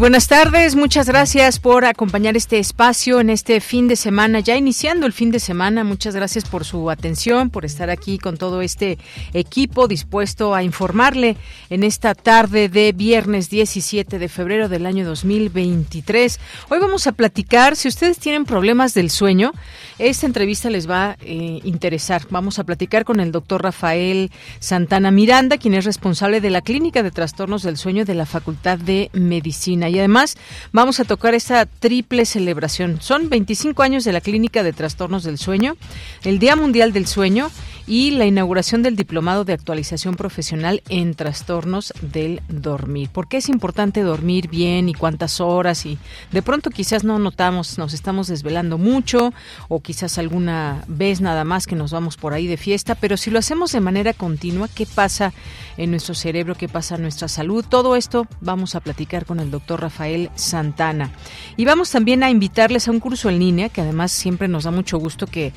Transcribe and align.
Buenas 0.00 0.28
tardes, 0.28 0.76
muchas 0.76 1.06
gracias 1.06 1.58
por 1.58 1.84
acompañar 1.84 2.34
este 2.34 2.58
espacio 2.58 3.20
en 3.20 3.28
este 3.28 3.60
fin 3.60 3.86
de 3.86 3.96
semana, 3.96 4.40
ya 4.40 4.56
iniciando 4.56 5.06
el 5.06 5.12
fin 5.12 5.30
de 5.30 5.38
semana. 5.40 5.84
Muchas 5.84 6.16
gracias 6.16 6.46
por 6.46 6.64
su 6.64 6.88
atención, 6.88 7.50
por 7.50 7.66
estar 7.66 7.90
aquí 7.90 8.16
con 8.16 8.38
todo 8.38 8.62
este 8.62 8.96
equipo 9.34 9.88
dispuesto 9.88 10.54
a 10.54 10.62
informarle 10.62 11.36
en 11.68 11.84
esta 11.84 12.14
tarde 12.14 12.70
de 12.70 12.92
viernes 12.92 13.50
17 13.50 14.18
de 14.18 14.28
febrero 14.30 14.70
del 14.70 14.86
año 14.86 15.04
2023. 15.04 16.40
Hoy 16.70 16.78
vamos 16.78 17.06
a 17.06 17.12
platicar, 17.12 17.76
si 17.76 17.88
ustedes 17.88 18.18
tienen 18.18 18.46
problemas 18.46 18.94
del 18.94 19.10
sueño, 19.10 19.52
esta 19.98 20.24
entrevista 20.24 20.70
les 20.70 20.88
va 20.88 21.10
a 21.10 21.16
eh, 21.20 21.60
interesar. 21.64 22.22
Vamos 22.30 22.58
a 22.58 22.64
platicar 22.64 23.04
con 23.04 23.20
el 23.20 23.32
doctor 23.32 23.62
Rafael 23.62 24.30
Santana 24.60 25.10
Miranda, 25.10 25.58
quien 25.58 25.74
es 25.74 25.84
responsable 25.84 26.40
de 26.40 26.48
la 26.48 26.62
Clínica 26.62 27.02
de 27.02 27.10
Trastornos 27.10 27.62
del 27.62 27.76
Sueño 27.76 28.06
de 28.06 28.14
la 28.14 28.24
Facultad 28.24 28.78
de 28.78 29.10
Medicina. 29.12 29.89
Y 29.90 29.98
además 29.98 30.36
vamos 30.72 31.00
a 31.00 31.04
tocar 31.04 31.34
esta 31.34 31.66
triple 31.66 32.24
celebración. 32.24 33.00
Son 33.00 33.28
25 33.28 33.82
años 33.82 34.04
de 34.04 34.12
la 34.12 34.20
Clínica 34.20 34.62
de 34.62 34.72
Trastornos 34.72 35.24
del 35.24 35.38
Sueño, 35.38 35.76
el 36.24 36.38
Día 36.38 36.56
Mundial 36.56 36.92
del 36.92 37.06
Sueño 37.06 37.50
y 37.90 38.12
la 38.12 38.24
inauguración 38.24 38.84
del 38.84 38.94
Diplomado 38.94 39.44
de 39.44 39.52
Actualización 39.52 40.14
Profesional 40.14 40.80
en 40.88 41.14
Trastornos 41.14 41.92
del 42.00 42.40
Dormir. 42.48 43.08
¿Por 43.08 43.26
qué 43.26 43.38
es 43.38 43.48
importante 43.48 44.02
dormir 44.02 44.48
bien 44.48 44.88
y 44.88 44.94
cuántas 44.94 45.40
horas? 45.40 45.84
Y 45.86 45.98
de 46.30 46.40
pronto 46.40 46.70
quizás 46.70 47.02
no 47.02 47.18
notamos, 47.18 47.78
nos 47.78 47.92
estamos 47.92 48.28
desvelando 48.28 48.78
mucho 48.78 49.34
o 49.66 49.80
quizás 49.80 50.18
alguna 50.18 50.84
vez 50.86 51.20
nada 51.20 51.42
más 51.42 51.66
que 51.66 51.74
nos 51.74 51.90
vamos 51.90 52.16
por 52.16 52.32
ahí 52.32 52.46
de 52.46 52.56
fiesta, 52.56 52.94
pero 52.94 53.16
si 53.16 53.32
lo 53.32 53.40
hacemos 53.40 53.72
de 53.72 53.80
manera 53.80 54.12
continua, 54.12 54.68
¿qué 54.72 54.86
pasa 54.86 55.32
en 55.76 55.90
nuestro 55.90 56.14
cerebro? 56.14 56.54
¿Qué 56.54 56.68
pasa 56.68 56.94
en 56.94 57.02
nuestra 57.02 57.26
salud? 57.26 57.64
Todo 57.68 57.96
esto 57.96 58.28
vamos 58.40 58.76
a 58.76 58.80
platicar 58.80 59.26
con 59.26 59.40
el 59.40 59.50
doctor 59.50 59.80
Rafael 59.80 60.30
Santana. 60.36 61.10
Y 61.56 61.64
vamos 61.64 61.90
también 61.90 62.22
a 62.22 62.30
invitarles 62.30 62.86
a 62.86 62.92
un 62.92 63.00
curso 63.00 63.28
en 63.30 63.40
línea, 63.40 63.68
que 63.68 63.80
además 63.80 64.12
siempre 64.12 64.46
nos 64.46 64.62
da 64.62 64.70
mucho 64.70 64.96
gusto 64.96 65.26
que 65.26 65.52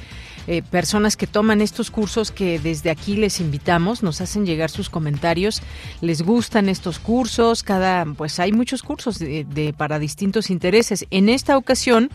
eh, 0.48 0.62
personas 0.62 1.16
que 1.18 1.28
toman 1.28 1.62
estos 1.62 1.92
cursos 1.92 2.32
que 2.32 2.60
desde 2.60 2.90
aquí 2.90 3.16
les 3.16 3.40
invitamos, 3.40 4.04
nos 4.04 4.22
hacen 4.22 4.46
llegar 4.46 4.70
sus 4.70 4.90
comentarios, 4.90 5.62
les 6.02 6.22
gustan 6.22 6.70
estos 6.70 7.00
cursos, 7.00 7.64
cada 7.64 8.06
pues 8.06 8.40
hay 8.40 8.52
muchos 8.52 8.84
cursos 8.84 9.20
de, 9.20 9.74
para 9.78 10.00
distintos 10.00 10.50
intereses. 10.50 11.06
En 11.12 11.30
esta 11.30 11.58
ocasión 11.58 12.10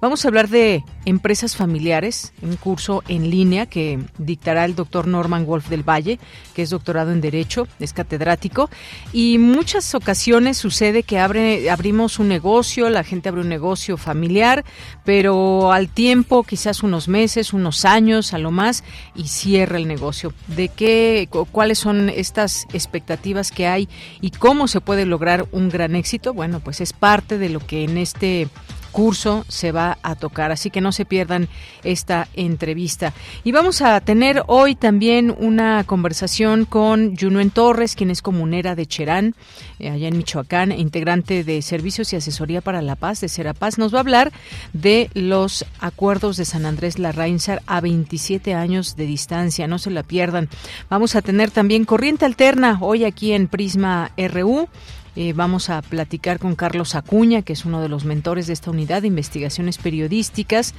vamos 0.00 0.24
a 0.24 0.28
hablar 0.28 0.48
de 0.48 0.82
empresas 1.04 1.56
familiares, 1.56 2.32
un 2.42 2.56
curso 2.56 3.02
en 3.08 3.30
línea 3.30 3.66
que 3.66 3.98
dictará 4.18 4.64
el 4.64 4.74
doctor 4.74 5.06
Norman 5.06 5.46
Wolf 5.46 5.68
del 5.68 5.88
Valle, 5.88 6.18
que 6.54 6.62
es 6.62 6.70
doctorado 6.70 7.12
en 7.12 7.20
Derecho, 7.20 7.68
es 7.80 7.92
catedrático, 7.92 8.70
y 9.12 9.38
muchas 9.38 9.94
ocasiones 9.94 10.56
sucede 10.56 11.02
que 11.02 11.18
abrimos 11.18 12.18
un 12.18 12.28
negocio, 12.28 12.88
la 12.88 13.04
gente 13.04 13.28
abre 13.28 13.42
un 13.42 13.48
negocio 13.48 13.96
familiar, 13.96 14.64
pero 15.04 15.72
al 15.72 15.88
tiempo, 15.88 16.42
quizás 16.44 16.82
unos 16.82 17.08
meses, 17.08 17.52
unos 17.52 17.73
años 17.84 18.32
a 18.32 18.38
lo 18.38 18.50
más 18.50 18.84
y 19.14 19.28
cierra 19.28 19.78
el 19.78 19.88
negocio. 19.88 20.32
¿De 20.46 20.68
qué, 20.68 21.28
cuáles 21.50 21.78
son 21.78 22.08
estas 22.08 22.66
expectativas 22.72 23.50
que 23.50 23.66
hay 23.66 23.88
y 24.20 24.30
cómo 24.30 24.68
se 24.68 24.80
puede 24.80 25.06
lograr 25.06 25.46
un 25.50 25.68
gran 25.68 25.96
éxito? 25.96 26.32
Bueno, 26.34 26.60
pues 26.60 26.80
es 26.80 26.92
parte 26.92 27.38
de 27.38 27.48
lo 27.48 27.58
que 27.58 27.84
en 27.84 27.98
este 27.98 28.48
curso 28.94 29.44
se 29.48 29.72
va 29.72 29.98
a 30.02 30.14
tocar, 30.14 30.52
así 30.52 30.70
que 30.70 30.80
no 30.80 30.92
se 30.92 31.04
pierdan 31.04 31.48
esta 31.82 32.28
entrevista. 32.34 33.12
Y 33.42 33.50
vamos 33.50 33.82
a 33.82 34.00
tener 34.00 34.44
hoy 34.46 34.76
también 34.76 35.34
una 35.36 35.82
conversación 35.82 36.64
con 36.64 37.16
Junuen 37.16 37.50
Torres, 37.50 37.96
quien 37.96 38.10
es 38.10 38.22
comunera 38.22 38.76
de 38.76 38.86
Cherán, 38.86 39.34
eh, 39.80 39.90
allá 39.90 40.06
en 40.06 40.16
Michoacán, 40.16 40.70
e 40.70 40.78
integrante 40.78 41.42
de 41.42 41.60
Servicios 41.60 42.12
y 42.12 42.16
Asesoría 42.16 42.60
para 42.60 42.82
la 42.82 42.94
Paz 42.94 43.20
de 43.20 43.28
Serapaz. 43.28 43.78
Nos 43.78 43.92
va 43.92 43.98
a 43.98 44.00
hablar 44.00 44.32
de 44.72 45.10
los 45.14 45.66
acuerdos 45.80 46.36
de 46.36 46.44
San 46.44 46.64
Andrés 46.64 47.00
Larrainzar 47.00 47.62
a 47.66 47.80
27 47.80 48.54
años 48.54 48.94
de 48.94 49.06
distancia, 49.06 49.66
no 49.66 49.80
se 49.80 49.90
la 49.90 50.04
pierdan. 50.04 50.48
Vamos 50.88 51.16
a 51.16 51.22
tener 51.22 51.50
también 51.50 51.84
Corriente 51.84 52.26
Alterna 52.26 52.78
hoy 52.80 53.04
aquí 53.04 53.32
en 53.32 53.48
Prisma 53.48 54.12
RU 54.16 54.68
eh, 55.16 55.32
vamos 55.32 55.70
a 55.70 55.80
platicar 55.82 56.38
con 56.38 56.54
Carlos 56.54 56.94
Acuña, 56.94 57.42
que 57.42 57.52
es 57.52 57.64
uno 57.64 57.80
de 57.80 57.88
los 57.88 58.04
mentores 58.04 58.46
de 58.46 58.52
esta 58.52 58.70
unidad 58.70 59.02
de 59.02 59.08
investigaciones 59.08 59.78
periodísticas. 59.78 60.74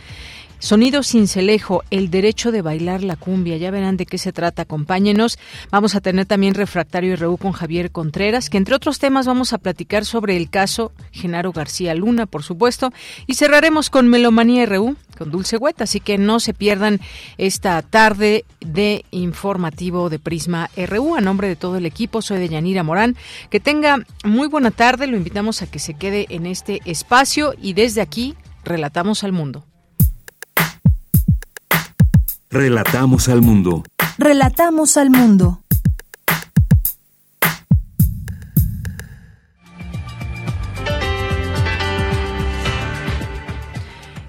Sonido 0.60 1.04
Cincelejo, 1.04 1.84
el 1.92 2.10
derecho 2.10 2.52
de 2.52 2.62
bailar 2.62 3.04
la 3.04 3.16
cumbia. 3.16 3.58
Ya 3.58 3.72
verán 3.72 3.98
de 3.98 4.06
qué 4.06 4.18
se 4.18 4.34
trata. 4.34 4.64
Acompáñenos. 4.64 5.38
Vamos 5.70 5.96
a 5.96 6.02
tener 6.02 6.26
también 6.26 6.56
Refractario 6.56 7.14
y 7.14 7.16
Reú 7.16 7.38
con 7.38 7.52
Javier 7.52 7.92
Contreras, 7.92 8.50
que 8.50 8.58
entre 8.58 8.76
otros 8.76 9.00
temas 9.00 9.28
vamos 9.28 9.54
a 9.54 9.58
platicar 9.58 10.06
sobre 10.06 10.38
el 10.38 10.50
caso 10.50 10.92
Genaro 11.12 11.52
García 11.52 11.94
Luna, 11.94 12.26
por 12.26 12.44
supuesto. 12.44 12.92
Y 13.28 13.36
cerraremos 13.36 13.90
con 13.90 14.08
Melomanía 14.08 14.66
RU, 14.66 14.96
con 15.18 15.30
Dulce 15.30 15.58
Hueta. 15.58 15.84
Así 15.84 16.00
que 16.00 16.18
no 16.18 16.40
se 16.40 16.54
pierdan 16.54 17.00
esta 17.38 17.82
tarde 17.82 18.46
de 18.60 19.06
informativo 19.12 20.10
de 20.10 20.20
Prisma 20.20 20.70
RU. 20.76 21.16
A 21.16 21.22
nombre 21.22 21.48
de 21.48 21.56
todo 21.56 21.78
el 21.78 21.86
equipo, 21.86 22.22
soy 22.22 22.40
de 22.40 22.50
Yanira 22.50 22.84
Morán. 22.84 23.16
Que 23.50 23.60
tenga 23.60 24.00
muy 24.24 24.48
buena 24.48 24.72
tarde. 24.72 25.08
Lo 25.08 25.18
invitamos 25.18 25.62
a 25.62 25.68
que 25.68 25.80
se 25.80 25.94
quede 25.94 26.26
en 26.30 26.46
este 26.46 26.82
espacio 26.86 27.54
y 27.62 27.74
desde 27.74 28.02
aquí 28.02 28.36
relatamos 28.64 29.24
al 29.24 29.32
mundo. 29.32 29.66
Relatamos 32.50 33.28
al 33.28 33.42
mundo. 33.42 33.84
Relatamos 34.18 34.98
al 34.98 35.10
mundo. 35.10 35.62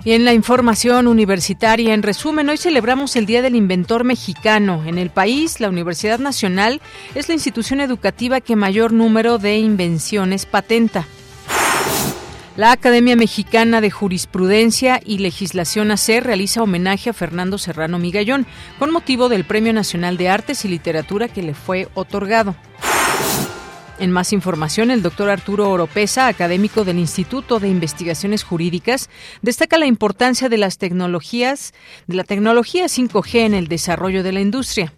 Y 0.03 0.13
en 0.13 0.25
la 0.25 0.33
información 0.33 1.09
universitaria, 1.09 1.93
en 1.93 2.05
resumen, 2.05 2.49
hoy 2.49 2.57
celebramos 2.57 3.17
el 3.17 3.27
Día 3.27 3.43
del 3.43 3.57
Inventor 3.57 4.05
Mexicano. 4.05 4.85
En 4.87 4.99
el 4.99 5.11
país, 5.11 5.59
la 5.59 5.69
Universidad 5.69 6.21
Nacional 6.21 6.81
es 7.17 7.29
la 7.29 7.35
institución 7.35 7.81
educativa 7.81 8.41
que 8.41 8.55
mayor 8.55 8.93
número 8.93 9.39
de 9.39 9.59
invenciones 9.59 10.47
patenta. 10.47 11.07
La 12.57 12.73
Academia 12.73 13.17
Mexicana 13.17 13.83
de 13.83 13.91
Jurisprudencia 13.91 14.99
y 15.05 15.19
Legislación 15.19 15.91
AC 15.91 16.23
realiza 16.23 16.63
homenaje 16.63 17.11
a 17.11 17.13
Fernando 17.13 17.59
Serrano 17.59 17.99
Migallón 17.99 18.47
con 18.79 18.91
motivo 18.91 19.29
del 19.29 19.45
Premio 19.45 19.75
Nacional 19.75 20.17
de 20.17 20.31
Artes 20.31 20.65
y 20.65 20.69
Literatura 20.69 21.29
que 21.29 21.43
le 21.43 21.53
fue 21.53 21.89
otorgado. 21.93 22.57
En 23.99 24.11
más 24.11 24.33
información, 24.33 24.91
el 24.91 25.03
doctor 25.03 25.29
Arturo 25.29 25.69
Oropesa, 25.69 26.29
académico 26.29 26.85
del 26.85 26.99
Instituto 26.99 27.61
de 27.61 27.69
Investigaciones 27.69 28.43
Jurídicas, 28.43 29.11
destaca 29.43 29.77
la 29.77 29.87
importancia 29.87 30.49
de 30.49 30.57
las 30.57 30.79
tecnologías, 30.79 31.75
de 32.07 32.17
la 32.17 32.25
tecnología 32.25 32.87
5G 32.87 33.41
en 33.41 33.53
el 33.53 33.69
desarrollo 33.69 34.23
de 34.23 34.33
la 34.33 34.41
industria 34.41 34.95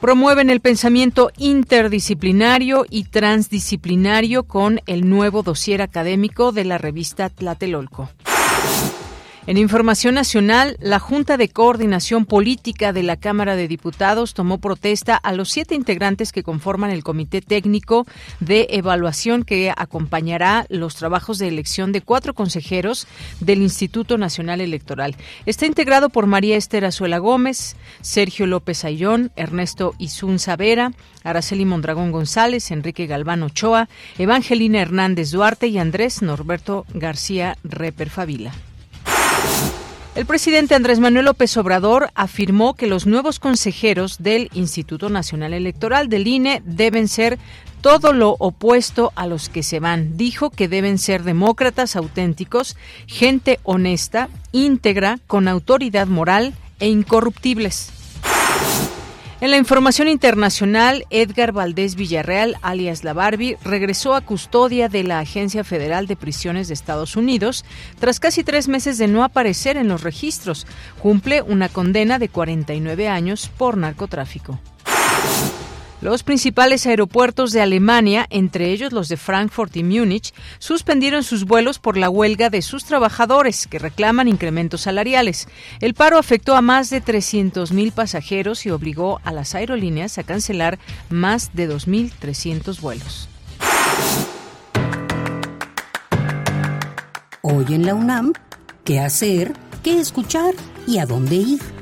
promueven 0.00 0.50
el 0.50 0.60
pensamiento 0.60 1.30
interdisciplinario 1.36 2.86
y 2.88 3.04
transdisciplinario 3.04 4.44
con 4.44 4.80
el 4.86 5.08
nuevo 5.08 5.42
dossier 5.42 5.82
académico 5.82 6.52
de 6.52 6.64
la 6.64 6.78
revista 6.78 7.28
Tlatelolco. 7.28 8.08
En 9.48 9.56
información 9.56 10.14
nacional, 10.14 10.76
la 10.78 10.98
Junta 10.98 11.38
de 11.38 11.48
Coordinación 11.48 12.26
Política 12.26 12.92
de 12.92 13.02
la 13.02 13.16
Cámara 13.16 13.56
de 13.56 13.66
Diputados 13.66 14.34
tomó 14.34 14.58
protesta 14.58 15.16
a 15.16 15.32
los 15.32 15.48
siete 15.48 15.74
integrantes 15.74 16.32
que 16.32 16.42
conforman 16.42 16.90
el 16.90 17.02
Comité 17.02 17.40
Técnico 17.40 18.06
de 18.40 18.66
Evaluación 18.68 19.44
que 19.44 19.72
acompañará 19.74 20.66
los 20.68 20.96
trabajos 20.96 21.38
de 21.38 21.48
elección 21.48 21.92
de 21.92 22.02
cuatro 22.02 22.34
consejeros 22.34 23.06
del 23.40 23.62
Instituto 23.62 24.18
Nacional 24.18 24.60
Electoral. 24.60 25.16
Está 25.46 25.64
integrado 25.64 26.10
por 26.10 26.26
María 26.26 26.58
Esther 26.58 26.84
Azuela 26.84 27.16
Gómez, 27.16 27.74
Sergio 28.02 28.46
López 28.46 28.84
Ayllón, 28.84 29.32
Ernesto 29.34 29.94
Izun 29.96 30.40
Savera, 30.40 30.92
Araceli 31.24 31.64
Mondragón 31.64 32.12
González, 32.12 32.70
Enrique 32.70 33.06
Galván 33.06 33.42
Ochoa, 33.42 33.88
Evangelina 34.18 34.82
Hernández 34.82 35.30
Duarte 35.30 35.68
y 35.68 35.78
Andrés 35.78 36.20
Norberto 36.20 36.84
García 36.92 37.56
Reper 37.64 38.10
Favila. 38.10 38.52
El 40.14 40.26
presidente 40.26 40.74
Andrés 40.74 40.98
Manuel 40.98 41.26
López 41.26 41.56
Obrador 41.56 42.10
afirmó 42.16 42.74
que 42.74 42.88
los 42.88 43.06
nuevos 43.06 43.38
consejeros 43.38 44.18
del 44.18 44.50
Instituto 44.52 45.10
Nacional 45.10 45.54
Electoral 45.54 46.08
del 46.08 46.26
INE 46.26 46.60
deben 46.64 47.06
ser 47.06 47.38
todo 47.80 48.12
lo 48.12 48.34
opuesto 48.40 49.12
a 49.14 49.28
los 49.28 49.48
que 49.48 49.62
se 49.62 49.78
van. 49.78 50.16
Dijo 50.16 50.50
que 50.50 50.66
deben 50.66 50.98
ser 50.98 51.22
demócratas 51.22 51.94
auténticos, 51.94 52.76
gente 53.06 53.60
honesta, 53.62 54.28
íntegra, 54.50 55.20
con 55.28 55.46
autoridad 55.46 56.08
moral 56.08 56.52
e 56.80 56.88
incorruptibles. 56.88 57.92
En 59.40 59.52
la 59.52 59.56
información 59.56 60.08
internacional, 60.08 61.06
Edgar 61.10 61.52
Valdés 61.52 61.94
Villarreal, 61.94 62.56
alias 62.60 63.04
La 63.04 63.12
Barbie, 63.12 63.56
regresó 63.62 64.16
a 64.16 64.20
custodia 64.20 64.88
de 64.88 65.04
la 65.04 65.20
Agencia 65.20 65.62
Federal 65.62 66.08
de 66.08 66.16
Prisiones 66.16 66.66
de 66.66 66.74
Estados 66.74 67.14
Unidos 67.14 67.64
tras 68.00 68.18
casi 68.18 68.42
tres 68.42 68.66
meses 68.66 68.98
de 68.98 69.06
no 69.06 69.22
aparecer 69.22 69.76
en 69.76 69.86
los 69.86 70.02
registros. 70.02 70.66
Cumple 71.00 71.42
una 71.42 71.68
condena 71.68 72.18
de 72.18 72.28
49 72.28 73.08
años 73.08 73.48
por 73.56 73.76
narcotráfico. 73.76 74.58
Los 76.00 76.22
principales 76.22 76.86
aeropuertos 76.86 77.50
de 77.50 77.60
Alemania, 77.60 78.26
entre 78.30 78.70
ellos 78.70 78.92
los 78.92 79.08
de 79.08 79.16
Frankfurt 79.16 79.76
y 79.76 79.82
Múnich, 79.82 80.32
suspendieron 80.60 81.24
sus 81.24 81.44
vuelos 81.44 81.80
por 81.80 81.96
la 81.96 82.08
huelga 82.08 82.50
de 82.50 82.62
sus 82.62 82.84
trabajadores, 82.84 83.66
que 83.66 83.80
reclaman 83.80 84.28
incrementos 84.28 84.82
salariales. 84.82 85.48
El 85.80 85.94
paro 85.94 86.16
afectó 86.18 86.54
a 86.54 86.62
más 86.62 86.90
de 86.90 87.02
300.000 87.02 87.90
pasajeros 87.92 88.64
y 88.64 88.70
obligó 88.70 89.20
a 89.24 89.32
las 89.32 89.56
aerolíneas 89.56 90.18
a 90.18 90.22
cancelar 90.22 90.78
más 91.10 91.50
de 91.54 91.68
2.300 91.68 92.80
vuelos. 92.80 93.28
Hoy 97.42 97.64
en 97.70 97.86
la 97.86 97.94
UNAM, 97.94 98.34
¿qué 98.84 99.00
hacer? 99.00 99.52
¿Qué 99.82 99.98
escuchar? 99.98 100.54
¿Y 100.86 100.98
a 100.98 101.06
dónde 101.06 101.34
ir? 101.36 101.77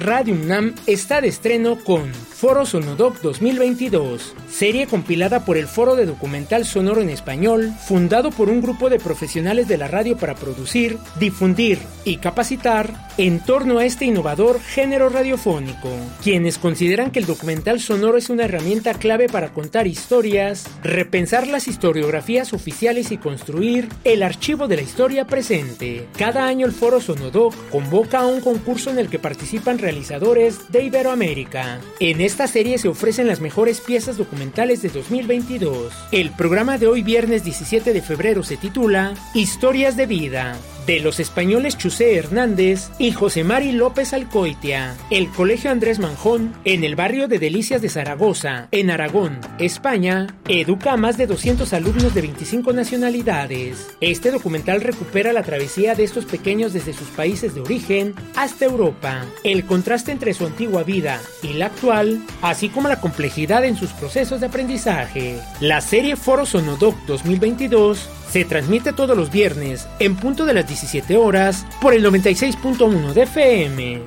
Radio 0.00 0.34
UNAM 0.34 0.74
está 0.86 1.20
de 1.20 1.28
estreno 1.28 1.76
con 1.76 2.14
Foro 2.14 2.64
Sonodoc 2.64 3.20
2022, 3.20 4.34
serie 4.50 4.86
compilada 4.86 5.44
por 5.44 5.56
el 5.56 5.66
Foro 5.66 5.96
de 5.96 6.06
Documental 6.06 6.64
Sonoro 6.64 7.00
en 7.00 7.10
Español, 7.10 7.72
fundado 7.86 8.30
por 8.30 8.48
un 8.48 8.60
grupo 8.60 8.90
de 8.90 8.98
profesionales 8.98 9.68
de 9.68 9.78
la 9.78 9.88
radio 9.88 10.16
para 10.16 10.34
producir, 10.34 10.98
difundir 11.18 11.78
y 12.04 12.16
capacitar 12.16 13.10
en 13.16 13.40
torno 13.40 13.78
a 13.78 13.84
este 13.84 14.06
innovador 14.06 14.60
género 14.60 15.08
radiofónico, 15.08 15.90
quienes 16.22 16.58
consideran 16.58 17.10
que 17.10 17.18
el 17.18 17.26
documental 17.26 17.80
sonoro 17.80 18.16
es 18.16 18.30
una 18.30 18.44
herramienta 18.44 18.94
clave 18.94 19.28
para 19.28 19.52
contar 19.52 19.86
historias, 19.86 20.66
repensar 20.82 21.46
las 21.46 21.68
historiografías 21.68 22.52
oficiales 22.52 23.12
y 23.12 23.18
construir 23.18 23.88
el 24.04 24.22
archivo 24.22 24.68
de 24.68 24.76
la 24.76 24.82
historia 24.82 25.26
presente. 25.26 26.06
Cada 26.16 26.46
año 26.46 26.66
el 26.66 26.72
Foro 26.72 27.00
Sonodoc 27.00 27.54
convoca 27.70 28.20
a 28.20 28.26
un 28.26 28.40
concurso 28.40 28.90
en 28.90 28.98
el 28.98 29.08
que 29.08 29.18
participan 29.18 29.78
realizadores 29.78 30.70
de 30.70 30.84
Iberoamérica. 30.84 31.80
En 32.00 32.20
esta 32.20 32.46
serie 32.46 32.78
se 32.78 32.88
ofrecen 32.88 33.26
las 33.26 33.40
mejores 33.40 33.80
piezas 33.80 34.16
documentales 34.16 34.39
de 34.40 34.88
2022. 34.88 35.92
El 36.12 36.30
programa 36.30 36.78
de 36.78 36.86
hoy 36.86 37.02
viernes 37.02 37.44
17 37.44 37.92
de 37.92 38.00
febrero 38.00 38.42
se 38.42 38.56
titula 38.56 39.12
Historias 39.34 39.96
de 39.98 40.06
vida 40.06 40.56
de 40.90 40.98
los 40.98 41.20
españoles 41.20 41.78
Chusé 41.78 42.16
Hernández 42.16 42.90
y 42.98 43.12
José 43.12 43.44
Mari 43.44 43.70
López 43.70 44.12
Alcoitia. 44.12 44.96
El 45.08 45.28
Colegio 45.28 45.70
Andrés 45.70 46.00
Manjón, 46.00 46.52
en 46.64 46.82
el 46.82 46.96
barrio 46.96 47.28
de 47.28 47.38
Delicias 47.38 47.80
de 47.80 47.88
Zaragoza, 47.88 48.66
en 48.72 48.90
Aragón, 48.90 49.38
España, 49.60 50.26
educa 50.48 50.94
a 50.94 50.96
más 50.96 51.16
de 51.16 51.28
200 51.28 51.72
alumnos 51.74 52.12
de 52.12 52.22
25 52.22 52.72
nacionalidades. 52.72 53.92
Este 54.00 54.32
documental 54.32 54.80
recupera 54.80 55.32
la 55.32 55.44
travesía 55.44 55.94
de 55.94 56.02
estos 56.02 56.24
pequeños 56.24 56.72
desde 56.72 56.92
sus 56.92 57.06
países 57.10 57.54
de 57.54 57.60
origen 57.60 58.12
hasta 58.34 58.64
Europa, 58.64 59.24
el 59.44 59.66
contraste 59.66 60.10
entre 60.10 60.34
su 60.34 60.44
antigua 60.44 60.82
vida 60.82 61.20
y 61.44 61.52
la 61.52 61.66
actual, 61.66 62.20
así 62.42 62.68
como 62.68 62.88
la 62.88 63.00
complejidad 63.00 63.64
en 63.64 63.76
sus 63.76 63.90
procesos 63.90 64.40
de 64.40 64.46
aprendizaje. 64.46 65.38
La 65.60 65.82
serie 65.82 66.16
Foro 66.16 66.46
Sonodoc 66.46 66.96
2022 67.06 68.08
se 68.30 68.44
transmite 68.44 68.92
todos 68.92 69.16
los 69.16 69.30
viernes 69.30 69.88
en 69.98 70.16
punto 70.16 70.44
de 70.44 70.54
las 70.54 70.66
17 70.66 71.16
horas 71.16 71.66
por 71.80 71.94
el 71.94 72.04
96.1 72.04 73.12
de 73.12 73.22
FM. 73.22 74.02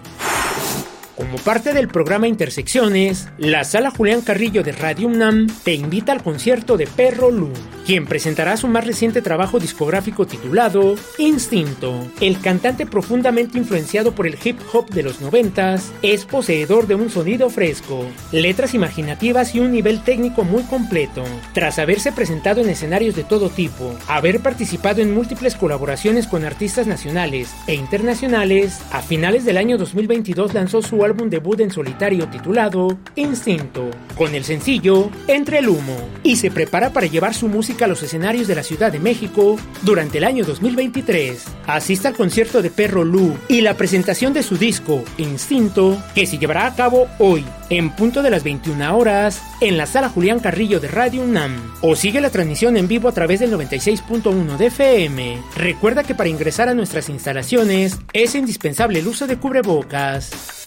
Como 1.15 1.37
parte 1.37 1.73
del 1.73 1.89
programa 1.89 2.27
Intersecciones, 2.27 3.27
la 3.37 3.63
Sala 3.65 3.91
Julián 3.91 4.21
Carrillo 4.21 4.63
de 4.63 4.71
Radio 4.71 5.07
UNAM 5.07 5.47
te 5.63 5.73
invita 5.73 6.11
al 6.11 6.23
concierto 6.23 6.75
de 6.75 6.87
Perro 6.87 7.29
Lu, 7.29 7.51
quien 7.85 8.05
presentará 8.05 8.55
su 8.57 8.67
más 8.67 8.85
reciente 8.85 9.21
trabajo 9.21 9.59
discográfico 9.59 10.25
titulado 10.25 10.95
Instinto. 11.17 12.07
El 12.21 12.39
cantante 12.39 12.85
profundamente 12.85 13.57
influenciado 13.57 14.13
por 14.13 14.27
el 14.27 14.37
hip 14.43 14.57
hop 14.71 14.89
de 14.89 15.03
los 15.03 15.21
noventas 15.21 15.91
es 16.01 16.25
poseedor 16.25 16.87
de 16.87 16.95
un 16.95 17.09
sonido 17.09 17.49
fresco, 17.49 18.05
letras 18.31 18.73
imaginativas 18.73 19.53
y 19.55 19.59
un 19.59 19.71
nivel 19.71 20.01
técnico 20.03 20.43
muy 20.43 20.63
completo. 20.63 21.23
Tras 21.53 21.79
haberse 21.79 22.11
presentado 22.11 22.61
en 22.61 22.69
escenarios 22.69 23.15
de 23.15 23.23
todo 23.23 23.49
tipo, 23.49 23.95
haber 24.07 24.39
participado 24.39 25.01
en 25.01 25.13
múltiples 25.13 25.55
colaboraciones 25.55 26.27
con 26.27 26.45
artistas 26.45 26.87
nacionales 26.87 27.53
e 27.67 27.75
internacionales, 27.75 28.79
a 28.91 29.01
finales 29.01 29.45
del 29.45 29.57
año 29.57 29.77
2022 29.77 30.53
lanzó 30.53 30.81
su 30.81 31.03
álbum 31.03 31.29
debut 31.29 31.59
en 31.59 31.71
solitario 31.71 32.27
titulado 32.29 32.97
Instinto, 33.15 33.89
con 34.15 34.35
el 34.35 34.43
sencillo 34.43 35.09
Entre 35.27 35.59
el 35.59 35.69
Humo, 35.69 35.97
y 36.23 36.37
se 36.37 36.49
prepara 36.49 36.91
para 36.91 37.07
llevar 37.07 37.33
su 37.33 37.47
música 37.47 37.72
a 37.81 37.87
los 37.87 38.03
escenarios 38.03 38.47
de 38.47 38.55
la 38.55 38.63
Ciudad 38.63 38.91
de 38.91 38.99
México 38.99 39.57
durante 39.81 40.19
el 40.19 40.25
año 40.25 40.45
2023. 40.45 41.43
Asista 41.65 42.09
al 42.09 42.15
concierto 42.15 42.61
de 42.61 42.69
Perro 42.69 43.03
Lu 43.03 43.35
y 43.47 43.61
la 43.61 43.75
presentación 43.75 44.33
de 44.33 44.43
su 44.43 44.57
disco 44.57 45.03
Instinto, 45.17 46.01
que 46.13 46.27
se 46.27 46.37
llevará 46.37 46.67
a 46.67 46.75
cabo 46.75 47.07
hoy, 47.19 47.43
en 47.69 47.89
punto 47.89 48.21
de 48.21 48.29
las 48.29 48.43
21 48.43 48.95
horas, 48.95 49.41
en 49.61 49.77
la 49.77 49.85
sala 49.85 50.09
Julián 50.09 50.39
Carrillo 50.39 50.79
de 50.79 50.89
Radio 50.89 51.23
UNAM. 51.23 51.73
O 51.81 51.95
sigue 51.95 52.21
la 52.21 52.29
transmisión 52.29 52.77
en 52.77 52.87
vivo 52.87 53.09
a 53.09 53.13
través 53.13 53.39
del 53.39 53.51
96.1 53.53 54.57
de 54.57 54.67
FM. 54.67 55.41
Recuerda 55.55 56.03
que 56.03 56.15
para 56.15 56.29
ingresar 56.29 56.69
a 56.69 56.75
nuestras 56.75 57.09
instalaciones 57.09 57.97
es 58.13 58.35
indispensable 58.35 58.99
el 58.99 59.07
uso 59.07 59.25
de 59.25 59.37
cubrebocas. 59.37 60.63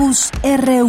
Campus 0.00 0.32
RU. 0.42 0.88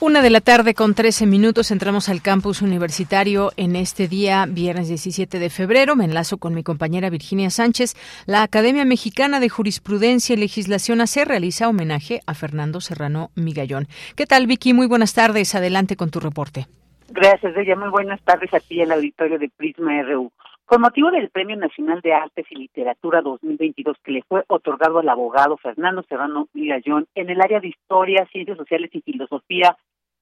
Una 0.00 0.22
de 0.22 0.30
la 0.30 0.40
tarde 0.40 0.74
con 0.74 0.94
13 0.94 1.26
minutos 1.26 1.72
entramos 1.72 2.08
al 2.08 2.22
campus 2.22 2.62
universitario 2.62 3.50
en 3.56 3.74
este 3.74 4.06
día, 4.06 4.46
viernes 4.48 4.86
17 4.86 5.40
de 5.40 5.50
febrero. 5.50 5.96
Me 5.96 6.04
enlazo 6.04 6.38
con 6.38 6.54
mi 6.54 6.62
compañera 6.62 7.10
Virginia 7.10 7.50
Sánchez. 7.50 7.96
La 8.26 8.44
Academia 8.44 8.84
Mexicana 8.84 9.40
de 9.40 9.48
Jurisprudencia 9.48 10.34
y 10.34 10.36
Legislación 10.36 11.00
AC 11.00 11.24
realiza 11.26 11.68
homenaje 11.68 12.20
a 12.28 12.34
Fernando 12.34 12.80
Serrano 12.80 13.32
Migallón. 13.34 13.88
¿Qué 14.14 14.24
tal, 14.24 14.46
Vicky? 14.46 14.72
Muy 14.72 14.86
buenas 14.86 15.14
tardes. 15.14 15.52
Adelante 15.56 15.96
con 15.96 16.12
tu 16.12 16.20
reporte. 16.20 16.68
Gracias, 17.08 17.56
ella. 17.56 17.74
Muy 17.74 17.90
buenas 17.90 18.22
tardes 18.22 18.54
a 18.54 18.60
ti, 18.60 18.80
el 18.80 18.92
auditorio 18.92 19.36
de 19.36 19.48
Prisma 19.48 20.00
RU. 20.02 20.30
Con 20.70 20.82
motivo 20.82 21.10
del 21.10 21.30
Premio 21.30 21.56
Nacional 21.56 22.00
de 22.00 22.12
Artes 22.12 22.46
y 22.48 22.54
Literatura 22.54 23.22
2022 23.22 23.96
que 24.04 24.12
le 24.12 24.22
fue 24.22 24.44
otorgado 24.46 25.00
al 25.00 25.08
abogado 25.08 25.56
Fernando 25.56 26.04
Serrano 26.08 26.46
Migallón 26.52 27.08
en 27.16 27.28
el 27.28 27.40
área 27.40 27.58
de 27.58 27.66
Historia, 27.66 28.24
Ciencias 28.30 28.56
Sociales 28.56 28.88
y 28.92 29.00
Filosofía, 29.00 29.76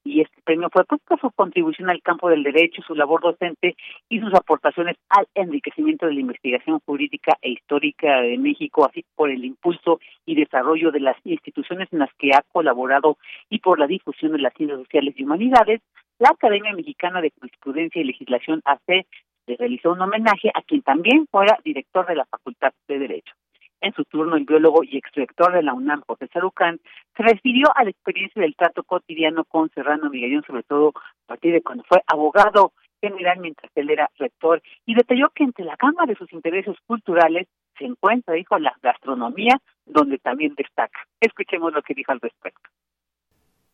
y 0.05 0.23
este 0.23 0.41
premio 0.45 0.71
fue 0.73 0.87
pues, 0.87 1.03
por 1.07 1.21
su 1.21 1.31
contribución 1.33 1.91
al 1.91 2.01
campo 2.01 2.31
del 2.31 2.43
derecho, 2.43 2.81
su 2.81 2.95
labor 2.95 3.21
docente 3.21 3.77
y 4.09 4.21
sus 4.21 4.33
aportaciones 4.33 4.97
al 5.11 5.27
enriquecimiento 5.35 6.07
de 6.07 6.15
la 6.15 6.21
investigación 6.21 6.81
jurídica 6.87 7.37
e 7.43 7.51
histórica 7.51 8.23
de 8.23 8.39
México, 8.39 8.89
así 8.89 9.05
por 9.17 9.29
el 9.29 9.45
impulso 9.45 10.01
y 10.25 10.35
desarrollo 10.35 10.91
de 10.93 11.01
las 11.01 11.17
instituciones 11.25 11.93
en 11.93 11.99
las 11.99 12.15
que 12.15 12.31
ha 12.33 12.43
colaborado 12.51 13.19
y 13.51 13.59
por 13.59 13.79
la 13.79 13.87
difusión 13.87 14.33
de 14.33 14.39
las 14.39 14.55
ciencias 14.55 14.81
sociales 14.81 15.15
y 15.19 15.25
humanidades, 15.25 15.83
la 16.19 16.31
Academia 16.31 16.73
Mexicana 16.73 17.21
de 17.21 17.35
Jurisprudencia 17.39 18.01
y 18.01 18.07
Legislación 18.07 18.63
AC 18.65 19.07
le 19.49 19.57
realizó 19.57 19.93
un 19.93 20.03
homenaje 20.03 20.51
a 20.55 20.63
quien 20.63 20.83
también 20.83 21.27
fuera 21.31 21.59
director 21.65 22.07
de 22.07 22.15
la 22.15 22.27
Facultad 22.27 22.73
de 22.87 22.99
Derecho. 22.99 23.35
En 23.81 23.93
su 23.95 24.05
turno, 24.05 24.37
el 24.37 24.45
biólogo 24.45 24.83
y 24.85 24.99
exdirector 24.99 25.53
de 25.53 25.63
la 25.63 25.73
UNAM, 25.73 26.03
José 26.07 26.29
Sarucán, 26.33 26.81
se 27.17 27.23
refirió 27.23 27.69
a 27.75 27.85
la 27.85 27.91
experiencia 27.91 28.43
del 28.43 28.57
trato 28.57 28.83
cotidiano 28.83 29.45
con 29.45 29.71
Serrano 29.71 30.11
Miguelón, 30.11 30.45
sobre 30.47 30.65
todo 30.65 30.93
a 30.97 31.27
partir 31.29 31.53
de 31.53 31.63
cuando 31.63 31.85
fue 31.85 32.03
abogado 32.07 32.73
general 33.01 33.39
mientras 33.39 33.71
él 33.77 33.91
era 33.91 34.11
rector, 34.19 34.61
y 34.85 34.95
detalló 34.95 35.31
que 35.31 35.45
entre 35.45 35.65
la 35.65 35.77
gama 35.77 36.05
de 36.07 36.17
sus 36.17 36.33
intereses 36.33 36.77
culturales 36.87 37.47
se 37.79 37.85
encuentra, 37.85 38.35
dijo, 38.35 38.59
la 38.59 38.75
gastronomía, 38.83 39.61
donde 39.87 40.19
también 40.19 40.55
destaca. 40.57 40.99
Escuchemos 41.21 41.73
lo 41.73 41.81
que 41.83 41.95
dijo 41.95 42.11
al 42.11 42.21
respecto. 42.21 42.69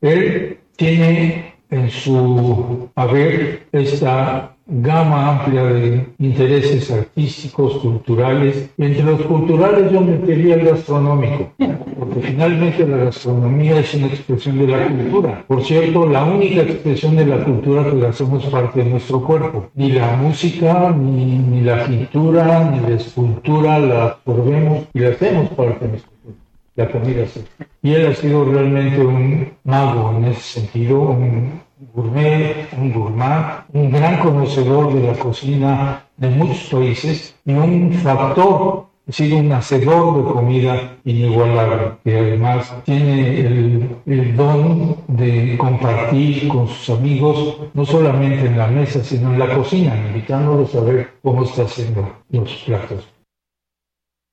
Él 0.02 0.58
tiene 0.76 1.54
en 1.70 1.88
su 1.88 2.90
haber 2.94 3.66
esta 3.72 4.53
gama 4.66 5.30
amplia 5.30 5.62
de 5.64 6.06
intereses 6.18 6.90
artísticos, 6.90 7.74
culturales. 7.78 8.70
Entre 8.78 9.02
los 9.02 9.20
culturales 9.22 9.92
yo 9.92 10.00
metería 10.00 10.54
el 10.54 10.66
gastronómico, 10.66 11.52
porque 11.98 12.20
finalmente 12.20 12.86
la 12.86 12.96
gastronomía 12.98 13.80
es 13.80 13.94
una 13.94 14.06
expresión 14.06 14.58
de 14.58 14.68
la 14.68 14.88
cultura. 14.88 15.44
Por 15.46 15.62
cierto, 15.62 16.06
la 16.06 16.24
única 16.24 16.62
expresión 16.62 17.16
de 17.16 17.26
la 17.26 17.44
cultura 17.44 17.84
que 17.84 17.96
la 17.96 18.08
hacemos 18.08 18.44
parte 18.46 18.82
de 18.82 18.90
nuestro 18.90 19.22
cuerpo. 19.22 19.70
Ni 19.74 19.92
la 19.92 20.16
música, 20.16 20.90
ni, 20.90 21.38
ni 21.38 21.60
la 21.60 21.84
pintura, 21.84 22.70
ni 22.70 22.80
la 22.88 22.96
escultura 22.96 23.78
la 23.78 24.04
absorbemos 24.04 24.84
y 24.94 25.00
la 25.00 25.10
hacemos 25.10 25.50
parte 25.50 25.84
de 25.84 25.90
nuestro 25.90 26.12
cuerpo. 26.22 26.40
La 26.76 26.90
comida 26.90 27.26
sí. 27.26 27.44
Y 27.82 27.92
él 27.92 28.06
ha 28.06 28.14
sido 28.14 28.44
realmente 28.46 28.98
un 29.04 29.52
mago 29.62 30.16
en 30.16 30.24
ese 30.24 30.60
sentido, 30.60 31.02
un 31.02 31.60
gourmet, 31.92 32.68
un 32.76 32.92
gourmand, 32.92 33.64
un 33.72 33.90
gran 33.90 34.18
conocedor 34.18 34.92
de 34.94 35.02
la 35.02 35.18
cocina 35.18 36.04
de 36.16 36.28
muchos 36.30 36.68
países 36.70 37.40
y 37.44 37.52
un 37.52 37.92
factor, 37.92 38.86
es 39.06 39.18
decir, 39.18 39.34
un 39.34 39.52
hacedor 39.52 40.24
de 40.24 40.32
comida 40.32 40.96
inigualable, 41.04 41.98
que 42.04 42.18
además 42.18 42.82
tiene 42.84 43.40
el, 43.40 43.96
el 44.06 44.36
don 44.36 44.96
de 45.08 45.56
compartir 45.58 46.48
con 46.48 46.68
sus 46.68 46.96
amigos, 46.96 47.58
no 47.74 47.84
solamente 47.84 48.46
en 48.46 48.56
la 48.56 48.68
mesa, 48.68 49.02
sino 49.02 49.32
en 49.32 49.38
la 49.38 49.54
cocina, 49.54 49.94
invitándolos 49.96 50.74
a 50.74 50.80
ver 50.80 51.10
cómo 51.22 51.44
está 51.44 51.62
haciendo 51.62 52.08
los 52.30 52.54
platos. 52.64 53.14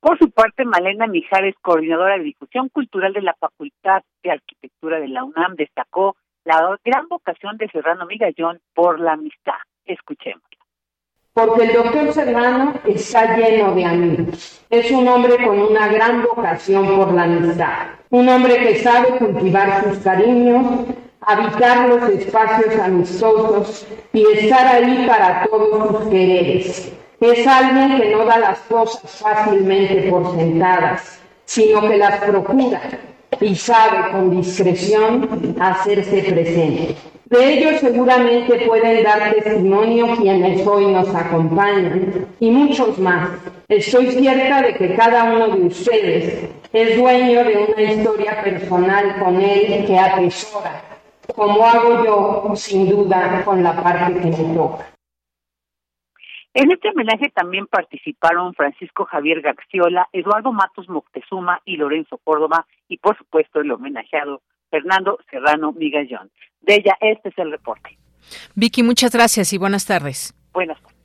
Por 0.01 0.17
su 0.17 0.31
parte, 0.31 0.65
Malena 0.65 1.05
Mijares, 1.05 1.53
coordinadora 1.61 2.17
de 2.17 2.23
difusión 2.23 2.69
cultural 2.69 3.13
de 3.13 3.21
la 3.21 3.35
Facultad 3.39 4.01
de 4.23 4.31
Arquitectura 4.31 4.99
de 4.99 5.07
la 5.07 5.23
UNAM, 5.23 5.55
destacó 5.55 6.15
la 6.43 6.77
gran 6.83 7.07
vocación 7.07 7.57
de 7.57 7.69
Serrano 7.69 8.05
Migallón 8.05 8.59
por 8.73 8.99
la 8.99 9.13
amistad. 9.13 9.53
Escuchemos. 9.85 10.43
Porque 11.33 11.63
el 11.63 11.73
doctor 11.73 12.11
Serrano 12.13 12.73
está 12.85 13.37
lleno 13.37 13.73
de 13.73 13.85
amigos. 13.85 14.65
Es 14.69 14.91
un 14.91 15.07
hombre 15.07 15.37
con 15.45 15.59
una 15.59 15.87
gran 15.87 16.23
vocación 16.23 16.95
por 16.95 17.13
la 17.13 17.23
amistad. 17.23 17.87
Un 18.09 18.27
hombre 18.27 18.57
que 18.57 18.75
sabe 18.79 19.17
cultivar 19.17 19.83
sus 19.85 19.99
cariños, 19.99 20.87
habitar 21.21 21.87
los 21.87 22.03
espacios 22.09 22.77
amistosos 22.77 23.87
y 24.11 24.25
estar 24.33 24.67
ahí 24.67 25.07
para 25.07 25.45
todos 25.45 26.01
sus 26.01 26.09
quereres. 26.09 26.93
Es 27.21 27.47
alguien 27.47 28.01
que 28.01 28.09
no 28.09 28.25
da 28.25 28.39
las 28.39 28.59
cosas 28.61 29.21
fácilmente 29.21 30.09
por 30.09 30.35
sentadas, 30.35 31.21
sino 31.45 31.81
que 31.81 31.97
las 31.97 32.19
procura 32.19 32.81
y 33.41 33.55
sabe 33.55 34.11
con 34.11 34.29
discreción 34.37 35.55
hacerse 35.59 36.21
presente. 36.23 36.95
De 37.25 37.53
ello 37.53 37.79
seguramente 37.79 38.65
pueden 38.67 39.03
dar 39.03 39.33
testimonio 39.33 40.15
quienes 40.17 40.65
hoy 40.67 40.85
nos 40.87 41.13
acompañan 41.15 42.27
y 42.39 42.51
muchos 42.51 42.99
más. 42.99 43.29
Estoy 43.67 44.11
cierta 44.11 44.61
de 44.61 44.73
que 44.75 44.95
cada 44.95 45.23
uno 45.23 45.55
de 45.55 45.67
ustedes 45.67 46.49
es 46.73 46.97
dueño 46.97 47.43
de 47.43 47.67
una 47.69 47.81
historia 47.81 48.43
personal 48.43 49.15
con 49.23 49.41
él 49.41 49.85
que 49.87 49.97
atesora, 49.97 50.81
como 51.35 51.65
hago 51.65 52.03
yo 52.03 52.55
sin 52.55 52.89
duda 52.89 53.41
con 53.45 53.63
la 53.63 53.81
parte 53.81 54.19
que 54.19 54.27
me 54.27 54.53
toca. 54.53 54.91
En 56.53 56.69
este 56.69 56.89
homenaje 56.89 57.29
también 57.33 57.65
participaron 57.67 58.53
Francisco 58.53 59.05
Javier 59.05 59.41
Gaxiola, 59.41 60.09
Eduardo 60.11 60.51
Matos 60.51 60.89
Moctezuma 60.89 61.61
y 61.63 61.77
Lorenzo 61.77 62.17
Córdoba, 62.17 62.67
y 62.89 62.97
por 62.97 63.17
supuesto 63.17 63.61
el 63.61 63.71
homenajeado 63.71 64.41
Fernando 64.69 65.17
Serrano 65.29 65.71
Migallón. 65.71 66.29
De 66.59 66.75
ella, 66.75 66.97
este 66.99 67.29
es 67.29 67.37
el 67.37 67.51
reporte. 67.51 67.97
Vicky, 68.55 68.83
muchas 68.83 69.13
gracias 69.13 69.53
y 69.53 69.57
buenas 69.57 69.85
tardes. 69.85 70.33
Buenas 70.53 70.81
tardes. 70.81 71.01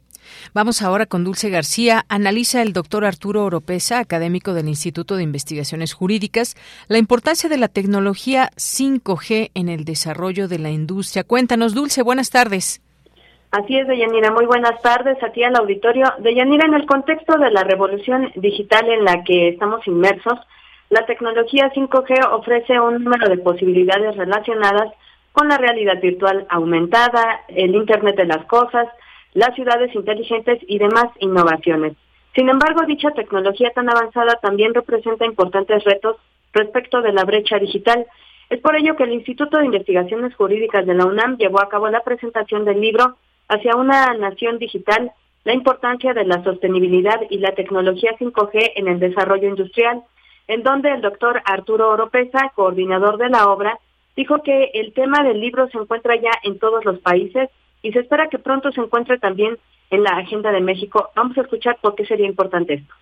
Vamos 0.52 0.82
ahora 0.82 1.06
con 1.06 1.22
Dulce 1.22 1.48
García. 1.48 2.04
Analiza 2.08 2.60
el 2.60 2.72
doctor 2.72 3.04
Arturo 3.04 3.44
Oropesa, 3.44 4.00
académico 4.00 4.52
del 4.52 4.68
Instituto 4.68 5.14
de 5.14 5.22
Investigaciones 5.22 5.94
Jurídicas, 5.94 6.56
la 6.88 6.98
importancia 6.98 7.48
de 7.48 7.58
la 7.58 7.68
tecnología 7.68 8.50
5G 8.56 9.52
en 9.54 9.68
el 9.68 9.84
desarrollo 9.84 10.48
de 10.48 10.58
la 10.58 10.70
industria. 10.70 11.22
Cuéntanos, 11.22 11.74
Dulce, 11.74 12.02
buenas 12.02 12.30
tardes. 12.30 12.82
Así 13.56 13.74
es, 13.74 13.88
Deyanira. 13.88 14.30
Muy 14.32 14.44
buenas 14.44 14.82
tardes 14.82 15.16
a 15.22 15.30
ti 15.30 15.42
al 15.42 15.56
auditorio. 15.56 16.04
Deyanira, 16.18 16.66
en 16.66 16.74
el 16.74 16.84
contexto 16.84 17.38
de 17.38 17.50
la 17.50 17.64
revolución 17.64 18.30
digital 18.34 18.86
en 18.90 19.02
la 19.02 19.24
que 19.24 19.48
estamos 19.48 19.80
inmersos, 19.86 20.38
la 20.90 21.06
tecnología 21.06 21.72
5G 21.74 22.32
ofrece 22.32 22.78
un 22.78 23.02
número 23.02 23.30
de 23.30 23.38
posibilidades 23.38 24.14
relacionadas 24.14 24.92
con 25.32 25.48
la 25.48 25.56
realidad 25.56 25.98
virtual 26.02 26.46
aumentada, 26.50 27.44
el 27.48 27.74
Internet 27.74 28.16
de 28.16 28.26
las 28.26 28.44
Cosas, 28.44 28.88
las 29.32 29.54
ciudades 29.54 29.94
inteligentes 29.94 30.58
y 30.68 30.76
demás 30.76 31.06
innovaciones. 31.20 31.94
Sin 32.34 32.50
embargo, 32.50 32.82
dicha 32.84 33.12
tecnología 33.12 33.70
tan 33.70 33.88
avanzada 33.88 34.34
también 34.42 34.74
representa 34.74 35.24
importantes 35.24 35.82
retos 35.84 36.18
respecto 36.52 37.00
de 37.00 37.14
la 37.14 37.24
brecha 37.24 37.58
digital. 37.58 38.04
Es 38.50 38.60
por 38.60 38.76
ello 38.76 38.96
que 38.96 39.04
el 39.04 39.14
Instituto 39.14 39.56
de 39.56 39.64
Investigaciones 39.64 40.34
Jurídicas 40.34 40.84
de 40.84 40.92
la 40.92 41.06
UNAM 41.06 41.38
llevó 41.38 41.62
a 41.62 41.70
cabo 41.70 41.88
la 41.88 42.02
presentación 42.02 42.66
del 42.66 42.82
libro 42.82 43.16
hacia 43.48 43.76
una 43.76 44.14
nación 44.14 44.58
digital, 44.58 45.12
la 45.44 45.54
importancia 45.54 46.12
de 46.12 46.24
la 46.24 46.42
sostenibilidad 46.42 47.20
y 47.30 47.38
la 47.38 47.52
tecnología 47.52 48.16
5G 48.18 48.72
en 48.76 48.88
el 48.88 48.98
desarrollo 48.98 49.48
industrial, 49.48 50.02
en 50.48 50.62
donde 50.62 50.90
el 50.90 51.00
doctor 51.00 51.42
Arturo 51.44 51.90
Oropesa, 51.90 52.52
coordinador 52.54 53.18
de 53.18 53.28
la 53.28 53.48
obra, 53.48 53.78
dijo 54.16 54.42
que 54.42 54.70
el 54.74 54.92
tema 54.92 55.22
del 55.22 55.40
libro 55.40 55.68
se 55.68 55.78
encuentra 55.78 56.16
ya 56.16 56.30
en 56.42 56.58
todos 56.58 56.84
los 56.84 56.98
países 57.00 57.48
y 57.82 57.92
se 57.92 58.00
espera 58.00 58.28
que 58.28 58.38
pronto 58.38 58.72
se 58.72 58.80
encuentre 58.80 59.18
también 59.18 59.58
en 59.90 60.02
la 60.02 60.10
agenda 60.10 60.50
de 60.50 60.60
México. 60.60 61.10
Vamos 61.14 61.36
a 61.38 61.42
escuchar 61.42 61.78
por 61.80 61.94
qué 61.94 62.06
sería 62.06 62.26
importante 62.26 62.74
esto. 62.74 62.94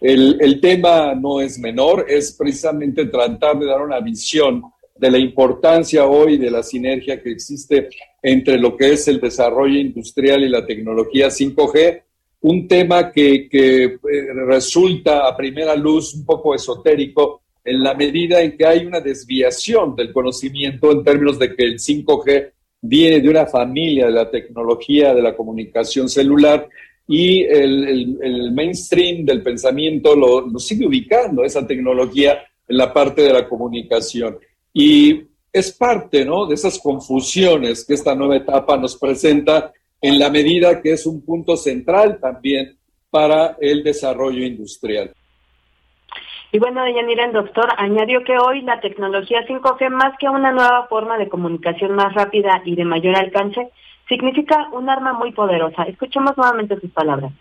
El, 0.00 0.36
el 0.40 0.60
tema 0.60 1.14
no 1.14 1.40
es 1.40 1.58
menor, 1.58 2.06
es 2.08 2.36
precisamente 2.36 3.06
tratar 3.06 3.58
de 3.58 3.66
dar 3.66 3.80
una 3.80 4.00
visión 4.00 4.62
de 4.94 5.10
la 5.10 5.18
importancia 5.18 6.06
hoy 6.06 6.36
de 6.36 6.50
la 6.50 6.62
sinergia 6.62 7.22
que 7.22 7.30
existe 7.30 7.88
entre 8.22 8.58
lo 8.58 8.76
que 8.76 8.92
es 8.92 9.08
el 9.08 9.20
desarrollo 9.20 9.78
industrial 9.78 10.44
y 10.44 10.48
la 10.48 10.64
tecnología 10.64 11.28
5G, 11.28 12.02
un 12.42 12.68
tema 12.68 13.10
que, 13.10 13.48
eh, 13.52 13.98
resulta 14.46 15.26
a 15.26 15.36
primera 15.36 15.74
luz 15.76 16.14
un 16.14 16.24
poco 16.24 16.54
esotérico 16.54 17.42
en 17.64 17.82
la 17.82 17.94
medida 17.94 18.40
en 18.42 18.56
que 18.56 18.66
hay 18.66 18.84
una 18.84 19.00
desviación 19.00 19.94
del 19.94 20.12
conocimiento 20.12 20.90
en 20.90 21.04
términos 21.04 21.38
de 21.38 21.54
que 21.54 21.62
el 21.62 21.78
5G 21.78 22.52
viene 22.80 23.20
de 23.20 23.28
una 23.28 23.46
familia 23.46 24.06
de 24.06 24.12
la 24.12 24.30
tecnología 24.30 25.14
de 25.14 25.22
la 25.22 25.36
comunicación 25.36 26.08
celular 26.08 26.68
y 27.06 27.42
el, 27.42 28.50
mainstream 28.52 29.24
del 29.24 29.42
pensamiento 29.42 30.16
lo 30.16 30.58
sigue 30.58 30.86
ubicando 30.86 31.44
esa 31.44 31.64
tecnología 31.66 32.38
en 32.66 32.76
la 32.76 32.92
parte 32.92 33.22
de 33.22 33.32
la 33.32 33.48
comunicación. 33.48 34.38
Y 34.72 35.24
es 35.52 35.72
parte 35.72 36.24
¿no? 36.24 36.46
de 36.46 36.54
esas 36.54 36.78
confusiones 36.78 37.84
que 37.86 37.94
esta 37.94 38.14
nueva 38.14 38.36
etapa 38.36 38.76
nos 38.76 38.96
presenta 38.96 39.72
en 40.00 40.18
la 40.18 40.30
medida 40.30 40.80
que 40.80 40.92
es 40.92 41.06
un 41.06 41.24
punto 41.24 41.56
central 41.56 42.18
también 42.20 42.76
para 43.10 43.56
el 43.60 43.84
desarrollo 43.84 44.44
industrial. 44.44 45.12
Y 46.50 46.58
bueno, 46.58 46.84
Deyanira, 46.84 47.24
el 47.24 47.32
doctor 47.32 47.68
añadió 47.78 48.24
que 48.24 48.36
hoy 48.36 48.62
la 48.62 48.80
tecnología 48.80 49.46
5G, 49.46 49.88
más 49.90 50.14
que 50.18 50.28
una 50.28 50.52
nueva 50.52 50.86
forma 50.86 51.16
de 51.16 51.28
comunicación 51.28 51.94
más 51.94 52.12
rápida 52.14 52.60
y 52.64 52.74
de 52.74 52.84
mayor 52.84 53.16
alcance, 53.16 53.70
significa 54.08 54.68
un 54.72 54.90
arma 54.90 55.14
muy 55.14 55.32
poderosa. 55.32 55.84
Escuchemos 55.84 56.36
nuevamente 56.36 56.78
sus 56.78 56.90
palabras. 56.90 57.32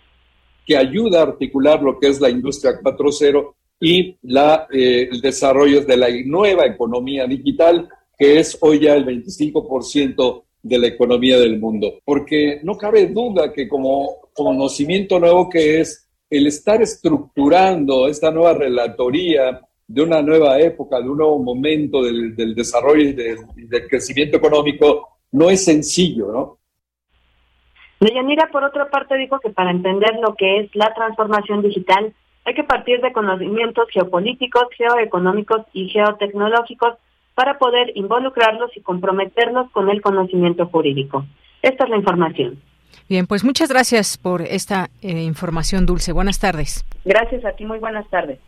Que 0.65 0.77
ayuda 0.77 1.19
a 1.19 1.23
articular 1.23 1.81
lo 1.81 1.99
que 1.99 2.07
es 2.07 2.21
la 2.21 2.29
industria 2.29 2.79
4.0 2.81 3.53
y 3.81 4.15
la, 4.21 4.67
eh, 4.71 5.09
el 5.11 5.19
desarrollo 5.19 5.81
de 5.81 5.97
la 5.97 6.07
nueva 6.25 6.67
economía 6.67 7.25
digital, 7.25 7.89
que 8.17 8.39
es 8.39 8.55
hoy 8.61 8.79
ya 8.79 8.93
el 8.95 9.05
25% 9.05 10.43
de 10.61 10.77
la 10.77 10.87
economía 10.87 11.39
del 11.39 11.59
mundo. 11.59 11.95
Porque 12.05 12.61
no 12.63 12.77
cabe 12.77 13.07
duda 13.07 13.51
que 13.51 13.67
como 13.67 14.17
conocimiento 14.33 15.19
nuevo 15.19 15.49
que 15.49 15.81
es 15.81 16.07
el 16.29 16.45
estar 16.45 16.79
estructurando 16.81 18.07
esta 18.07 18.29
nueva 18.29 18.53
relatoría 18.53 19.59
de 19.87 20.01
una 20.01 20.21
nueva 20.21 20.59
época, 20.59 21.01
de 21.01 21.09
un 21.09 21.17
nuevo 21.17 21.39
momento 21.39 22.03
del, 22.03 22.35
del 22.35 22.53
desarrollo 22.53 23.01
y 23.01 23.13
del 23.13 23.87
crecimiento 23.89 24.37
económico, 24.37 25.17
no 25.31 25.49
es 25.49 25.65
sencillo, 25.65 26.31
¿no? 26.31 26.57
Deyanira, 27.99 28.49
por 28.51 28.63
otra 28.63 28.89
parte, 28.89 29.15
dijo 29.15 29.39
que 29.39 29.49
para 29.49 29.71
entender 29.71 30.15
lo 30.21 30.35
que 30.35 30.59
es 30.61 30.75
la 30.75 30.93
transformación 30.93 31.61
digital, 31.61 32.13
Hay 32.45 32.53
que 32.53 32.63
partir 32.63 33.01
de 33.01 33.13
conocimientos 33.13 33.87
geopolíticos, 33.91 34.63
geoeconómicos 34.75 35.61
y 35.73 35.89
geotecnológicos 35.89 36.95
para 37.35 37.57
poder 37.57 37.91
involucrarlos 37.95 38.75
y 38.75 38.81
comprometerlos 38.81 39.69
con 39.71 39.89
el 39.89 40.01
conocimiento 40.01 40.65
jurídico. 40.67 41.25
Esta 41.61 41.83
es 41.83 41.89
la 41.89 41.97
información. 41.97 42.59
Bien, 43.07 43.27
pues 43.27 43.43
muchas 43.43 43.69
gracias 43.69 44.17
por 44.17 44.41
esta 44.41 44.89
eh, 45.01 45.23
información, 45.23 45.85
Dulce. 45.85 46.11
Buenas 46.11 46.39
tardes. 46.39 46.85
Gracias 47.05 47.43
a 47.45 47.51
ti, 47.53 47.65
muy 47.65 47.79
buenas 47.79 48.09
tardes. 48.09 48.39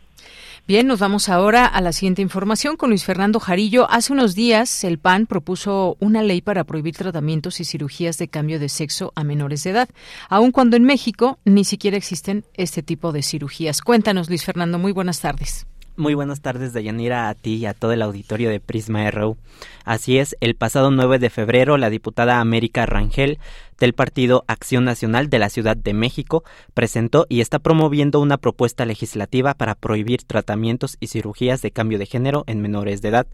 Bien, 0.66 0.86
nos 0.86 0.98
vamos 0.98 1.28
ahora 1.28 1.66
a 1.66 1.82
la 1.82 1.92
siguiente 1.92 2.22
información 2.22 2.78
con 2.78 2.88
Luis 2.88 3.04
Fernando 3.04 3.38
Jarillo. 3.38 3.86
Hace 3.90 4.14
unos 4.14 4.34
días 4.34 4.82
el 4.82 4.98
PAN 4.98 5.26
propuso 5.26 5.98
una 6.00 6.22
ley 6.22 6.40
para 6.40 6.64
prohibir 6.64 6.96
tratamientos 6.96 7.60
y 7.60 7.66
cirugías 7.66 8.16
de 8.16 8.28
cambio 8.28 8.58
de 8.58 8.70
sexo 8.70 9.12
a 9.14 9.24
menores 9.24 9.62
de 9.62 9.70
edad, 9.72 9.90
aun 10.30 10.52
cuando 10.52 10.78
en 10.78 10.84
México 10.84 11.38
ni 11.44 11.64
siquiera 11.64 11.98
existen 11.98 12.46
este 12.54 12.82
tipo 12.82 13.12
de 13.12 13.22
cirugías. 13.22 13.82
Cuéntanos, 13.82 14.30
Luis 14.30 14.42
Fernando, 14.42 14.78
muy 14.78 14.92
buenas 14.92 15.20
tardes. 15.20 15.66
Muy 15.96 16.14
buenas 16.14 16.40
tardes, 16.40 16.72
Dayanira, 16.72 17.28
a 17.28 17.34
ti 17.34 17.56
y 17.56 17.66
a 17.66 17.74
todo 17.74 17.92
el 17.92 18.02
auditorio 18.02 18.50
de 18.50 18.58
Prisma 18.58 19.08
RU. 19.10 19.36
Así 19.84 20.18
es, 20.18 20.34
el 20.40 20.56
pasado 20.56 20.90
9 20.90 21.20
de 21.20 21.30
febrero, 21.30 21.76
la 21.76 21.88
diputada 21.88 22.40
América 22.40 22.84
Rangel 22.84 23.38
del 23.78 23.92
Partido 23.92 24.44
Acción 24.48 24.84
Nacional 24.84 25.30
de 25.30 25.38
la 25.38 25.48
Ciudad 25.48 25.76
de 25.76 25.94
México 25.94 26.44
presentó 26.74 27.26
y 27.28 27.40
está 27.40 27.58
promoviendo 27.58 28.20
una 28.20 28.38
propuesta 28.38 28.84
legislativa 28.84 29.54
para 29.54 29.74
prohibir 29.74 30.22
tratamientos 30.22 30.96
y 31.00 31.08
cirugías 31.08 31.62
de 31.62 31.70
cambio 31.70 31.98
de 31.98 32.06
género 32.06 32.44
en 32.46 32.60
menores 32.60 33.02
de 33.02 33.08
edad. 33.08 33.26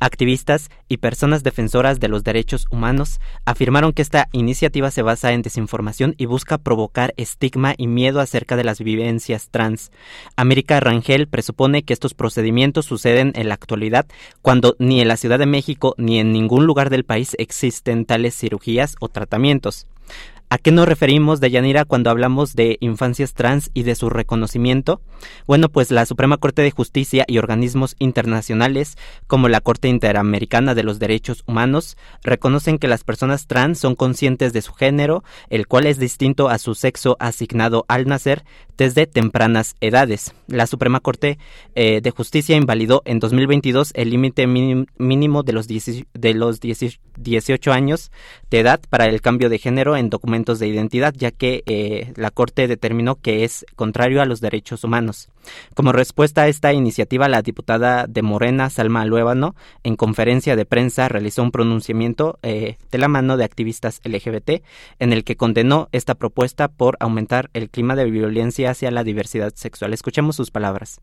Activistas 0.00 0.70
y 0.88 0.98
personas 0.98 1.42
defensoras 1.42 2.00
de 2.00 2.08
los 2.08 2.24
derechos 2.24 2.66
humanos 2.70 3.20
afirmaron 3.44 3.92
que 3.92 4.02
esta 4.02 4.28
iniciativa 4.32 4.90
se 4.90 5.02
basa 5.02 5.32
en 5.32 5.42
desinformación 5.42 6.14
y 6.18 6.26
busca 6.26 6.58
provocar 6.58 7.14
estigma 7.16 7.74
y 7.76 7.86
miedo 7.86 8.20
acerca 8.20 8.56
de 8.56 8.64
las 8.64 8.80
vivencias 8.80 9.48
trans. 9.50 9.90
América 10.36 10.80
Rangel 10.80 11.28
presupone 11.28 11.82
que 11.82 11.92
estos 11.92 12.14
procedimientos 12.14 12.86
suceden 12.86 13.32
en 13.34 13.48
la 13.48 13.54
actualidad 13.54 14.06
cuando 14.42 14.76
ni 14.78 15.00
en 15.00 15.08
la 15.08 15.16
Ciudad 15.16 15.38
de 15.38 15.46
México 15.46 15.94
ni 15.98 16.18
en 16.18 16.32
ningún 16.32 16.66
lugar 16.66 16.90
del 16.90 17.04
país 17.04 17.36
existen 17.38 18.04
tales 18.04 18.36
cirugías 18.36 18.96
o 19.00 19.08
tratamientos. 19.08 19.73
Service. 19.74 19.84
¿A 20.54 20.58
qué 20.58 20.70
nos 20.70 20.86
referimos, 20.86 21.40
Deyanira, 21.40 21.84
cuando 21.84 22.10
hablamos 22.10 22.54
de 22.54 22.76
infancias 22.78 23.34
trans 23.34 23.72
y 23.74 23.82
de 23.82 23.96
su 23.96 24.08
reconocimiento? 24.08 25.00
Bueno, 25.48 25.68
pues 25.68 25.90
la 25.90 26.06
Suprema 26.06 26.36
Corte 26.36 26.62
de 26.62 26.70
Justicia 26.70 27.24
y 27.26 27.38
organismos 27.38 27.96
internacionales, 27.98 28.96
como 29.26 29.48
la 29.48 29.60
Corte 29.60 29.88
Interamericana 29.88 30.76
de 30.76 30.84
los 30.84 31.00
Derechos 31.00 31.42
Humanos, 31.48 31.96
reconocen 32.22 32.78
que 32.78 32.86
las 32.86 33.02
personas 33.02 33.48
trans 33.48 33.80
son 33.80 33.96
conscientes 33.96 34.52
de 34.52 34.62
su 34.62 34.74
género, 34.74 35.24
el 35.50 35.66
cual 35.66 35.86
es 35.86 35.98
distinto 35.98 36.48
a 36.48 36.58
su 36.58 36.76
sexo 36.76 37.16
asignado 37.18 37.84
al 37.88 38.06
nacer 38.06 38.44
desde 38.76 39.06
tempranas 39.06 39.74
edades. 39.80 40.34
La 40.46 40.66
Suprema 40.66 41.00
Corte 41.00 41.38
eh, 41.74 42.00
de 42.00 42.10
Justicia 42.10 42.56
invalidó 42.56 43.02
en 43.04 43.18
2022 43.18 43.92
el 43.94 44.10
límite 44.10 44.46
mínimo 44.46 45.42
de 45.42 45.52
los, 45.52 45.66
de 45.66 46.34
los 46.34 46.60
18 46.60 47.72
años 47.72 48.10
de 48.50 48.60
edad 48.60 48.80
para 48.88 49.06
el 49.06 49.20
cambio 49.20 49.48
de 49.48 49.58
género 49.58 49.96
en 49.96 50.10
documentos 50.10 50.43
de 50.44 50.68
identidad, 50.68 51.14
ya 51.16 51.30
que 51.30 51.62
eh, 51.66 52.12
la 52.16 52.30
Corte 52.30 52.68
determinó 52.68 53.16
que 53.16 53.44
es 53.44 53.64
contrario 53.76 54.20
a 54.20 54.26
los 54.26 54.40
derechos 54.40 54.84
humanos. 54.84 55.28
Como 55.74 55.92
respuesta 55.92 56.42
a 56.42 56.48
esta 56.48 56.72
iniciativa, 56.72 57.28
la 57.28 57.42
diputada 57.42 58.06
de 58.06 58.22
Morena, 58.22 58.70
Salma 58.70 59.04
Luébano, 59.04 59.54
en 59.82 59.96
conferencia 59.96 60.56
de 60.56 60.64
prensa 60.64 61.08
realizó 61.08 61.42
un 61.42 61.50
pronunciamiento 61.50 62.38
eh, 62.42 62.76
de 62.90 62.98
la 62.98 63.08
mano 63.08 63.36
de 63.36 63.44
activistas 63.44 64.00
LGBT 64.04 64.62
en 64.98 65.12
el 65.12 65.24
que 65.24 65.36
condenó 65.36 65.88
esta 65.92 66.14
propuesta 66.14 66.68
por 66.68 66.96
aumentar 67.00 67.50
el 67.54 67.70
clima 67.70 67.96
de 67.96 68.10
violencia 68.10 68.70
hacia 68.70 68.90
la 68.90 69.04
diversidad 69.04 69.52
sexual. 69.54 69.92
Escuchemos 69.92 70.36
sus 70.36 70.50
palabras 70.50 71.00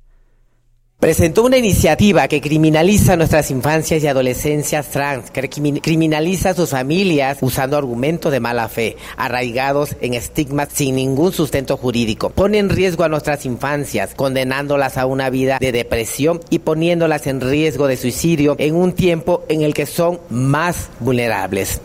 presentó 1.01 1.41
una 1.43 1.57
iniciativa 1.57 2.27
que 2.27 2.41
criminaliza 2.41 3.17
nuestras 3.17 3.49
infancias 3.49 4.03
y 4.03 4.07
adolescencias 4.07 4.91
trans, 4.91 5.31
que 5.31 5.49
criminaliza 5.49 6.51
a 6.51 6.53
sus 6.53 6.69
familias 6.69 7.39
usando 7.41 7.75
argumentos 7.75 8.31
de 8.31 8.39
mala 8.39 8.69
fe, 8.69 8.97
arraigados 9.17 9.95
en 9.99 10.13
estigmas 10.13 10.69
sin 10.71 10.97
ningún 10.97 11.33
sustento 11.33 11.75
jurídico. 11.75 12.29
Pone 12.29 12.59
en 12.59 12.69
riesgo 12.69 13.03
a 13.03 13.09
nuestras 13.09 13.47
infancias, 13.47 14.13
condenándolas 14.13 14.99
a 14.99 15.07
una 15.07 15.31
vida 15.31 15.57
de 15.59 15.71
depresión 15.71 16.39
y 16.51 16.59
poniéndolas 16.59 17.25
en 17.25 17.41
riesgo 17.41 17.87
de 17.87 17.97
suicidio 17.97 18.55
en 18.59 18.75
un 18.75 18.93
tiempo 18.93 19.43
en 19.49 19.63
el 19.63 19.73
que 19.73 19.87
son 19.87 20.19
más 20.29 20.89
vulnerables. 20.99 21.81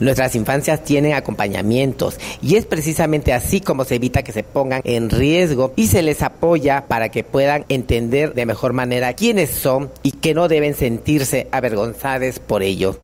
Nuestras 0.00 0.34
infancias 0.36 0.82
tienen 0.82 1.12
acompañamientos 1.12 2.18
y 2.40 2.56
es 2.56 2.64
precisamente 2.64 3.34
así 3.34 3.60
como 3.60 3.84
se 3.84 3.96
evita 3.96 4.22
que 4.22 4.32
se 4.32 4.42
pongan 4.42 4.80
en 4.84 5.10
riesgo 5.10 5.74
y 5.76 5.88
se 5.88 6.00
les 6.00 6.22
apoya 6.22 6.86
para 6.88 7.10
que 7.10 7.24
puedan 7.24 7.66
entender 7.68 8.32
de 8.32 8.46
mejor 8.46 8.53
mejor 8.54 8.72
manera 8.72 9.14
quiénes 9.14 9.50
son 9.50 9.90
y 10.04 10.12
que 10.12 10.32
no 10.32 10.46
deben 10.46 10.74
sentirse 10.74 11.48
avergonzadas 11.50 12.38
por 12.38 12.62
ello. 12.62 13.00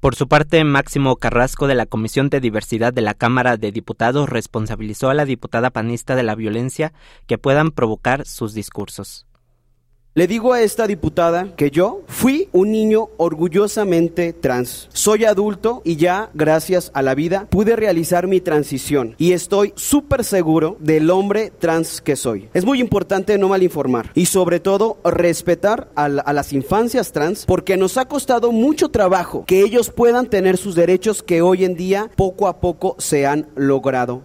Por 0.00 0.16
su 0.16 0.26
parte, 0.26 0.64
Máximo 0.64 1.14
Carrasco 1.14 1.68
de 1.68 1.76
la 1.76 1.86
Comisión 1.86 2.28
de 2.28 2.40
Diversidad 2.40 2.92
de 2.92 3.00
la 3.00 3.14
Cámara 3.14 3.56
de 3.56 3.70
Diputados 3.70 4.28
responsabilizó 4.28 5.10
a 5.10 5.14
la 5.14 5.26
diputada 5.26 5.70
panista 5.70 6.16
de 6.16 6.24
la 6.24 6.34
violencia 6.34 6.92
que 7.28 7.38
puedan 7.38 7.70
provocar 7.70 8.26
sus 8.26 8.52
discursos. 8.52 9.27
Le 10.18 10.26
digo 10.26 10.52
a 10.52 10.62
esta 10.62 10.88
diputada 10.88 11.54
que 11.54 11.70
yo 11.70 12.02
fui 12.08 12.48
un 12.50 12.72
niño 12.72 13.10
orgullosamente 13.18 14.32
trans. 14.32 14.88
Soy 14.92 15.24
adulto 15.24 15.80
y 15.84 15.94
ya, 15.94 16.30
gracias 16.34 16.90
a 16.92 17.02
la 17.02 17.14
vida, 17.14 17.46
pude 17.48 17.76
realizar 17.76 18.26
mi 18.26 18.40
transición 18.40 19.14
y 19.16 19.30
estoy 19.30 19.72
súper 19.76 20.24
seguro 20.24 20.76
del 20.80 21.10
hombre 21.10 21.52
trans 21.56 22.00
que 22.00 22.16
soy. 22.16 22.48
Es 22.52 22.64
muy 22.64 22.80
importante 22.80 23.38
no 23.38 23.50
malinformar 23.50 24.10
y 24.12 24.26
sobre 24.26 24.58
todo 24.58 24.98
respetar 25.04 25.88
a, 25.94 26.06
a 26.06 26.32
las 26.32 26.52
infancias 26.52 27.12
trans 27.12 27.46
porque 27.46 27.76
nos 27.76 27.96
ha 27.96 28.06
costado 28.06 28.50
mucho 28.50 28.88
trabajo 28.88 29.44
que 29.46 29.60
ellos 29.60 29.88
puedan 29.88 30.26
tener 30.26 30.56
sus 30.56 30.74
derechos 30.74 31.22
que 31.22 31.42
hoy 31.42 31.64
en 31.64 31.76
día 31.76 32.10
poco 32.16 32.48
a 32.48 32.60
poco 32.60 32.96
se 32.98 33.24
han 33.24 33.46
logrado 33.54 34.22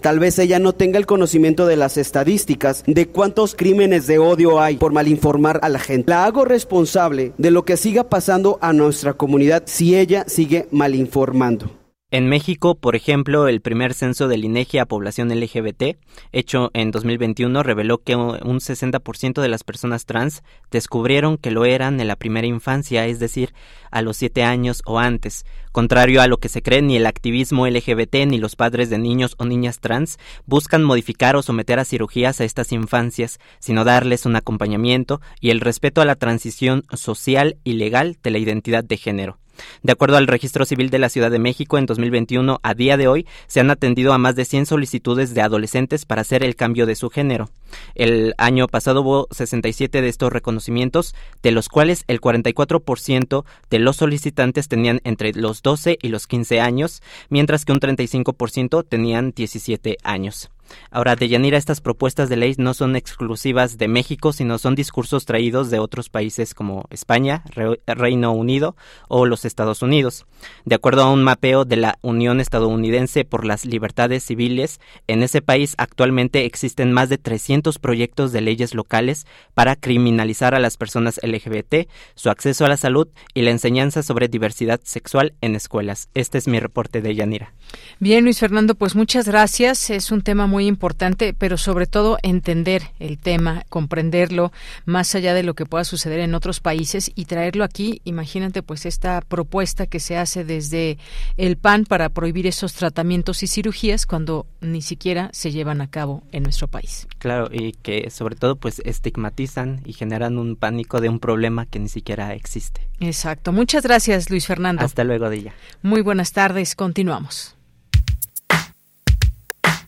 Tal 0.00 0.18
vez 0.18 0.38
ella 0.38 0.58
no 0.58 0.74
tenga 0.74 0.98
el 0.98 1.06
conocimiento 1.06 1.66
de 1.66 1.76
las 1.76 1.96
estadísticas 1.96 2.84
de 2.86 3.08
cuántos 3.08 3.54
crímenes 3.54 4.06
de 4.06 4.18
odio 4.18 4.60
hay 4.60 4.76
por 4.76 4.92
malinformar 4.92 5.60
a 5.62 5.68
la 5.68 5.78
gente. 5.78 6.10
La 6.10 6.24
hago 6.24 6.44
responsable 6.44 7.32
de 7.38 7.50
lo 7.50 7.64
que 7.64 7.76
siga 7.76 8.04
pasando 8.04 8.58
a 8.60 8.72
nuestra 8.72 9.14
comunidad 9.14 9.62
si 9.66 9.96
ella 9.96 10.24
sigue 10.26 10.68
malinformando. 10.70 11.77
En 12.10 12.26
México, 12.26 12.74
por 12.74 12.96
ejemplo, 12.96 13.48
el 13.48 13.60
primer 13.60 13.92
censo 13.92 14.28
del 14.28 14.42
INEGI 14.42 14.78
a 14.78 14.86
población 14.86 15.28
LGBT, 15.28 15.98
hecho 16.32 16.70
en 16.72 16.90
2021, 16.90 17.62
reveló 17.62 17.98
que 17.98 18.16
un 18.16 18.60
60% 18.60 19.42
de 19.42 19.48
las 19.48 19.62
personas 19.62 20.06
trans 20.06 20.42
descubrieron 20.70 21.36
que 21.36 21.50
lo 21.50 21.66
eran 21.66 22.00
en 22.00 22.08
la 22.08 22.16
primera 22.16 22.46
infancia, 22.46 23.04
es 23.04 23.18
decir, 23.18 23.52
a 23.90 24.00
los 24.00 24.16
7 24.16 24.42
años 24.42 24.80
o 24.86 24.98
antes. 24.98 25.44
Contrario 25.70 26.22
a 26.22 26.28
lo 26.28 26.38
que 26.38 26.48
se 26.48 26.62
cree, 26.62 26.80
ni 26.80 26.96
el 26.96 27.04
activismo 27.04 27.66
LGBT 27.66 28.24
ni 28.26 28.38
los 28.38 28.56
padres 28.56 28.88
de 28.88 28.96
niños 28.96 29.34
o 29.36 29.44
niñas 29.44 29.80
trans 29.80 30.16
buscan 30.46 30.84
modificar 30.84 31.36
o 31.36 31.42
someter 31.42 31.78
a 31.78 31.84
cirugías 31.84 32.40
a 32.40 32.44
estas 32.44 32.72
infancias, 32.72 33.38
sino 33.58 33.84
darles 33.84 34.24
un 34.24 34.34
acompañamiento 34.34 35.20
y 35.42 35.50
el 35.50 35.60
respeto 35.60 36.00
a 36.00 36.06
la 36.06 36.14
transición 36.14 36.84
social 36.90 37.58
y 37.64 37.74
legal 37.74 38.16
de 38.22 38.30
la 38.30 38.38
identidad 38.38 38.82
de 38.82 38.96
género. 38.96 39.38
De 39.82 39.92
acuerdo 39.92 40.16
al 40.16 40.26
Registro 40.26 40.64
Civil 40.64 40.90
de 40.90 40.98
la 40.98 41.08
Ciudad 41.08 41.30
de 41.30 41.38
México, 41.38 41.78
en 41.78 41.86
2021, 41.86 42.60
a 42.62 42.74
día 42.74 42.96
de 42.96 43.08
hoy, 43.08 43.26
se 43.46 43.60
han 43.60 43.70
atendido 43.70 44.12
a 44.12 44.18
más 44.18 44.36
de 44.36 44.44
100 44.44 44.66
solicitudes 44.66 45.34
de 45.34 45.42
adolescentes 45.42 46.04
para 46.04 46.22
hacer 46.22 46.42
el 46.42 46.56
cambio 46.56 46.86
de 46.86 46.94
su 46.94 47.10
género. 47.10 47.50
El 47.94 48.34
año 48.38 48.66
pasado 48.68 49.02
hubo 49.02 49.28
67 49.30 50.00
de 50.00 50.08
estos 50.08 50.32
reconocimientos, 50.32 51.14
de 51.42 51.52
los 51.52 51.68
cuales 51.68 52.04
el 52.06 52.20
44% 52.20 53.44
de 53.70 53.78
los 53.78 53.96
solicitantes 53.96 54.68
tenían 54.68 55.00
entre 55.04 55.32
los 55.32 55.62
12 55.62 55.98
y 56.00 56.08
los 56.08 56.26
15 56.26 56.60
años, 56.60 57.02
mientras 57.28 57.64
que 57.64 57.72
un 57.72 57.80
35% 57.80 58.86
tenían 58.88 59.32
17 59.32 59.98
años. 60.02 60.50
Ahora, 60.90 61.16
Deyanira, 61.16 61.58
estas 61.58 61.80
propuestas 61.80 62.28
de 62.28 62.36
ley 62.36 62.54
no 62.58 62.74
son 62.74 62.96
exclusivas 62.96 63.78
de 63.78 63.88
México, 63.88 64.32
sino 64.32 64.58
son 64.58 64.74
discursos 64.74 65.24
traídos 65.24 65.70
de 65.70 65.78
otros 65.78 66.08
países 66.08 66.54
como 66.54 66.84
España, 66.90 67.42
Reino 67.86 68.32
Unido 68.32 68.76
o 69.08 69.26
los 69.26 69.44
Estados 69.44 69.82
Unidos. 69.82 70.26
De 70.64 70.74
acuerdo 70.74 71.02
a 71.02 71.12
un 71.12 71.22
mapeo 71.22 71.64
de 71.64 71.76
la 71.76 71.98
Unión 72.02 72.40
Estadounidense 72.40 73.24
por 73.24 73.44
las 73.44 73.64
Libertades 73.64 74.24
Civiles, 74.24 74.80
en 75.06 75.22
ese 75.22 75.42
país 75.42 75.74
actualmente 75.78 76.44
existen 76.44 76.92
más 76.92 77.08
de 77.08 77.18
300 77.18 77.78
proyectos 77.78 78.32
de 78.32 78.40
leyes 78.40 78.74
locales 78.74 79.26
para 79.54 79.76
criminalizar 79.76 80.54
a 80.54 80.58
las 80.58 80.76
personas 80.76 81.20
LGBT, 81.22 81.88
su 82.14 82.30
acceso 82.30 82.64
a 82.64 82.68
la 82.68 82.76
salud 82.76 83.08
y 83.34 83.42
la 83.42 83.50
enseñanza 83.50 84.02
sobre 84.02 84.28
diversidad 84.28 84.80
sexual 84.84 85.34
en 85.40 85.54
escuelas. 85.54 86.08
Este 86.14 86.38
es 86.38 86.48
mi 86.48 86.60
reporte 86.60 87.00
de 87.00 87.14
Yanira. 87.14 87.52
Bien, 88.00 88.24
Luis 88.24 88.38
Fernando, 88.38 88.74
pues 88.74 88.94
muchas 88.94 89.26
gracias. 89.26 89.90
Es 89.90 90.10
un 90.10 90.22
tema 90.22 90.46
muy 90.46 90.57
muy 90.58 90.66
importante, 90.66 91.34
pero 91.34 91.56
sobre 91.56 91.86
todo 91.86 92.18
entender 92.24 92.82
el 92.98 93.16
tema, 93.16 93.64
comprenderlo 93.68 94.50
más 94.86 95.14
allá 95.14 95.32
de 95.32 95.44
lo 95.44 95.54
que 95.54 95.66
pueda 95.66 95.84
suceder 95.84 96.18
en 96.18 96.34
otros 96.34 96.58
países 96.58 97.12
y 97.14 97.26
traerlo 97.26 97.62
aquí. 97.62 98.00
Imagínate 98.02 98.64
pues 98.64 98.84
esta 98.84 99.20
propuesta 99.20 99.86
que 99.86 100.00
se 100.00 100.16
hace 100.16 100.44
desde 100.44 100.98
el 101.36 101.58
PAN 101.58 101.84
para 101.84 102.08
prohibir 102.08 102.48
esos 102.48 102.72
tratamientos 102.74 103.44
y 103.44 103.46
cirugías 103.46 104.04
cuando 104.04 104.48
ni 104.60 104.82
siquiera 104.82 105.30
se 105.32 105.52
llevan 105.52 105.80
a 105.80 105.90
cabo 105.90 106.24
en 106.32 106.42
nuestro 106.42 106.66
país. 106.66 107.06
Claro, 107.18 107.48
y 107.52 107.70
que 107.74 108.10
sobre 108.10 108.34
todo 108.34 108.56
pues 108.56 108.82
estigmatizan 108.84 109.82
y 109.84 109.92
generan 109.92 110.38
un 110.38 110.56
pánico 110.56 111.00
de 111.00 111.08
un 111.08 111.20
problema 111.20 111.66
que 111.66 111.78
ni 111.78 111.88
siquiera 111.88 112.34
existe. 112.34 112.88
Exacto. 112.98 113.52
Muchas 113.52 113.84
gracias, 113.84 114.28
Luis 114.28 114.48
Fernando. 114.48 114.84
Hasta 114.84 115.04
luego, 115.04 115.30
Dilla. 115.30 115.54
Muy 115.82 116.00
buenas 116.00 116.32
tardes. 116.32 116.74
Continuamos. 116.74 117.57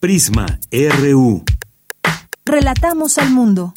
Prisma 0.01 0.59
RU. 0.73 1.45
Relatamos 2.47 3.19
al 3.19 3.31
mundo. 3.33 3.75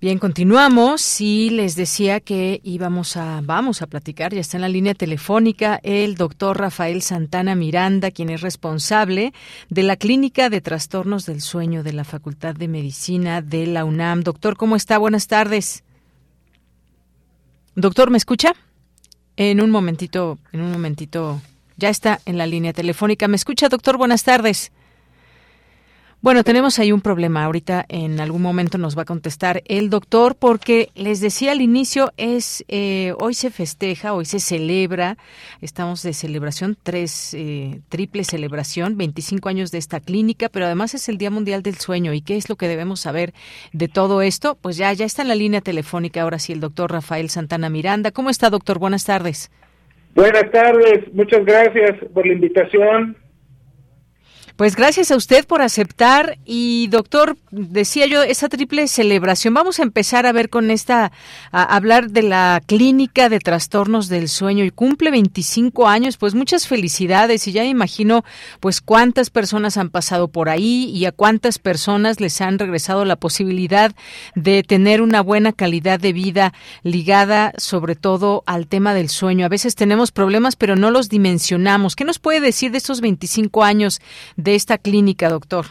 Bien, 0.00 0.20
continuamos 0.20 1.20
y 1.20 1.50
les 1.50 1.74
decía 1.74 2.20
que 2.20 2.60
íbamos 2.62 3.16
a, 3.16 3.40
vamos 3.42 3.82
a 3.82 3.88
platicar, 3.88 4.32
ya 4.32 4.40
está 4.40 4.58
en 4.58 4.60
la 4.60 4.68
línea 4.68 4.94
telefónica 4.94 5.80
el 5.82 6.14
doctor 6.14 6.56
Rafael 6.56 7.02
Santana 7.02 7.56
Miranda, 7.56 8.12
quien 8.12 8.30
es 8.30 8.42
responsable 8.42 9.32
de 9.68 9.82
la 9.82 9.96
Clínica 9.96 10.50
de 10.50 10.60
Trastornos 10.60 11.26
del 11.26 11.40
Sueño 11.40 11.82
de 11.82 11.94
la 11.94 12.04
Facultad 12.04 12.54
de 12.54 12.68
Medicina 12.68 13.42
de 13.42 13.66
la 13.66 13.84
UNAM. 13.84 14.22
Doctor, 14.22 14.56
¿cómo 14.56 14.76
está? 14.76 14.98
Buenas 14.98 15.26
tardes. 15.26 15.82
Doctor, 17.74 18.10
¿me 18.10 18.18
escucha? 18.18 18.52
En 19.34 19.60
un 19.60 19.70
momentito, 19.70 20.38
en 20.52 20.60
un 20.60 20.70
momentito, 20.70 21.40
ya 21.76 21.88
está 21.88 22.20
en 22.26 22.38
la 22.38 22.46
línea 22.46 22.72
telefónica. 22.72 23.28
¿Me 23.28 23.36
escucha, 23.36 23.68
doctor? 23.68 23.96
Buenas 23.96 24.24
tardes. 24.24 24.72
Bueno, 26.22 26.44
tenemos 26.44 26.78
ahí 26.78 26.92
un 26.92 27.00
problema. 27.00 27.44
Ahorita 27.44 27.84
en 27.88 28.20
algún 28.20 28.42
momento 28.42 28.78
nos 28.78 28.96
va 28.96 29.02
a 29.02 29.06
contestar 29.06 29.60
el 29.66 29.90
doctor 29.90 30.36
porque 30.36 30.90
les 30.94 31.18
decía 31.18 31.50
al 31.50 31.60
inicio 31.60 32.12
es 32.16 32.64
eh, 32.68 33.12
hoy 33.18 33.34
se 33.34 33.50
festeja, 33.50 34.12
hoy 34.12 34.24
se 34.24 34.38
celebra, 34.38 35.18
estamos 35.60 36.04
de 36.04 36.12
celebración 36.12 36.78
tres 36.80 37.34
eh, 37.34 37.80
triple 37.88 38.22
celebración, 38.22 38.96
25 38.96 39.48
años 39.48 39.72
de 39.72 39.78
esta 39.78 39.98
clínica, 39.98 40.48
pero 40.48 40.66
además 40.66 40.94
es 40.94 41.08
el 41.08 41.18
Día 41.18 41.32
Mundial 41.32 41.64
del 41.64 41.78
Sueño 41.78 42.12
y 42.12 42.20
qué 42.20 42.36
es 42.36 42.48
lo 42.48 42.54
que 42.54 42.68
debemos 42.68 43.00
saber 43.00 43.34
de 43.72 43.88
todo 43.88 44.22
esto. 44.22 44.54
Pues 44.54 44.76
ya 44.76 44.92
ya 44.92 45.06
está 45.06 45.22
en 45.22 45.28
la 45.28 45.34
línea 45.34 45.60
telefónica 45.60 46.22
ahora 46.22 46.38
sí 46.38 46.52
el 46.52 46.60
doctor 46.60 46.92
Rafael 46.92 47.30
Santana 47.30 47.68
Miranda. 47.68 48.12
¿Cómo 48.12 48.30
está 48.30 48.48
doctor? 48.48 48.78
Buenas 48.78 49.02
tardes. 49.02 49.50
Buenas 50.14 50.50
tardes, 50.50 51.12
muchas 51.14 51.44
gracias 51.44 51.96
por 52.12 52.26
la 52.26 52.34
invitación. 52.34 53.16
Pues 54.56 54.76
gracias 54.76 55.10
a 55.10 55.16
usted 55.16 55.46
por 55.46 55.62
aceptar 55.62 56.38
y 56.44 56.88
doctor, 56.88 57.36
decía 57.50 58.06
yo, 58.06 58.22
esa 58.22 58.48
triple 58.48 58.86
celebración. 58.86 59.54
Vamos 59.54 59.78
a 59.80 59.82
empezar 59.82 60.26
a 60.26 60.32
ver 60.32 60.50
con 60.50 60.70
esta, 60.70 61.10
a 61.52 61.62
hablar 61.76 62.10
de 62.10 62.22
la 62.22 62.60
clínica 62.64 63.28
de 63.28 63.38
trastornos 63.38 64.08
del 64.08 64.28
sueño 64.28 64.64
y 64.64 64.70
cumple 64.70 65.10
25 65.10 65.88
años, 65.88 66.18
pues 66.18 66.34
muchas 66.34 66.68
felicidades 66.68 67.48
y 67.48 67.52
ya 67.52 67.64
imagino 67.64 68.24
pues 68.60 68.80
cuántas 68.80 69.30
personas 69.30 69.76
han 69.76 69.88
pasado 69.88 70.28
por 70.28 70.48
ahí 70.48 70.90
y 70.94 71.06
a 71.06 71.12
cuántas 71.12 71.58
personas 71.58 72.20
les 72.20 72.40
han 72.40 72.58
regresado 72.58 73.04
la 73.04 73.16
posibilidad 73.16 73.92
de 74.34 74.62
tener 74.62 75.00
una 75.00 75.22
buena 75.22 75.52
calidad 75.52 75.98
de 75.98 76.12
vida 76.12 76.52
ligada 76.82 77.52
sobre 77.56 77.96
todo 77.96 78.42
al 78.46 78.66
tema 78.66 78.92
del 78.94 79.08
sueño. 79.08 79.46
A 79.46 79.50
veces 79.50 79.74
tenemos 79.74 80.12
problemas 80.12 80.56
pero 80.56 80.76
no 80.76 80.90
los 80.90 81.08
dimensionamos. 81.08 81.96
¿Qué 81.96 82.04
nos 82.04 82.18
puede 82.18 82.40
decir 82.40 82.70
de 82.70 82.78
estos 82.78 83.00
25 83.00 83.64
años 83.64 84.00
de 84.42 84.54
esta 84.54 84.78
clínica, 84.78 85.28
doctor? 85.28 85.66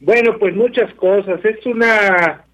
Bueno, 0.00 0.38
pues 0.38 0.56
muchas 0.56 0.92
cosas. 0.94 1.44
Es 1.44 1.64
una, 1.66 2.44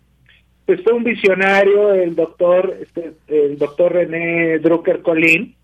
pues 0.66 0.82
fue 0.82 0.92
un 0.92 1.04
visionario 1.04 1.94
el 1.94 2.14
doctor, 2.16 2.76
este, 2.80 3.12
el 3.28 3.56
doctor 3.56 3.92
René 3.92 4.58
Drucker 4.58 5.00
Colín, 5.00 5.54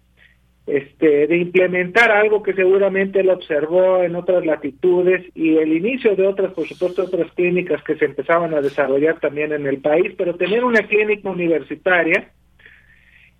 este, 0.65 1.27
de 1.27 1.37
implementar 1.39 2.13
algo 2.13 2.41
que 2.41 2.55
seguramente 2.55 3.19
él 3.19 3.31
observó 3.31 4.05
en 4.05 4.15
otras 4.15 4.47
latitudes 4.47 5.27
y 5.35 5.57
el 5.57 5.73
inicio 5.73 6.15
de 6.15 6.25
otras, 6.25 6.53
por 6.53 6.69
supuesto, 6.69 7.03
otras 7.03 7.33
clínicas 7.33 7.83
que 7.83 7.97
se 7.97 8.05
empezaban 8.05 8.55
a 8.55 8.61
desarrollar 8.61 9.19
también 9.19 9.53
en 9.53 9.67
el 9.67 9.79
país, 9.79 10.13
pero 10.17 10.37
tener 10.37 10.63
una 10.63 10.87
clínica 10.87 11.29
universitaria, 11.29 12.31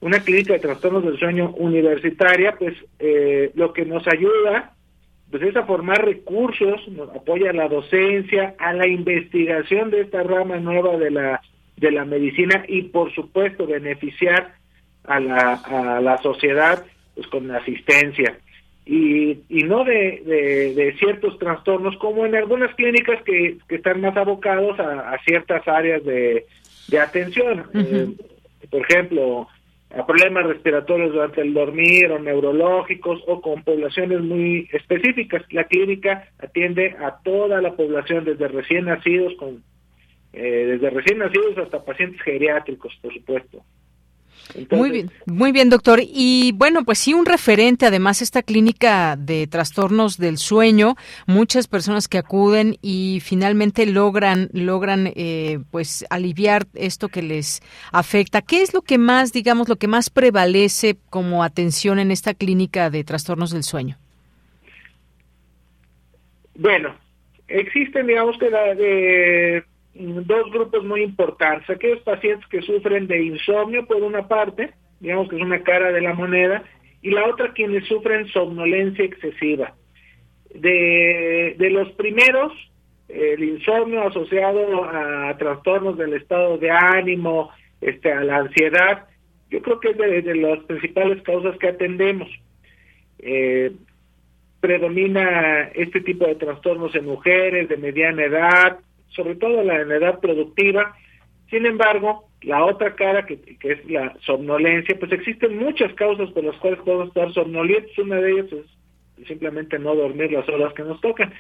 una 0.01 0.19
clínica 0.19 0.55
de 0.55 0.59
trastornos 0.59 1.05
del 1.05 1.17
sueño 1.17 1.55
universitaria, 1.59 2.57
pues 2.59 2.75
eh, 2.99 3.53
lo 3.55 3.73
que 3.73 3.85
nos 3.85 4.05
ayuda 4.09 4.75
pues 5.33 5.45
es 5.45 5.57
a 5.57 5.65
formar 5.65 6.05
recursos, 6.05 6.87
nos 6.89 7.09
apoya 7.09 7.51
a 7.51 7.55
la 7.55 7.67
docencia, 7.67 8.55
a 8.59 8.75
la 8.75 8.87
investigación 8.87 9.91
de 9.91 10.03
esta 10.03 10.23
rama 10.23 10.59
nueva 10.59 10.99
de 10.99 11.11
la 11.11 11.41
de 11.79 11.91
la 11.91 12.05
medicina 12.05 12.65
y 12.69 12.83
por 12.83 13.13
supuesto 13.15 13.67
beneficiar 13.67 14.55
a 15.05 15.19
la, 15.19 15.55
a 15.55 16.01
la 16.03 16.19
sociedad 16.19 16.85
pues 17.15 17.27
con 17.29 17.51
asistencia. 17.51 18.39
Y, 18.85 19.39
y 19.49 19.63
no 19.63 19.85
de, 19.85 20.75
de, 20.77 20.95
ciertos 20.99 21.39
trastornos 21.39 21.97
como 21.97 22.27
en 22.27 22.35
algunas 22.35 22.75
clínicas 22.75 23.23
que, 23.23 23.57
que 23.69 23.77
están 23.77 24.01
más 24.01 24.17
abocados 24.17 24.79
a, 24.81 25.17
ciertas 25.25 25.67
áreas 25.67 26.05
de, 26.05 26.45
de 26.89 26.99
atención. 27.01 27.65
Eh, 27.73 28.09
por 28.71 28.83
ejemplo 28.83 29.49
a 29.95 30.07
problemas 30.07 30.47
respiratorios 30.47 31.13
durante 31.13 31.41
el 31.43 31.53
dormir 31.53 32.11
o 32.11 32.19
neurológicos 32.19 33.23
o 33.27 33.41
con 33.41 33.63
poblaciones 33.63 34.21
muy 34.21 34.69
específicas. 34.73 35.43
La 35.51 35.65
clínica 35.65 36.29
atiende 36.39 36.97
a 36.99 37.19
toda 37.23 37.61
la 37.61 37.75
población, 37.75 38.25
desde 38.25 38.49
recién 38.49 38.87
nacidos, 38.87 39.35
con, 39.39 39.63
eh, 40.33 40.67
desde 40.67 40.91
recién 40.91 41.19
nacidos 41.19 41.59
hasta 41.59 41.85
pacientes 41.85 42.23
geriátricos, 42.23 42.99
por 43.03 43.13
supuesto 43.13 43.63
muy 44.71 44.91
bien, 44.91 45.11
muy 45.27 45.53
bien, 45.53 45.71
doctor. 45.71 46.01
Y 46.03 46.53
bueno, 46.53 46.85
pues 46.85 46.99
sí, 46.99 47.15
un 47.15 47.27
referente, 47.27 47.87
además, 47.87 48.23
esta 48.23 48.43
clínica 48.43 49.17
de 49.17 49.47
trastornos 49.47 50.19
del 50.19 50.39
sueño, 50.39 50.97
muchas 51.27 51.69
personas 51.69 52.09
que 52.09 52.19
acuden 52.19 52.77
y 52.83 53.21
finalmente 53.21 53.87
logran, 53.87 54.49
logran, 54.53 55.13
eh, 55.15 55.61
pues, 55.71 56.05
aliviar 56.11 56.67
esto 56.75 57.09
que 57.09 57.23
les 57.23 57.63
afecta. 57.93 58.43
¿Qué 58.43 58.63
es 58.63 58.75
lo 58.75 58.83
que 58.83 58.99
más, 58.99 59.33
digamos, 59.33 59.69
lo 59.69 59.77
que 59.77 59.89
más 59.89 60.11
prevalece 60.11 60.97
como 61.11 61.43
atención 61.45 61.99
en 61.99 62.11
esta 62.11 62.35
clínica 62.35 62.91
de 62.91 63.05
trastornos 63.05 63.51
del 63.51 63.63
sueño? 63.63 63.99
Bueno, 66.55 66.95
existen, 67.49 68.07
digamos 68.07 68.37
que 68.39 68.51
la 68.51 68.75
de 68.75 69.65
dos 69.95 70.51
grupos 70.51 70.85
muy 70.85 71.03
importantes. 71.03 71.69
Aquellos 71.69 72.01
pacientes 72.01 72.47
que 72.49 72.63
sufren 72.63 73.07
de 73.07 73.23
insomnio, 73.23 73.87
por 73.87 74.03
una 74.03 74.27
parte, 74.29 74.73
digamos 75.01 75.29
que 75.29 75.37
es 75.37 75.43
una 75.43 75.63
cara 75.63 75.93
de 75.93 76.01
la 76.01 76.15
moneda, 76.15 76.65
y 77.03 77.11
la 77.11 77.27
otra 77.27 77.53
quienes 77.53 77.87
sufren 77.87 78.27
somnolencia 78.29 79.05
excesiva. 79.05 79.75
De, 80.55 81.57
de 81.59 81.71
los 81.71 81.91
primeros, 81.93 82.53
el 83.09 83.43
insomnio 83.43 84.07
asociado 84.07 84.85
a 84.85 85.37
trastornos 85.37 85.99
del 85.99 86.15
estado 86.15 86.59
de 86.59 86.71
ánimo, 86.71 87.51
este, 87.81 88.13
a 88.13 88.23
la 88.23 88.37
ansiedad, 88.39 89.09
yo 89.51 89.61
creo 89.61 89.81
que 89.81 89.91
es 89.91 90.25
de, 90.25 90.35
las 90.35 90.65
principales 90.65 91.23
causas 91.23 91.59
que 91.59 91.69
atendemos. 91.69 92.29
Eh, 93.19 93.73
predomina 94.61 95.71
este 95.75 96.01
tipo 96.01 96.27
de 96.27 96.37
trastornos 96.37 96.95
en 96.95 97.05
mujeres 97.05 97.69
de 97.69 97.77
mediana 97.77 98.25
edad, 98.25 98.79
sobre 99.15 99.37
todo 99.37 99.63
la 99.63 99.81
edad 99.81 100.21
productiva. 100.21 100.95
Sin 101.51 101.67
embargo, 101.67 102.29
la 102.43 102.65
otra 102.65 102.95
cara, 102.95 103.27
que, 103.27 103.41
que, 103.41 103.73
es 103.73 103.91
la 103.91 104.15
somnolencia, 104.21 104.99
pues 104.99 105.13
existen 105.13 105.59
muchas 105.59 105.93
causas 105.95 106.31
por 106.31 106.45
las 106.45 106.57
cuales 106.57 106.81
podemos 106.81 107.09
estar 107.09 107.33
somnolientos. 107.33 107.97
Una 107.99 108.17
de 108.17 108.33
ellas 108.33 108.53
es 108.53 109.27
simplemente 109.27 109.79
no 109.79 109.95
dormir 109.95 110.33
las 110.33 110.49
horas 110.49 110.73
que 110.75 110.83
nos 110.83 111.01
tocan. 111.01 111.33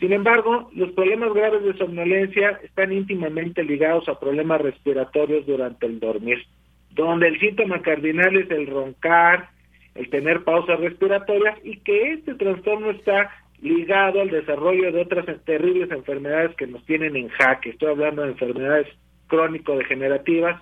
Sin 0.00 0.12
embargo, 0.12 0.68
los 0.74 0.90
problemas 0.92 1.32
graves 1.32 1.62
de 1.62 1.76
somnolencia 1.78 2.58
están 2.64 2.92
íntimamente 2.92 3.62
ligados 3.62 4.08
a 4.08 4.18
problemas 4.18 4.60
respiratorios 4.60 5.46
durante 5.46 5.86
el 5.86 6.00
dormir, 6.00 6.44
donde 6.90 7.28
el 7.28 7.38
síntoma 7.38 7.82
cardinal 7.82 8.36
es 8.36 8.50
el 8.50 8.66
roncar, 8.66 9.50
el 9.94 10.10
tener 10.10 10.42
pausas 10.42 10.80
respiratorias 10.80 11.56
y 11.62 11.76
que 11.78 12.14
este 12.14 12.34
trastorno 12.34 12.90
está 12.90 13.30
ligado 13.62 14.20
al 14.20 14.28
desarrollo 14.28 14.90
de 14.90 15.00
otras 15.00 15.24
terribles 15.44 15.90
enfermedades 15.90 16.54
que 16.56 16.66
nos 16.66 16.84
tienen 16.84 17.16
en 17.16 17.28
jaque. 17.28 17.70
Estoy 17.70 17.90
hablando 17.90 18.22
de 18.22 18.32
enfermedades 18.32 18.88
crónico-degenerativas 19.28 20.60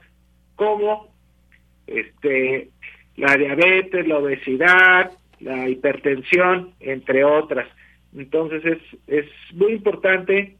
como 0.55 1.09
este 1.87 2.69
la 3.17 3.35
diabetes, 3.37 4.07
la 4.07 4.19
obesidad, 4.19 5.11
la 5.41 5.69
hipertensión, 5.69 6.75
entre 6.81 7.25
otras. 7.25 7.67
Entonces 8.15 8.65
es, 8.65 8.79
es 9.07 9.27
muy 9.55 9.73
importante 9.73 10.57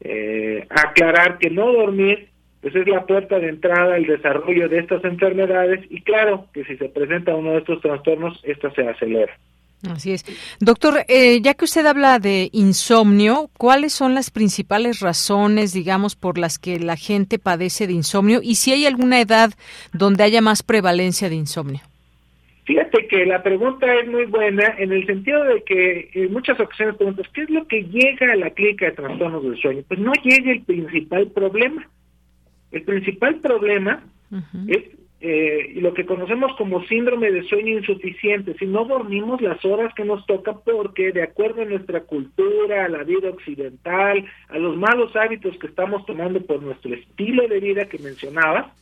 eh, 0.00 0.66
aclarar 0.70 1.38
que 1.38 1.50
no 1.50 1.72
dormir 1.72 2.28
pues 2.60 2.74
es 2.74 2.88
la 2.88 3.06
puerta 3.06 3.38
de 3.38 3.48
entrada 3.48 3.94
al 3.94 4.06
desarrollo 4.06 4.68
de 4.68 4.78
estas 4.78 5.04
enfermedades 5.04 5.84
y 5.88 6.02
claro 6.02 6.46
que 6.52 6.64
si 6.64 6.76
se 6.76 6.88
presenta 6.88 7.34
uno 7.34 7.52
de 7.52 7.58
estos 7.58 7.80
trastornos, 7.80 8.40
esta 8.44 8.72
se 8.72 8.88
acelera. 8.88 9.38
Así 9.90 10.12
es. 10.12 10.24
Doctor, 10.58 11.04
eh, 11.08 11.40
ya 11.42 11.54
que 11.54 11.64
usted 11.64 11.86
habla 11.86 12.18
de 12.18 12.48
insomnio, 12.52 13.50
¿cuáles 13.56 13.92
son 13.92 14.14
las 14.14 14.30
principales 14.30 15.00
razones, 15.00 15.72
digamos, 15.72 16.16
por 16.16 16.38
las 16.38 16.58
que 16.58 16.80
la 16.80 16.96
gente 16.96 17.38
padece 17.38 17.86
de 17.86 17.92
insomnio 17.92 18.40
y 18.42 18.56
si 18.56 18.72
hay 18.72 18.86
alguna 18.86 19.20
edad 19.20 19.52
donde 19.92 20.24
haya 20.24 20.40
más 20.40 20.62
prevalencia 20.62 21.28
de 21.28 21.36
insomnio? 21.36 21.80
Fíjate 22.64 23.06
que 23.06 23.24
la 23.26 23.44
pregunta 23.44 23.86
es 23.94 24.08
muy 24.08 24.24
buena 24.24 24.74
en 24.78 24.90
el 24.90 25.06
sentido 25.06 25.44
de 25.44 25.62
que 25.62 26.10
en 26.14 26.32
muchas 26.32 26.58
ocasiones 26.58 26.96
preguntas, 26.96 27.26
¿qué 27.32 27.42
es 27.42 27.50
lo 27.50 27.64
que 27.68 27.84
llega 27.84 28.32
a 28.32 28.36
la 28.36 28.50
clínica 28.50 28.86
de 28.86 28.92
trastornos 28.92 29.44
del 29.44 29.56
sueño? 29.60 29.82
Pues 29.86 30.00
no 30.00 30.12
llega 30.24 30.50
el 30.50 30.62
principal 30.62 31.30
problema. 31.30 31.88
El 32.72 32.82
principal 32.82 33.36
problema 33.36 34.02
es 34.66 34.82
eh, 35.20 35.72
lo 35.76 35.94
que 35.94 36.04
conocemos 36.04 36.54
como 36.56 36.84
síndrome 36.84 37.30
de 37.30 37.42
sueño 37.44 37.78
insuficiente, 37.78 38.54
si 38.58 38.66
no 38.66 38.84
dormimos 38.84 39.40
las 39.40 39.64
horas 39.64 39.94
que 39.94 40.04
nos 40.04 40.26
toca 40.26 40.52
porque 40.52 41.10
de 41.12 41.22
acuerdo 41.22 41.62
a 41.62 41.66
nuestra 41.66 42.02
cultura, 42.02 42.84
a 42.84 42.88
la 42.88 43.02
vida 43.02 43.30
occidental, 43.30 44.24
a 44.48 44.58
los 44.58 44.76
malos 44.76 45.16
hábitos 45.16 45.58
que 45.58 45.68
estamos 45.68 46.04
tomando 46.04 46.40
por 46.42 46.62
nuestro 46.62 46.94
estilo 46.94 47.48
de 47.48 47.60
vida 47.60 47.86
que 47.86 47.98
mencionaba, 47.98 48.74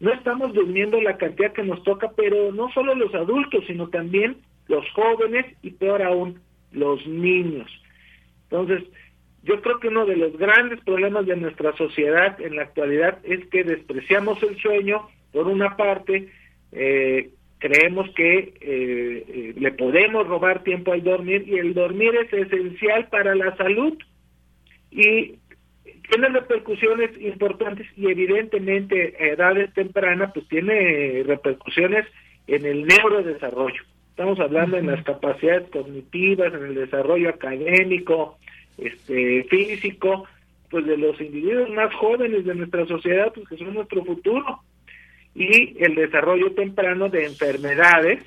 no 0.00 0.12
estamos 0.12 0.54
durmiendo 0.54 1.00
la 1.00 1.16
cantidad 1.16 1.52
que 1.52 1.64
nos 1.64 1.82
toca, 1.82 2.12
pero 2.16 2.52
no 2.52 2.70
solo 2.70 2.94
los 2.94 3.12
adultos, 3.14 3.64
sino 3.66 3.88
también 3.88 4.36
los 4.68 4.88
jóvenes 4.92 5.46
y 5.62 5.70
peor 5.70 6.02
aún, 6.02 6.40
los 6.70 7.04
niños. 7.06 7.68
Entonces, 8.44 8.84
yo 9.42 9.60
creo 9.60 9.80
que 9.80 9.88
uno 9.88 10.06
de 10.06 10.16
los 10.16 10.36
grandes 10.36 10.80
problemas 10.80 11.26
de 11.26 11.36
nuestra 11.36 11.76
sociedad 11.76 12.40
en 12.40 12.56
la 12.56 12.62
actualidad 12.62 13.18
es 13.24 13.44
que 13.46 13.64
despreciamos 13.64 14.42
el 14.42 14.56
sueño, 14.60 15.08
por 15.32 15.46
una 15.46 15.76
parte, 15.76 16.28
eh, 16.72 17.30
creemos 17.58 18.08
que 18.14 18.38
eh, 18.38 18.54
eh, 18.60 19.54
le 19.56 19.72
podemos 19.72 20.26
robar 20.26 20.62
tiempo 20.62 20.92
al 20.92 21.02
dormir 21.02 21.44
y 21.46 21.58
el 21.58 21.74
dormir 21.74 22.14
es 22.14 22.32
esencial 22.32 23.08
para 23.08 23.34
la 23.34 23.56
salud 23.56 23.94
y 24.90 25.34
tiene 26.10 26.28
repercusiones 26.32 27.10
importantes 27.20 27.86
y 27.96 28.06
evidentemente 28.06 29.16
a 29.20 29.24
edades 29.26 29.72
tempranas 29.74 30.30
pues 30.32 30.48
tiene 30.48 31.22
repercusiones 31.26 32.06
en 32.46 32.64
el 32.64 32.86
neurodesarrollo. 32.86 33.82
Estamos 34.10 34.40
hablando 34.40 34.76
en 34.76 34.86
las 34.86 35.04
capacidades 35.04 35.68
cognitivas, 35.70 36.52
en 36.54 36.64
el 36.64 36.74
desarrollo 36.74 37.28
académico, 37.28 38.38
este 38.78 39.44
físico, 39.44 40.24
pues 40.70 40.86
de 40.86 40.96
los 40.96 41.20
individuos 41.20 41.70
más 41.70 41.92
jóvenes 41.94 42.44
de 42.44 42.54
nuestra 42.54 42.86
sociedad, 42.86 43.32
pues 43.34 43.48
que 43.48 43.56
son 43.56 43.74
nuestro 43.74 44.04
futuro 44.04 44.60
y 45.38 45.76
el 45.78 45.94
desarrollo 45.94 46.50
temprano 46.52 47.08
de 47.08 47.26
enfermedades 47.26 48.24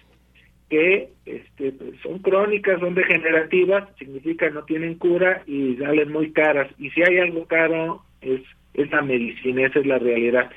que 0.69 1.09
este, 1.25 1.73
pues, 1.73 1.99
son 2.01 2.19
crónicas, 2.19 2.79
son 2.79 2.95
degenerativas, 2.95 3.89
significa 3.99 4.49
no 4.49 4.63
tienen 4.63 4.95
cura 4.95 5.43
y 5.45 5.75
salen 5.75 6.09
muy 6.09 6.31
caras. 6.31 6.71
Y 6.79 6.89
si 6.91 7.03
hay 7.03 7.17
algo 7.17 7.45
caro, 7.45 8.01
es, 8.21 8.41
es 8.73 8.89
la 8.89 9.01
medicina, 9.01 9.67
esa 9.67 9.79
es 9.79 9.85
la 9.85 9.99
realidad. 9.99 10.49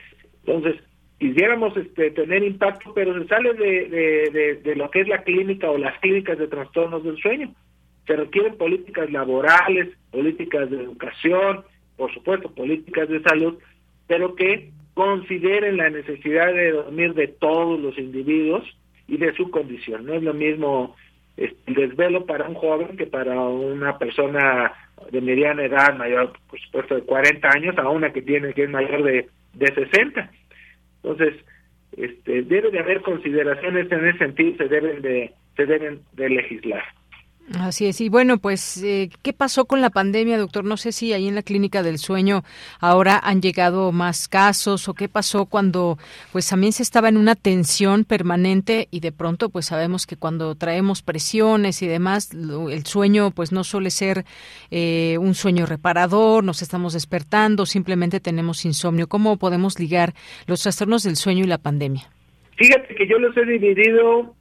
Entonces, 0.46 0.80
quisiéramos 1.18 1.76
este, 1.76 2.12
tener 2.12 2.44
impacto, 2.44 2.94
pero 2.94 3.20
se 3.20 3.26
sale 3.26 3.54
de, 3.54 3.88
de, 4.32 4.60
de, 4.62 4.76
lo 4.76 4.88
que 4.92 5.00
es 5.00 5.08
la 5.08 5.24
clínica 5.24 5.68
o 5.68 5.76
las 5.76 5.98
clínicas 5.98 6.38
de 6.38 6.46
trastornos 6.46 7.02
del 7.02 7.16
sueño. 7.16 7.52
Se 8.06 8.14
requieren 8.14 8.56
políticas 8.56 9.10
laborales, 9.10 9.88
políticas 10.12 10.70
de 10.70 10.76
educación, 10.76 11.64
por 11.96 12.14
supuesto, 12.14 12.54
políticas 12.54 13.08
de 13.08 13.20
salud, 13.22 13.58
pero 14.06 14.36
que 14.36 14.70
consideren 14.94 15.76
la 15.76 15.90
necesidad 15.90 16.52
de 16.52 16.72
dormir 16.72 17.14
de 17.14 17.28
todos 17.28 17.78
los 17.80 17.98
individuos 17.98 18.64
y 19.06 19.16
de 19.18 19.34
su 19.34 19.50
condición. 19.50 20.06
No 20.06 20.14
es 20.14 20.22
lo 20.22 20.32
mismo 20.32 20.96
este, 21.36 21.58
el 21.66 21.74
desvelo 21.74 22.26
para 22.26 22.48
un 22.48 22.54
joven 22.54 22.96
que 22.96 23.06
para 23.06 23.34
una 23.40 23.98
persona 23.98 24.72
de 25.10 25.20
mediana 25.20 25.64
edad, 25.64 25.96
mayor, 25.96 26.32
por 26.48 26.60
supuesto, 26.60 26.94
de 26.94 27.02
40 27.02 27.48
años, 27.48 27.78
a 27.78 27.88
una 27.88 28.12
que 28.12 28.22
tiene 28.22 28.54
que 28.54 28.64
es 28.64 28.70
mayor 28.70 29.02
de, 29.02 29.28
de 29.54 29.74
60. 29.74 30.30
Entonces, 31.02 31.34
este, 31.96 32.42
debe 32.42 32.70
de 32.70 32.78
haber 32.78 33.02
consideraciones 33.02 33.90
en 33.90 34.08
ese 34.08 34.18
sentido, 34.18 34.56
se 34.56 34.68
deben 34.68 35.02
de, 35.02 35.32
se 35.56 35.66
deben 35.66 36.00
de 36.12 36.28
legislar. 36.28 36.84
Así 37.52 37.84
es. 37.84 38.00
Y 38.00 38.08
bueno, 38.08 38.38
pues, 38.38 38.82
eh, 38.82 39.10
¿qué 39.22 39.34
pasó 39.34 39.66
con 39.66 39.82
la 39.82 39.90
pandemia, 39.90 40.38
doctor? 40.38 40.64
No 40.64 40.78
sé 40.78 40.92
si 40.92 41.12
ahí 41.12 41.28
en 41.28 41.34
la 41.34 41.42
clínica 41.42 41.82
del 41.82 41.98
sueño 41.98 42.42
ahora 42.80 43.20
han 43.22 43.42
llegado 43.42 43.92
más 43.92 44.28
casos 44.28 44.88
o 44.88 44.94
qué 44.94 45.10
pasó 45.10 45.44
cuando, 45.44 45.98
pues, 46.32 46.48
también 46.48 46.72
se 46.72 46.82
estaba 46.82 47.10
en 47.10 47.18
una 47.18 47.34
tensión 47.34 48.04
permanente 48.04 48.88
y 48.90 49.00
de 49.00 49.12
pronto, 49.12 49.50
pues, 49.50 49.66
sabemos 49.66 50.06
que 50.06 50.16
cuando 50.16 50.54
traemos 50.54 51.02
presiones 51.02 51.82
y 51.82 51.86
demás, 51.86 52.30
el 52.32 52.86
sueño, 52.86 53.30
pues, 53.30 53.52
no 53.52 53.62
suele 53.62 53.90
ser 53.90 54.24
eh, 54.70 55.18
un 55.20 55.34
sueño 55.34 55.66
reparador, 55.66 56.42
nos 56.44 56.62
estamos 56.62 56.94
despertando, 56.94 57.66
simplemente 57.66 58.20
tenemos 58.20 58.64
insomnio. 58.64 59.06
¿Cómo 59.06 59.36
podemos 59.36 59.78
ligar 59.78 60.14
los 60.46 60.62
trastornos 60.62 61.02
del 61.02 61.16
sueño 61.16 61.44
y 61.44 61.48
la 61.48 61.58
pandemia? 61.58 62.08
Fíjate 62.56 62.94
que 62.94 63.06
yo 63.06 63.18
los 63.18 63.36
he 63.36 63.44
dividido 63.44 64.34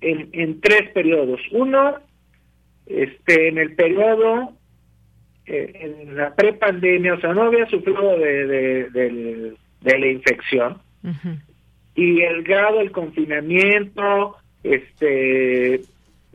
en, 0.00 0.30
en 0.32 0.60
tres 0.60 0.90
periodos. 0.92 1.40
Uno 1.52 2.09
este, 2.90 3.48
en 3.48 3.58
el 3.58 3.74
periodo, 3.74 4.52
eh, 5.46 5.72
en 5.74 6.16
la 6.16 6.34
prepandemia, 6.34 7.14
o 7.14 7.20
sea, 7.20 7.32
no 7.32 7.44
había 7.44 7.66
sufrido 7.66 8.18
de, 8.18 8.88
de, 8.90 9.98
la 9.98 10.06
infección. 10.06 10.78
Y 11.94 12.20
el 12.22 12.42
grado 12.42 12.78
del 12.78 12.90
confinamiento, 12.90 14.36
este, 14.64 15.80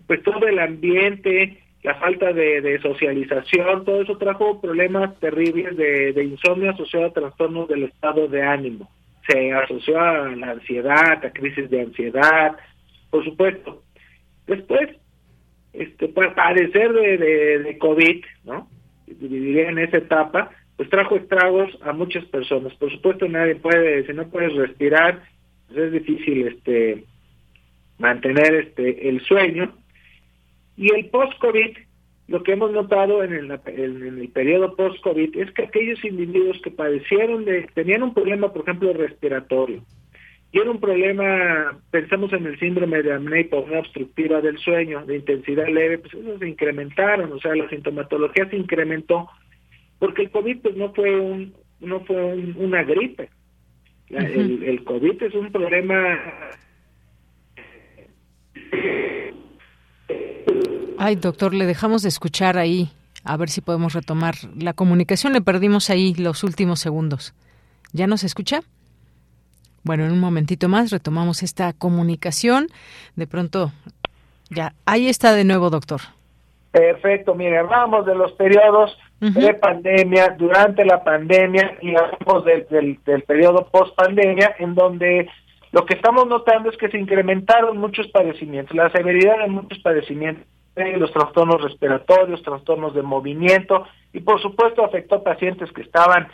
pues 0.07 0.23
todo 0.23 0.47
el 0.47 0.59
ambiente, 0.59 1.59
la 1.83 1.95
falta 1.95 2.31
de, 2.31 2.79
socialización, 2.81 3.83
todo 3.83 4.01
eso 4.01 4.17
trajo 4.17 4.61
problemas 4.61 5.19
terribles 5.19 5.75
de, 5.75 6.13
de 6.13 6.23
insomnio 6.23 6.71
asociado 6.71 7.07
a 7.07 7.13
trastornos 7.13 7.67
del 7.67 7.83
estado 7.83 8.27
de 8.27 8.43
ánimo. 8.43 8.89
Se 9.27 9.51
asoció 9.51 9.99
a 9.99 10.29
la 10.29 10.51
ansiedad, 10.51 11.25
a 11.25 11.31
crisis 11.31 11.69
de 11.69 11.81
ansiedad, 11.81 12.55
por 13.09 13.25
supuesto. 13.25 13.83
Después 14.47 14.89
este, 15.77 16.07
pues, 16.09 16.33
padecer 16.33 16.93
de, 16.93 17.59
de, 17.59 17.77
COVID, 17.77 18.23
¿no? 18.43 18.67
Dividiría 19.07 19.69
en 19.69 19.79
esa 19.79 19.97
etapa, 19.97 20.51
pues 20.77 20.89
trajo 20.89 21.15
estragos 21.15 21.77
a 21.81 21.93
muchas 21.93 22.25
personas. 22.25 22.73
Por 22.75 22.91
supuesto, 22.91 23.27
nadie 23.27 23.55
puede, 23.55 24.05
si 24.05 24.13
no 24.13 24.27
puedes 24.27 24.53
respirar, 24.55 25.23
pues 25.67 25.79
es 25.79 25.91
difícil 25.91 26.47
este 26.47 27.03
mantener 27.97 28.55
este 28.55 29.09
el 29.09 29.21
sueño. 29.21 29.73
Y 30.77 30.93
el 30.93 31.09
post-COVID, 31.09 31.77
lo 32.27 32.43
que 32.43 32.53
hemos 32.53 32.71
notado 32.71 33.23
en 33.23 33.33
el, 33.33 33.59
en 33.67 34.19
el 34.19 34.29
periodo 34.29 34.75
post-COVID 34.75 35.37
es 35.37 35.51
que 35.51 35.63
aquellos 35.63 36.03
individuos 36.03 36.59
que 36.61 36.71
padecieron 36.71 37.45
de, 37.45 37.69
tenían 37.73 38.03
un 38.03 38.13
problema, 38.13 38.51
por 38.51 38.63
ejemplo, 38.63 38.91
respiratorio, 38.93 39.83
y 40.55 40.59
era 40.59 40.71
un 40.71 40.79
problema, 40.79 41.77
pensamos 41.91 42.31
en 42.31 42.45
el 42.45 42.57
síndrome 42.57 43.03
de 43.03 43.11
apnea 43.11 43.45
obstructiva 43.51 44.39
del 44.39 44.57
sueño, 44.57 45.05
de 45.05 45.17
intensidad 45.17 45.67
leve, 45.67 45.97
pues 45.97 46.13
eso 46.13 46.39
se 46.39 46.47
incrementaron, 46.47 47.33
o 47.33 47.39
sea, 47.41 47.53
la 47.55 47.67
sintomatología 47.67 48.49
se 48.49 48.55
incrementó, 48.55 49.27
porque 49.99 50.21
el 50.21 50.31
COVID 50.31 50.59
pues 50.59 50.77
no 50.77 50.93
fue 50.93 51.19
un 51.19 51.53
no 51.81 51.99
fue 52.05 52.35
una 52.55 52.83
gripe. 52.83 53.29
el, 54.11 54.63
el 54.63 54.85
COVID 54.85 55.23
es 55.23 55.33
un 55.33 55.51
problema 55.51 56.19
Ay, 60.97 61.17
doctor, 61.17 61.53
le 61.53 61.65
dejamos 61.65 62.01
de 62.01 62.07
escuchar 62.07 62.57
ahí. 62.57 62.89
A 63.25 63.35
ver 63.35 63.49
si 63.49 63.59
podemos 63.59 63.91
retomar 63.91 64.35
la 64.55 64.71
comunicación. 64.71 65.33
Le 65.33 65.41
perdimos 65.41 65.89
ahí 65.89 66.13
los 66.13 66.45
últimos 66.45 66.79
segundos. 66.79 67.33
¿Ya 67.91 68.07
nos 68.07 68.23
escucha? 68.23 68.61
Bueno, 69.85 70.03
en 70.03 70.11
un 70.11 70.19
momentito 70.19 70.67
más 70.67 70.89
retomamos 70.89 71.43
esta 71.43 71.71
comunicación. 71.71 72.67
De 73.15 73.27
pronto, 73.27 73.71
ya, 74.49 74.73
ahí 74.85 75.07
está 75.07 75.31
de 75.33 75.45
nuevo, 75.45 75.69
doctor. 75.69 76.01
Perfecto, 76.71 77.35
mire, 77.35 77.59
hablamos 77.59 78.03
de 78.05 78.15
los 78.15 78.31
periodos 78.33 78.97
de 79.19 79.53
pandemia, 79.53 80.35
durante 80.37 80.83
la 80.83 81.03
pandemia 81.03 81.77
y 81.81 81.95
hablamos 81.95 82.43
del, 82.45 82.99
del 83.05 83.21
periodo 83.21 83.69
post 83.71 83.95
pandemia, 83.95 84.55
en 84.57 84.73
donde 84.73 85.29
lo 85.71 85.85
que 85.85 85.93
estamos 85.93 86.27
notando 86.27 86.69
es 86.69 86.77
que 86.77 86.89
se 86.89 86.97
incrementaron 86.97 87.77
muchos 87.77 88.07
padecimientos, 88.07 88.75
la 88.75 88.89
severidad 88.89 89.37
de 89.37 89.47
muchos 89.47 89.79
padecimientos, 89.79 90.45
los 90.75 91.13
trastornos 91.13 91.61
respiratorios, 91.61 92.41
trastornos 92.41 92.95
de 92.95 93.03
movimiento 93.03 93.85
y 94.11 94.19
por 94.19 94.41
supuesto 94.41 94.83
afectó 94.83 95.15
a 95.15 95.23
pacientes 95.23 95.71
que 95.71 95.83
estaban 95.83 96.27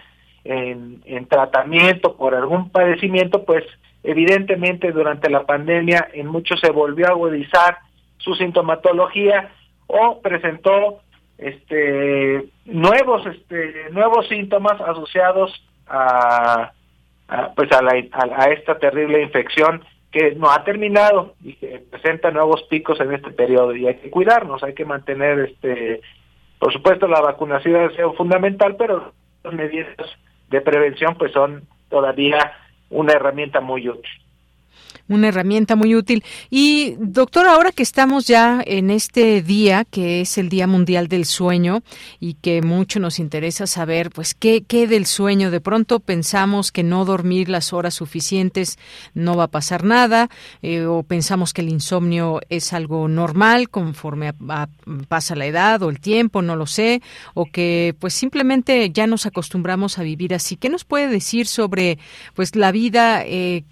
en, 0.43 1.25
tratamiento 1.27 2.15
por 2.17 2.36
algún 2.36 2.69
padecimiento, 2.69 3.43
pues 3.45 3.63
evidentemente 4.04 4.91
durante 4.91 5.30
la 5.30 5.45
pandemia 5.45 6.10
en 6.13 6.27
muchos 6.27 6.60
se 6.60 6.71
volvió 6.71 7.08
a 7.08 7.12
agudizar 7.12 7.77
su 8.17 8.34
sintomatología 8.36 9.51
o 9.88 10.19
presentó 10.21 11.01
este 11.38 12.45
nuevos 12.65 13.25
este 13.25 13.89
nuevos 13.91 14.27
síntomas 14.27 14.80
asociados 14.82 15.51
a, 15.88 16.71
pues 17.56 17.71
a, 17.71 17.82
la, 17.82 17.93
a, 18.12 18.45
esta 18.51 18.77
terrible 18.80 19.21
infección 19.21 19.84
que 20.12 20.36
no 20.36 20.51
ha 20.51 20.63
terminado 20.63 21.36
y 21.43 21.54
que 21.54 21.84
presenta 21.89 22.32
nuevos 22.32 22.63
picos 22.63 22.99
en 22.99 23.13
este 23.13 23.32
periodo. 23.32 23.75
Y 23.75 23.88
hay 23.88 23.95
que 23.95 24.10
cuidarnos, 24.10 24.62
hay 24.63 24.73
que 24.73 24.86
mantener 24.86 25.39
este 25.39 26.01
por 26.60 26.71
supuesto 26.71 27.08
la 27.08 27.21
vacunación 27.21 27.89
es 27.89 28.17
fundamental, 28.17 28.75
pero 28.75 29.13
las 29.43 29.54
medidas 29.54 29.88
de 30.51 30.61
prevención 30.61 31.15
pues 31.15 31.31
son 31.31 31.63
todavía 31.89 32.53
una 32.89 33.13
herramienta 33.13 33.61
muy 33.61 33.89
útil 33.89 34.11
una 35.08 35.27
herramienta 35.27 35.75
muy 35.75 35.95
útil. 35.95 36.23
Y 36.49 36.95
doctor, 36.99 37.47
ahora 37.47 37.71
que 37.71 37.84
estamos 37.84 38.27
ya 38.27 38.62
en 38.65 38.89
este 38.89 39.41
día, 39.41 39.86
que 39.86 40.21
es 40.21 40.38
el 40.38 40.49
Día 40.49 40.67
Mundial 40.67 41.08
del 41.08 41.25
Sueño, 41.25 41.84
y 42.19 42.36
que 42.36 42.62
mucho 42.62 42.99
nos 42.99 43.19
interesa 43.19 43.67
saber, 43.67 44.10
pues, 44.10 44.34
qué, 44.34 44.63
qué 44.63 44.88
del 44.88 45.06
sueño. 45.06 45.51
De 45.51 45.62
pronto 45.62 45.99
pensamos 45.99 46.71
que 46.71 46.84
no 46.84 47.06
dormir 47.06 47.49
las 47.49 47.73
horas 47.73 47.93
suficientes 47.93 48.77
no 49.13 49.36
va 49.36 49.45
a 49.45 49.47
pasar 49.47 49.84
nada, 49.84 50.30
eh, 50.62 50.86
o 50.86 51.04
pensamos 51.04 51.54
que 51.54 51.62
el 51.62 51.69
insomnio 51.69 52.41
es 52.49 52.73
algo 52.73 53.08
normal 53.08 53.69
conforme 53.69 54.34
pasa 55.08 55.36
la 55.36 55.45
edad 55.45 55.82
o 55.84 55.89
el 55.89 55.99
tiempo, 55.99 56.41
no 56.41 56.56
lo 56.56 56.65
sé, 56.65 57.01
o 57.34 57.45
que 57.45 57.95
pues 57.99 58.13
simplemente 58.13 58.89
ya 58.91 59.08
nos 59.08 59.25
acostumbramos 59.25 59.97
a 59.97 60.04
vivir 60.04 60.34
así. 60.34 60.58
¿Qué 60.58 60.69
nos 60.69 60.86
puede 60.86 61.08
decir 61.08 61.47
sobre 61.47 61.99
pues 62.34 62.56
la 62.56 62.71
vida, 62.71 63.23
eh, 63.25 63.63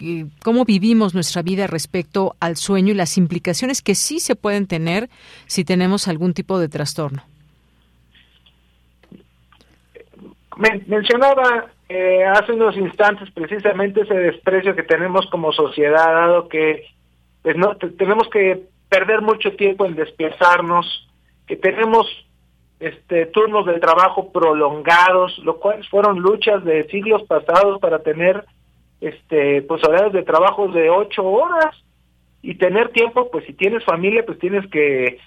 cómo 0.42 0.64
vivimos 0.64 1.09
nuestra 1.14 1.42
vida 1.42 1.66
respecto 1.66 2.36
al 2.40 2.56
sueño 2.56 2.92
y 2.92 2.96
las 2.96 3.18
implicaciones 3.18 3.82
que 3.82 3.94
sí 3.94 4.20
se 4.20 4.36
pueden 4.36 4.66
tener 4.66 5.08
si 5.46 5.64
tenemos 5.64 6.08
algún 6.08 6.34
tipo 6.34 6.58
de 6.58 6.68
trastorno. 6.68 7.22
mencionaba 10.86 11.70
eh, 11.88 12.24
hace 12.24 12.52
unos 12.52 12.76
instantes 12.76 13.30
precisamente 13.32 14.02
ese 14.02 14.14
desprecio 14.14 14.76
que 14.76 14.82
tenemos 14.82 15.26
como 15.30 15.52
sociedad, 15.52 16.12
dado 16.12 16.48
que 16.48 16.84
pues, 17.42 17.56
no 17.56 17.76
tenemos 17.76 18.28
que 18.28 18.62
perder 18.88 19.22
mucho 19.22 19.52
tiempo 19.56 19.86
en 19.86 19.96
desplazarnos, 19.96 21.08
que 21.46 21.56
tenemos 21.56 22.06
este 22.78 23.26
turnos 23.26 23.66
de 23.66 23.78
trabajo 23.78 24.32
prolongados, 24.32 25.38
lo 25.38 25.58
cual 25.58 25.84
fueron 25.88 26.20
luchas 26.20 26.64
de 26.64 26.84
siglos 26.88 27.22
pasados 27.24 27.80
para 27.80 28.00
tener 28.00 28.44
este 29.00 29.62
pues 29.62 29.82
horarios 29.84 30.12
de 30.12 30.22
trabajo 30.22 30.68
de 30.68 30.90
ocho 30.90 31.24
horas 31.24 31.74
y 32.42 32.54
tener 32.54 32.90
tiempo 32.90 33.30
pues 33.30 33.44
si 33.46 33.54
tienes 33.54 33.84
familia 33.84 34.24
pues 34.26 34.38
tienes 34.38 34.66
que, 34.70 35.18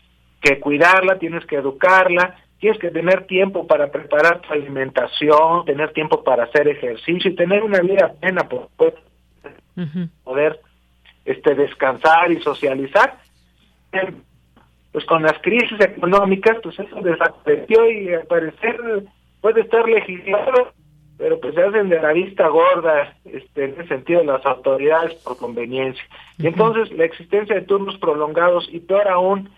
que 0.41 0.59
cuidarla 0.59 1.17
tienes 1.17 1.45
que 1.45 1.55
educarla 1.55 2.38
tienes 2.59 2.79
que 2.79 2.91
tener 2.91 3.25
tiempo 3.25 3.67
para 3.67 3.91
preparar 3.91 4.41
tu 4.41 4.53
alimentación 4.53 5.65
tener 5.65 5.91
tiempo 5.93 6.23
para 6.23 6.43
hacer 6.43 6.67
ejercicio 6.67 7.31
y 7.31 7.36
tener 7.36 7.63
una 7.63 7.79
vida 7.79 8.13
plena 8.19 8.47
por 8.47 8.69
poder 10.23 10.59
este 11.25 11.55
descansar 11.55 12.31
y 12.31 12.41
socializar. 12.41 13.17
Pues 14.91 15.05
con 15.05 15.23
las 15.23 15.39
crisis 15.41 15.79
económicas 15.79 16.57
pues 16.62 16.77
eso 16.79 17.01
desapareció 17.01 17.89
y 17.89 18.13
al 18.13 18.27
parecer 18.27 19.05
puede 19.41 19.62
estar 19.62 19.88
legislado 19.88 20.71
pero 21.17 21.39
pues 21.39 21.54
se 21.56 21.62
hacen 21.62 21.89
de 21.89 22.02
la 22.02 22.13
vista 22.13 22.47
gorda 22.47 23.15
este, 23.26 23.65
en 23.65 23.71
ese 23.71 23.88
sentido 23.88 24.23
las 24.23 24.45
autoridades 24.45 25.13
por 25.23 25.38
conveniencia. 25.38 26.04
Y 26.38 26.47
entonces 26.47 26.91
la 26.91 27.06
existencia 27.06 27.56
de 27.56 27.62
turnos 27.62 27.97
prolongados 27.97 28.67
y 28.71 28.80
peor 28.80 29.08
aún, 29.08 29.49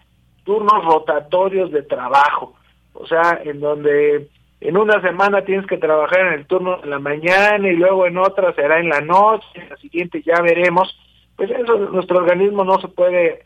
turnos 0.44 0.84
rotatorios 0.86 1.72
de 1.72 1.84
trabajo, 1.84 2.56
o 2.94 3.08
sea, 3.08 3.42
en 3.44 3.60
donde 3.60 4.28
en 4.62 4.78
una 4.78 5.02
semana 5.02 5.44
tienes 5.44 5.66
que 5.68 5.78
trabajar 5.78 6.28
en 6.28 6.34
el 6.34 6.46
turno 6.46 6.78
de 6.78 6.88
la 6.88 7.00
mañana 7.00 7.68
y 7.68 7.76
luego 7.76 8.06
en 8.06 8.18
otra 8.18 8.54
será 8.54 8.80
en 8.80 8.90
la 8.90 9.02
noche, 9.02 9.48
en 9.56 9.70
la 9.70 9.78
siguiente 9.78 10.22
ya 10.26 10.42
veremos, 10.42 10.98
pues 11.36 11.52
eso 11.52 11.78
nuestro 11.78 12.18
organismo 12.18 12.64
no 12.64 12.80
se 12.80 12.88
puede 12.88 13.42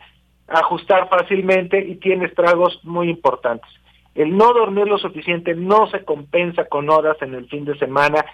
ajustar 0.48 1.08
fácilmente 1.08 1.80
y 1.80 1.96
tiene 1.96 2.26
estragos 2.26 2.80
muy 2.84 3.08
importantes. 3.08 3.70
El 4.14 4.36
no 4.36 4.52
dormir 4.52 4.86
lo 4.86 4.98
suficiente 4.98 5.54
no 5.54 5.88
se 5.90 6.04
compensa 6.04 6.64
con 6.64 6.90
horas 6.90 7.16
en 7.22 7.34
el 7.34 7.48
fin 7.48 7.64
de 7.64 7.78
semana 7.78 8.24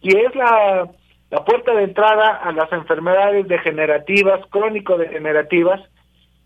y 0.00 0.16
es 0.16 0.34
la, 0.34 0.88
la 1.30 1.44
puerta 1.44 1.74
de 1.74 1.84
entrada 1.84 2.36
a 2.36 2.52
las 2.52 2.72
enfermedades 2.72 3.46
degenerativas, 3.46 4.40
crónico-degenerativas 4.50 5.80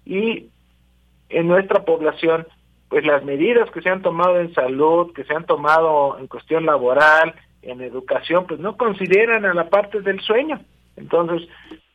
y 0.04 0.48
en 1.28 1.48
nuestra 1.48 1.84
población, 1.84 2.46
pues 2.88 3.04
las 3.06 3.24
medidas 3.24 3.70
que 3.70 3.80
se 3.80 3.90
han 3.90 4.02
tomado 4.02 4.40
en 4.40 4.52
salud, 4.54 5.12
que 5.14 5.24
se 5.24 5.34
han 5.34 5.46
tomado 5.46 6.18
en 6.18 6.26
cuestión 6.26 6.66
laboral, 6.66 7.34
en 7.62 7.80
educación, 7.80 8.46
pues 8.46 8.60
no 8.60 8.76
consideran 8.76 9.44
a 9.44 9.54
la 9.54 9.68
parte 9.68 10.00
del 10.00 10.20
sueño. 10.20 10.60
Entonces, 10.96 11.48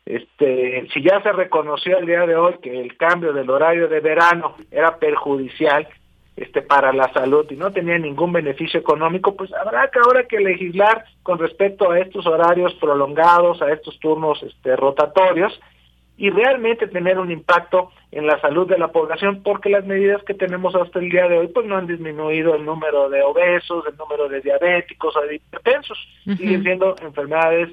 este, 0.06 0.88
si 0.92 1.04
ya 1.04 1.22
se 1.22 1.32
reconoció 1.32 2.00
el 2.00 2.08
día 2.08 2.26
de 2.26 2.36
hoy 2.36 2.56
que 2.62 2.82
el 2.82 2.98
cambio 2.98 3.32
del 3.34 3.50
horario 3.50 3.88
de 3.88 4.00
verano 4.00 4.56
era 4.72 4.98
perjudicial, 4.98 5.88
este 6.40 6.62
para 6.62 6.94
la 6.94 7.12
salud 7.12 7.46
y 7.50 7.56
no 7.56 7.72
tenía 7.72 7.98
ningún 7.98 8.32
beneficio 8.32 8.80
económico, 8.80 9.36
pues 9.36 9.54
habrá 9.54 9.90
que 9.90 10.00
ahora 10.00 10.24
que 10.24 10.40
legislar 10.40 11.04
con 11.22 11.38
respecto 11.38 11.92
a 11.92 12.00
estos 12.00 12.26
horarios 12.26 12.74
prolongados, 12.76 13.62
a 13.62 13.72
estos 13.74 14.00
turnos 14.00 14.42
este, 14.44 14.76
rotatorios 14.78 15.60
y 16.16 16.30
realmente 16.30 16.88
tener 16.88 17.20
un 17.20 17.32
impacto 17.32 17.92
en 18.12 18.26
la 18.26 18.40
salud 18.40 18.68
de 18.68 18.78
la 18.78 18.90
población 18.90 19.42
porque 19.44 19.70
las 19.70 19.86
medidas 19.86 20.24
que 20.24 20.34
tenemos 20.34 20.76
hasta 20.76 21.00
el 21.00 21.10
día 21.10 21.28
de 21.28 21.40
hoy 21.40 21.48
pues 21.48 21.66
no 21.66 21.76
han 21.76 21.88
disminuido 21.88 22.56
el 22.56 22.66
número 22.66 23.10
de 23.10 23.22
obesos, 23.22 23.84
el 23.90 23.98
número 23.98 24.30
de 24.30 24.40
diabéticos 24.40 25.16
o 25.18 25.22
de 25.22 25.36
hipertensos, 25.36 25.98
siguen 26.24 26.64
siendo 26.64 26.96
enfermedades 27.02 27.70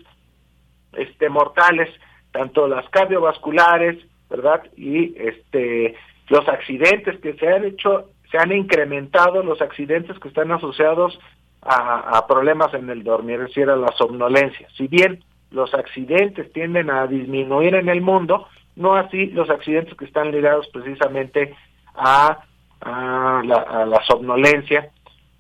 este 0.92 1.28
mortales, 1.28 1.88
tanto 2.32 2.66
las 2.66 2.88
cardiovasculares, 2.88 3.98
¿verdad? 4.28 4.62
Y 4.76 5.14
este 5.18 5.94
los 6.28 6.48
accidentes 6.48 7.20
que 7.20 7.34
se 7.34 7.48
han 7.48 7.64
hecho 7.64 8.10
se 8.30 8.38
han 8.38 8.52
incrementado 8.52 9.42
los 9.42 9.60
accidentes 9.60 10.18
que 10.18 10.28
están 10.28 10.50
asociados 10.52 11.18
a, 11.62 12.24
problemas 12.28 12.72
en 12.74 12.88
el 12.90 13.02
dormir, 13.02 13.40
es 13.40 13.48
decir, 13.48 13.68
a 13.68 13.76
la 13.76 13.92
somnolencia. 13.98 14.68
Si 14.76 14.86
bien 14.86 15.24
los 15.50 15.74
accidentes 15.74 16.52
tienden 16.52 16.90
a 16.90 17.08
disminuir 17.08 17.74
en 17.74 17.88
el 17.88 18.00
mundo, 18.00 18.46
no 18.76 18.94
así 18.94 19.26
los 19.26 19.50
accidentes 19.50 19.96
que 19.96 20.04
están 20.04 20.30
ligados 20.30 20.68
precisamente 20.68 21.56
a, 21.96 22.44
la, 22.84 23.66
a 23.68 23.84
la 23.84 24.00
somnolencia 24.04 24.90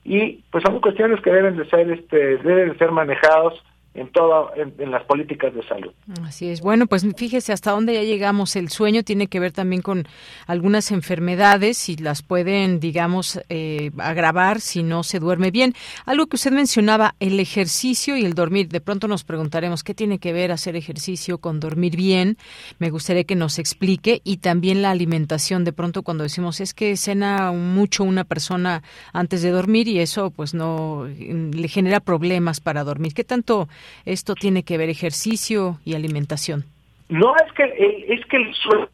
y 0.04 0.44
pues 0.50 0.62
son 0.64 0.80
cuestiones 0.80 1.20
que 1.20 1.32
deben 1.32 1.56
de 1.56 1.68
ser 1.68 1.90
este 1.90 2.38
deben 2.38 2.70
de 2.70 2.78
ser 2.78 2.92
manejados 2.92 3.62
en 3.96 4.08
todo 4.12 4.50
en, 4.54 4.90
las 4.90 5.04
políticas 5.04 5.54
de 5.54 5.66
salud. 5.66 5.92
Así 6.22 6.48
es. 6.48 6.60
Bueno, 6.60 6.86
pues 6.86 7.06
fíjese 7.16 7.52
hasta 7.52 7.70
dónde 7.70 7.94
ya 7.94 8.02
llegamos. 8.02 8.54
El 8.56 8.68
sueño 8.68 9.02
tiene 9.02 9.26
que 9.26 9.40
ver 9.40 9.52
también 9.52 9.82
con 9.82 10.06
algunas 10.46 10.92
enfermedades 10.92 11.88
y 11.88 11.96
las 11.96 12.22
pueden, 12.22 12.78
digamos, 12.78 13.40
eh, 13.48 13.90
agravar 13.98 14.60
si 14.60 14.82
no 14.82 15.02
se 15.02 15.18
duerme 15.18 15.50
bien. 15.50 15.72
Algo 16.04 16.26
que 16.26 16.36
usted 16.36 16.52
mencionaba, 16.52 17.14
el 17.20 17.40
ejercicio 17.40 18.16
y 18.16 18.24
el 18.24 18.34
dormir. 18.34 18.68
De 18.68 18.80
pronto 18.80 19.08
nos 19.08 19.24
preguntaremos 19.24 19.82
qué 19.82 19.94
tiene 19.94 20.18
que 20.18 20.32
ver 20.32 20.52
hacer 20.52 20.76
ejercicio 20.76 21.38
con 21.38 21.58
dormir 21.58 21.96
bien. 21.96 22.36
Me 22.78 22.90
gustaría 22.90 23.24
que 23.24 23.34
nos 23.34 23.58
explique 23.58 24.20
y 24.24 24.38
también 24.38 24.82
la 24.82 24.90
alimentación. 24.90 25.64
De 25.64 25.72
pronto 25.72 26.02
cuando 26.02 26.24
decimos 26.24 26.60
es 26.60 26.74
que 26.74 26.96
cena 26.96 27.50
mucho 27.52 28.04
una 28.04 28.24
persona 28.24 28.82
antes 29.12 29.42
de 29.42 29.50
dormir 29.50 29.88
y 29.88 30.00
eso 30.00 30.30
pues 30.30 30.54
no 30.54 31.06
le 31.06 31.68
genera 31.68 32.00
problemas 32.00 32.60
para 32.60 32.84
dormir. 32.84 33.14
¿Qué 33.14 33.24
tanto 33.24 33.68
esto 34.04 34.34
tiene 34.34 34.62
que 34.62 34.78
ver 34.78 34.88
ejercicio 34.88 35.78
y 35.84 35.94
alimentación. 35.94 36.64
No, 37.08 37.34
es 37.36 37.52
que, 37.52 37.64
eh, 37.64 38.06
es 38.08 38.26
que 38.26 38.36
el 38.36 38.54
sueño, 38.54 38.88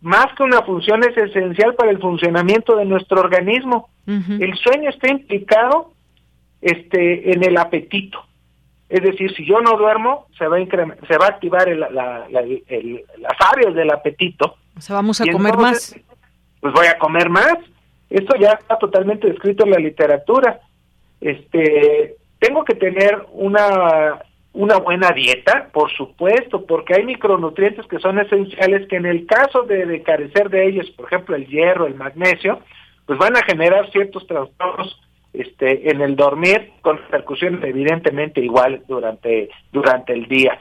más 0.00 0.26
que 0.36 0.42
una 0.42 0.62
función, 0.62 1.02
es 1.04 1.16
esencial 1.16 1.74
para 1.74 1.90
el 1.90 1.98
funcionamiento 1.98 2.76
de 2.76 2.84
nuestro 2.84 3.20
organismo. 3.20 3.88
El 4.06 4.56
sueño 4.56 4.90
está 4.90 5.08
implicado 5.08 5.92
este, 6.60 7.32
en 7.32 7.44
el 7.44 7.56
apetito. 7.56 8.24
Es 8.88 9.02
decir, 9.02 9.32
si 9.36 9.46
yo 9.46 9.60
no 9.60 9.76
duermo, 9.76 10.26
se 10.36 10.48
va 10.48 10.56
a, 10.56 10.64
se 10.64 11.16
va 11.16 11.26
a 11.26 11.28
activar 11.28 11.68
el, 11.68 11.78
la, 11.78 12.26
las 12.28 13.52
áreas 13.52 13.72
del 13.72 13.88
apetito. 13.90 14.56
O 14.76 14.80
sea, 14.80 14.96
vamos 14.96 15.20
a 15.20 15.26
comer 15.26 15.56
más. 15.56 15.94
Pues 16.60 16.74
voy 16.74 16.86
a 16.88 16.98
comer 16.98 17.30
más. 17.30 17.56
Esto 18.10 18.34
ya 18.36 18.58
está 18.60 18.78
totalmente 18.78 19.28
descrito 19.28 19.64
en 19.64 19.70
la 19.70 19.78
literatura. 19.78 20.60
Este, 21.20 22.16
tengo 22.40 22.64
que 22.64 22.74
tener 22.74 23.26
una, 23.32 24.22
una 24.52 24.78
buena 24.78 25.10
dieta, 25.12 25.68
por 25.72 25.92
supuesto, 25.92 26.66
porque 26.66 26.94
hay 26.94 27.04
micronutrientes 27.04 27.86
que 27.86 28.00
son 28.00 28.18
esenciales 28.18 28.88
que 28.88 28.96
en 28.96 29.06
el 29.06 29.26
caso 29.26 29.62
de, 29.62 30.02
carecer 30.02 30.48
de 30.50 30.66
ellos, 30.66 30.90
por 30.92 31.06
ejemplo 31.06 31.36
el 31.36 31.46
hierro, 31.46 31.86
el 31.86 31.94
magnesio, 31.94 32.60
pues 33.06 33.18
van 33.18 33.36
a 33.36 33.42
generar 33.42 33.90
ciertos 33.90 34.26
trastornos 34.26 35.00
este, 35.32 35.90
en 35.90 36.00
el 36.00 36.16
dormir 36.16 36.72
con 36.80 36.96
repercusiones 36.96 37.62
evidentemente 37.62 38.40
iguales 38.40 38.86
durante, 38.88 39.50
durante 39.70 40.14
el 40.14 40.26
día. 40.26 40.58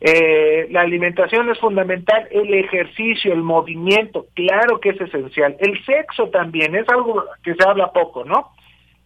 Eh, 0.00 0.68
la 0.70 0.82
alimentación 0.82 1.50
es 1.50 1.58
fundamental, 1.58 2.28
el 2.30 2.52
ejercicio, 2.54 3.32
el 3.32 3.42
movimiento, 3.42 4.26
claro 4.34 4.78
que 4.78 4.90
es 4.90 5.00
esencial. 5.00 5.56
El 5.58 5.82
sexo 5.84 6.28
también 6.28 6.76
es 6.76 6.88
algo 6.88 7.24
que 7.42 7.54
se 7.54 7.68
habla 7.68 7.92
poco, 7.92 8.24
¿no? 8.24 8.52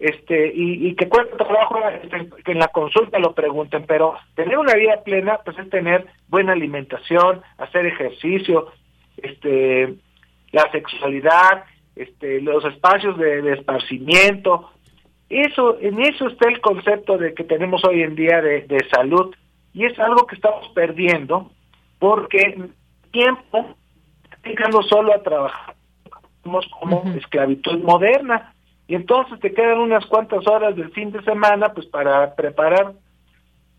Este 0.00 0.50
y, 0.54 0.94
que 0.94 1.10
cuesta 1.10 1.36
trabajo 1.36 1.78
este, 2.02 2.30
que 2.42 2.52
en 2.52 2.58
la 2.58 2.68
consulta 2.68 3.18
lo 3.18 3.34
pregunten, 3.34 3.84
pero 3.86 4.14
tener 4.34 4.56
una 4.56 4.72
vida 4.74 5.02
plena 5.04 5.38
pues 5.44 5.58
es 5.58 5.68
tener 5.68 6.06
buena 6.28 6.52
alimentación, 6.52 7.42
hacer 7.58 7.84
ejercicio, 7.84 8.68
este 9.18 9.94
la 10.52 10.70
sexualidad, 10.72 11.64
este 11.94 12.40
los 12.40 12.64
espacios 12.64 13.18
de, 13.18 13.52
esparcimiento, 13.52 14.70
eso 15.28 15.78
en 15.80 16.00
eso 16.00 16.28
está 16.28 16.48
el 16.48 16.62
concepto 16.62 17.18
de 17.18 17.34
que 17.34 17.44
tenemos 17.44 17.84
hoy 17.84 18.02
en 18.02 18.16
día 18.16 18.40
de, 18.40 18.82
salud. 18.90 19.34
Y 19.74 19.84
es 19.84 19.96
algo 20.00 20.26
que 20.26 20.34
estamos 20.34 20.66
perdiendo 20.74 21.50
porque 21.98 22.58
tiempo 23.12 23.76
dedicando 24.42 24.82
solo 24.82 25.14
a 25.14 25.22
trabajar 25.22 25.74
como 26.42 27.04
esclavitud 27.14 27.78
moderna 27.84 28.54
y 28.90 28.96
entonces 28.96 29.38
te 29.38 29.54
quedan 29.54 29.78
unas 29.78 30.04
cuantas 30.06 30.44
horas 30.48 30.74
del 30.74 30.90
fin 30.90 31.12
de 31.12 31.22
semana 31.22 31.72
pues 31.72 31.86
para 31.86 32.34
preparar 32.34 32.94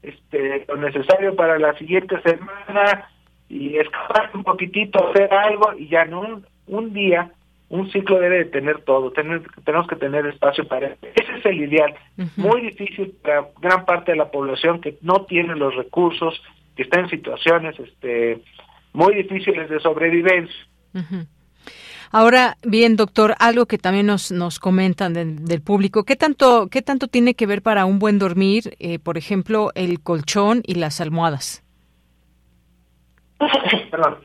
este 0.01 0.64
lo 0.70 0.78
necesario 0.78 1.36
para 1.36 1.59
la 1.59 1.78
siguiente 1.78 2.16
semana 2.22 3.09
y 3.49 3.76
escapar 3.76 4.32
un 4.34 4.45
poquitito 4.45 5.09
hacer 5.09 5.34
algo 5.34 5.74
y 5.78 5.89
ya 5.89 6.05
no 6.05 6.41
un, 6.68 6.93
día 6.93 7.30
un 7.68 7.91
ciclo 7.91 8.22
debe 8.22 8.38
de 8.38 8.45
tener 8.45 8.84
todo 8.84 9.12
tener, 9.12 9.41
tenemos 9.66 9.86
que 9.86 9.97
tener 9.97 10.26
espacio 10.28 10.66
para 10.66 10.95
ese 11.01 11.34
es 11.39 11.45
el 11.45 11.62
ideal. 11.62 11.93
Muy 12.38 12.62
difícil 12.62 13.14
para 13.22 13.49
gran 13.59 13.84
parte 13.84 14.14
de 14.14 14.18
la 14.18 14.32
población 14.32 14.80
que 14.80 14.97
no 15.01 15.26
tiene 15.26 15.57
los 15.57 15.76
recursos 15.76 16.41
que 16.78 16.84
está 16.84 17.01
en 17.01 17.09
situaciones 17.09 17.78
este 17.78 18.41
muy 18.93 19.14
difíciles 19.16 19.70
de 19.70 19.82
sobrevivencia 19.82 20.55
Ahora, 22.12 22.57
bien, 22.64 22.97
doctor, 22.97 23.36
algo 23.39 23.66
que 23.66 23.78
también 23.78 24.05
nos, 24.05 24.32
nos 24.32 24.59
comentan 24.59 25.14
del 25.14 25.62
público, 25.62 26.03
¿qué 26.03 26.16
tanto, 26.18 26.68
¿qué 26.70 26.82
tanto 26.82 27.07
tiene 27.07 27.36
que 27.36 27.45
ver 27.45 27.62
para 27.62 27.86
un 27.86 27.99
buen 27.99 28.20
dormir, 28.20 28.76
eh, 28.80 28.99
por 28.99 29.18
ejemplo, 29.18 29.72
el 29.76 30.01
colchón 30.01 30.62
y 30.66 30.76
las 30.76 30.99
almohadas? 30.99 31.64
Perdón. 33.91 34.18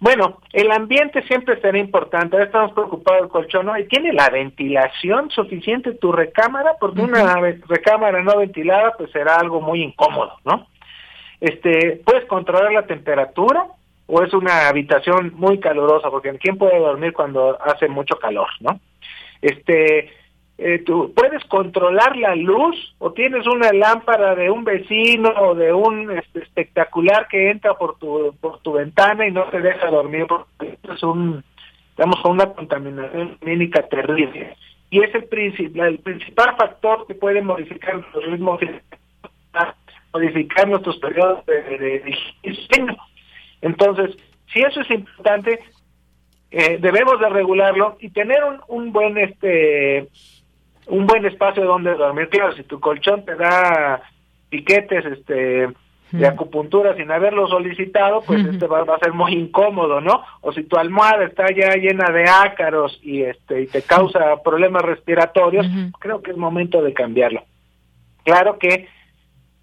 Bueno, 0.00 0.40
el 0.52 0.70
ambiente 0.70 1.22
siempre 1.22 1.58
será 1.60 1.78
importante. 1.78 2.36
Ahora 2.36 2.46
estamos 2.46 2.72
preocupados 2.72 3.22
del 3.22 3.30
colchón, 3.30 3.66
¿no? 3.66 3.78
Y 3.78 3.88
tiene 3.88 4.12
la 4.12 4.28
ventilación 4.28 5.30
suficiente 5.30 5.94
tu 5.94 6.12
recámara, 6.12 6.72
porque 6.78 7.00
una 7.00 7.36
recámara 7.66 8.22
no 8.22 8.36
ventilada, 8.36 8.92
pues 8.98 9.10
será 9.12 9.36
algo 9.36 9.62
muy 9.62 9.82
incómodo, 9.82 10.32
¿no? 10.44 10.66
Este, 11.40 12.02
puedes 12.04 12.26
controlar 12.26 12.72
la 12.72 12.86
temperatura, 12.86 13.66
o 14.06 14.22
es 14.22 14.32
una 14.34 14.68
habitación 14.68 15.32
muy 15.34 15.58
calurosa, 15.58 16.10
porque 16.10 16.36
¿quién 16.38 16.58
puede 16.58 16.78
dormir 16.78 17.12
cuando 17.12 17.58
hace 17.62 17.88
mucho 17.88 18.16
calor, 18.16 18.48
no? 18.60 18.80
Este, 19.40 20.10
eh, 20.56 20.82
tú 20.86 21.12
puedes 21.14 21.44
controlar 21.46 22.16
la 22.16 22.36
luz 22.36 22.94
o 22.98 23.12
tienes 23.12 23.44
una 23.46 23.72
lámpara 23.72 24.36
de 24.36 24.50
un 24.50 24.62
vecino 24.62 25.30
o 25.30 25.54
de 25.54 25.72
un 25.72 26.10
este, 26.12 26.40
espectacular 26.40 27.26
que 27.28 27.50
entra 27.50 27.74
por 27.74 27.98
tu 27.98 28.34
por 28.40 28.60
tu 28.60 28.74
ventana 28.74 29.26
y 29.26 29.32
no 29.32 29.44
te 29.50 29.60
deja 29.60 29.90
dormir 29.90 30.26
porque 30.28 30.78
es 30.88 31.02
un 31.02 31.42
digamos 31.96 32.24
una 32.24 32.46
contaminación 32.52 33.36
mínica 33.44 33.82
terrible 33.88 34.56
y 34.90 35.02
es 35.02 35.12
el 35.16 35.24
principal 35.24 35.88
el 35.88 35.98
principal 35.98 36.54
factor 36.56 37.04
que 37.08 37.16
puede 37.16 37.42
modificar 37.42 37.94
nuestros 37.94 38.24
ritmos 38.24 38.60
modificar 40.12 40.68
nuestros 40.68 40.98
periodos 40.98 41.44
de, 41.46 41.62
de, 41.62 41.78
de 41.78 42.16
entonces, 43.64 44.16
si 44.52 44.60
eso 44.60 44.82
es 44.82 44.90
importante, 44.90 45.58
eh, 46.50 46.78
debemos 46.80 47.18
de 47.18 47.28
regularlo 47.30 47.96
y 47.98 48.10
tener 48.10 48.44
un, 48.44 48.60
un 48.68 48.92
buen 48.92 49.16
este 49.18 50.08
un 50.86 51.06
buen 51.06 51.24
espacio 51.24 51.64
donde 51.64 51.94
dormir. 51.94 52.28
Claro, 52.28 52.54
si 52.54 52.62
tu 52.64 52.78
colchón 52.78 53.24
te 53.24 53.34
da 53.36 54.02
piquetes 54.50 55.04
este 55.06 55.68
de 56.12 56.28
acupuntura 56.28 56.94
sin 56.94 57.10
haberlo 57.10 57.48
solicitado, 57.48 58.22
pues 58.22 58.44
este 58.44 58.68
va, 58.68 58.82
a 58.82 58.98
ser 59.00 59.12
muy 59.12 59.32
incómodo, 59.32 60.00
¿no? 60.00 60.22
O 60.42 60.52
si 60.52 60.62
tu 60.62 60.76
almohada 60.76 61.24
está 61.24 61.46
ya 61.52 61.74
llena 61.74 62.12
de 62.12 62.24
ácaros 62.28 63.00
y 63.02 63.22
este 63.22 63.62
y 63.62 63.66
te 63.66 63.82
causa 63.82 64.40
problemas 64.44 64.82
respiratorios, 64.82 65.66
creo 65.98 66.22
que 66.22 66.30
es 66.30 66.36
momento 66.36 66.82
de 66.82 66.92
cambiarlo. 66.92 67.42
Claro 68.22 68.58
que 68.58 68.86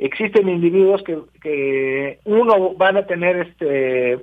existen 0.01 0.49
individuos 0.49 1.03
que, 1.03 1.19
que 1.41 2.19
uno 2.25 2.73
van 2.73 2.97
a 2.97 3.05
tener 3.05 3.37
este 3.37 4.13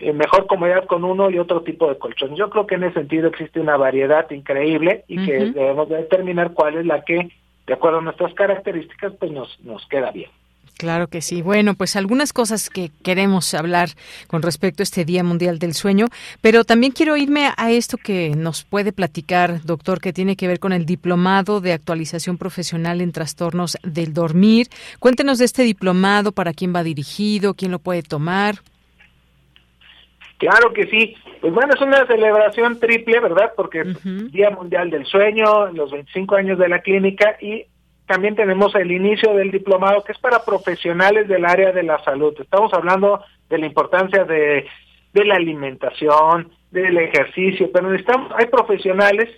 eh, 0.00 0.12
mejor 0.12 0.46
comodidad 0.46 0.84
con 0.86 1.04
uno 1.04 1.30
y 1.30 1.38
otro 1.38 1.62
tipo 1.62 1.88
de 1.88 1.98
colchón. 1.98 2.34
Yo 2.36 2.50
creo 2.50 2.66
que 2.66 2.74
en 2.74 2.84
ese 2.84 3.00
sentido 3.00 3.28
existe 3.28 3.60
una 3.60 3.76
variedad 3.76 4.28
increíble 4.30 5.04
y 5.08 5.24
que 5.24 5.46
debemos 5.46 5.88
determinar 5.88 6.52
cuál 6.52 6.76
es 6.76 6.86
la 6.86 7.04
que, 7.04 7.30
de 7.66 7.74
acuerdo 7.74 7.98
a 7.98 8.02
nuestras 8.02 8.34
características, 8.34 9.14
pues 9.18 9.30
nos, 9.32 9.58
nos 9.60 9.86
queda 9.86 10.10
bien. 10.10 10.30
Claro 10.78 11.08
que 11.08 11.22
sí. 11.22 11.42
Bueno, 11.42 11.74
pues 11.74 11.96
algunas 11.96 12.32
cosas 12.32 12.70
que 12.70 12.92
queremos 13.02 13.52
hablar 13.52 13.88
con 14.28 14.42
respecto 14.42 14.80
a 14.80 14.84
este 14.84 15.04
Día 15.04 15.24
Mundial 15.24 15.58
del 15.58 15.74
Sueño, 15.74 16.06
pero 16.40 16.62
también 16.62 16.92
quiero 16.92 17.16
irme 17.16 17.50
a 17.56 17.70
esto 17.72 17.96
que 17.96 18.30
nos 18.36 18.62
puede 18.62 18.92
platicar, 18.92 19.60
doctor, 19.64 20.00
que 20.00 20.12
tiene 20.12 20.36
que 20.36 20.46
ver 20.46 20.60
con 20.60 20.72
el 20.72 20.86
diplomado 20.86 21.60
de 21.60 21.72
actualización 21.72 22.38
profesional 22.38 23.00
en 23.00 23.10
trastornos 23.10 23.76
del 23.82 24.14
dormir. 24.14 24.68
Cuéntenos 25.00 25.38
de 25.38 25.46
este 25.46 25.64
diplomado, 25.64 26.30
para 26.30 26.52
quién 26.52 26.72
va 26.72 26.84
dirigido, 26.84 27.54
quién 27.54 27.72
lo 27.72 27.80
puede 27.80 28.04
tomar. 28.04 28.60
Claro 30.38 30.72
que 30.72 30.86
sí. 30.86 31.16
Pues 31.40 31.52
bueno, 31.52 31.74
es 31.74 31.80
una 31.80 32.06
celebración 32.06 32.78
triple, 32.78 33.18
¿verdad? 33.18 33.50
Porque 33.56 33.80
es 33.80 34.30
Día 34.30 34.50
Mundial 34.50 34.90
del 34.90 35.06
Sueño, 35.06 35.72
los 35.72 35.90
25 35.90 36.36
años 36.36 36.56
de 36.56 36.68
la 36.68 36.82
clínica 36.82 37.36
y 37.40 37.64
también 38.08 38.34
tenemos 38.34 38.74
el 38.74 38.90
inicio 38.90 39.34
del 39.34 39.50
diplomado 39.50 40.02
que 40.02 40.12
es 40.12 40.18
para 40.18 40.42
profesionales 40.42 41.28
del 41.28 41.44
área 41.44 41.72
de 41.72 41.82
la 41.82 42.02
salud. 42.02 42.34
Estamos 42.40 42.72
hablando 42.72 43.22
de 43.50 43.58
la 43.58 43.66
importancia 43.66 44.24
de, 44.24 44.66
la 45.12 45.34
alimentación, 45.34 46.50
del 46.70 46.96
ejercicio, 46.96 47.70
pero 47.72 47.90
necesitamos, 47.90 48.32
hay 48.36 48.46
profesionales 48.46 49.28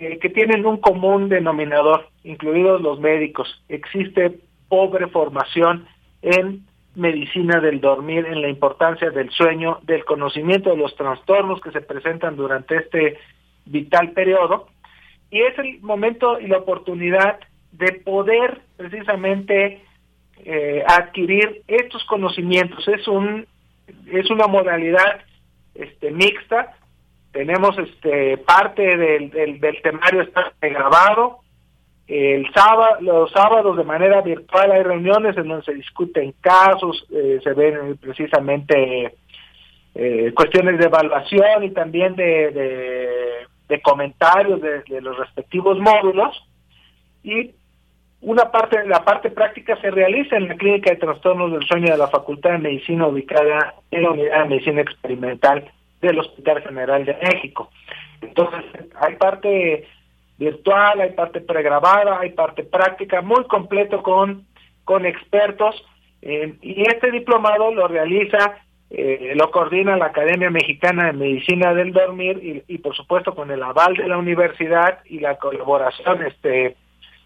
eh, 0.00 0.18
que 0.18 0.30
tienen 0.30 0.66
un 0.66 0.78
común 0.78 1.28
denominador, 1.28 2.08
incluidos 2.24 2.80
los 2.80 2.98
médicos. 2.98 3.62
Existe 3.68 4.40
pobre 4.68 5.06
formación 5.06 5.86
en 6.22 6.66
medicina 6.96 7.60
del 7.60 7.80
dormir, 7.80 8.26
en 8.26 8.42
la 8.42 8.48
importancia 8.48 9.10
del 9.10 9.30
sueño, 9.30 9.78
del 9.82 10.04
conocimiento 10.04 10.70
de 10.70 10.76
los 10.76 10.96
trastornos 10.96 11.60
que 11.60 11.70
se 11.70 11.82
presentan 11.82 12.34
durante 12.34 12.76
este 12.78 13.18
vital 13.64 14.10
periodo. 14.10 14.66
Y 15.30 15.42
es 15.42 15.56
el 15.58 15.80
momento 15.82 16.40
y 16.40 16.48
la 16.48 16.58
oportunidad 16.58 17.38
de 17.72 17.92
poder 18.04 18.60
precisamente 18.76 19.82
eh, 20.44 20.82
adquirir 20.86 21.62
estos 21.66 22.04
conocimientos. 22.04 22.86
Es 22.88 23.06
un 23.08 23.46
es 24.10 24.30
una 24.30 24.46
modalidad 24.46 25.20
este 25.74 26.10
mixta. 26.10 26.76
Tenemos 27.32 27.76
este 27.78 28.38
parte 28.38 28.82
del, 28.96 29.30
del, 29.30 29.82
temario 29.82 30.22
está 30.22 30.52
grabado. 30.60 31.40
El 32.06 32.50
sábado, 32.54 32.96
los 33.00 33.30
sábados 33.32 33.76
de 33.76 33.84
manera 33.84 34.22
virtual 34.22 34.72
hay 34.72 34.82
reuniones 34.82 35.36
en 35.36 35.46
donde 35.46 35.64
se 35.64 35.74
discuten 35.74 36.32
casos, 36.40 37.06
eh, 37.12 37.38
se 37.44 37.52
ven 37.52 37.98
precisamente 37.98 39.14
eh, 39.94 40.32
cuestiones 40.34 40.78
de 40.78 40.86
evaluación 40.86 41.64
y 41.64 41.70
también 41.70 42.16
de, 42.16 43.46
de, 43.68 43.82
comentarios 43.82 44.60
de, 44.62 44.82
de, 44.82 45.00
los 45.02 45.18
respectivos 45.18 45.78
módulos 45.78 46.34
y 47.22 47.50
una 48.20 48.50
parte 48.50 48.84
la 48.86 49.04
parte 49.04 49.30
práctica 49.30 49.76
se 49.80 49.90
realiza 49.90 50.36
en 50.36 50.48
la 50.48 50.56
clínica 50.56 50.90
de 50.90 50.96
trastornos 50.96 51.52
del 51.52 51.62
sueño 51.64 51.92
de 51.92 51.98
la 51.98 52.08
Facultad 52.08 52.52
de 52.52 52.58
Medicina 52.58 53.06
ubicada 53.06 53.74
en 53.90 54.02
la 54.02 54.10
Unidad 54.10 54.42
de 54.42 54.48
Medicina 54.48 54.80
Experimental 54.80 55.70
del 56.00 56.18
Hospital 56.18 56.62
General 56.62 57.04
de 57.04 57.16
México. 57.22 57.70
Entonces, 58.20 58.64
hay 59.00 59.14
parte 59.16 59.86
virtual, 60.38 61.00
hay 61.00 61.12
parte 61.12 61.40
pregrabada, 61.40 62.20
hay 62.20 62.30
parte 62.30 62.64
práctica, 62.64 63.20
muy 63.22 63.44
completo 63.44 64.02
con, 64.02 64.46
con 64.84 65.06
expertos. 65.06 65.84
Eh, 66.22 66.54
y 66.62 66.82
este 66.82 67.12
diplomado 67.12 67.72
lo 67.72 67.86
realiza, 67.86 68.58
eh, 68.90 69.32
lo 69.36 69.50
coordina 69.52 69.96
la 69.96 70.06
Academia 70.06 70.50
Mexicana 70.50 71.06
de 71.06 71.12
Medicina 71.12 71.74
del 71.74 71.92
Dormir 71.92 72.40
y, 72.42 72.74
y, 72.74 72.78
por 72.78 72.96
supuesto 72.96 73.34
con 73.34 73.50
el 73.50 73.62
aval 73.62 73.94
de 73.94 74.08
la 74.08 74.18
universidad 74.18 75.00
y 75.04 75.20
la 75.20 75.36
colaboración 75.36 76.24
este 76.26 76.76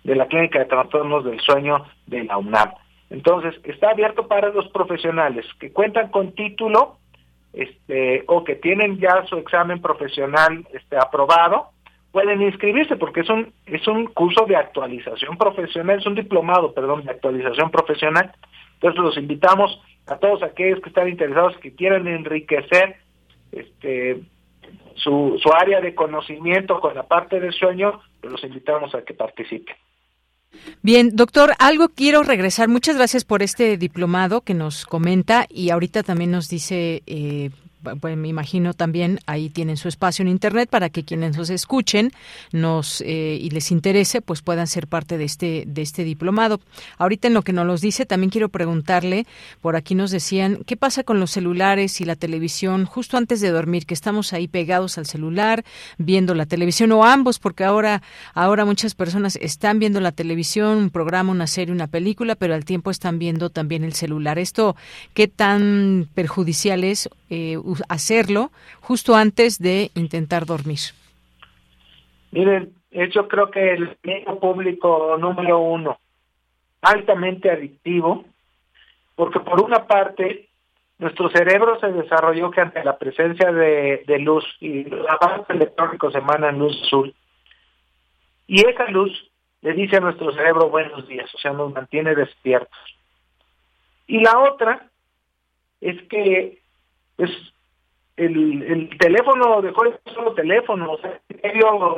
de 0.05 0.17
la 0.17 0.27
Clínica 0.27 0.59
de 0.59 0.65
Trastornos 0.67 1.25
del 1.25 1.41
Sueño 1.41 1.85
de 2.07 2.25
la 2.25 2.39
UNAM. 2.39 2.73
Entonces, 3.11 3.55
está 3.65 3.91
abierto 3.91 4.27
para 4.27 4.49
los 4.49 4.69
profesionales 4.69 5.47
que 5.61 5.73
cuentan 5.73 6.11
con 6.11 6.33
título 6.33 6.97
este, 7.53 8.25
o 8.27 8.43
que 8.45 8.57
tienen 8.57 8.99
ya 8.99 9.25
su 9.27 9.37
examen 9.37 9.83
profesional 9.83 10.67
este, 10.73 10.97
aprobado, 10.97 11.69
pueden 12.11 12.41
inscribirse 12.41 12.97
porque 12.97 13.21
es 13.21 13.29
un, 13.29 13.53
es 13.67 13.87
un 13.87 14.07
curso 14.07 14.47
de 14.47 14.57
actualización 14.57 15.37
profesional, 15.37 15.99
es 15.99 16.07
un 16.07 16.15
diplomado, 16.15 16.73
perdón, 16.73 17.05
de 17.05 17.11
actualización 17.11 17.71
profesional. 17.71 18.33
Entonces, 18.75 19.01
los 19.03 19.17
invitamos 19.19 19.81
a 20.07 20.17
todos 20.17 20.43
aquellos 20.43 20.81
que 20.81 20.89
están 20.89 21.09
interesados, 21.09 21.57
que 21.59 21.75
quieran 21.75 22.07
enriquecer 22.09 22.97
este, 23.53 24.21
su, 24.95 25.39
su 25.43 25.53
área 25.53 25.81
de 25.81 25.95
conocimiento 25.95 26.81
con 26.81 26.95
la 26.95 27.05
parte 27.05 27.41
del 27.41 27.53
sueño, 27.53 28.01
los 28.23 28.43
invitamos 28.45 28.95
a 28.95 29.03
que 29.03 29.15
participen. 29.15 29.77
Bien, 30.83 31.15
doctor, 31.15 31.55
algo 31.59 31.89
quiero 31.89 32.23
regresar. 32.23 32.69
Muchas 32.69 32.97
gracias 32.97 33.25
por 33.25 33.43
este 33.43 33.77
diplomado 33.77 34.41
que 34.41 34.55
nos 34.55 34.85
comenta 34.87 35.47
y 35.49 35.71
ahorita 35.71 36.03
también 36.03 36.31
nos 36.31 36.49
dice 36.49 37.03
eh, 37.07 37.51
pues 38.01 38.17
me 38.17 38.29
imagino 38.29 38.75
también 38.75 39.21
ahí 39.27 39.51
tienen 39.51 39.77
su 39.77 39.89
espacio 39.89 40.23
en 40.23 40.29
internet 40.29 40.69
para 40.71 40.89
que 40.91 41.05
quienes 41.05 41.37
nos 41.37 41.51
escuchen 41.51 42.13
nos 42.53 43.01
eh, 43.03 43.39
y 43.41 43.51
les 43.51 43.71
interese 43.71 44.21
pues 44.21 44.43
puedan 44.43 44.67
ser 44.67 44.87
parte 44.87 45.19
de 45.19 45.25
este 45.25 45.65
de 45.67 45.83
este 45.83 46.05
diplomado. 46.05 46.61
Ahorita 46.99 47.29
en 47.29 47.35
lo 47.35 47.43
que 47.43 47.53
nos 47.53 47.67
los 47.67 47.81
dice 47.81 48.07
también 48.07 48.31
quiero 48.31 48.49
preguntarle 48.49 49.27
por 49.61 49.77
aquí 49.77 49.95
nos 49.95 50.11
decían 50.11 50.63
qué 50.67 50.77
pasa 50.77 51.05
con 51.05 51.21
los 51.21 51.31
celulares 51.31 52.01
y 52.01 52.05
la 52.05 52.17
televisión 52.17 52.85
justo 52.85 53.17
antes 53.17 53.41
de 53.41 53.51
dormir 53.51 53.87
que 53.87 53.95
estamos 53.95 54.33
ahí 54.33 54.49
pegados 54.49 54.99
al 54.99 55.07
celular 55.07 55.65
viendo 55.99 56.35
la 56.35 56.47
televisión 56.47 56.93
o 56.93 57.05
ambos 57.05 57.39
porque 57.39 57.65
ahora 57.65 58.03
ahora 58.35 58.65
muchas 58.65 58.95
personas 58.95 59.37
están 59.37 59.79
viendo 59.79 60.01
la 60.01 60.13
televisión 60.13 60.79
un 60.79 60.91
programa 60.91 61.33
una 61.33 61.47
serie 61.47 61.75
una 61.75 61.87
película 61.87 62.35
pero 62.35 62.55
al 62.55 62.65
tiempo 62.65 62.91
están 62.91 63.19
viendo 63.19 63.51
también 63.51 63.85
el 63.85 63.95
celular 63.95 64.39
esto 64.39 64.77
qué 65.15 65.29
tan 65.29 66.09
perjudicial 66.15 66.85
es 66.85 67.09
eh, 67.35 67.57
hacerlo 67.89 68.51
justo 68.83 69.15
antes 69.15 69.59
de 69.59 69.91
intentar 69.95 70.45
dormir? 70.45 70.81
Miren, 72.31 72.75
yo 72.91 73.27
creo 73.27 73.51
que 73.51 73.73
el 73.73 73.97
medio 74.03 74.39
público 74.39 75.17
número 75.19 75.59
uno, 75.59 75.99
altamente 76.83 77.51
adictivo, 77.51 78.27
porque 79.15 79.41
por 79.41 79.63
una 79.63 79.87
parte 79.87 80.51
nuestro 80.99 81.31
cerebro 81.31 81.81
se 81.81 81.91
desarrolló 81.91 82.51
que 82.51 82.61
ante 82.61 82.85
la 82.85 82.99
presencia 82.99 83.51
de, 83.51 84.19
luz 84.21 84.45
y 84.61 84.85
los 84.85 85.07
avances 85.09 85.49
electrónicos 85.49 86.15
emanan 86.15 86.59
luz 86.59 86.79
azul, 86.83 87.15
y 88.47 88.61
esa 88.69 88.91
luz 88.91 89.11
le 89.63 89.73
dice 89.73 89.97
a 89.97 90.01
nuestro 90.01 90.33
cerebro 90.33 90.69
buenos 90.69 91.09
días, 91.09 91.35
o 91.35 91.39
sea, 91.39 91.53
nos 91.53 91.73
mantiene 91.73 92.15
despiertos. 92.15 92.79
Y 94.07 94.21
la 94.21 94.39
otra 94.39 94.91
es 95.81 96.03
que 96.09 96.62
pues 97.17 97.31
el, 98.17 98.63
el 98.63 98.99
teléfono 98.99 99.63
dejó 99.63 99.85
de 99.85 99.91
ser 99.91 100.15
solo 100.15 100.35
teléfono, 100.35 100.93
o 100.93 100.99
sea, 100.99 101.21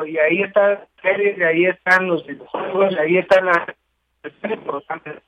y 0.07 0.17
ahí 0.19 0.43
está 0.43 0.87
y 1.03 1.43
ahí 1.43 1.67
están 1.67 2.07
los 2.07 2.27
videojuegos, 2.27 2.93
y 2.93 2.99
ahí 2.99 3.19
están 3.19 3.47
las 3.47 3.69
importantes. 4.51 5.23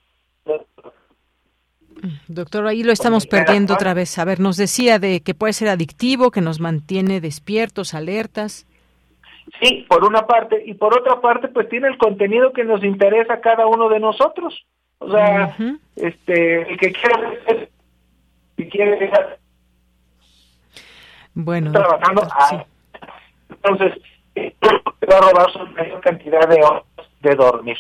Doctor, 2.29 2.67
ahí 2.67 2.83
lo 2.83 2.93
estamos 2.93 3.27
perdiendo 3.27 3.75
otra 3.75 3.95
vez. 3.95 4.19
A 4.19 4.25
ver, 4.25 4.39
nos 4.39 4.57
decía 4.57 4.99
de 4.99 5.23
que 5.23 5.35
puede 5.35 5.53
ser 5.53 5.69
adictivo, 5.69 6.31
que 6.31 6.41
nos 6.41 6.61
mantiene 6.61 7.21
despiertos, 7.21 7.95
alertas. 7.95 8.67
Sí, 9.61 9.87
por 9.89 10.05
una 10.05 10.27
parte, 10.27 10.63
y 10.65 10.75
por 10.75 10.99
otra 10.99 11.21
parte, 11.21 11.49
pues 11.49 11.69
tiene 11.69 11.89
el 11.89 11.99
contenido 11.99 12.53
que 12.53 12.65
nos 12.65 12.83
interesa 12.85 13.35
a 13.35 13.41
cada 13.41 13.67
uno 13.67 13.89
de 13.89 14.01
nosotros. 14.01 14.67
O 14.99 15.11
sea, 15.11 15.57
este, 15.95 16.71
el 16.71 16.79
que 16.79 16.93
quiere, 16.93 17.69
si 18.57 18.69
quiere 18.69 19.11
bueno, 21.37 21.71
trabajando. 21.71 22.27
Entonces, 23.51 23.93
va 24.37 25.19
a 25.19 25.21
robar 25.21 25.53
su 25.53 25.59
mayor 25.59 26.01
cantidad 26.01 26.49
de 26.49 26.63
horas 26.63 26.83
de 27.21 27.35
dormir. 27.35 27.77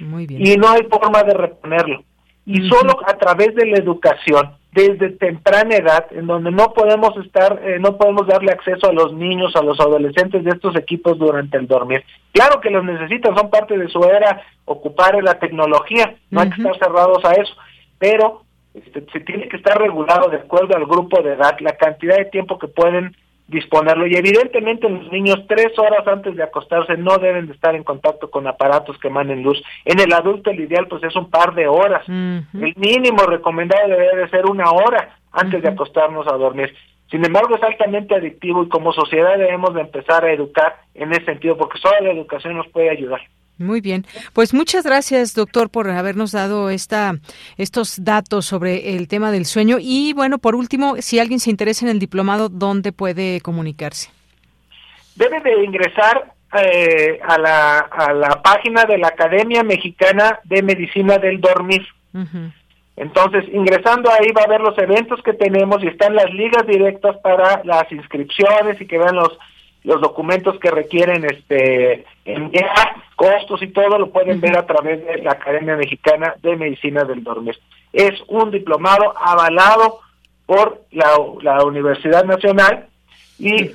Muy 0.00 0.26
bien. 0.26 0.44
Y 0.44 0.56
no 0.56 0.68
hay 0.68 0.82
forma 0.90 1.22
de 1.22 1.32
reponerlo. 1.32 2.02
Y 2.44 2.68
solo 2.68 2.98
a 3.06 3.14
través 3.14 3.54
de 3.54 3.66
la 3.66 3.78
educación, 3.78 4.56
desde 4.72 5.10
temprana 5.10 5.76
edad, 5.76 6.06
en 6.10 6.26
donde 6.26 6.50
no 6.50 6.72
podemos 6.72 7.16
estar, 7.24 7.60
eh, 7.64 7.78
no 7.78 7.96
podemos 7.96 8.26
darle 8.26 8.52
acceso 8.52 8.88
a 8.88 8.92
los 8.92 9.12
niños, 9.14 9.54
a 9.54 9.62
los 9.62 9.78
adolescentes 9.80 10.44
de 10.44 10.50
estos 10.50 10.76
equipos 10.76 11.16
durante 11.16 11.56
el 11.58 11.66
dormir. 11.66 12.04
Claro 12.32 12.60
que 12.60 12.70
los 12.70 12.84
necesitan, 12.84 13.36
son 13.36 13.50
parte 13.50 13.78
de 13.78 13.88
su 13.88 14.02
era 14.04 14.42
ocupar 14.64 15.22
la 15.22 15.38
tecnología, 15.38 16.16
no 16.30 16.40
hay 16.40 16.50
que 16.50 16.60
estar 16.60 16.78
cerrados 16.78 17.24
a 17.24 17.32
eso, 17.32 17.54
pero 17.98 18.42
este, 18.76 19.06
se 19.10 19.20
tiene 19.20 19.48
que 19.48 19.56
estar 19.56 19.78
regulado 19.80 20.28
de 20.28 20.38
acuerdo 20.38 20.76
al 20.76 20.86
grupo 20.86 21.22
de 21.22 21.32
edad, 21.32 21.56
la 21.60 21.76
cantidad 21.76 22.16
de 22.16 22.26
tiempo 22.26 22.58
que 22.58 22.68
pueden 22.68 23.16
disponerlo 23.48 24.06
y 24.06 24.16
evidentemente 24.16 24.88
los 24.88 25.10
niños 25.12 25.44
tres 25.48 25.78
horas 25.78 26.06
antes 26.06 26.34
de 26.34 26.42
acostarse 26.42 26.96
no 26.96 27.16
deben 27.18 27.46
de 27.46 27.52
estar 27.52 27.74
en 27.76 27.84
contacto 27.84 28.28
con 28.28 28.46
aparatos 28.46 28.98
que 28.98 29.08
emanen 29.08 29.42
luz. 29.42 29.62
En 29.84 30.00
el 30.00 30.12
adulto 30.12 30.50
el 30.50 30.60
ideal 30.60 30.88
pues 30.88 31.02
es 31.04 31.14
un 31.14 31.30
par 31.30 31.54
de 31.54 31.68
horas. 31.68 32.06
El 32.08 32.74
mínimo 32.76 33.22
recomendado 33.26 33.88
debe 33.88 34.16
de 34.16 34.28
ser 34.30 34.46
una 34.46 34.70
hora 34.70 35.16
antes 35.32 35.62
de 35.62 35.68
acostarnos 35.68 36.26
a 36.26 36.36
dormir. 36.36 36.74
Sin 37.08 37.24
embargo 37.24 37.56
es 37.56 37.62
altamente 37.62 38.16
adictivo 38.16 38.64
y 38.64 38.68
como 38.68 38.92
sociedad 38.92 39.38
debemos 39.38 39.72
de 39.74 39.82
empezar 39.82 40.24
a 40.24 40.32
educar 40.32 40.80
en 40.94 41.12
ese 41.12 41.24
sentido 41.24 41.56
porque 41.56 41.78
solo 41.78 42.00
la 42.00 42.12
educación 42.12 42.56
nos 42.56 42.66
puede 42.68 42.90
ayudar. 42.90 43.20
Muy 43.58 43.80
bien. 43.80 44.04
Pues 44.34 44.52
muchas 44.52 44.84
gracias, 44.84 45.34
doctor, 45.34 45.70
por 45.70 45.88
habernos 45.88 46.32
dado 46.32 46.68
esta, 46.68 47.14
estos 47.56 48.04
datos 48.04 48.44
sobre 48.44 48.96
el 48.96 49.08
tema 49.08 49.30
del 49.30 49.46
sueño. 49.46 49.78
Y 49.80 50.12
bueno, 50.12 50.38
por 50.38 50.54
último, 50.54 50.96
si 50.98 51.18
alguien 51.18 51.40
se 51.40 51.50
interesa 51.50 51.86
en 51.86 51.90
el 51.90 51.98
diplomado, 51.98 52.48
¿dónde 52.50 52.92
puede 52.92 53.40
comunicarse? 53.40 54.10
Debe 55.14 55.40
de 55.40 55.64
ingresar 55.64 56.34
eh, 56.52 57.18
a, 57.26 57.38
la, 57.38 57.78
a 57.78 58.12
la 58.12 58.42
página 58.42 58.84
de 58.84 58.98
la 58.98 59.08
Academia 59.08 59.62
Mexicana 59.62 60.38
de 60.44 60.62
Medicina 60.62 61.16
del 61.18 61.40
Dormir. 61.40 61.86
Entonces, 62.96 63.44
ingresando 63.52 64.10
ahí 64.10 64.32
va 64.32 64.42
a 64.42 64.48
ver 64.48 64.60
los 64.60 64.76
eventos 64.78 65.22
que 65.22 65.34
tenemos 65.34 65.82
y 65.82 65.88
están 65.88 66.14
las 66.14 66.32
ligas 66.32 66.66
directas 66.66 67.16
para 67.18 67.62
las 67.64 67.90
inscripciones 67.92 68.80
y 68.80 68.86
que 68.86 68.98
vean 68.98 69.16
los 69.16 69.38
los 69.86 70.00
documentos 70.00 70.58
que 70.58 70.70
requieren 70.70 71.24
este 71.24 72.04
enviar, 72.24 72.96
costos 73.14 73.62
y 73.62 73.68
todo 73.68 73.98
lo 73.98 74.10
pueden 74.10 74.40
ver 74.40 74.58
a 74.58 74.66
través 74.66 75.06
de 75.06 75.22
la 75.22 75.32
Academia 75.32 75.76
Mexicana 75.76 76.34
de 76.42 76.56
Medicina 76.56 77.04
del 77.04 77.22
Dormir. 77.22 77.56
Es 77.92 78.20
un 78.26 78.50
diplomado 78.50 79.14
avalado 79.16 80.00
por 80.44 80.82
la, 80.90 81.62
Universidad 81.64 82.24
Nacional 82.24 82.88
y, 83.38 83.70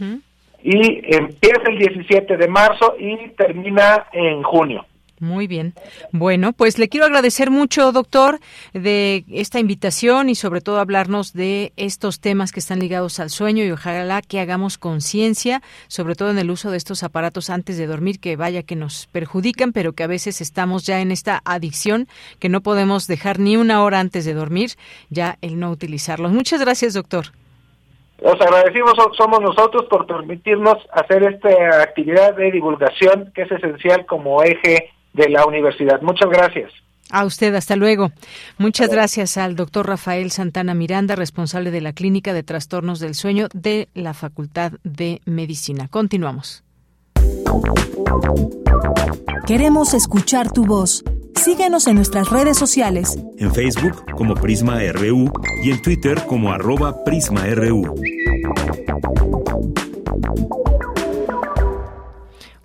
y 0.64 1.16
empieza 1.16 1.64
el 1.70 1.78
17 1.78 2.36
de 2.36 2.48
marzo 2.50 2.94
y 3.00 3.30
termina 3.30 4.08
en 4.12 4.44
junio. 4.44 4.86
Muy 5.22 5.46
bien. 5.46 5.76
Bueno, 6.12 6.52
pues 6.52 6.80
le 6.80 6.90
quiero 6.90 7.06
agradecer 7.06 7.52
mucho, 7.52 7.92
doctor, 7.92 8.40
de 8.74 9.24
esta 9.30 9.60
invitación 9.60 10.30
y 10.30 10.36
sobre 10.36 10.62
todo 10.62 10.80
hablarnos 10.80 11.34
de 11.34 11.74
estos 11.78 12.20
temas 12.20 12.52
que 12.52 12.60
están 12.60 12.80
ligados 12.80 13.20
al 13.20 13.30
sueño 13.30 13.64
y 13.64 13.70
ojalá 13.70 14.24
que 14.24 14.40
hagamos 14.40 14.80
conciencia, 14.80 15.62
sobre 15.88 16.16
todo 16.16 16.32
en 16.32 16.40
el 16.40 16.50
uso 16.50 16.72
de 16.72 16.78
estos 16.78 17.04
aparatos 17.04 17.52
antes 17.52 17.78
de 17.78 17.86
dormir, 17.86 18.20
que 18.20 18.36
vaya 18.36 18.64
que 18.64 18.76
nos 18.76 19.06
perjudican, 19.12 19.74
pero 19.74 19.94
que 19.94 20.02
a 20.02 20.08
veces 20.08 20.42
estamos 20.42 20.88
ya 20.88 21.02
en 21.02 21.12
esta 21.12 21.40
adicción 21.46 22.08
que 22.40 22.50
no 22.50 22.62
podemos 22.62 23.06
dejar 23.06 23.38
ni 23.38 23.58
una 23.58 23.84
hora 23.84 24.00
antes 24.00 24.26
de 24.26 24.34
dormir, 24.34 24.72
ya 25.12 25.38
el 25.42 25.60
no 25.60 25.70
utilizarlos. 25.70 26.32
Muchas 26.32 26.62
gracias, 26.62 26.96
doctor. 26.96 27.28
Los 28.22 28.42
agradecimos 28.42 28.94
somos 29.16 29.40
nosotros 29.40 29.86
por 29.86 30.08
permitirnos 30.08 30.78
hacer 30.92 31.24
esta 31.24 31.84
actividad 31.84 32.36
de 32.36 32.52
divulgación 32.52 33.32
que 33.36 33.44
es 33.44 33.52
esencial 33.52 34.08
como 34.08 34.42
eje 34.42 34.90
de 35.14 35.30
la 35.30 35.46
universidad. 35.46 36.02
Muchas 36.02 36.30
gracias. 36.30 36.72
A 37.12 37.26
usted, 37.26 37.54
hasta 37.56 37.76
luego. 37.76 38.12
Muchas 38.58 38.90
gracias 38.90 39.38
al 39.38 39.56
doctor 39.56 39.86
Rafael 39.88 40.32
Santana 40.32 40.74
Miranda, 40.74 41.16
responsable 41.16 41.70
de 41.70 41.82
la 41.82 41.92
Clínica 41.92 42.34
de 42.34 42.44
Trastornos 42.44 43.00
del 43.00 43.16
Sueño 43.16 43.50
de 43.54 43.90
la 43.94 44.14
Facultad 44.14 44.74
de 44.84 45.22
Medicina. 45.26 45.90
Continuamos. 45.90 46.64
Queremos 49.46 49.94
escuchar 49.94 50.52
tu 50.52 50.66
voz. 50.66 51.04
Síguenos 51.36 51.88
en 51.88 51.96
nuestras 51.96 52.30
redes 52.30 52.58
sociales. 52.58 53.20
En 53.38 53.54
Facebook 53.54 54.06
como 54.16 54.36
Prisma 54.36 54.80
RU 54.94 55.32
y 55.64 55.72
en 55.72 55.82
Twitter 55.82 56.22
como 56.28 56.54
arroba 56.54 57.04
PrismaRU. 57.04 57.96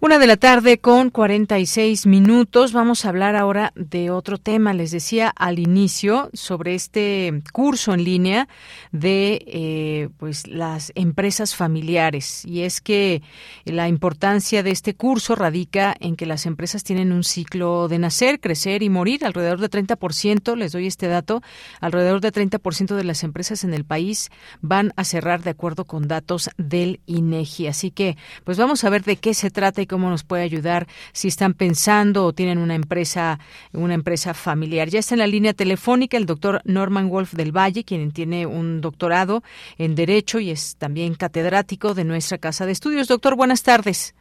Una 0.07 0.20
de 0.20 0.28
la 0.28 0.36
tarde 0.36 0.78
con 0.78 1.11
46 1.11 2.07
minutos. 2.07 2.72
Vamos 2.72 3.04
a 3.04 3.09
hablar 3.09 3.34
ahora 3.34 3.72
de 3.74 4.12
otro 4.12 4.38
tema. 4.38 4.72
Les 4.72 4.92
decía 4.92 5.30
al 5.34 5.59
inicio 5.59 6.30
sobre 6.32 6.76
este 6.76 7.42
curso 7.52 7.92
en 7.92 8.04
línea 8.04 8.46
de 8.92 9.42
eh, 9.48 10.09
pues 10.16 10.46
las 10.46 10.92
empresas 10.94 11.57
familiares. 11.57 12.44
Y 12.44 12.61
es 12.61 12.80
que 12.80 13.20
la 13.64 13.88
importancia 13.88 14.62
de 14.62 14.70
este 14.70 14.94
curso 14.94 15.34
radica 15.34 15.96
en 15.98 16.14
que 16.14 16.24
las 16.24 16.46
empresas 16.46 16.84
tienen 16.84 17.11
un 17.11 17.24
ciclo 17.24 17.88
de 17.88 17.98
nacer, 17.98 18.38
crecer 18.38 18.84
y 18.84 18.88
morir. 18.90 19.24
Alrededor 19.24 19.59
de 19.59 19.70
30%, 19.70 20.54
les 20.54 20.70
doy 20.70 20.86
este 20.86 21.09
dato, 21.09 21.42
alrededor 21.80 22.20
de 22.20 22.32
30% 22.32 22.94
de 22.94 23.02
las 23.02 23.24
empresas 23.24 23.64
en 23.64 23.74
el 23.74 23.84
país 23.84 24.30
van 24.61 24.92
a 24.94 25.02
cerrar 25.02 25.42
de 25.42 25.50
acuerdo 25.50 25.84
con 25.84 26.07
datos 26.07 26.48
del 26.59 27.00
INEGI. 27.07 27.66
Así 27.66 27.90
que, 27.90 28.16
pues 28.44 28.57
vamos 28.57 28.84
a 28.84 28.90
ver 28.90 29.02
de 29.02 29.16
qué 29.16 29.34
se 29.34 29.50
trata 29.50 29.82
y 29.82 29.86
cómo 29.86 29.95
nos 29.99 30.24
puede 30.24 30.42
ayudar 30.42 30.86
si 31.12 31.28
están 31.28 31.55
pensando 31.55 32.24
o 32.24 32.32
tienen 32.32 32.59
una 32.59 32.74
empresa, 32.74 33.38
una 33.72 33.94
empresa 33.94 34.34
familiar. 34.34 34.88
Ya 34.88 34.99
está 34.99 35.14
en 35.14 35.20
la 35.20 35.26
línea 35.26 35.55
telefónica 35.55 36.16
el 36.16 36.26
doctor 36.26 36.61
Norman 36.64 37.09
Wolf 37.09 37.32
del 37.34 37.57
Valle, 37.57 37.84
quien 37.84 38.12
tiene 38.12 38.47
un 38.47 38.80
doctorado 38.80 39.42
en 39.78 39.94
Derecho 39.94 40.38
y 40.38 40.51
es 40.51 40.76
también 40.76 41.14
catedrático 41.14 41.94
de 41.94 42.05
nuestra 42.05 42.38
Casa 42.38 42.66
de 42.66 42.72
Estudios. 42.72 43.09
Doctor, 43.09 43.36
buenas 43.36 43.62
tardes. 43.62 44.14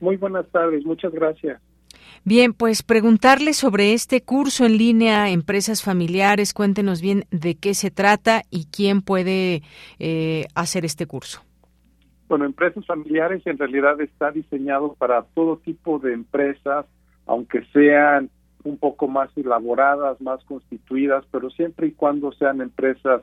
Muy 0.00 0.16
buenas 0.16 0.46
tardes, 0.50 0.84
muchas 0.84 1.12
gracias. 1.12 1.60
Bien, 2.24 2.52
pues 2.52 2.82
preguntarle 2.82 3.54
sobre 3.54 3.94
este 3.94 4.20
curso 4.20 4.66
en 4.66 4.76
línea, 4.76 5.30
empresas 5.30 5.82
familiares, 5.82 6.52
cuéntenos 6.52 7.00
bien 7.00 7.24
de 7.30 7.54
qué 7.54 7.74
se 7.74 7.90
trata 7.90 8.42
y 8.50 8.66
quién 8.66 9.00
puede 9.00 9.62
eh, 9.98 10.46
hacer 10.54 10.84
este 10.84 11.06
curso. 11.06 11.42
Bueno, 12.30 12.44
empresas 12.44 12.86
familiares 12.86 13.44
en 13.44 13.58
realidad 13.58 14.00
está 14.00 14.30
diseñado 14.30 14.94
para 14.94 15.22
todo 15.34 15.56
tipo 15.56 15.98
de 15.98 16.12
empresas, 16.12 16.86
aunque 17.26 17.64
sean 17.72 18.30
un 18.62 18.78
poco 18.78 19.08
más 19.08 19.36
elaboradas, 19.36 20.20
más 20.20 20.44
constituidas, 20.44 21.24
pero 21.32 21.50
siempre 21.50 21.88
y 21.88 21.90
cuando 21.90 22.30
sean 22.30 22.60
empresas 22.60 23.22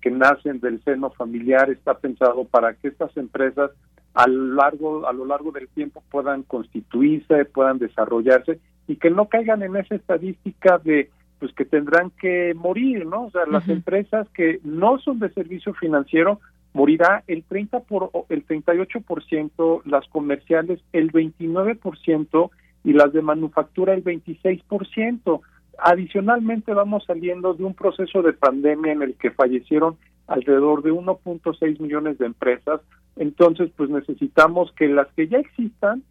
que 0.00 0.10
nacen 0.10 0.58
del 0.58 0.82
seno 0.82 1.10
familiar, 1.10 1.70
está 1.70 1.98
pensado 1.98 2.46
para 2.46 2.74
que 2.74 2.88
estas 2.88 3.16
empresas 3.16 3.70
a 4.14 4.26
lo 4.26 4.56
largo 4.56 5.06
a 5.06 5.12
lo 5.12 5.24
largo 5.24 5.52
del 5.52 5.68
tiempo 5.68 6.02
puedan 6.10 6.42
constituirse, 6.42 7.44
puedan 7.44 7.78
desarrollarse 7.78 8.58
y 8.88 8.96
que 8.96 9.10
no 9.10 9.28
caigan 9.28 9.62
en 9.62 9.76
esa 9.76 9.94
estadística 9.94 10.78
de 10.78 11.10
pues 11.38 11.52
que 11.52 11.64
tendrán 11.64 12.10
que 12.10 12.54
morir, 12.54 13.06
¿no? 13.06 13.26
O 13.26 13.30
sea, 13.30 13.46
las 13.46 13.68
empresas 13.68 14.28
que 14.30 14.58
no 14.64 14.98
son 14.98 15.20
de 15.20 15.30
servicio 15.30 15.74
financiero 15.74 16.40
morirá 16.78 17.24
el 17.26 17.42
30 17.42 17.80
por 17.80 18.12
el 18.28 18.46
38%, 18.46 19.82
las 19.84 20.06
comerciales 20.10 20.78
el 20.92 21.10
29% 21.10 22.50
y 22.84 22.92
las 22.92 23.12
de 23.12 23.20
manufactura 23.20 23.94
el 23.94 24.04
26%. 24.04 25.40
Adicionalmente 25.76 26.72
vamos 26.74 27.04
saliendo 27.04 27.54
de 27.54 27.64
un 27.64 27.74
proceso 27.74 28.22
de 28.22 28.32
pandemia 28.32 28.92
en 28.92 29.02
el 29.02 29.14
que 29.14 29.32
fallecieron 29.32 29.96
alrededor 30.28 30.84
de 30.84 30.92
1.6 30.92 31.80
millones 31.80 32.18
de 32.18 32.26
empresas, 32.26 32.80
entonces 33.16 33.70
pues 33.76 33.90
necesitamos 33.90 34.70
que 34.76 34.86
las 34.86 35.08
que 35.14 35.26
ya 35.26 35.38
existan 35.38 36.04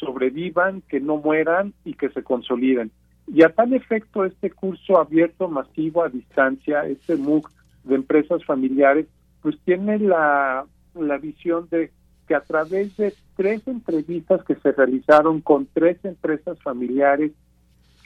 sobrevivan, 0.00 0.80
que 0.88 0.98
no 0.98 1.18
mueran 1.18 1.74
y 1.84 1.92
que 1.92 2.08
se 2.08 2.22
consoliden. 2.22 2.90
Y 3.26 3.42
a 3.42 3.50
tal 3.50 3.74
efecto 3.74 4.24
este 4.24 4.50
curso 4.50 4.98
abierto 4.98 5.48
masivo 5.48 6.02
a 6.02 6.08
distancia, 6.08 6.86
este 6.86 7.16
MOOC 7.16 7.50
de 7.84 7.96
empresas 7.96 8.42
familiares, 8.46 9.06
pues 9.46 9.60
tiene 9.64 10.00
la, 10.00 10.66
la 10.96 11.18
visión 11.18 11.68
de 11.70 11.92
que 12.26 12.34
a 12.34 12.40
través 12.40 12.96
de 12.96 13.14
tres 13.36 13.62
entrevistas 13.68 14.42
que 14.42 14.56
se 14.56 14.72
realizaron 14.72 15.40
con 15.40 15.68
tres 15.72 16.04
empresas 16.04 16.60
familiares 16.64 17.30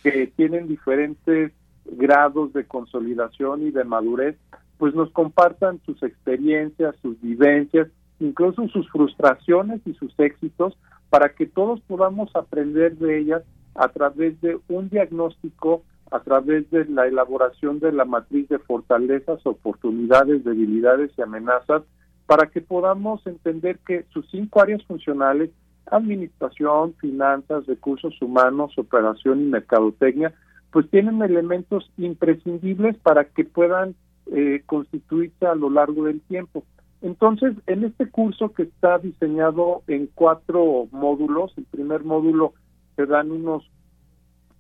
que 0.03 0.27
tienen 0.37 0.69
diferentes 0.69 1.53
grados 1.87 2.53
de 2.53 2.67
consolidación 2.67 3.67
y 3.67 3.71
de 3.71 3.85
madurez, 3.85 4.37
pues 4.77 4.95
nos 4.95 5.11
compartan 5.13 5.81
sus 5.87 6.03
experiencias, 6.03 6.95
sus 7.01 7.19
vivencias, 7.23 7.89
incluso 8.19 8.69
sus 8.69 8.87
frustraciones 8.91 9.81
y 9.87 9.95
sus 9.95 10.13
éxitos, 10.21 10.77
para 11.09 11.31
que 11.31 11.47
todos 11.47 11.81
podamos 11.81 12.37
aprender 12.37 12.99
de 12.99 13.19
ellas 13.19 13.45
a 13.75 13.89
través 13.89 14.39
de 14.43 14.59
un 14.69 14.91
diagnóstico, 14.91 15.85
a 16.11 16.21
través 16.21 16.69
de 16.71 16.85
la 16.87 17.07
elaboración 17.07 17.79
de 17.79 17.93
la 17.93 18.05
matriz 18.05 18.49
de 18.49 18.59
fortalezas, 18.59 19.45
oportunidades, 19.47 20.45
debilidades 20.45 21.13
y 21.17 21.23
amenazas, 21.23 21.83
para 22.27 22.47
que 22.47 22.61
podamos 22.61 23.27
entender 23.27 23.79
que 23.87 24.05
sus 24.13 24.29
cinco 24.31 24.61
áreas 24.61 24.85
funcionales, 24.85 25.51
administración, 25.87 26.95
finanzas, 27.01 27.67
recursos 27.67 28.21
humanos, 28.23 28.77
operación 28.79 29.41
y 29.41 29.45
mercadotecnia, 29.45 30.33
pues 30.73 30.89
tienen 30.91 31.23
elementos 31.23 31.91
imprescindibles 31.97 32.97
para 32.99 33.25
que 33.25 33.45
puedan 33.45 33.95
eh, 34.33 34.63
constituirse 34.67 35.47
a 35.47 35.55
lo 35.55 35.71
largo 35.71 36.05
del 36.05 36.21
tiempo. 36.21 36.65
Entonces, 37.03 37.55
en 37.67 37.85
este 37.85 38.09
curso 38.09 38.53
que 38.53 38.65
está 38.65 38.99
diseñado 38.99 39.83
en 39.87 40.09
cuatro 40.15 40.87
módulos, 40.93 41.53
el 41.57 41.65
primer 41.65 42.05
módulo 42.05 42.53
se 42.97 43.07
dan 43.07 43.31
unos 43.31 43.69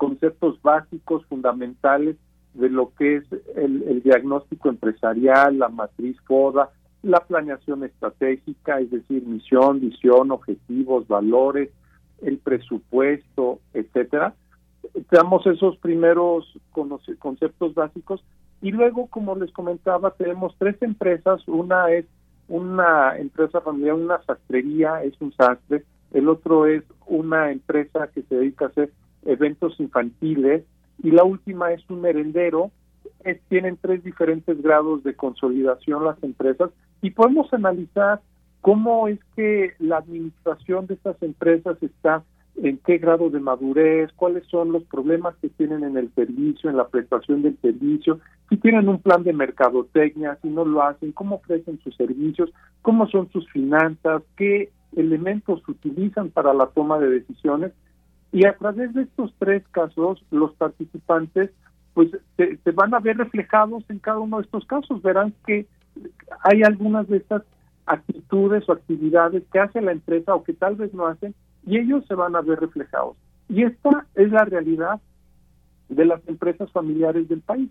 conceptos 0.01 0.59
básicos, 0.63 1.27
fundamentales 1.27 2.17
de 2.55 2.71
lo 2.71 2.95
que 2.95 3.17
es 3.17 3.25
el, 3.55 4.03
diagnóstico 4.03 4.71
empresarial, 4.71 5.59
la 5.59 5.69
matriz 5.69 6.17
FODA, 6.25 6.71
la 7.03 7.21
planeación 7.21 7.85
estratégica, 7.85 8.81
es 8.81 8.91
decir, 8.91 9.23
misión, 9.27 9.79
visión, 9.79 10.31
objetivos, 10.31 11.07
valores, 11.07 11.69
el 12.23 12.39
presupuesto, 12.39 13.59
etcétera. 13.75 14.33
Damos 15.11 15.47
esos 15.47 15.77
primeros 15.77 16.51
conceptos 17.19 17.75
básicos 17.75 18.25
y 18.63 18.73
luego, 18.73 19.07
como 19.09 19.37
les 19.37 19.53
comentaba, 19.53 20.13
tenemos 20.13 20.55
tres 20.57 20.81
empresas. 20.81 21.47
Una 21.47 21.91
es 21.91 22.07
una 22.49 23.19
empresa 23.19 23.61
familiar, 23.61 23.97
una 23.97 24.23
sastrería, 24.23 25.03
es 25.03 25.13
un 25.21 25.35
sastre. 25.35 25.85
El 26.15 26.27
otro 26.31 26.65
es 26.65 26.85
una 27.07 27.53
empresa 27.53 28.09
que 28.15 28.23
se 28.23 28.35
dedica 28.35 28.65
a 28.65 28.69
hacer 28.69 28.91
eventos 29.25 29.79
infantiles. 29.81 30.65
Y 31.03 31.11
la 31.11 31.25
última 31.25 31.73
es 31.73 31.83
un 31.89 32.03
merendero. 32.03 32.71
tienen 33.49 33.79
tres 33.81 34.03
diferentes 34.05 34.61
grados 34.63 35.03
de 35.05 35.15
consolidación 35.15 36.05
las 36.05 36.23
empresas 36.23 36.71
y 37.03 37.11
podemos 37.11 37.53
analizar 37.53 38.21
cómo 38.61 39.09
es 39.09 39.19
que 39.37 39.73
la 39.79 39.99
administración 39.99 40.87
de 40.87 40.95
estas 40.95 41.23
empresas 41.23 41.83
está 41.83 42.23
en 42.63 42.79
qué 42.79 42.99
grado 42.99 43.31
de 43.31 43.41
madurez, 43.41 44.11
cuáles 44.17 44.47
son 44.49 44.73
los 44.73 44.83
problemas 44.85 45.35
que 45.41 45.49
tienen 45.49 45.83
en 45.83 45.97
el 45.97 46.13
servicio, 46.15 46.69
en 46.69 46.77
la 46.77 46.89
prestación 46.89 47.43
del 47.43 47.57
servicio, 47.61 48.21
si 48.49 48.57
tienen 48.57 48.89
un 48.89 49.01
plan 49.01 49.23
de 49.23 49.33
mercadotecnia, 49.33 50.39
si 50.43 50.49
no 50.49 50.65
lo 50.65 50.83
hacen, 50.83 51.13
cómo 51.13 51.37
ofrecen 51.37 51.81
sus 51.83 51.97
servicios, 51.97 52.51
cómo 52.83 53.09
son 53.09 53.31
sus 53.31 53.49
finanzas, 53.51 54.23
qué 54.37 54.71
elementos 54.97 55.67
utilizan 55.69 56.31
para 56.31 56.53
la 56.53 56.67
toma 56.67 56.99
de 56.99 57.09
decisiones. 57.09 57.73
Y 58.33 58.47
a 58.47 58.57
través 58.57 58.95
de 58.95 59.03
estos 59.03 59.35
tres 59.39 59.63
casos, 59.73 60.25
los 60.31 60.55
participantes 60.55 61.51
pues 61.95 62.11
se, 62.37 62.71
van 62.73 62.95
a 62.95 63.01
ver 63.01 63.17
reflejados 63.17 63.83
en 63.89 63.99
cada 63.99 64.19
uno 64.21 64.39
de 64.39 64.45
estos 64.45 64.65
casos. 64.67 65.03
Verán 65.03 65.35
que 65.47 65.67
hay 66.43 66.63
algunas 66.63 67.09
de 67.09 67.17
estas 67.17 67.43
actitudes 67.87 68.69
o 68.69 68.73
actividades 68.73 69.43
que 69.53 69.59
hace 69.59 69.81
la 69.81 69.93
empresa 69.93 70.35
o 70.35 70.45
que 70.45 70.53
tal 70.53 70.77
vez 70.77 70.95
no 70.95 71.07
hacen 71.07 71.35
y 71.67 71.79
ellos 71.79 72.05
se 72.07 72.15
van 72.15 72.37
a 72.37 72.41
ver 72.41 72.61
reflejados. 72.61 73.17
Y 73.49 73.65
esta 73.65 74.07
es 74.15 74.31
la 74.31 74.45
realidad 74.45 75.01
de 75.89 76.05
las 76.05 76.27
empresas 76.29 76.71
familiares 76.71 77.29
del 77.29 77.41
país. 77.41 77.69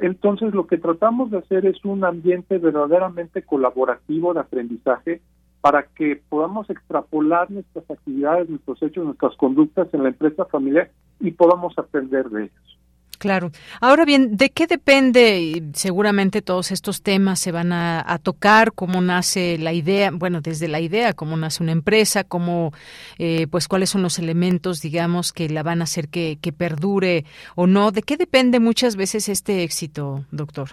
Entonces, 0.00 0.52
lo 0.52 0.66
que 0.66 0.76
tratamos 0.76 1.30
de 1.30 1.38
hacer 1.38 1.64
es 1.66 1.82
un 1.84 2.04
ambiente 2.04 2.58
verdaderamente 2.58 3.42
colaborativo 3.42 4.34
de 4.34 4.40
aprendizaje 4.40 5.22
para 5.64 5.84
que 5.84 6.20
podamos 6.28 6.68
extrapolar 6.68 7.50
nuestras 7.50 7.90
actividades, 7.90 8.50
nuestros 8.50 8.82
hechos, 8.82 9.02
nuestras 9.02 9.34
conductas 9.36 9.88
en 9.94 10.02
la 10.02 10.10
empresa 10.10 10.44
familiar 10.44 10.90
y 11.20 11.30
podamos 11.30 11.72
aprender 11.78 12.28
de 12.28 12.42
ellos. 12.42 12.78
Claro. 13.16 13.50
Ahora 13.80 14.04
bien, 14.04 14.36
¿de 14.36 14.50
qué 14.50 14.66
depende? 14.66 15.62
Seguramente 15.72 16.42
todos 16.42 16.70
estos 16.70 17.00
temas 17.00 17.40
se 17.40 17.50
van 17.50 17.72
a, 17.72 18.20
tocar, 18.22 18.74
cómo 18.74 19.00
nace 19.00 19.56
la 19.56 19.72
idea, 19.72 20.10
bueno, 20.12 20.42
desde 20.42 20.68
la 20.68 20.80
idea, 20.80 21.14
cómo 21.14 21.34
nace 21.34 21.62
una 21.62 21.72
empresa, 21.72 22.24
cómo, 22.24 22.72
eh, 23.16 23.46
pues, 23.50 23.66
cuáles 23.66 23.88
son 23.88 24.02
los 24.02 24.18
elementos, 24.18 24.82
digamos, 24.82 25.32
que 25.32 25.48
la 25.48 25.62
van 25.62 25.80
a 25.80 25.84
hacer 25.84 26.10
que, 26.10 26.36
que 26.42 26.52
perdure 26.52 27.24
o 27.56 27.66
no. 27.66 27.90
¿De 27.90 28.02
qué 28.02 28.18
depende 28.18 28.60
muchas 28.60 28.96
veces 28.96 29.30
este 29.30 29.62
éxito, 29.62 30.26
doctor? 30.30 30.72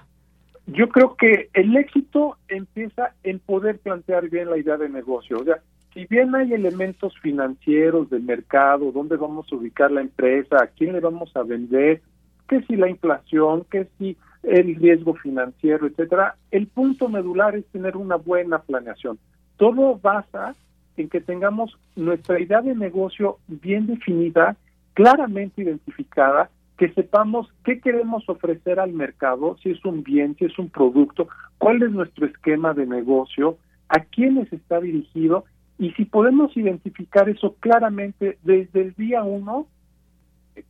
Yo 0.68 0.89
creo 0.89 1.16
que 1.16 1.49
el 1.53 1.76
éxito 1.76 2.38
empieza 2.47 3.14
en 3.24 3.39
poder 3.39 3.80
plantear 3.80 4.30
bien 4.30 4.49
la 4.49 4.57
idea 4.57 4.78
de 4.78 4.89
negocio. 4.89 5.39
O 5.39 5.43
sea, 5.43 5.59
si 5.93 6.05
bien 6.05 6.34
hay 6.36 6.53
elementos 6.53 7.18
financieros 7.20 8.09
del 8.09 8.24
mercado, 8.24 8.91
dónde 8.91 9.18
vamos 9.18 9.51
a 9.51 9.55
ubicar 9.55 9.91
la 9.91 10.01
empresa, 10.01 10.57
a 10.62 10.68
quién 10.68 10.93
le 10.93 10.99
vamos 10.99 11.36
a 11.36 11.43
vender, 11.43 12.01
que 12.47 12.62
si 12.64 12.76
la 12.76 12.89
inflación, 12.89 13.66
que 13.70 13.88
si 13.97 14.16
el 14.43 14.76
riesgo 14.76 15.14
financiero, 15.16 15.88
etcétera, 15.88 16.36
el 16.51 16.68
punto 16.68 17.09
medular 17.09 17.55
es 17.55 17.66
tener 17.68 17.97
una 17.97 18.16
buena 18.16 18.59
planeación. 18.59 19.20
Todo 19.57 19.99
basa 19.99 20.55
en 20.97 21.09
que 21.09 21.22
tengamos 21.22 21.78
nuestra 21.95 22.39
idea 22.39 22.62
de 22.62 22.76
negocio 22.76 23.38
bien 23.47 23.88
definida, 23.88 24.55
claramente 24.93 25.62
identificada, 25.62 26.49
que 26.82 26.91
sepamos 26.93 27.47
qué 27.63 27.79
queremos 27.79 28.27
ofrecer 28.27 28.79
al 28.79 28.91
mercado, 28.91 29.55
si 29.61 29.69
es 29.69 29.86
un 29.86 30.01
bien, 30.01 30.36
si 30.39 30.45
es 30.45 30.57
un 30.57 30.71
producto, 30.71 31.27
cuál 31.59 31.84
es 31.84 31.91
nuestro 31.91 32.25
esquema 32.25 32.73
de 32.73 32.88
negocio, 32.88 33.59
a 33.88 33.99
quiénes 33.99 34.51
está 34.51 34.79
dirigido 34.82 35.45
y 35.77 35.91
si 35.91 36.05
podemos 36.05 36.57
identificar 36.57 37.29
eso 37.29 37.53
claramente 37.59 38.39
desde 38.41 38.82
el 38.82 38.95
día 38.95 39.21
uno, 39.21 39.67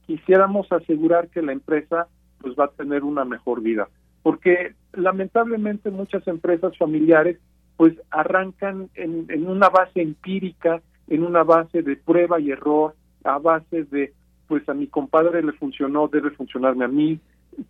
quisiéramos 0.06 0.70
asegurar 0.74 1.30
que 1.30 1.42
la 1.42 1.54
empresa 1.54 2.10
pues 2.42 2.56
va 2.60 2.66
a 2.66 2.72
tener 2.72 3.06
una 3.06 3.24
mejor 3.24 3.62
vida, 3.62 3.88
porque 4.22 4.74
lamentablemente 4.92 5.92
muchas 5.92 6.28
empresas 6.28 6.78
familiares 6.78 7.38
pues 7.78 7.94
arrancan 8.10 8.90
en, 8.96 9.28
en 9.30 9.48
una 9.48 9.70
base 9.70 10.02
empírica, 10.02 10.82
en 11.08 11.24
una 11.24 11.44
base 11.44 11.84
de 11.84 11.96
prueba 11.96 12.38
y 12.42 12.52
error, 12.52 12.96
a 13.24 13.38
base 13.38 13.86
de 13.86 14.12
pues 14.52 14.68
a 14.68 14.74
mi 14.74 14.88
compadre 14.88 15.42
le 15.42 15.54
funcionó, 15.54 16.10
debe 16.10 16.30
funcionarme 16.32 16.84
a 16.84 16.90
mí. 16.90 17.18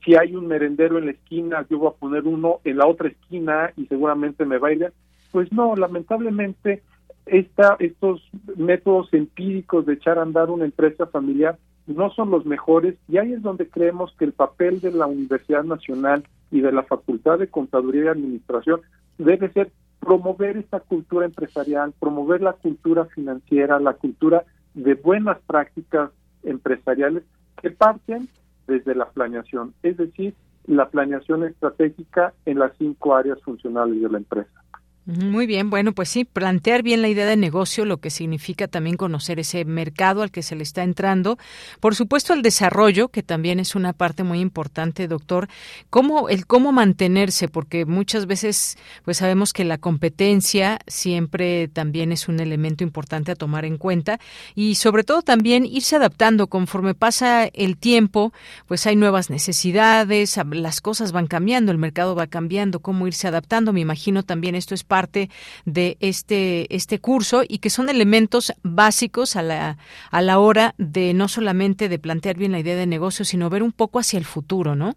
Si 0.04 0.16
hay 0.16 0.36
un 0.36 0.48
merendero 0.48 0.98
en 0.98 1.06
la 1.06 1.12
esquina, 1.12 1.64
yo 1.70 1.78
voy 1.78 1.90
a 1.90 2.00
poner 2.00 2.24
uno 2.24 2.60
en 2.64 2.78
la 2.78 2.88
otra 2.88 3.08
esquina 3.08 3.72
y 3.78 3.86
seguramente 3.86 4.46
me 4.46 4.58
baila. 4.58 4.92
Pues 5.32 5.52
no, 5.54 5.76
lamentablemente 5.76 6.82
esta, 7.28 7.76
estos 7.78 8.28
métodos 8.58 9.14
empíricos 9.14 9.86
de 9.86 9.94
echar 9.94 10.18
a 10.18 10.24
andar 10.24 10.50
una 10.50 10.66
empresa 10.66 11.06
familiar 11.06 11.60
no 11.86 12.10
son 12.10 12.32
los 12.32 12.48
mejores 12.48 12.96
y 13.08 13.20
ahí 13.20 13.34
es 13.34 13.44
donde 13.44 13.70
creemos 13.70 14.12
que 14.18 14.26
el 14.26 14.34
papel 14.34 14.82
de 14.82 14.92
la 14.92 15.06
Universidad 15.06 15.64
Nacional 15.64 16.24
y 16.50 16.62
de 16.62 16.72
la 16.72 16.82
Facultad 16.82 17.38
de 17.38 17.48
Contaduría 17.48 18.06
y 18.06 18.08
Administración 18.08 18.82
debe 19.20 19.52
ser 19.52 19.72
promover 20.00 20.58
esta 20.58 20.80
cultura 20.80 21.28
empresarial, 21.28 21.94
promover 22.00 22.42
la 22.42 22.54
cultura 22.54 23.06
financiera, 23.06 23.80
la 23.80 23.94
cultura 23.94 24.46
de 24.74 24.96
buenas 24.96 25.38
prácticas 25.46 26.10
empresariales 26.44 27.24
que 27.62 27.72
parten 27.72 28.28
desde 28.68 28.96
la 28.96 29.10
planeación, 29.10 29.74
es 29.84 29.98
decir, 29.98 30.34
la 30.66 30.90
planeación 30.90 31.44
estratégica 31.44 32.34
en 32.46 32.60
las 32.60 32.72
cinco 32.78 33.16
áreas 33.16 33.42
funcionales 33.42 34.02
de 34.02 34.10
la 34.10 34.18
empresa. 34.18 34.61
Muy 35.06 35.48
bien, 35.48 35.72
bueno, 35.72 35.94
pues 35.94 36.10
sí, 36.10 36.26
plantear 36.26 36.84
bien 36.84 37.02
la 37.02 37.08
idea 37.08 37.26
de 37.26 37.36
negocio, 37.36 37.86
lo 37.86 37.98
que 37.98 38.12
significa 38.12 38.68
también 38.68 38.98
conocer 38.98 39.40
ese 39.40 39.66
mercado 39.66 40.22
al 40.22 40.30
que 40.30 40.44
se 40.44 40.56
le 40.56 40.62
está 40.62 40.84
entrando. 40.84 41.40
Por 41.80 41.96
supuesto, 41.96 42.34
el 42.34 42.44
desarrollo, 42.44 43.08
que 43.08 43.24
también 43.24 43.60
es 43.60 43.74
una 43.74 43.94
parte 43.94 44.22
muy 44.22 44.40
importante, 44.42 45.08
doctor. 45.08 45.48
Cómo, 45.90 46.30
el 46.30 46.46
cómo 46.46 46.72
mantenerse, 46.72 47.48
porque 47.48 47.88
muchas 47.88 48.28
veces, 48.28 48.78
pues 49.04 49.18
sabemos 49.18 49.54
que 49.54 49.64
la 49.64 49.80
competencia 49.80 50.80
siempre 50.86 51.68
también 51.68 52.12
es 52.12 52.28
un 52.28 52.40
elemento 52.40 52.84
importante 52.84 53.32
a 53.32 53.36
tomar 53.36 53.66
en 53.66 53.80
cuenta 53.80 54.20
y 54.54 54.76
sobre 54.76 55.04
todo 55.04 55.24
también 55.24 55.66
irse 55.66 55.96
adaptando 55.96 56.46
conforme 56.46 56.94
pasa 56.94 57.46
el 57.46 57.76
tiempo, 57.78 58.34
pues 58.68 58.86
hay 58.86 58.96
nuevas 58.96 59.32
necesidades, 59.32 60.38
las 60.52 60.80
cosas 60.80 61.12
van 61.12 61.26
cambiando, 61.26 61.72
el 61.72 61.80
mercado 61.80 62.14
va 62.14 62.28
cambiando, 62.28 62.82
cómo 62.82 63.08
irse 63.08 63.28
adaptando. 63.28 63.74
Me 63.74 63.82
imagino 63.82 64.22
también 64.22 64.54
esto 64.54 64.76
es 64.76 64.84
parte 64.92 65.30
de 65.64 65.96
este, 66.02 66.68
este 66.76 67.00
curso 67.00 67.44
y 67.48 67.60
que 67.60 67.70
son 67.70 67.88
elementos 67.88 68.52
básicos 68.62 69.38
a 69.38 69.42
la, 69.42 69.78
a 70.12 70.22
la 70.22 70.38
hora 70.38 70.76
de 70.78 71.14
no 71.14 71.30
solamente 71.30 71.88
de 71.88 71.98
plantear 71.98 72.36
bien 72.36 72.52
la 72.52 72.60
idea 72.60 72.76
de 72.76 72.88
negocio, 72.88 73.24
sino 73.24 73.50
ver 73.50 73.64
un 73.64 73.72
poco 73.72 74.00
hacia 74.00 74.20
el 74.20 74.26
futuro, 74.26 74.76
¿no? 74.76 74.96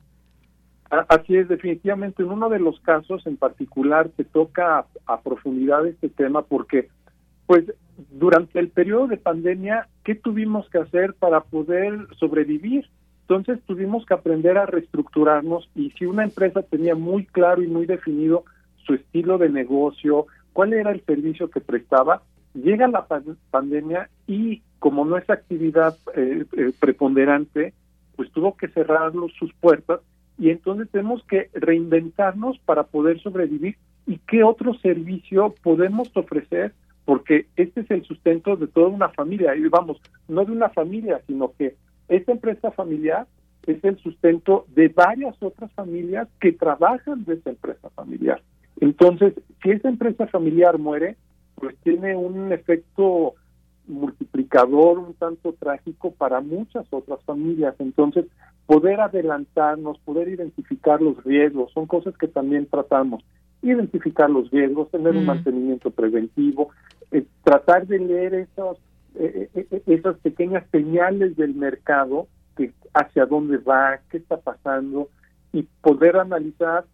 Así 0.90 1.36
es, 1.36 1.47
definitivamente. 1.47 2.24
En 2.24 2.30
uno 2.30 2.49
de 2.49 2.59
los 2.59 2.80
casos 2.80 3.24
en 3.28 3.36
particular 3.36 4.11
se 4.16 4.24
toca 4.24 4.84
a, 5.07 5.20
profundidad 5.20 5.86
este 5.86 6.09
tema 6.09 6.42
porque, 6.42 6.88
pues, 7.47 7.64
durante 8.11 8.59
el 8.59 8.70
periodo 8.70 9.07
de 9.07 9.16
pandemia, 9.16 9.86
¿qué 10.03 10.16
tuvimos 10.16 10.68
que 10.70 10.78
hacer 10.78 11.14
para 11.14 11.40
poder 11.40 12.09
sobrevivir? 12.18 12.88
Entonces 13.28 13.61
tuvimos 13.64 14.05
que 14.07 14.14
aprender 14.14 14.59
a 14.59 14.66
reestructurarnos 14.66 15.70
y 15.76 15.90
si 15.92 16.05
una 16.05 16.24
empresa 16.24 16.62
tenía 16.62 16.97
muy 16.97 17.26
claro 17.26 17.62
y 17.62 17.68
muy 17.68 17.86
definido 17.86 18.45
su 18.85 18.95
estilo 18.95 19.39
de 19.39 19.49
negocio, 19.49 20.26
cuál 20.55 20.72
era 20.72 20.93
el 20.93 21.05
servicio 21.05 21.51
que 21.51 21.61
prestaba. 21.61 22.22
Llega 22.55 22.87
la 22.89 23.07
pandemia 23.51 24.09
y 24.26 24.62
como 24.78 25.05
no 25.05 25.18
es 25.18 25.28
actividad 25.28 25.99
eh, 26.14 26.45
eh, 26.57 26.72
preponderante, 26.78 27.74
pues 28.16 28.30
tuvo 28.30 28.57
que 28.57 28.68
cerrar 28.68 29.12
sus 29.39 29.53
puertas. 29.55 30.01
Y 30.39 30.51
entonces 30.51 30.89
tenemos 30.91 31.22
que 31.24 31.51
reinventarnos 31.53 32.59
para 32.61 32.85
poder 32.85 33.20
sobrevivir. 33.20 33.76
Y 34.07 34.18
qué 34.18 34.45
otro 34.45 34.74
servicio 34.74 35.55
podemos 35.62 36.14
ofrecer 36.16 36.72
porque 37.05 37.47
este 37.57 37.80
es 37.80 37.91
el 37.91 38.05
sustento 38.05 38.57
de 38.57 38.66
toda 38.66 38.89
una 38.89 39.09
familia. 39.09 39.57
Y 39.57 39.66
vamos 39.68 40.01
no 40.28 40.45
de 40.45 40.53
una 40.53 40.68
familia 40.70 41.20
sino 41.26 41.53
que 41.59 41.76
esta 42.09 42.32
empresa 42.32 42.70
familiar 42.70 43.26
es 43.66 43.82
el 43.82 43.99
sustento 43.99 44.66
de 44.68 44.89
varias 44.89 45.35
otras 45.43 45.72
familias 45.72 46.28
que 46.39 46.53
trabajan 46.53 47.24
de 47.24 47.35
esa 47.35 47.51
empresa 47.51 47.89
familiar 47.91 48.43
entonces, 48.81 49.35
si 49.62 49.70
esa 49.70 49.89
empresa 49.89 50.27
familiar 50.27 50.79
muere, 50.79 51.16
pues 51.55 51.77
tiene 51.83 52.16
un 52.16 52.53
efecto 52.53 53.35
multiplicador 53.87 54.99
un 54.99 55.14
tanto 55.14 55.53
trágico 55.53 56.12
para 56.12 56.41
muchas 56.41 56.87
otras 56.91 57.22
familias. 57.25 57.75
Entonces, 57.79 58.27
poder 58.66 59.01
adelantarnos, 59.01 59.99
poder 60.01 60.29
identificar 60.29 61.01
los 61.01 61.22
riesgos, 61.25 61.72
son 61.72 61.87
cosas 61.87 62.16
que 62.16 62.29
también 62.29 62.66
tratamos. 62.66 63.25
Identificar 63.62 64.29
los 64.31 64.51
riesgos, 64.51 64.91
tener 64.91 65.14
un 65.14 65.25
mm. 65.25 65.27
mantenimiento 65.27 65.91
preventivo, 65.91 66.70
eh, 67.11 67.25
tratar 67.43 67.87
de 67.87 67.99
leer 67.99 68.35
esas, 68.35 68.77
eh, 69.16 69.49
eh, 69.55 69.83
esas 69.87 70.18
pequeñas 70.18 70.64
señales 70.70 71.37
del 71.37 71.55
mercado, 71.55 72.27
que 72.57 72.72
hacia 72.93 73.27
dónde 73.27 73.59
va, 73.59 74.01
qué 74.11 74.18
está 74.18 74.39
pasando, 74.39 75.09
y 75.53 75.62
poder 75.81 76.16
analizar 76.16 76.85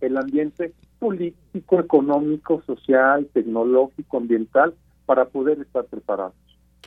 el 0.00 0.16
ambiente 0.16 0.72
político, 0.98 1.80
económico, 1.80 2.62
social, 2.66 3.26
tecnológico, 3.32 4.18
ambiental, 4.18 4.74
para 5.06 5.26
poder 5.26 5.60
estar 5.60 5.84
preparados. 5.86 6.34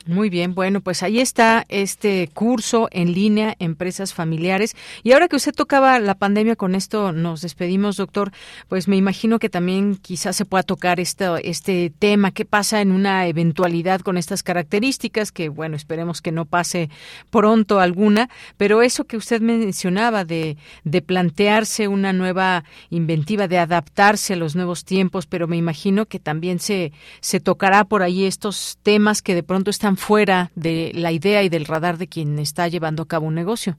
Muy 0.06 0.28
bien, 0.28 0.54
bueno, 0.54 0.82
pues 0.82 1.02
ahí 1.02 1.18
está 1.18 1.64
este 1.70 2.28
curso 2.34 2.88
en 2.90 3.14
línea, 3.14 3.56
empresas 3.58 4.12
familiares. 4.12 4.76
Y 5.02 5.12
ahora 5.12 5.28
que 5.28 5.36
usted 5.36 5.54
tocaba 5.54 5.98
la 5.98 6.14
pandemia, 6.14 6.56
con 6.56 6.74
esto 6.74 7.12
nos 7.12 7.40
despedimos, 7.40 7.96
doctor. 7.96 8.30
Pues 8.68 8.86
me 8.86 8.96
imagino 8.96 9.38
que 9.38 9.48
también 9.48 9.96
quizás 9.96 10.36
se 10.36 10.44
pueda 10.44 10.62
tocar 10.62 11.00
esto, 11.00 11.38
este 11.38 11.90
tema, 11.98 12.32
qué 12.32 12.44
pasa 12.44 12.82
en 12.82 12.92
una 12.92 13.26
eventualidad 13.28 14.02
con 14.02 14.18
estas 14.18 14.42
características, 14.42 15.32
que 15.32 15.48
bueno, 15.48 15.74
esperemos 15.74 16.20
que 16.20 16.32
no 16.32 16.44
pase 16.44 16.90
pronto 17.30 17.80
alguna, 17.80 18.28
pero 18.58 18.82
eso 18.82 19.04
que 19.04 19.16
usted 19.16 19.40
mencionaba 19.40 20.26
de, 20.26 20.58
de 20.84 21.00
plantearse 21.00 21.88
una 21.88 22.12
nueva 22.12 22.64
inventiva, 22.90 23.48
de 23.48 23.58
adaptarse 23.58 24.34
a 24.34 24.36
los 24.36 24.54
nuevos 24.54 24.84
tiempos, 24.84 25.24
pero 25.24 25.48
me 25.48 25.56
imagino 25.56 26.04
que 26.04 26.18
también 26.18 26.58
se, 26.58 26.92
se 27.20 27.40
tocará 27.40 27.84
por 27.84 28.02
ahí 28.02 28.26
estos 28.26 28.78
temas 28.82 29.22
que 29.22 29.34
de 29.34 29.42
pronto 29.42 29.70
están 29.70 29.93
fuera 29.96 30.50
de 30.54 30.92
la 30.94 31.12
idea 31.12 31.42
y 31.42 31.48
del 31.48 31.64
radar 31.64 31.98
de 31.98 32.08
quien 32.08 32.38
está 32.38 32.68
llevando 32.68 33.02
a 33.02 33.08
cabo 33.08 33.26
un 33.26 33.34
negocio. 33.34 33.76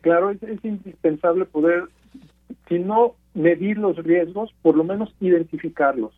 Claro, 0.00 0.30
es, 0.30 0.40
indispensable 0.62 1.44
poder, 1.44 1.84
si 2.68 2.78
no 2.78 3.14
medir 3.34 3.78
los 3.78 3.96
riesgos, 3.96 4.54
por 4.62 4.76
lo 4.76 4.84
menos 4.84 5.14
identificarlos, 5.20 6.12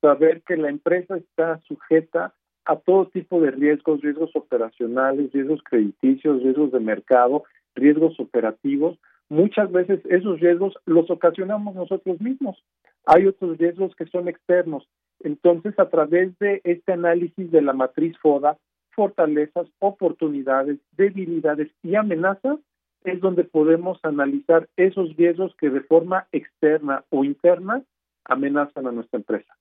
saber 0.00 0.42
que 0.42 0.56
la 0.56 0.68
empresa 0.68 1.16
está 1.16 1.60
sujeta 1.66 2.34
a 2.64 2.76
todo 2.76 3.06
tipo 3.06 3.40
de 3.40 3.50
riesgos, 3.50 4.00
riesgos 4.00 4.30
operacionales, 4.34 5.32
riesgos 5.32 5.60
crediticios, 5.64 6.42
riesgos 6.42 6.72
de 6.72 6.80
mercado, 6.80 7.44
riesgos 7.74 8.18
operativos. 8.20 8.98
Muchas 9.28 9.72
veces 9.72 10.00
esos 10.08 10.40
riesgos 10.40 10.74
los 10.84 11.10
ocasionamos 11.10 11.74
nosotros 11.74 12.20
mismos. 12.20 12.62
Hay 13.06 13.26
otros 13.26 13.58
riesgos 13.58 13.94
que 13.96 14.06
son 14.06 14.28
externos. 14.28 14.86
Entonces, 15.24 15.78
a 15.78 15.88
través 15.88 16.36
de 16.38 16.60
este 16.64 16.92
análisis 16.92 17.50
de 17.50 17.62
la 17.62 17.72
matriz 17.72 18.16
FODA, 18.18 18.56
fortalezas, 18.90 19.66
oportunidades, 19.78 20.78
debilidades 20.96 21.70
y 21.82 21.94
amenazas, 21.94 22.58
es 23.04 23.20
donde 23.20 23.44
podemos 23.44 23.98
analizar 24.02 24.68
esos 24.76 25.16
riesgos 25.16 25.54
que 25.58 25.70
de 25.70 25.80
forma 25.80 26.26
externa 26.32 27.04
o 27.10 27.24
interna 27.24 27.82
amenazan 28.24 28.86
a 28.86 28.92
nuestra 28.92 29.18
empresa. 29.18 29.56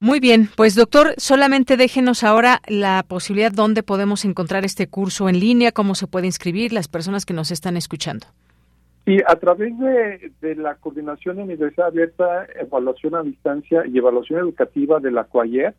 Muy 0.00 0.20
bien, 0.20 0.48
pues 0.56 0.74
doctor, 0.74 1.14
solamente 1.16 1.76
déjenos 1.76 2.24
ahora 2.24 2.60
la 2.66 3.04
posibilidad 3.06 3.52
donde 3.52 3.82
podemos 3.82 4.24
encontrar 4.24 4.64
este 4.64 4.88
curso 4.88 5.28
en 5.28 5.40
línea, 5.40 5.72
cómo 5.72 5.94
se 5.94 6.06
puede 6.06 6.26
inscribir 6.26 6.72
las 6.72 6.88
personas 6.88 7.24
que 7.24 7.32
nos 7.32 7.50
están 7.50 7.76
escuchando. 7.76 8.26
Y 9.06 9.20
a 9.26 9.36
través 9.36 9.78
de, 9.78 10.54
la 10.56 10.76
Coordinación 10.76 11.36
de 11.36 11.42
Universidad 11.42 11.88
Abierta, 11.88 12.46
Evaluación 12.58 13.14
a 13.14 13.22
Distancia 13.22 13.84
y 13.86 13.98
Evaluación 13.98 14.40
Educativa 14.40 14.98
de 14.98 15.10
la 15.10 15.24
COAYER, 15.24 15.74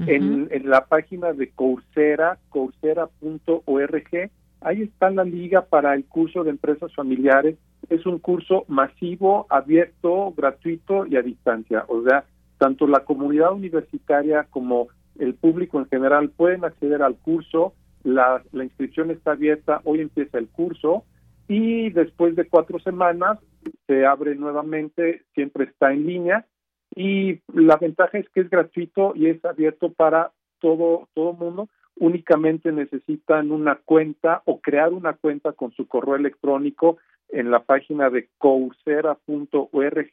en, 0.00 0.48
la 0.68 0.84
página 0.86 1.32
de 1.32 1.50
Coursera, 1.50 2.38
coursera.org, 2.50 4.30
ahí 4.60 4.82
está 4.82 5.10
la 5.10 5.24
liga 5.24 5.62
para 5.62 5.94
el 5.94 6.04
curso 6.04 6.44
de 6.44 6.50
empresas 6.50 6.92
familiares. 6.94 7.56
Es 7.88 8.04
un 8.04 8.18
curso 8.18 8.64
masivo, 8.68 9.46
abierto, 9.48 10.34
gratuito 10.36 11.06
y 11.06 11.16
a 11.16 11.22
distancia. 11.22 11.84
O 11.88 12.02
sea, 12.02 12.24
tanto 12.58 12.86
la 12.88 13.04
comunidad 13.04 13.52
universitaria 13.52 14.46
como 14.50 14.88
el 15.18 15.34
público 15.34 15.78
en 15.78 15.86
general 15.86 16.30
pueden 16.30 16.64
acceder 16.64 17.00
al 17.02 17.16
curso. 17.16 17.72
La, 18.02 18.42
la 18.52 18.64
inscripción 18.64 19.10
está 19.10 19.32
abierta, 19.32 19.80
hoy 19.84 20.00
empieza 20.00 20.38
el 20.38 20.48
curso 20.48 21.04
y 21.48 21.90
después 21.90 22.34
de 22.36 22.48
cuatro 22.48 22.78
semanas 22.80 23.38
se 23.86 24.04
abre 24.04 24.34
nuevamente, 24.34 25.22
siempre 25.34 25.64
está 25.64 25.92
en 25.92 26.06
línea 26.06 26.46
y 26.94 27.40
la 27.52 27.76
ventaja 27.76 28.18
es 28.18 28.28
que 28.30 28.40
es 28.40 28.50
gratuito 28.50 29.12
y 29.14 29.26
es 29.26 29.44
abierto 29.44 29.92
para 29.92 30.32
todo 30.60 31.08
todo 31.14 31.32
mundo. 31.32 31.68
Únicamente 31.98 32.72
necesitan 32.72 33.50
una 33.52 33.76
cuenta 33.76 34.42
o 34.44 34.60
crear 34.60 34.92
una 34.92 35.14
cuenta 35.14 35.52
con 35.52 35.72
su 35.72 35.86
correo 35.88 36.16
electrónico 36.16 36.98
en 37.28 37.50
la 37.50 37.64
página 37.64 38.10
de 38.10 38.28
coursera.org 38.38 40.10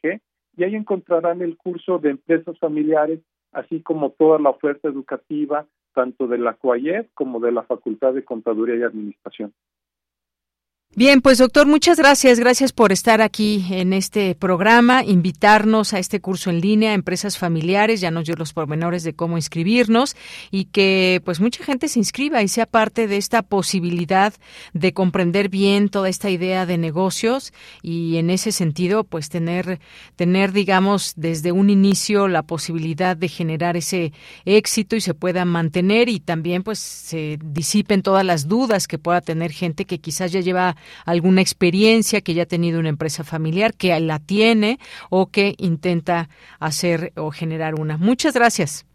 y 0.56 0.64
ahí 0.64 0.74
encontrarán 0.74 1.42
el 1.42 1.56
curso 1.56 1.98
de 1.98 2.10
empresas 2.10 2.58
familiares, 2.58 3.20
así 3.52 3.82
como 3.82 4.10
toda 4.10 4.38
la 4.38 4.50
oferta 4.50 4.88
educativa, 4.88 5.66
tanto 5.94 6.26
de 6.26 6.38
la 6.38 6.54
COAYED 6.54 7.06
como 7.14 7.40
de 7.40 7.52
la 7.52 7.62
Facultad 7.62 8.14
de 8.14 8.24
Contaduría 8.24 8.76
y 8.76 8.82
Administración. 8.82 9.52
Bien, 10.96 11.22
pues 11.22 11.38
doctor, 11.38 11.66
muchas 11.66 11.98
gracias. 11.98 12.38
Gracias 12.38 12.72
por 12.72 12.92
estar 12.92 13.20
aquí 13.20 13.66
en 13.70 13.92
este 13.92 14.36
programa, 14.36 15.02
invitarnos 15.02 15.92
a 15.92 15.98
este 15.98 16.20
curso 16.20 16.50
en 16.50 16.60
línea, 16.60 16.94
Empresas 16.94 17.36
Familiares, 17.36 18.00
ya 18.00 18.12
nos 18.12 18.26
dio 18.26 18.36
los 18.36 18.52
pormenores 18.52 19.02
de 19.02 19.12
cómo 19.12 19.36
inscribirnos 19.36 20.14
y 20.52 20.66
que 20.66 21.20
pues 21.24 21.40
mucha 21.40 21.64
gente 21.64 21.88
se 21.88 21.98
inscriba 21.98 22.42
y 22.42 22.48
sea 22.48 22.66
parte 22.66 23.08
de 23.08 23.16
esta 23.16 23.42
posibilidad 23.42 24.34
de 24.72 24.92
comprender 24.92 25.48
bien 25.48 25.88
toda 25.88 26.08
esta 26.08 26.30
idea 26.30 26.64
de 26.64 26.78
negocios 26.78 27.52
y 27.82 28.18
en 28.18 28.30
ese 28.30 28.52
sentido 28.52 29.02
pues 29.02 29.30
tener, 29.30 29.80
tener 30.14 30.52
digamos 30.52 31.14
desde 31.16 31.50
un 31.50 31.70
inicio 31.70 32.28
la 32.28 32.44
posibilidad 32.44 33.16
de 33.16 33.26
generar 33.26 33.76
ese 33.76 34.12
éxito 34.44 34.94
y 34.94 35.00
se 35.00 35.12
pueda 35.12 35.44
mantener 35.44 36.08
y 36.08 36.20
también 36.20 36.62
pues 36.62 36.78
se 36.78 37.36
disipen 37.42 38.02
todas 38.02 38.24
las 38.24 38.46
dudas 38.46 38.86
que 38.86 38.98
pueda 38.98 39.20
tener 39.22 39.50
gente 39.50 39.86
que 39.86 39.98
quizás 39.98 40.30
ya 40.30 40.38
lleva 40.38 40.76
alguna 41.04 41.40
experiencia 41.40 42.20
que 42.20 42.34
ya 42.34 42.44
ha 42.44 42.46
tenido 42.46 42.80
una 42.80 42.88
empresa 42.88 43.24
familiar, 43.24 43.74
que 43.74 43.98
la 44.00 44.18
tiene 44.18 44.78
o 45.10 45.26
que 45.26 45.54
intenta 45.58 46.28
hacer 46.58 47.12
o 47.16 47.30
generar 47.30 47.74
una. 47.74 47.96
Muchas 47.96 48.34
gracias. 48.34 48.86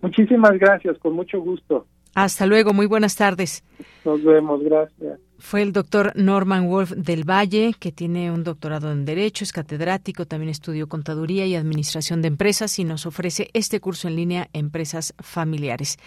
Muchísimas 0.00 0.58
gracias, 0.58 0.98
con 0.98 1.14
mucho 1.14 1.40
gusto. 1.40 1.86
Hasta 2.14 2.46
luego, 2.46 2.72
muy 2.72 2.86
buenas 2.86 3.16
tardes. 3.16 3.64
Nos 4.04 4.22
vemos, 4.22 4.62
gracias. 4.62 5.18
Fue 5.44 5.60
el 5.60 5.74
doctor 5.74 6.12
Norman 6.16 6.68
Wolf 6.68 6.92
del 6.92 7.28
Valle, 7.28 7.74
que 7.78 7.92
tiene 7.92 8.32
un 8.32 8.44
doctorado 8.44 8.90
en 8.90 9.04
Derecho, 9.04 9.44
es 9.44 9.52
catedrático, 9.52 10.24
también 10.24 10.48
estudió 10.48 10.88
Contaduría 10.88 11.44
y 11.44 11.54
Administración 11.54 12.22
de 12.22 12.28
Empresas 12.28 12.78
y 12.78 12.84
nos 12.84 13.04
ofrece 13.04 13.50
este 13.52 13.78
curso 13.78 14.08
en 14.08 14.16
línea 14.16 14.48
Empresas 14.54 15.12
Familiares. 15.18 15.98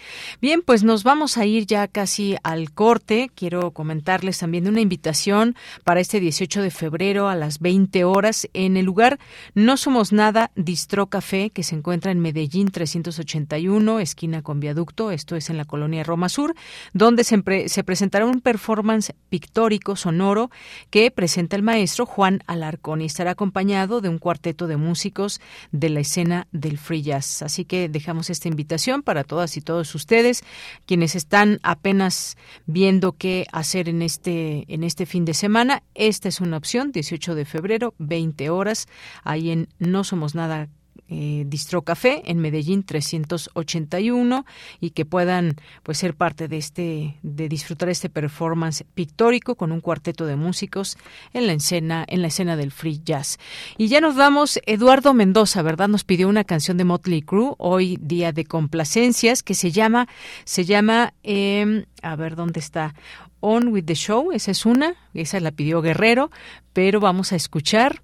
Bien, 0.42 0.60
pues 0.60 0.82
nos 0.82 1.04
vamos 1.04 1.38
a 1.38 1.46
ir 1.46 1.66
ya 1.66 1.86
casi 1.86 2.34
al 2.42 2.72
corte. 2.72 3.30
Quiero 3.32 3.70
comentarles 3.70 4.38
también 4.38 4.66
una 4.66 4.80
invitación 4.80 5.54
para 5.84 6.00
este 6.00 6.18
18 6.18 6.60
de 6.60 6.72
febrero 6.72 7.28
a 7.28 7.36
las 7.36 7.60
20 7.60 8.02
horas 8.02 8.48
en 8.54 8.76
el 8.76 8.86
lugar 8.86 9.20
No 9.54 9.76
Somos 9.76 10.12
Nada 10.12 10.50
Distro 10.56 11.06
Café, 11.06 11.50
que 11.50 11.62
se 11.62 11.76
encuentra 11.76 12.10
en 12.10 12.18
Medellín 12.18 12.72
381, 12.72 14.00
esquina 14.00 14.42
con 14.42 14.58
viaducto, 14.58 15.12
esto 15.12 15.36
es 15.36 15.48
en 15.48 15.58
la 15.58 15.64
colonia 15.64 16.02
Roma 16.02 16.28
Sur, 16.28 16.56
donde 16.92 17.22
se 17.22 17.84
presentará 17.84 18.26
un 18.26 18.40
performance 18.40 19.14
pictórico 19.28 19.96
sonoro 19.96 20.50
que 20.90 21.10
presenta 21.10 21.56
el 21.56 21.62
maestro 21.62 22.06
Juan 22.06 22.40
Alarcón 22.46 23.02
y 23.02 23.06
estará 23.06 23.32
acompañado 23.32 24.00
de 24.00 24.08
un 24.08 24.18
cuarteto 24.18 24.66
de 24.66 24.76
músicos 24.76 25.40
de 25.72 25.90
la 25.90 26.00
escena 26.00 26.46
del 26.52 26.78
free 26.78 27.02
jazz. 27.02 27.42
Así 27.42 27.64
que 27.64 27.88
dejamos 27.88 28.30
esta 28.30 28.48
invitación 28.48 29.02
para 29.02 29.24
todas 29.24 29.56
y 29.56 29.60
todos 29.60 29.94
ustedes 29.94 30.42
quienes 30.86 31.14
están 31.14 31.58
apenas 31.62 32.36
viendo 32.66 33.12
qué 33.12 33.46
hacer 33.52 33.88
en 33.88 34.02
este 34.02 34.64
en 34.68 34.84
este 34.84 35.06
fin 35.06 35.24
de 35.24 35.34
semana. 35.34 35.82
Esta 35.94 36.28
es 36.28 36.40
una 36.40 36.56
opción, 36.56 36.92
18 36.92 37.34
de 37.34 37.44
febrero, 37.44 37.94
20 37.98 38.50
horas, 38.50 38.86
ahí 39.24 39.50
en 39.50 39.68
No 39.78 40.04
Somos 40.04 40.34
Nada 40.34 40.68
eh, 41.08 41.44
Distro 41.46 41.82
Café 41.82 42.22
en 42.26 42.38
Medellín 42.38 42.82
381 42.82 44.44
y 44.80 44.90
que 44.90 45.04
puedan 45.04 45.56
pues 45.82 45.98
ser 45.98 46.14
parte 46.14 46.48
de 46.48 46.58
este 46.58 47.16
de 47.22 47.48
disfrutar 47.48 47.88
este 47.88 48.08
performance 48.08 48.84
pictórico 48.94 49.54
con 49.54 49.72
un 49.72 49.80
cuarteto 49.80 50.26
de 50.26 50.36
músicos 50.36 50.98
en 51.32 51.46
la 51.46 51.54
escena 51.54 52.04
en 52.08 52.22
la 52.22 52.28
escena 52.28 52.56
del 52.56 52.72
free 52.72 53.00
jazz. 53.04 53.38
Y 53.76 53.88
ya 53.88 54.00
nos 54.00 54.16
vamos 54.16 54.60
Eduardo 54.66 55.14
Mendoza, 55.14 55.62
¿verdad? 55.62 55.88
Nos 55.88 56.04
pidió 56.04 56.28
una 56.28 56.44
canción 56.44 56.76
de 56.76 56.84
Motley 56.84 57.22
Crue 57.22 57.54
hoy 57.58 57.98
día 58.00 58.32
de 58.32 58.44
complacencias 58.44 59.42
que 59.42 59.54
se 59.54 59.70
llama 59.70 60.08
se 60.44 60.64
llama 60.64 61.14
eh, 61.22 61.84
a 62.02 62.16
ver 62.16 62.36
dónde 62.36 62.60
está 62.60 62.94
On 63.40 63.68
with 63.68 63.84
the 63.84 63.94
Show, 63.94 64.32
esa 64.32 64.50
es 64.50 64.66
una, 64.66 64.96
esa 65.14 65.38
la 65.40 65.52
pidió 65.52 65.80
Guerrero, 65.80 66.30
pero 66.72 67.00
vamos 67.00 67.32
a 67.32 67.36
escuchar 67.36 68.02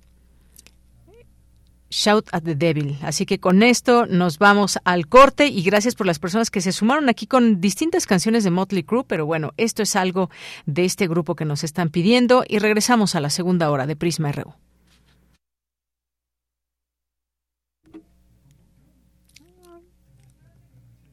Shout 1.95 2.27
at 2.33 2.43
the 2.43 2.57
Devil. 2.57 2.99
Así 3.03 3.25
que 3.25 3.39
con 3.39 3.63
esto 3.63 4.07
nos 4.07 4.39
vamos 4.39 4.81
al 4.83 5.07
corte 5.07 5.47
y 5.47 5.63
gracias 5.63 5.95
por 5.95 6.09
las 6.09 6.19
personas 6.19 6.51
que 6.51 6.61
se 6.61 6.73
sumaron 6.73 7.09
aquí 7.09 7.29
con 7.29 7.61
distintas 7.61 8.05
canciones 8.07 8.43
de 8.43 8.51
Motley 8.51 8.83
Crue, 8.83 9.05
pero 9.05 9.27
bueno, 9.27 9.53
esto 9.59 9.81
es 9.81 9.95
algo 9.95 10.29
de 10.67 10.85
este 10.85 11.07
grupo 11.07 11.37
que 11.37 11.45
nos 11.45 11.63
están 11.63 11.91
pidiendo 11.91 12.43
y 12.49 12.59
regresamos 12.59 13.15
a 13.15 13.21
la 13.21 13.31
segunda 13.31 13.71
hora 13.71 13.87
de 13.87 13.95
Prisma 13.95 14.33
RU. 14.33 14.55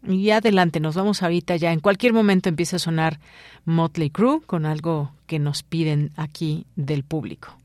Y 0.08 0.32
adelante, 0.32 0.80
nos 0.80 0.96
vamos 0.96 1.22
ahorita 1.22 1.58
ya. 1.58 1.74
En 1.74 1.80
cualquier 1.80 2.12
momento 2.12 2.50
empieza 2.50 2.78
a 2.78 2.80
sonar 2.80 3.20
Motley 3.66 4.10
Crue 4.10 4.42
con 4.42 4.66
algo 4.66 5.12
que 5.28 5.38
nos 5.38 5.62
piden 5.62 6.12
aquí 6.16 6.66
del 6.76 7.04
público. 7.04 7.56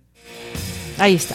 Ahí 0.98 1.14
está. 1.14 1.34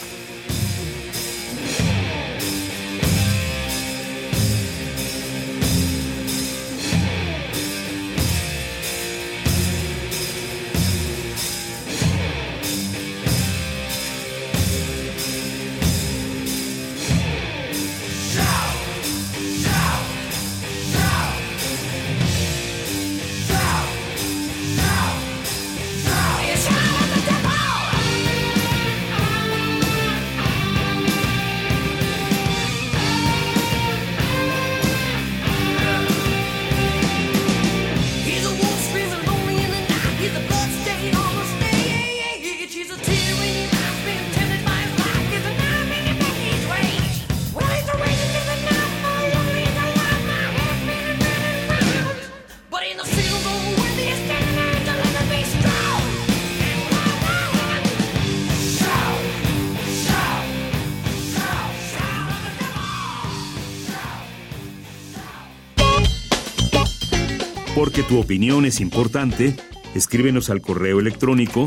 Porque 67.82 68.04
tu 68.04 68.20
opinión 68.20 68.64
es 68.64 68.80
importante, 68.80 69.56
escríbenos 69.92 70.50
al 70.50 70.60
correo 70.60 71.00
electrónico 71.00 71.66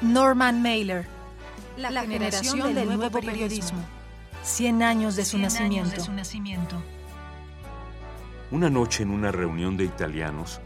Norman 0.00 0.62
Mailer, 0.62 1.04
la, 1.76 2.00
generación, 2.00 2.74
del, 2.74 2.86
nuevo, 2.86 3.20
periodismo. 3.20 3.84
100 4.44 4.82
años 4.82 5.14
de 5.14 5.26
su 5.26 5.36
nacimiento. 5.36 6.06
Una 8.50 8.70
noche 8.70 9.02
en 9.02 9.10
una 9.10 9.30
reunión 9.30 9.76
de 9.76 9.84
italianos, 9.84 10.62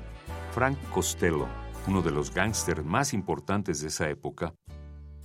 Frank 0.54 0.78
Costello 0.92 1.48
uno 1.86 2.02
de 2.02 2.10
los 2.10 2.32
gángsters 2.32 2.84
más 2.84 3.12
importantes 3.14 3.80
de 3.80 3.88
esa 3.88 4.08
época, 4.08 4.54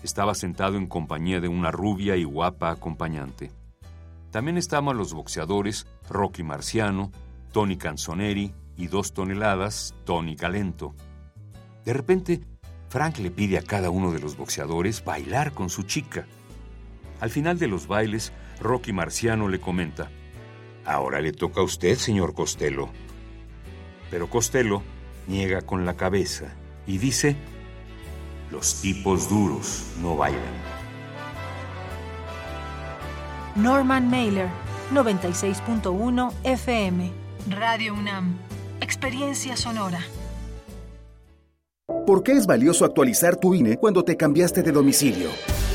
estaba 0.04 0.36
sentado 0.36 0.78
en 0.78 0.88
compañía 0.88 1.42
de 1.42 1.48
una 1.48 1.72
rubia 1.72 2.16
y 2.16 2.24
guapa 2.24 2.72
acompañante. 2.72 3.52
También 4.32 4.58
estaban 4.58 4.98
los 4.98 5.14
boxeadores 5.14 5.88
Rocky 6.10 6.44
Marciano, 6.44 7.12
Tony 7.52 7.78
Canzoneri 7.78 8.54
y 8.78 8.88
dos 8.88 9.14
toneladas, 9.14 9.96
Tony 10.04 10.36
Calento. 10.36 10.94
De 11.86 11.94
repente, 11.94 12.42
Frank 12.90 13.18
le 13.20 13.32
pide 13.32 13.58
a 13.58 13.62
cada 13.62 13.90
uno 13.90 14.12
de 14.12 14.20
los 14.20 14.38
boxeadores 14.38 15.04
bailar 15.04 15.54
con 15.54 15.70
su 15.70 15.84
chica. 15.84 16.28
Al 17.20 17.30
final 17.30 17.58
de 17.58 17.68
los 17.68 17.88
bailes, 17.88 18.34
Rocky 18.60 18.94
Marciano 18.94 19.48
le 19.48 19.60
comenta, 19.60 20.10
Ahora 20.86 21.20
le 21.20 21.32
toca 21.32 21.62
a 21.62 21.64
usted, 21.64 21.96
señor 21.98 22.36
Costello. 22.36 22.90
Pero 24.12 24.30
Costello 24.30 24.84
niega 25.28 25.62
con 25.62 25.86
la 25.86 25.96
cabeza 25.96 26.54
y 26.88 26.98
dice, 26.98 27.36
los 28.52 28.82
tipos 28.82 29.30
duros 29.30 29.86
no 30.02 30.16
bailan. 30.16 30.42
Norman 33.56 34.10
Mailer, 34.10 34.50
96.1 34.94 36.34
FM, 36.44 37.12
Radio 37.50 37.94
UNAM, 37.94 38.38
Experiencia 38.82 39.56
Sonora. 39.56 40.00
¿Por 42.06 42.24
qué 42.24 42.34
es 42.34 42.46
valioso 42.46 42.86
actualizar 42.86 43.36
tu 43.36 43.54
INE 43.54 43.78
cuando 43.78 44.04
te 44.04 44.18
cambiaste 44.18 44.62
de 44.62 44.72
domicilio? 44.72 45.30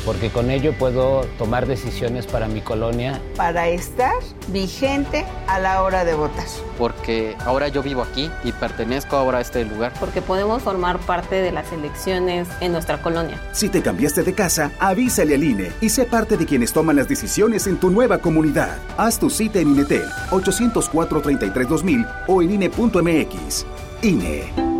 Porque 0.05 0.31
con 0.31 0.51
ello 0.51 0.73
puedo 0.79 1.23
tomar 1.39 1.67
decisiones 1.67 2.27
para 2.27 2.49
mi 2.49 2.61
colonia. 2.61 3.21
Para 3.37 3.69
estar 3.69 4.15
vigente 4.49 5.25
a 5.47 5.59
la 5.59 5.83
hora 5.83 6.05
de 6.05 6.15
votar. 6.15 6.47
Porque 6.79 7.37
ahora 7.41 7.69
yo 7.69 7.83
vivo 7.83 8.03
aquí 8.03 8.31
y 8.45 8.53
pertenezco 8.53 9.17
ahora 9.17 9.39
a 9.39 9.41
este 9.41 9.65
lugar. 9.65 9.93
Porque 9.99 10.23
podemos 10.23 10.63
formar 10.63 10.99
parte 11.01 11.37
de 11.37 11.53
las 11.53 11.73
elecciones 11.73 12.49
en 12.61 12.73
nuestra 12.73 13.03
colonia. 13.03 13.41
Si 13.53 13.69
te 13.69 13.83
cambiaste 13.83 14.23
de 14.23 14.35
casa, 14.35 14.73
avísale 14.79 15.35
al 15.35 15.45
INE 15.45 15.73
y 15.81 15.89
sé 15.89 16.05
parte 16.05 16.37
de 16.37 16.47
quienes 16.47 16.73
toman 16.73 16.97
las 16.97 17.09
decisiones 17.09 17.67
en 17.67 17.79
tu 17.79 17.91
nueva 17.91 18.19
comunidad. 18.19 18.79
Haz 18.97 19.19
tu 19.19 19.31
cita 19.31 19.59
en 19.59 19.69
INETEL 19.69 20.05
804 20.31 21.21
33 21.21 21.69
2000 21.69 22.07
o 22.27 22.43
en 22.43 22.51
INE.mx. 22.53 23.67
INE. 24.03 24.80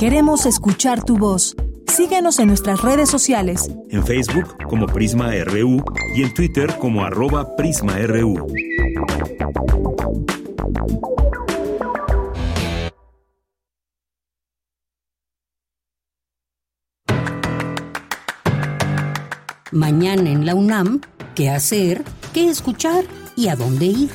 Queremos 0.00 0.46
escuchar 0.46 1.04
tu 1.04 1.18
voz. 1.18 1.54
Síguenos 1.86 2.38
en 2.38 2.48
nuestras 2.48 2.80
redes 2.80 3.10
sociales. 3.10 3.70
En 3.90 4.02
Facebook 4.02 4.56
como 4.66 4.86
Prisma 4.86 5.30
RU 5.44 5.84
y 6.16 6.22
en 6.22 6.32
Twitter 6.32 6.74
como 6.78 7.04
arroba 7.04 7.54
PrismaRU. 7.54 8.46
Mañana 19.70 20.30
en 20.30 20.46
la 20.46 20.54
UNAM, 20.54 21.02
¿qué 21.34 21.50
hacer? 21.50 22.04
¿Qué 22.32 22.48
escuchar? 22.48 23.04
¿Y 23.36 23.48
a 23.48 23.56
dónde 23.56 23.84
ir? 23.84 24.10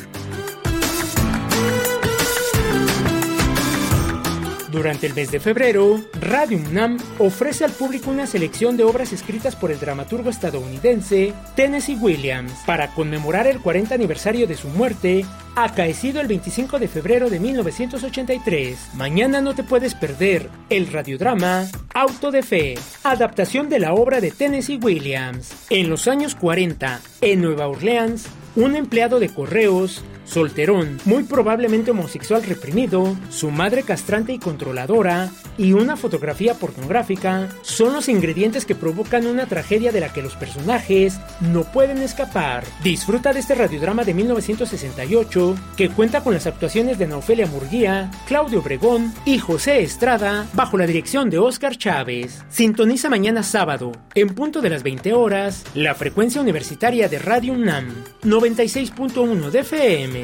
Durante 4.76 5.08
el 5.08 5.14
mes 5.14 5.32
de 5.32 5.40
febrero, 5.40 6.02
Radio 6.20 6.58
UNAM 6.58 6.98
ofrece 7.18 7.64
al 7.64 7.72
público 7.72 8.12
una 8.12 8.28
selección 8.28 8.76
de 8.76 8.84
obras 8.84 9.14
escritas 9.14 9.56
por 9.56 9.72
el 9.72 9.80
dramaturgo 9.80 10.30
estadounidense 10.30 11.34
Tennessee 11.56 11.96
Williams 11.96 12.52
para 12.66 12.90
conmemorar 12.90 13.48
el 13.48 13.62
40 13.62 13.96
aniversario 13.96 14.48
de 14.48 14.58
su 14.58 14.68
muerte, 14.68 15.26
acaecido 15.56 16.20
el 16.20 16.28
25 16.28 16.78
de 16.78 16.90
febrero 16.90 17.30
de 17.30 17.40
1983. 17.40 18.78
Mañana 18.96 19.40
no 19.40 19.56
te 19.56 19.64
puedes 19.64 19.96
perder 19.96 20.50
el 20.70 20.92
radiodrama 20.92 21.70
Auto 21.94 22.32
de 22.32 22.44
Fe, 22.44 22.76
adaptación 23.06 23.70
de 23.70 23.80
la 23.80 23.94
obra 23.94 24.20
de 24.20 24.32
Tennessee 24.32 24.80
Williams. 24.84 25.54
En 25.70 25.90
los 25.90 26.10
años 26.10 26.36
40, 26.36 27.00
en 27.22 27.42
Nueva 27.42 27.70
Orleans, 27.70 28.28
un 28.58 28.76
empleado 28.76 29.22
de 29.22 29.30
correos, 29.30 30.04
solterón, 30.26 31.00
muy 31.06 31.24
probablemente 31.24 31.92
homosexual 31.92 32.44
reprimido, 32.44 33.16
su 33.30 33.52
madre 33.52 33.84
castrante 33.84 34.34
y 34.34 34.40
controladora, 34.40 35.30
y 35.58 35.74
una 35.74 35.96
fotografía 35.96 36.56
pornográfica 36.56 37.48
son 37.62 37.94
los 37.94 38.10
ingredientes 38.10 38.66
que 38.66 38.76
provocan 38.76 39.26
una 39.26 39.46
tragedia 39.46 39.92
de 39.92 40.02
la 40.02 40.12
que 40.12 40.22
los 40.22 40.36
personajes 40.36 41.20
no 41.40 41.64
pueden 41.64 42.00
escapar. 42.00 42.64
Disfruta 42.84 43.32
de 43.34 43.40
este 43.40 43.56
radiodrama 43.56 44.04
de 44.04 44.14
1968 44.14 45.56
que 45.78 45.90
cuenta 45.90 46.22
con 46.22 46.34
las 46.34 46.48
actuaciones 46.48 46.98
de 46.98 47.08
Naufelia 47.08 47.48
Murguía, 47.48 48.12
Claudio 48.28 48.60
Obregón 48.60 49.14
y 49.26 49.40
José 49.40 49.82
Estrada 49.82 50.48
bajo 50.54 50.78
la 50.78 50.88
dirección 50.88 51.30
de 51.30 51.38
Óscar 51.38 51.78
Chávez. 51.78 52.44
Sintoniza 52.50 53.10
mañana 53.10 53.44
sábado, 53.44 53.92
en 54.14 54.30
punto 54.30 54.62
de 54.62 54.70
las 54.70 54.84
20 54.84 55.14
horas, 55.14 55.64
la 55.74 55.96
frecuencia 55.96 56.42
universitaria 56.42 57.08
de 57.08 57.20
Radio 57.20 57.54
UNAM 57.54 57.94
96.1 58.24 59.50
de 59.50 59.60
FM. 59.60 60.15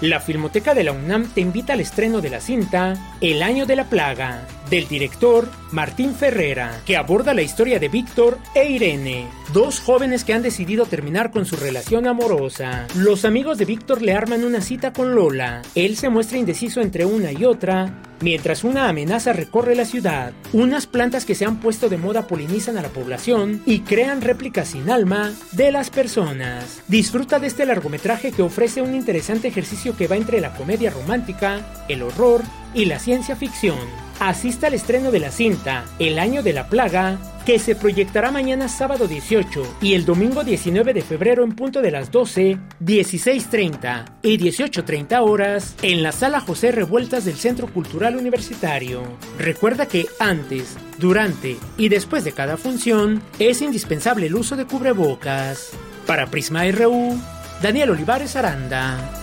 La 0.00 0.20
Filmoteca 0.20 0.72
de 0.74 0.84
la 0.84 0.92
UNAM 0.92 1.28
te 1.28 1.40
invita 1.40 1.74
al 1.74 1.80
estreno 1.80 2.20
de 2.20 2.30
la 2.30 2.40
cinta 2.40 2.94
El 3.20 3.42
Año 3.42 3.66
de 3.66 3.76
la 3.76 3.84
Plaga, 3.84 4.46
del 4.70 4.86
director 4.86 5.50
Martín 5.72 6.14
Ferrera, 6.14 6.80
que 6.86 6.96
aborda 6.96 7.34
la 7.34 7.42
historia 7.42 7.78
de 7.78 7.88
Víctor 7.88 8.38
e 8.54 8.70
Irene, 8.70 9.26
dos 9.52 9.80
jóvenes 9.80 10.24
que 10.24 10.32
han 10.32 10.42
decidido 10.42 10.86
terminar 10.86 11.30
con 11.30 11.44
su 11.44 11.56
relación 11.56 12.06
amorosa. 12.06 12.86
Los 12.94 13.24
amigos 13.24 13.58
de 13.58 13.64
Víctor 13.64 14.00
le 14.00 14.14
arman 14.14 14.44
una 14.44 14.60
cita 14.60 14.92
con 14.92 15.14
Lola. 15.14 15.62
Él 15.74 15.96
se 15.96 16.08
muestra 16.08 16.38
indeciso 16.38 16.80
entre 16.80 17.04
una 17.04 17.32
y 17.32 17.44
otra, 17.44 18.02
mientras 18.20 18.64
una 18.64 18.88
amenaza 18.88 19.32
recorre 19.32 19.74
la 19.74 19.84
ciudad. 19.84 20.32
Unas 20.52 20.86
plantas 20.86 21.24
que 21.24 21.34
se 21.34 21.44
han 21.44 21.60
puesto 21.60 21.88
de 21.88 21.98
moda 21.98 22.26
polinizan 22.26 22.78
a 22.78 22.82
la 22.82 22.88
población 22.88 23.62
y 23.66 23.80
crean 23.80 24.20
réplicas 24.20 24.68
sin 24.68 24.88
alma 24.90 25.32
de 25.52 25.72
las 25.72 25.90
personas. 25.90 26.80
Disfruta 26.86 27.38
de 27.38 27.48
este 27.48 27.66
largometraje 27.66 28.32
que 28.32 28.42
ofrece 28.42 28.82
un 28.82 28.94
interesante 28.94 29.48
ejercicio 29.48 29.96
que 29.96 30.06
va 30.06 30.16
entre 30.16 30.40
la 30.40 30.54
comedia 30.54 30.90
romántica, 30.90 31.84
el 31.88 32.02
horror 32.02 32.42
y 32.74 32.84
la 32.84 32.98
ciencia 32.98 33.34
ficción. 33.34 34.09
Asista 34.20 34.66
al 34.66 34.74
estreno 34.74 35.10
de 35.10 35.18
la 35.18 35.30
cinta 35.30 35.86
El 35.98 36.18
año 36.18 36.42
de 36.42 36.52
la 36.52 36.68
plaga, 36.68 37.16
que 37.46 37.58
se 37.58 37.74
proyectará 37.74 38.30
mañana 38.30 38.68
sábado 38.68 39.08
18 39.08 39.78
y 39.80 39.94
el 39.94 40.04
domingo 40.04 40.44
19 40.44 40.92
de 40.92 41.00
febrero 41.00 41.42
en 41.42 41.52
punto 41.52 41.80
de 41.80 41.90
las 41.90 42.10
12, 42.10 42.58
16.30 42.84 44.04
y 44.22 44.36
18.30 44.36 45.22
horas 45.26 45.74
en 45.80 46.02
la 46.02 46.12
sala 46.12 46.40
José 46.40 46.70
Revueltas 46.70 47.24
del 47.24 47.36
Centro 47.36 47.66
Cultural 47.66 48.14
Universitario. 48.14 49.02
Recuerda 49.38 49.86
que 49.86 50.06
antes, 50.18 50.76
durante 50.98 51.56
y 51.78 51.88
después 51.88 52.22
de 52.22 52.32
cada 52.32 52.58
función 52.58 53.22
es 53.38 53.62
indispensable 53.62 54.26
el 54.26 54.34
uso 54.34 54.54
de 54.54 54.66
cubrebocas. 54.66 55.70
Para 56.06 56.26
Prisma 56.26 56.70
RU, 56.70 57.18
Daniel 57.62 57.88
Olivares 57.88 58.36
Aranda. 58.36 59.19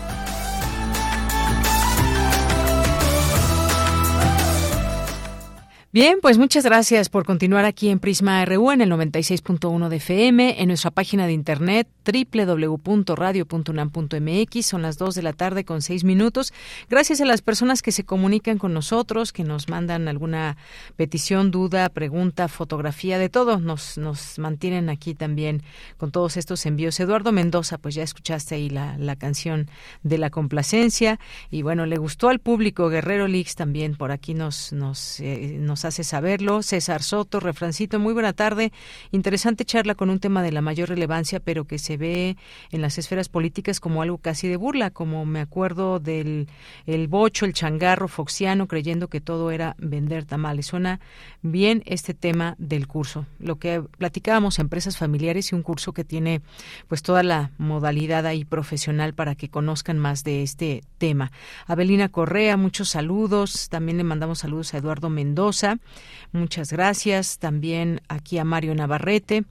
Bien, 5.98 6.20
pues 6.22 6.38
muchas 6.38 6.64
gracias 6.64 7.10
por 7.10 7.26
continuar 7.26 7.66
aquí 7.66 7.90
en 7.90 7.98
Prisma 7.98 8.46
RU 8.46 8.72
en 8.72 8.82
el 8.82 8.92
96.1 8.92 9.90
de 9.90 9.96
FM, 9.96 10.62
en 10.62 10.68
nuestra 10.68 10.92
página 10.92 11.26
de 11.26 11.34
internet 11.34 11.88
www.radio.unam.mx. 12.08 14.66
Son 14.66 14.82
las 14.82 14.98
2 14.98 15.16
de 15.16 15.22
la 15.22 15.34
tarde 15.34 15.66
con 15.66 15.82
6 15.82 16.04
minutos. 16.04 16.52
Gracias 16.90 17.22
a 17.22 17.26
las 17.26 17.42
personas 17.42 17.82
que 17.82 17.92
se 17.92 18.06
comunican 18.06 18.60
con 18.60 18.74
nosotros, 18.74 19.34
que 19.34 19.44
nos 19.44 19.68
mandan 19.70 20.08
alguna 20.08 20.56
petición, 20.96 21.52
duda, 21.52 21.90
pregunta, 21.90 22.48
fotografía, 22.48 23.18
de 23.18 23.28
todo. 23.30 23.60
Nos, 23.60 23.98
nos 23.98 24.38
mantienen 24.40 24.90
aquí 24.90 25.16
también 25.16 25.64
con 25.98 26.12
todos 26.12 26.38
estos 26.38 26.66
envíos. 26.66 26.98
Eduardo 27.00 27.32
Mendoza, 27.32 27.78
pues 27.78 27.96
ya 27.96 28.04
escuchaste 28.04 28.56
ahí 28.56 28.70
la, 28.70 28.98
la 28.98 29.16
canción 29.16 29.70
de 30.04 30.18
la 30.18 30.30
complacencia. 30.30 31.20
Y 31.50 31.62
bueno, 31.64 31.86
le 31.86 31.98
gustó 31.98 32.28
al 32.30 32.40
público. 32.40 32.90
Guerrero 32.90 33.28
Lix 33.28 33.56
también 33.56 33.96
por 33.96 34.12
aquí 34.12 34.34
nos, 34.34 34.74
nos, 34.74 35.20
eh, 35.20 35.58
nos 35.60 35.86
hace 35.88 36.04
saberlo. 36.04 36.62
César 36.62 37.02
Soto, 37.04 37.40
refrancito, 37.40 38.00
muy 38.00 38.14
buena 38.14 38.34
tarde. 38.34 38.72
Interesante 39.12 39.66
charla 39.66 39.96
con 39.96 40.10
un 40.10 40.20
tema 40.20 40.44
de 40.44 40.52
la 40.52 40.62
mayor 40.62 40.90
relevancia, 40.90 41.40
pero 41.40 41.66
que 41.66 41.80
se 41.80 41.98
ve 41.98 42.38
en 42.72 42.82
las 42.82 42.98
esferas 42.98 43.30
políticas 43.30 43.80
como 43.80 44.02
algo 44.02 44.18
casi 44.20 44.48
de 44.48 44.58
burla, 44.58 44.92
como 44.92 45.26
me 45.26 45.40
acuerdo 45.40 46.00
del 46.00 46.48
el 46.86 47.08
bocho, 47.08 47.46
el 47.46 47.54
changarro 47.54 48.08
foxiano, 48.08 48.68
creyendo 48.68 49.08
que 49.08 49.22
todo 49.22 49.52
era 49.52 49.76
vender 49.78 50.26
tamales. 50.26 50.68
Suena 50.68 51.00
bien 51.42 51.84
este 51.86 52.14
tema 52.14 52.56
del 52.58 52.88
curso. 52.88 53.26
Lo 53.40 53.58
que 53.58 53.82
platicábamos, 53.98 54.60
empresas 54.60 54.98
familiares 54.98 55.52
y 55.52 55.56
un 55.56 55.64
curso 55.64 55.94
que 55.94 56.04
tiene 56.04 56.42
pues 56.88 57.02
toda 57.02 57.24
la 57.24 57.52
modalidad 57.58 58.26
ahí 58.26 58.46
profesional 58.46 59.14
para 59.14 59.36
que 59.36 59.50
conozcan 59.50 59.98
más 59.98 60.24
de 60.24 60.44
este 60.44 60.84
tema. 60.98 61.32
Abelina 61.66 62.10
Correa, 62.10 62.58
muchos 62.58 62.90
saludos. 62.90 63.70
También 63.70 63.98
le 63.98 64.04
mandamos 64.04 64.40
saludos 64.40 64.74
a 64.74 64.78
Eduardo 64.78 65.10
Mendoza. 65.10 65.67
Muchas 66.32 66.72
gracias. 66.72 67.40
También 67.40 68.02
aquí 68.08 68.38
a 68.38 68.44
Mario 68.44 68.76
Navarrete. 68.76 69.46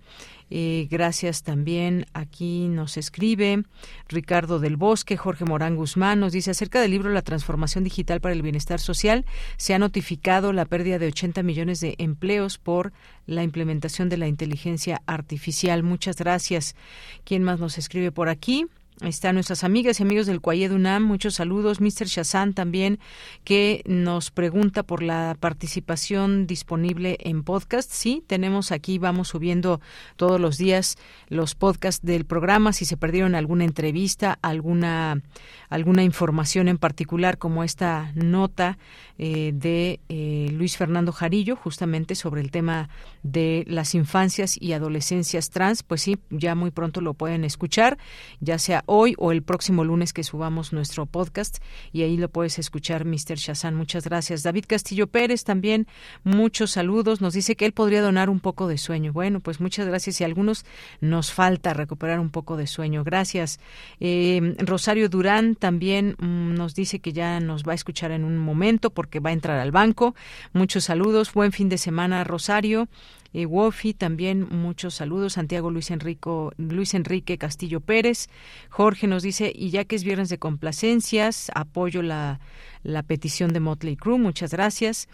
Eh, 0.49 0.87
gracias 0.91 1.43
también. 1.43 2.07
Aquí 2.13 2.69
nos 2.69 2.97
escribe 2.97 3.65
Ricardo 4.09 4.61
del 4.61 4.77
Bosque, 4.77 5.17
Jorge 5.17 5.45
Morán 5.45 5.75
Guzmán 5.75 6.21
nos 6.21 6.33
dice 6.33 6.53
acerca 6.53 6.81
del 6.81 6.93
libro 6.93 7.11
La 7.11 7.23
transformación 7.23 7.83
digital 7.83 8.21
para 8.21 8.35
el 8.35 8.43
bienestar 8.43 8.79
social. 8.79 9.25
Se 9.57 9.75
ha 9.75 9.79
notificado 9.79 10.53
la 10.53 10.65
pérdida 10.65 10.99
de 10.99 11.09
80 11.09 11.43
millones 11.43 11.81
de 11.81 11.97
empleos 11.99 12.59
por 12.59 12.93
la 13.27 13.43
implementación 13.43 14.09
de 14.09 14.19
la 14.19 14.29
inteligencia 14.29 15.03
artificial. 15.07 15.83
Muchas 15.83 16.17
gracias. 16.17 16.77
¿Quién 17.25 17.43
más 17.43 17.59
nos 17.59 17.77
escribe 17.79 18.13
por 18.13 18.29
aquí? 18.29 18.67
Están 19.03 19.35
nuestras 19.35 19.63
amigas 19.63 20.01
y 20.01 20.05
amigos 20.05 20.27
del 20.27 20.41
Cuayed 20.41 20.73
UNAM. 20.73 21.05
Muchos 21.05 21.35
saludos. 21.35 21.83
Mr. 21.83 22.07
Shazan 22.07 22.55
también, 22.55 22.99
que 23.45 23.83
nos 23.85 24.31
pregunta 24.31 24.85
por 24.85 25.03
la 25.03 25.37
participación 25.39 26.47
disponible 26.47 27.19
en 27.21 27.43
podcast. 27.43 27.91
Sí, 27.91 28.25
tenemos 28.27 28.73
aquí, 28.73 28.97
vamos 28.99 29.29
subiendo 29.29 29.83
todos 30.17 30.41
los 30.41 30.57
días 30.57 30.97
los 31.29 31.55
podcasts 31.55 32.07
del 32.07 32.25
programa. 32.25 32.73
Si 32.73 32.87
se 32.87 32.97
perdieron 32.97 33.35
alguna 33.35 33.65
entrevista, 33.65 34.39
alguna, 34.41 35.21
alguna 35.69 36.03
información 36.03 36.67
en 36.67 36.79
particular, 36.79 37.37
como 37.37 37.65
esta 37.65 38.13
nota 38.15 38.79
eh, 39.19 39.53
de 39.55 40.01
eh, 40.09 40.51
Luis 40.53 40.77
Fernando 40.77 41.13
Jarillo, 41.13 41.57
justamente 41.57 42.15
sobre 42.15 42.41
el 42.41 42.51
tema 42.51 42.89
de 43.23 43.65
las 43.67 43.95
infancias 43.95 44.61
y 44.61 44.73
adolescencias 44.73 45.51
trans, 45.51 45.83
pues 45.83 46.03
sí, 46.03 46.19
ya 46.31 46.55
muy 46.55 46.71
pronto 46.71 47.01
lo 47.01 47.15
pueden 47.15 47.45
escuchar, 47.45 47.99
ya 48.41 48.59
sea 48.59 48.83
hoy 48.87 49.15
o 49.19 49.33
el 49.33 49.43
próximo 49.43 49.85
lunes 49.85 50.13
que 50.13 50.25
subamos 50.25 50.73
nuestro 50.73 51.07
podcast 51.07 51.59
y 51.93 52.03
ahí 52.03 52.17
lo 52.17 52.29
puedes 52.29 52.59
escuchar, 52.59 53.05
Mr. 53.05 53.37
Shazan. 53.37 53.75
Muchas 53.75 54.05
gracias. 54.05 54.43
David 54.43 54.65
Castillo 54.67 55.07
Pérez 55.07 55.45
también, 55.45 55.87
muchos 56.25 56.73
saludos. 56.73 57.21
Nos 57.21 57.35
dice 57.35 57.57
que 57.57 57.67
él 57.67 57.73
podría 57.73 58.03
donar 58.03 58.31
un 58.31 58.41
poco 58.41 58.69
de 58.69 58.79
sueño. 58.79 59.13
Bueno, 59.13 59.41
pues 59.41 59.61
muchas 59.61 59.87
gracias 59.87 60.21
y 60.21 60.25
a 60.25 60.27
algunos 60.27 60.65
nos 61.01 61.33
falta 61.33 61.75
recuperar 61.75 62.21
un 62.21 62.31
poco 62.31 62.57
de 62.57 62.67
sueño. 62.67 63.05
Gracias. 63.05 63.61
Eh, 64.01 64.57
Rosario 64.59 65.09
Durán 65.09 65.55
también 65.55 66.17
mm, 66.19 66.55
nos 66.55 66.75
dice 66.75 67.01
que 67.01 67.13
ya 67.13 67.41
nos 67.41 67.65
va 67.65 67.73
a 67.73 67.75
escuchar 67.75 68.11
en 68.11 68.25
un 68.25 68.39
momento 68.39 68.91
porque 69.07 69.21
va 69.21 69.31
a 69.31 69.33
entrar 69.33 69.61
al 69.61 69.71
banco. 69.71 70.17
Muchos 70.53 70.85
saludos. 70.85 71.33
Buen 71.33 71.53
fin 71.53 71.69
de 71.69 71.79
semana, 71.79 72.25
Rosario. 72.25 72.89
Eh, 73.33 73.47
Wofi, 73.47 73.95
también 73.95 74.49
muchos 74.51 74.95
saludos. 74.95 75.35
Santiago 75.35 75.71
Luis, 75.71 75.93
Enrico, 75.93 76.53
Luis 76.57 76.93
Enrique 76.93 77.39
Castillo 77.39 77.81
Pérez. 77.81 78.29
Jorge 78.69 79.07
nos 79.07 79.23
dice, 79.23 79.53
y 79.55 79.71
ya 79.71 79.85
que 79.85 79.95
es 79.95 80.03
viernes 80.03 80.29
de 80.29 80.39
complacencias, 80.39 81.53
apoyo 81.55 82.03
la, 82.03 82.41
la 82.83 83.05
petición 83.05 83.53
de 83.53 83.61
Motley 83.61 83.97
Crue. 83.97 84.19
Muchas 84.19 84.51
gracias. 84.51 85.09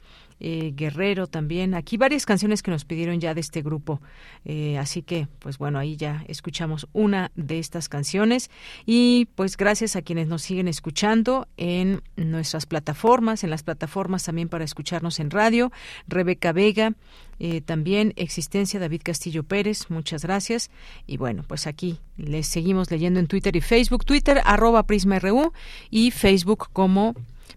Eh, 0.45 0.73
Guerrero 0.75 1.29
también. 1.29 1.73
Aquí 1.73 1.97
varias 1.97 2.27
canciones 2.27 2.65
que 2.65 2.73
nos 2.73 2.85
pidieron 2.85 3.21
ya 3.21 3.33
de 3.33 3.41
este 3.41 3.63
grupo. 3.63 4.03
Eh, 4.45 4.77
así 4.77 5.03
que, 5.03 5.29
pues 5.39 5.57
bueno, 5.57 5.79
ahí 5.79 5.97
ya 5.97 6.25
escuchamos 6.27 6.89
una 6.93 7.31
de 7.37 7.61
estas 7.61 7.89
canciones. 7.89 8.51
Y 8.85 9.29
pues 9.37 9.57
gracias 9.57 9.95
a 9.95 10.03
quienes 10.03 10.27
nos 10.27 10.43
siguen 10.43 10.67
escuchando 10.67 11.47
en 11.57 12.03
nuestras 12.17 12.67
plataformas, 12.67 13.45
en 13.45 13.51
las 13.51 13.63
plataformas 13.63 14.25
también 14.25 14.49
para 14.49 14.65
escucharnos 14.65 15.21
en 15.21 15.31
radio. 15.31 15.71
Rebeca 16.09 16.51
Vega, 16.51 16.95
eh, 17.39 17.61
también 17.61 18.13
Existencia 18.17 18.81
David 18.81 19.03
Castillo 19.05 19.45
Pérez, 19.45 19.91
muchas 19.91 20.25
gracias. 20.25 20.73
Y 21.07 21.19
bueno, 21.19 21.45
pues 21.47 21.69
aquí 21.69 22.01
les 22.17 22.49
seguimos 22.49 22.91
leyendo 22.91 23.21
en 23.21 23.29
Twitter 23.29 23.55
y 23.55 23.61
Facebook. 23.61 24.05
Twitter 24.05 24.41
arroba 24.45 24.89
Prisma 24.89 25.21
RU 25.21 25.53
y 25.89 26.11
Facebook 26.11 26.67
como 26.73 27.15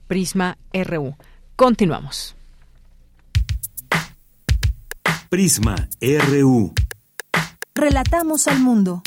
Prisma 0.07 0.59
RU. 0.71 1.15
Continuamos. 1.55 2.35
Prisma 5.35 5.75
RU. 5.99 6.71
Relatamos 7.75 8.47
al 8.47 8.61
mundo. 8.61 9.03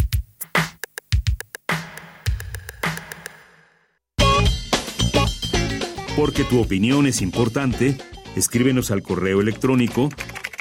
Porque 6.15 6.45
tu 6.45 6.61
opinión 6.61 7.07
es 7.07 7.23
importante, 7.23 7.97
escríbenos 8.37 8.91
al 8.91 9.03
correo 9.03 9.41
electrónico 9.41 10.11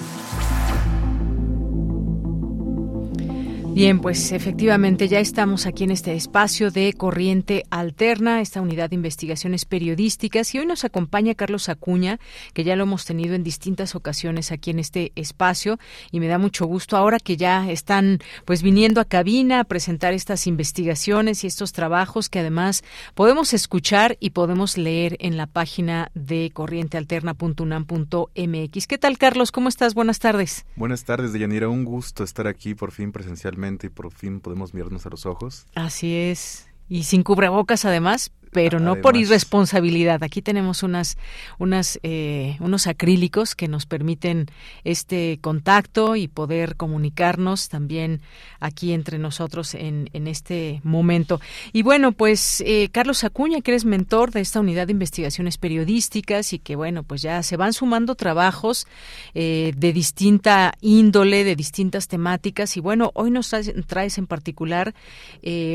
Bien, 3.74 4.02
pues 4.02 4.34
efectivamente 4.34 5.08
ya 5.08 5.22
estamos 5.22 5.66
aquí 5.66 5.86
en 5.86 5.92
este 5.92 6.14
espacio 6.14 6.72
de 6.72 6.92
Corriente 6.92 7.64
Alterna, 7.70 8.42
esta 8.42 8.60
unidad 8.60 8.90
de 8.90 8.98
investigaciones 8.98 9.64
periodísticas, 9.64 10.54
y 10.54 10.60
hoy 10.60 10.66
nos 10.66 10.84
acompaña 10.84 11.36
Carlos 11.36 11.70
Acuña, 11.70 12.20
que 12.54 12.66
ya 12.66 12.76
lo 12.76 12.84
hemos 12.84 13.06
tenido 13.06 13.34
en 13.34 13.44
distintas 13.44 13.96
ocasiones 13.96 14.52
aquí 14.52 14.72
en 14.72 14.80
este 14.80 15.14
espacio, 15.16 15.80
y 16.12 16.20
me 16.20 16.28
da 16.28 16.38
mucho 16.38 16.66
gusto 16.66 16.98
ahora 16.98 17.18
que 17.18 17.38
ya 17.38 17.72
están 17.72 18.20
pues 18.44 18.62
viniendo 18.62 19.00
a 19.00 19.06
cabina 19.06 19.62
a 19.62 19.64
presentar 19.64 20.14
estas 20.14 20.48
investigaciones 20.48 21.46
y 21.46 21.48
estos 21.48 21.72
trabajos 21.72 22.28
que 22.28 22.40
además 22.40 22.84
podemos 23.16 23.54
escuchar 23.54 24.18
y 24.20 24.32
podemos 24.32 24.78
leer 24.78 25.16
en 25.22 25.38
la 25.38 25.48
página 25.48 26.12
de 26.14 26.52
corrientealterna.unam.mx. 26.54 28.88
¿Qué 28.88 28.98
tal, 28.98 29.18
Carlos? 29.18 29.54
¿Cómo 29.54 29.70
estás? 29.70 29.94
Buenas 29.94 30.20
tardes. 30.20 30.66
Buenas 30.76 31.06
tardes, 31.06 31.32
Deyanira. 31.32 31.70
Un 31.70 31.86
gusto 31.86 32.26
estar 32.26 32.48
aquí 32.48 32.76
por 32.76 32.92
fin 32.92 33.14
presencialmente 33.14 33.61
y 33.88 33.90
por 33.90 34.12
fin 34.12 34.40
podemos 34.40 34.74
mirarnos 34.74 35.06
a 35.06 35.10
los 35.10 35.26
ojos. 35.26 35.66
Así 35.76 36.16
es. 36.16 36.68
Y 36.90 37.04
sin 37.04 37.24
cubrebocas 37.24 37.86
además, 37.86 38.32
pero 38.52 38.80
no 38.80 38.98
por 38.98 39.16
irresponsabilidad. 39.16 40.24
Aquí 40.24 40.42
tenemos 40.42 40.84
unas, 40.84 41.18
unas, 41.58 42.00
eh, 42.04 42.58
unos 42.60 42.86
acrílicos 42.86 43.56
que 43.56 43.68
nos 43.68 43.86
permiten 43.86 44.48
este 44.84 45.40
contacto 45.42 46.16
y 46.16 46.28
poder 46.28 46.76
comunicarnos 46.76 47.70
también 47.70 48.22
aquí 48.60 48.92
entre 48.92 49.18
nosotros 49.18 49.74
en, 49.74 50.10
en 50.14 50.28
este 50.28 50.82
momento. 50.84 51.40
Y 51.72 51.82
bueno, 51.82 52.12
pues 52.12 52.62
eh, 52.66 52.90
Carlos 52.92 53.24
Acuña, 53.24 53.62
que 53.62 53.72
eres 53.72 53.86
mentor 53.86 54.32
de 54.32 54.42
esta 54.42 54.60
unidad 54.60 54.88
de 54.88 54.94
investigaciones 54.94 55.58
periodísticas 55.58 56.52
y 56.52 56.60
que 56.60 56.76
bueno, 56.76 57.04
pues 57.04 57.22
ya 57.22 57.42
se 57.44 57.56
van 57.56 57.72
sumando 57.72 58.16
trabajos 58.16 58.86
eh, 59.34 59.74
de 59.78 59.94
distinta 59.94 60.74
índole, 60.82 61.46
de 61.46 61.56
distintas 61.56 62.10
temáticas. 62.10 62.76
Y 62.76 62.82
bueno, 62.82 63.12
hoy 63.14 63.32
nos 63.32 63.50
traes, 63.50 63.72
traes 63.88 64.18
en 64.18 64.28
particular 64.28 64.94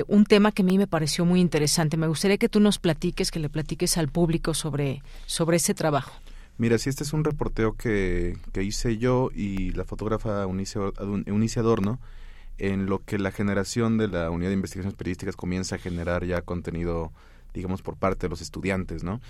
un 0.09 0.27
tema 0.27 0.53
que 0.53 0.63
a 0.63 0.65
mí 0.65 0.79
me 0.79 0.87
pareció 0.87 1.25
muy 1.25 1.41
interesante. 1.41 1.97
Me 1.97 2.07
gustaría 2.07 2.37
que 2.37 2.49
tú 2.49 2.61
nos 2.67 2.79
platiques, 2.81 3.31
que 3.31 3.39
le 3.39 3.49
platiques 3.49 3.97
al 3.97 4.09
público 4.09 4.53
sobre, 4.53 5.01
sobre 5.27 5.59
ese 5.59 5.73
trabajo. 5.73 6.13
Mira, 6.59 6.79
si 6.79 6.91
este 6.91 7.05
es 7.05 7.13
un 7.13 7.23
reporteo 7.23 7.75
que, 7.75 8.37
que 8.53 8.65
hice 8.65 8.99
yo 8.99 9.31
y 9.33 9.71
la 9.73 9.85
fotógrafa 9.85 10.43
Eunice, 10.43 11.61
Adorno, 11.61 12.01
en 12.59 12.87
lo 12.87 13.05
que 13.05 13.19
la 13.19 13.31
generación 13.31 13.99
de 13.99 14.09
la 14.09 14.31
unidad 14.31 14.51
de 14.51 14.55
investigaciones 14.55 14.97
periodísticas 14.97 15.37
comienza 15.37 15.77
a 15.77 15.79
generar 15.79 16.25
ya 16.25 16.43
contenido, 16.43 17.13
digamos, 17.55 17.83
por 17.83 17.97
parte 17.97 18.27
de 18.27 18.31
los 18.31 18.41
estudiantes, 18.41 19.05
¿no? 19.05 19.21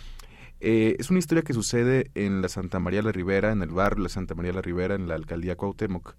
Eh, 0.61 0.97
es 0.99 1.11
una 1.11 1.19
historia 1.19 1.43
que 1.43 1.53
sucede 1.53 2.11
en 2.15 2.41
la 2.41 2.49
Santa 2.49 2.79
María 2.79 3.03
la 3.03 3.13
Ribera, 3.13 3.53
en 3.53 3.61
el 3.61 3.71
barrio 3.71 4.05
de 4.05 4.09
Santa 4.09 4.35
María 4.35 4.55
la 4.55 4.63
Ribera, 4.63 4.95
en 4.95 5.09
la 5.09 5.15
alcaldía 5.15 5.57
Cuauhtémoc. 5.57 6.15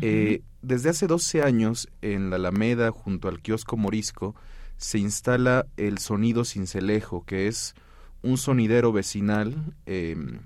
eh, 0.00 0.40
desde 0.62 0.88
hace 0.88 1.06
12 1.06 1.42
años, 1.42 1.88
en 2.00 2.30
la 2.30 2.36
Alameda, 2.36 2.92
junto 2.92 3.28
al 3.28 3.40
kiosco 3.40 3.76
Morisco, 3.76 4.34
se 4.80 4.98
instala 4.98 5.66
el 5.76 5.98
sonido 5.98 6.44
cincelejo, 6.46 7.24
que 7.26 7.48
es 7.48 7.74
un 8.22 8.38
sonidero 8.38 8.92
vecinal 8.92 9.74
em, 9.84 10.40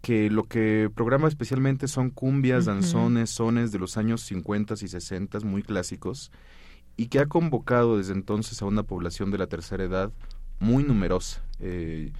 que 0.00 0.30
lo 0.30 0.44
que 0.44 0.88
programa 0.94 1.26
especialmente 1.26 1.88
son 1.88 2.10
cumbias, 2.10 2.66
danzones, 2.66 3.30
sones 3.30 3.72
de 3.72 3.80
los 3.80 3.96
años 3.96 4.22
50 4.22 4.74
y 4.74 4.88
60 4.88 5.40
muy 5.40 5.64
clásicos 5.64 6.30
y 6.96 7.06
que 7.06 7.18
ha 7.18 7.26
convocado 7.26 7.98
desde 7.98 8.12
entonces 8.12 8.62
a 8.62 8.64
una 8.64 8.84
población 8.84 9.32
de 9.32 9.38
la 9.38 9.48
tercera 9.48 9.82
edad 9.82 10.12
muy 10.60 10.84
numerosa. 10.84 11.42
Eh, 11.58 12.12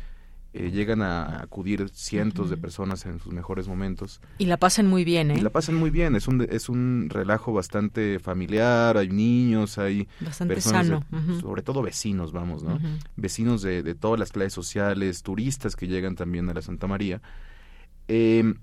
eh, 0.54 0.70
llegan 0.70 1.02
a 1.02 1.42
acudir 1.42 1.90
cientos 1.90 2.48
de 2.48 2.56
personas 2.56 3.04
en 3.04 3.20
sus 3.20 3.32
mejores 3.32 3.68
momentos. 3.68 4.20
Y 4.38 4.46
la 4.46 4.56
pasan 4.56 4.86
muy 4.86 5.04
bien, 5.04 5.30
¿eh? 5.30 5.38
Y 5.38 5.40
la 5.42 5.50
pasan 5.50 5.74
muy 5.74 5.90
bien, 5.90 6.16
es 6.16 6.26
un, 6.26 6.40
es 6.40 6.68
un 6.68 7.08
relajo 7.10 7.52
bastante 7.52 8.18
familiar, 8.18 8.96
hay 8.96 9.10
niños, 9.10 9.76
hay 9.76 10.08
bastante 10.20 10.54
personas, 10.54 10.86
sano. 10.86 11.04
sobre 11.40 11.62
todo 11.62 11.82
vecinos, 11.82 12.32
vamos, 12.32 12.62
¿no? 12.62 12.80
Vecinos 13.16 13.60
de, 13.62 13.82
de, 13.82 13.94
todas 13.94 14.18
las 14.18 14.32
clases 14.32 14.54
sociales, 14.54 15.22
turistas 15.22 15.76
que 15.76 15.86
llegan 15.86 16.16
también 16.16 16.48
a 16.48 16.54
la 16.54 16.62
Santa 16.62 16.86
María. 16.86 17.20
Eh, 18.08 18.54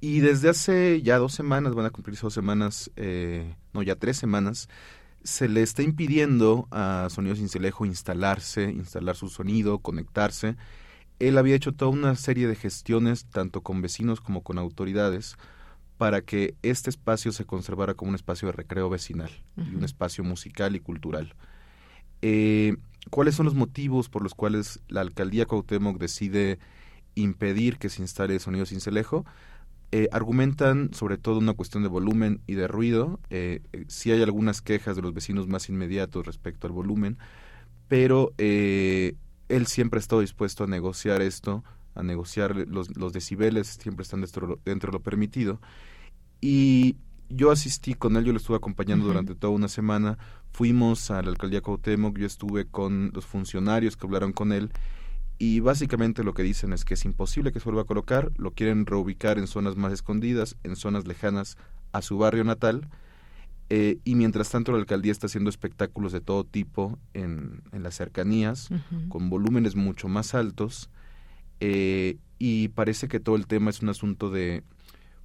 y 0.00 0.20
desde 0.20 0.48
hace 0.48 1.02
ya 1.02 1.18
dos 1.18 1.32
semanas, 1.34 1.74
van 1.74 1.86
a 1.86 1.90
cumplirse 1.90 2.22
dos 2.22 2.34
semanas, 2.34 2.90
eh, 2.96 3.54
no, 3.72 3.82
ya 3.82 3.96
tres 3.96 4.16
semanas, 4.16 4.68
se 5.22 5.48
le 5.48 5.62
está 5.62 5.82
impidiendo 5.82 6.68
a 6.70 7.08
Sonido 7.10 7.36
Cincelejo 7.36 7.84
instalarse, 7.84 8.70
instalar 8.70 9.16
su 9.16 9.28
sonido, 9.28 9.78
conectarse 9.78 10.56
él 11.20 11.38
había 11.38 11.54
hecho 11.54 11.72
toda 11.72 11.90
una 11.90 12.16
serie 12.16 12.48
de 12.48 12.56
gestiones, 12.56 13.26
tanto 13.26 13.60
con 13.60 13.82
vecinos 13.82 14.20
como 14.20 14.42
con 14.42 14.58
autoridades, 14.58 15.36
para 15.98 16.22
que 16.22 16.54
este 16.62 16.88
espacio 16.90 17.30
se 17.30 17.44
conservara 17.44 17.94
como 17.94 18.08
un 18.08 18.14
espacio 18.14 18.48
de 18.48 18.52
recreo 18.52 18.88
vecinal 18.88 19.30
y 19.56 19.74
un 19.74 19.84
espacio 19.84 20.24
musical 20.24 20.74
y 20.74 20.80
cultural. 20.80 21.34
Eh, 22.22 22.76
¿Cuáles 23.10 23.34
son 23.34 23.44
los 23.44 23.54
motivos 23.54 24.08
por 24.08 24.22
los 24.22 24.34
cuales 24.34 24.80
la 24.88 25.02
alcaldía 25.02 25.46
Cuauhtémoc 25.46 25.98
decide 25.98 26.58
impedir 27.14 27.76
que 27.76 27.90
se 27.90 28.00
instale 28.00 28.38
sonido 28.38 28.64
cincelejo? 28.64 29.26
Eh, 29.92 30.08
argumentan 30.12 30.94
sobre 30.94 31.18
todo 31.18 31.38
una 31.38 31.54
cuestión 31.54 31.82
de 31.82 31.88
volumen 31.88 32.40
y 32.46 32.54
de 32.54 32.68
ruido. 32.68 33.20
Eh, 33.28 33.60
eh 33.72 33.84
sí 33.88 34.12
hay 34.12 34.22
algunas 34.22 34.62
quejas 34.62 34.96
de 34.96 35.02
los 35.02 35.12
vecinos 35.12 35.48
más 35.48 35.68
inmediatos 35.68 36.24
respecto 36.24 36.66
al 36.66 36.72
volumen, 36.72 37.18
pero 37.88 38.32
eh, 38.38 39.16
él 39.50 39.66
siempre 39.66 39.98
ha 39.98 40.00
estado 40.00 40.20
dispuesto 40.20 40.64
a 40.64 40.66
negociar 40.66 41.22
esto, 41.22 41.64
a 41.94 42.02
negociar 42.02 42.56
los, 42.68 42.96
los 42.96 43.12
decibeles, 43.12 43.66
siempre 43.66 44.02
están 44.02 44.20
dentro, 44.20 44.58
dentro, 44.64 44.90
de 44.90 44.98
lo 44.98 45.02
permitido. 45.02 45.60
Y 46.40 46.96
yo 47.28 47.50
asistí 47.50 47.94
con 47.94 48.16
él, 48.16 48.24
yo 48.24 48.32
lo 48.32 48.38
estuve 48.38 48.56
acompañando 48.56 49.06
durante 49.06 49.34
toda 49.34 49.52
una 49.52 49.68
semana, 49.68 50.18
fuimos 50.52 51.10
a 51.10 51.22
la 51.22 51.30
alcaldía 51.30 51.60
Cuauhtémoc, 51.60 52.18
yo 52.18 52.26
estuve 52.26 52.66
con 52.66 53.10
los 53.14 53.26
funcionarios 53.26 53.96
que 53.96 54.06
hablaron 54.06 54.32
con 54.32 54.52
él. 54.52 54.72
Y 55.38 55.60
básicamente 55.60 56.22
lo 56.22 56.34
que 56.34 56.42
dicen 56.42 56.72
es 56.74 56.84
que 56.84 56.94
es 56.94 57.04
imposible 57.04 57.50
que 57.50 57.60
se 57.60 57.64
vuelva 57.64 57.82
a 57.82 57.86
colocar, 57.86 58.30
lo 58.36 58.50
quieren 58.50 58.84
reubicar 58.84 59.38
en 59.38 59.46
zonas 59.46 59.74
más 59.74 59.92
escondidas, 59.92 60.56
en 60.64 60.76
zonas 60.76 61.06
lejanas 61.06 61.56
a 61.92 62.02
su 62.02 62.18
barrio 62.18 62.44
natal, 62.44 62.88
eh, 63.72 63.98
y 64.02 64.16
mientras 64.16 64.50
tanto 64.50 64.72
la 64.72 64.78
alcaldía 64.78 65.12
está 65.12 65.28
haciendo 65.28 65.48
espectáculos 65.48 66.10
de 66.10 66.20
todo 66.20 66.42
tipo 66.42 66.98
en, 67.14 67.62
en 67.70 67.84
las 67.84 67.94
cercanías, 67.94 68.68
con 69.08 69.30
volúmenes 69.30 69.76
mucho 69.76 70.08
más 70.08 70.34
altos, 70.34 70.90
eh, 71.60 72.18
y 72.40 72.68
parece 72.68 73.06
que 73.06 73.20
todo 73.20 73.36
el 73.36 73.46
tema 73.46 73.70
es 73.70 73.80
un 73.80 73.88
asunto 73.88 74.28
de 74.28 74.64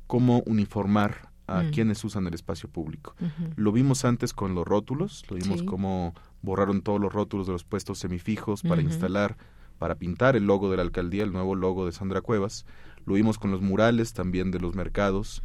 cómo 0.05 0.43
uniformar 0.45 1.29
a 1.47 1.63
mm. 1.63 1.71
quienes 1.71 2.03
usan 2.03 2.27
el 2.27 2.35
espacio 2.35 2.69
público. 2.69 3.15
Lo 3.55 3.71
vimos 3.71 4.05
antes 4.05 4.31
con 4.31 4.53
los 4.53 4.65
rótulos, 4.67 5.25
lo 5.27 5.37
vimos 5.37 5.63
cómo 5.63 6.13
borraron 6.43 6.83
todos 6.83 7.01
los 7.01 7.11
rótulos 7.11 7.47
de 7.47 7.53
los 7.53 7.63
puestos 7.63 7.97
semifijos 7.97 8.61
para 8.61 8.81
instalar, 8.81 9.37
para 9.79 9.95
pintar 9.95 10.35
el 10.35 10.45
logo 10.45 10.69
de 10.69 10.77
la 10.77 10.83
alcaldía, 10.83 11.23
el 11.23 11.33
nuevo 11.33 11.55
logo 11.55 11.87
de 11.87 11.93
Sandra 11.93 12.21
Cuevas 12.21 12.65
lo 13.05 13.13
vimos 13.13 13.37
con 13.37 13.51
los 13.51 13.61
murales 13.61 14.13
también 14.13 14.51
de 14.51 14.59
los 14.59 14.75
mercados. 14.75 15.41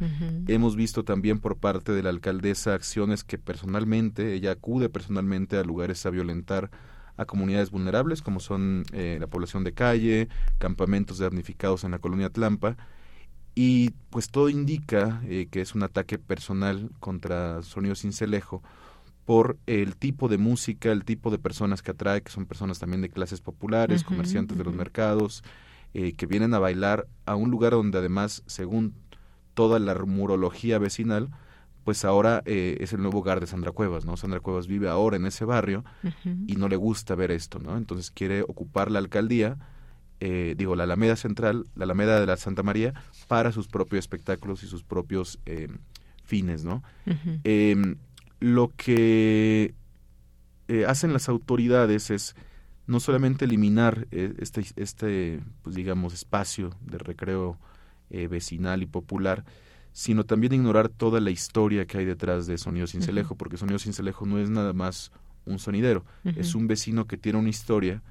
Hemos 0.47 0.75
visto 0.75 1.03
también 1.03 1.39
por 1.39 1.57
parte 1.57 1.91
de 1.91 2.03
la 2.03 2.09
alcaldesa 2.09 2.73
acciones 2.73 3.23
que 3.23 3.37
personalmente, 3.37 4.33
ella 4.33 4.51
acude 4.51 4.89
personalmente 4.89 5.57
a 5.57 5.63
lugares 5.63 6.05
a 6.05 6.09
violentar 6.09 6.71
a 7.17 7.25
comunidades 7.25 7.69
vulnerables, 7.69 8.21
como 8.21 8.39
son 8.39 8.83
eh, 8.93 9.17
la 9.19 9.27
población 9.27 9.63
de 9.63 9.73
calle, 9.73 10.27
campamentos 10.57 11.19
damnificados 11.19 11.83
en 11.83 11.91
la 11.91 11.99
colonia 11.99 12.29
Tlampa. 12.29 12.77
Y 13.53 13.91
pues 14.09 14.29
todo 14.29 14.49
indica 14.49 15.21
eh, 15.25 15.47
que 15.51 15.61
es 15.61 15.75
un 15.75 15.83
ataque 15.83 16.17
personal 16.17 16.89
contra 16.99 17.61
Sonido 17.61 17.95
Cincelejo 17.95 18.63
por 19.25 19.57
el 19.67 19.97
tipo 19.97 20.29
de 20.29 20.37
música, 20.37 20.91
el 20.91 21.05
tipo 21.05 21.29
de 21.29 21.37
personas 21.37 21.81
que 21.81 21.91
atrae, 21.91 22.21
que 22.21 22.31
son 22.31 22.45
personas 22.45 22.79
también 22.79 23.01
de 23.01 23.09
clases 23.09 23.39
populares, 23.39 24.03
comerciantes 24.03 24.57
de 24.57 24.63
los 24.63 24.73
mercados, 24.73 25.43
eh, 25.93 26.13
que 26.13 26.25
vienen 26.25 26.53
a 26.53 26.59
bailar 26.59 27.07
a 27.25 27.35
un 27.35 27.51
lugar 27.51 27.73
donde 27.73 27.97
además, 27.97 28.43
según 28.45 28.95
toda 29.53 29.77
la 29.77 29.93
murología 30.05 30.79
vecinal, 30.79 31.29
pues 31.83 32.05
ahora 32.05 32.43
eh, 32.45 32.77
es 32.79 32.93
el 32.93 33.01
nuevo 33.01 33.19
hogar 33.19 33.41
de 33.41 33.47
Sandra 33.47 33.73
Cuevas, 33.73 34.05
¿no? 34.05 34.15
Sandra 34.15 34.39
Cuevas 34.39 34.67
vive 34.67 34.87
ahora 34.87 35.17
en 35.17 35.25
ese 35.25 35.43
barrio 35.43 35.83
y 36.23 36.55
no 36.55 36.69
le 36.69 36.77
gusta 36.77 37.15
ver 37.15 37.31
esto, 37.31 37.59
¿no? 37.59 37.75
Entonces 37.75 38.09
quiere 38.09 38.43
ocupar 38.43 38.89
la 38.89 38.99
alcaldía, 38.99 39.57
eh, 40.21 40.55
digo, 40.57 40.77
la 40.77 40.83
Alameda 40.83 41.17
Central, 41.17 41.65
la 41.75 41.83
Alameda 41.83 42.19
de 42.21 42.27
la 42.27 42.37
Santa 42.37 42.63
María, 42.63 42.93
para 43.27 43.51
sus 43.51 43.67
propios 43.67 43.99
espectáculos 43.99 44.63
y 44.63 44.67
sus 44.67 44.83
propios 44.83 45.39
fines, 46.23 46.63
¿no? 46.63 46.83
Em, 47.43 47.97
lo 48.39 48.71
que 48.77 49.73
hacen 50.87 51.11
las 51.11 51.27
autoridades 51.27 52.11
es 52.11 52.35
no 52.91 52.99
solamente 52.99 53.45
eliminar 53.45 54.07
eh, 54.11 54.33
este, 54.39 54.65
este 54.75 55.39
pues 55.61 55.75
digamos, 55.75 56.13
espacio 56.13 56.75
de 56.81 56.97
recreo 56.97 57.57
eh, 58.09 58.27
vecinal 58.27 58.83
y 58.83 58.85
popular, 58.85 59.45
sino 59.93 60.25
también 60.25 60.53
ignorar 60.53 60.89
toda 60.89 61.21
la 61.21 61.31
historia 61.31 61.85
que 61.85 61.97
hay 61.97 62.05
detrás 62.05 62.47
de 62.47 62.57
Sonido 62.57 62.87
Cincelejo, 62.87 63.35
porque 63.35 63.55
Sonido 63.55 63.79
Cincelejo 63.79 64.25
no 64.25 64.39
es 64.39 64.49
nada 64.49 64.73
más 64.73 65.11
un 65.45 65.57
sonidero, 65.57 66.05
es 66.23 66.53
un 66.53 66.67
vecino 66.67 67.07
que 67.07 67.17
tiene 67.17 67.39
una 67.39 67.49
historia 67.49 68.03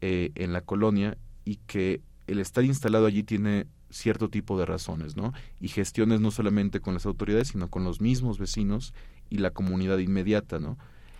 eh, 0.00 0.32
en 0.34 0.52
la 0.52 0.60
colonia 0.60 1.16
y 1.44 1.56
que 1.66 2.02
el 2.26 2.40
estar 2.40 2.64
instalado 2.64 3.06
allí 3.06 3.22
tiene 3.22 3.66
cierto 3.90 4.28
tipo 4.28 4.58
de 4.58 4.66
razones, 4.66 5.16
¿no? 5.16 5.32
Y 5.60 5.68
gestiones 5.68 6.20
no 6.20 6.30
solamente 6.30 6.80
con 6.80 6.94
las 6.94 7.06
autoridades, 7.06 7.48
sino 7.48 7.68
con 7.68 7.84
los 7.84 8.00
mismos 8.00 8.38
vecinos 8.38 8.92
y 9.30 9.38
la 9.38 9.50
comunidad 9.50 9.98
inmediata, 9.98 10.58
¿no? 10.58 10.76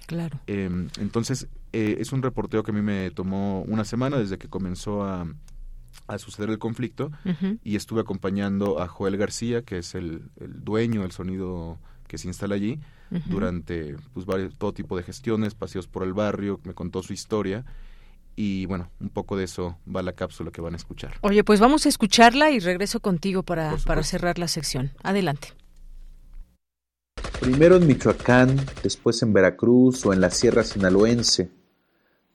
Claro. 0.06 0.40
Em, 0.46 0.88
entonces, 0.98 1.48
eh, 1.72 1.96
es 2.00 2.12
un 2.12 2.22
reporteo 2.22 2.62
que 2.62 2.70
a 2.70 2.74
mí 2.74 2.82
me 2.82 3.10
tomó 3.10 3.62
una 3.62 3.84
semana 3.84 4.18
desde 4.18 4.38
que 4.38 4.48
comenzó 4.48 5.04
a, 5.04 5.26
suceder 6.16 6.48
el 6.48 6.58
conflicto 6.58 7.10
y 7.62 7.76
estuve 7.76 8.00
acompañando 8.00 8.80
a 8.80 8.88
Joel 8.88 9.18
García, 9.18 9.60
que 9.60 9.78
es 9.78 9.94
el, 9.94 10.22
dueño 10.36 11.02
del 11.02 11.12
sonido 11.12 11.78
que 12.06 12.16
se 12.16 12.28
instala 12.28 12.54
allí, 12.54 12.80
durante 13.26 13.94
pues, 14.14 14.24
varios, 14.24 14.56
todo 14.56 14.72
tipo 14.72 14.96
de 14.96 15.02
gestiones, 15.02 15.54
paseos 15.54 15.86
por 15.86 16.04
el 16.04 16.14
barrio, 16.14 16.60
me 16.64 16.72
contó 16.72 17.02
su 17.02 17.12
historia 17.12 17.66
y 18.36 18.66
bueno, 18.66 18.88
un 19.00 19.10
poco 19.10 19.36
de 19.36 19.44
eso 19.44 19.76
va 19.94 20.00
la 20.00 20.12
cápsula 20.12 20.52
que 20.52 20.60
van 20.60 20.74
a 20.74 20.76
escuchar. 20.76 21.14
Oye, 21.22 21.42
pues 21.42 21.58
vamos 21.58 21.84
a 21.84 21.88
escucharla 21.88 22.52
y 22.52 22.60
regreso 22.60 23.00
contigo 23.00 23.42
para, 23.42 23.76
para 23.84 24.02
cerrar 24.02 24.38
la 24.38 24.46
sección. 24.46 24.92
Adelante. 25.02 25.48
Primero 27.40 27.76
en 27.76 27.86
Michoacán, 27.86 28.56
después 28.82 29.22
en 29.22 29.32
Veracruz 29.32 30.06
o 30.06 30.12
en 30.12 30.20
la 30.20 30.30
Sierra 30.30 30.62
Sinaloense. 30.62 31.50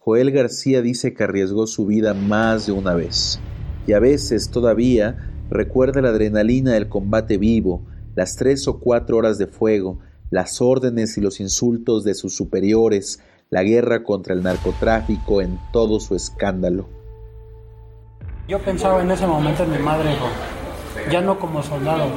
Joel 0.06 0.32
García 0.32 0.82
dice 0.82 1.14
que 1.14 1.24
arriesgó 1.24 1.66
su 1.66 1.86
vida 1.86 2.14
más 2.14 2.66
de 2.66 2.74
una 2.74 2.94
vez. 2.94 3.40
Y 3.88 3.94
a 3.94 4.00
veces 4.00 4.50
todavía 4.52 5.32
recuerda 5.50 6.02
la 6.02 6.10
adrenalina 6.10 6.74
del 6.74 6.90
combate 6.90 7.38
vivo, 7.38 7.84
las 8.14 8.36
tres 8.36 8.68
o 8.68 8.80
cuatro 8.80 9.16
horas 9.16 9.38
de 9.38 9.48
fuego, 9.48 10.00
las 10.30 10.62
órdenes 10.62 11.18
y 11.18 11.22
los 11.22 11.40
insultos 11.40 12.04
de 12.04 12.16
sus 12.16 12.36
superiores, 12.36 13.22
la 13.50 13.64
guerra 13.64 14.04
contra 14.04 14.34
el 14.34 14.44
narcotráfico 14.44 15.42
en 15.42 15.58
todo 15.72 16.02
su 16.02 16.16
escándalo. 16.16 16.90
Yo 18.50 18.60
pensaba 18.60 19.02
en 19.02 19.10
ese 19.10 19.26
momento 19.26 19.64
en 19.64 19.72
mi 19.72 19.80
madre, 19.80 20.18
ya 21.10 21.22
no 21.22 21.40
como 21.40 21.64
soldado, 21.64 22.08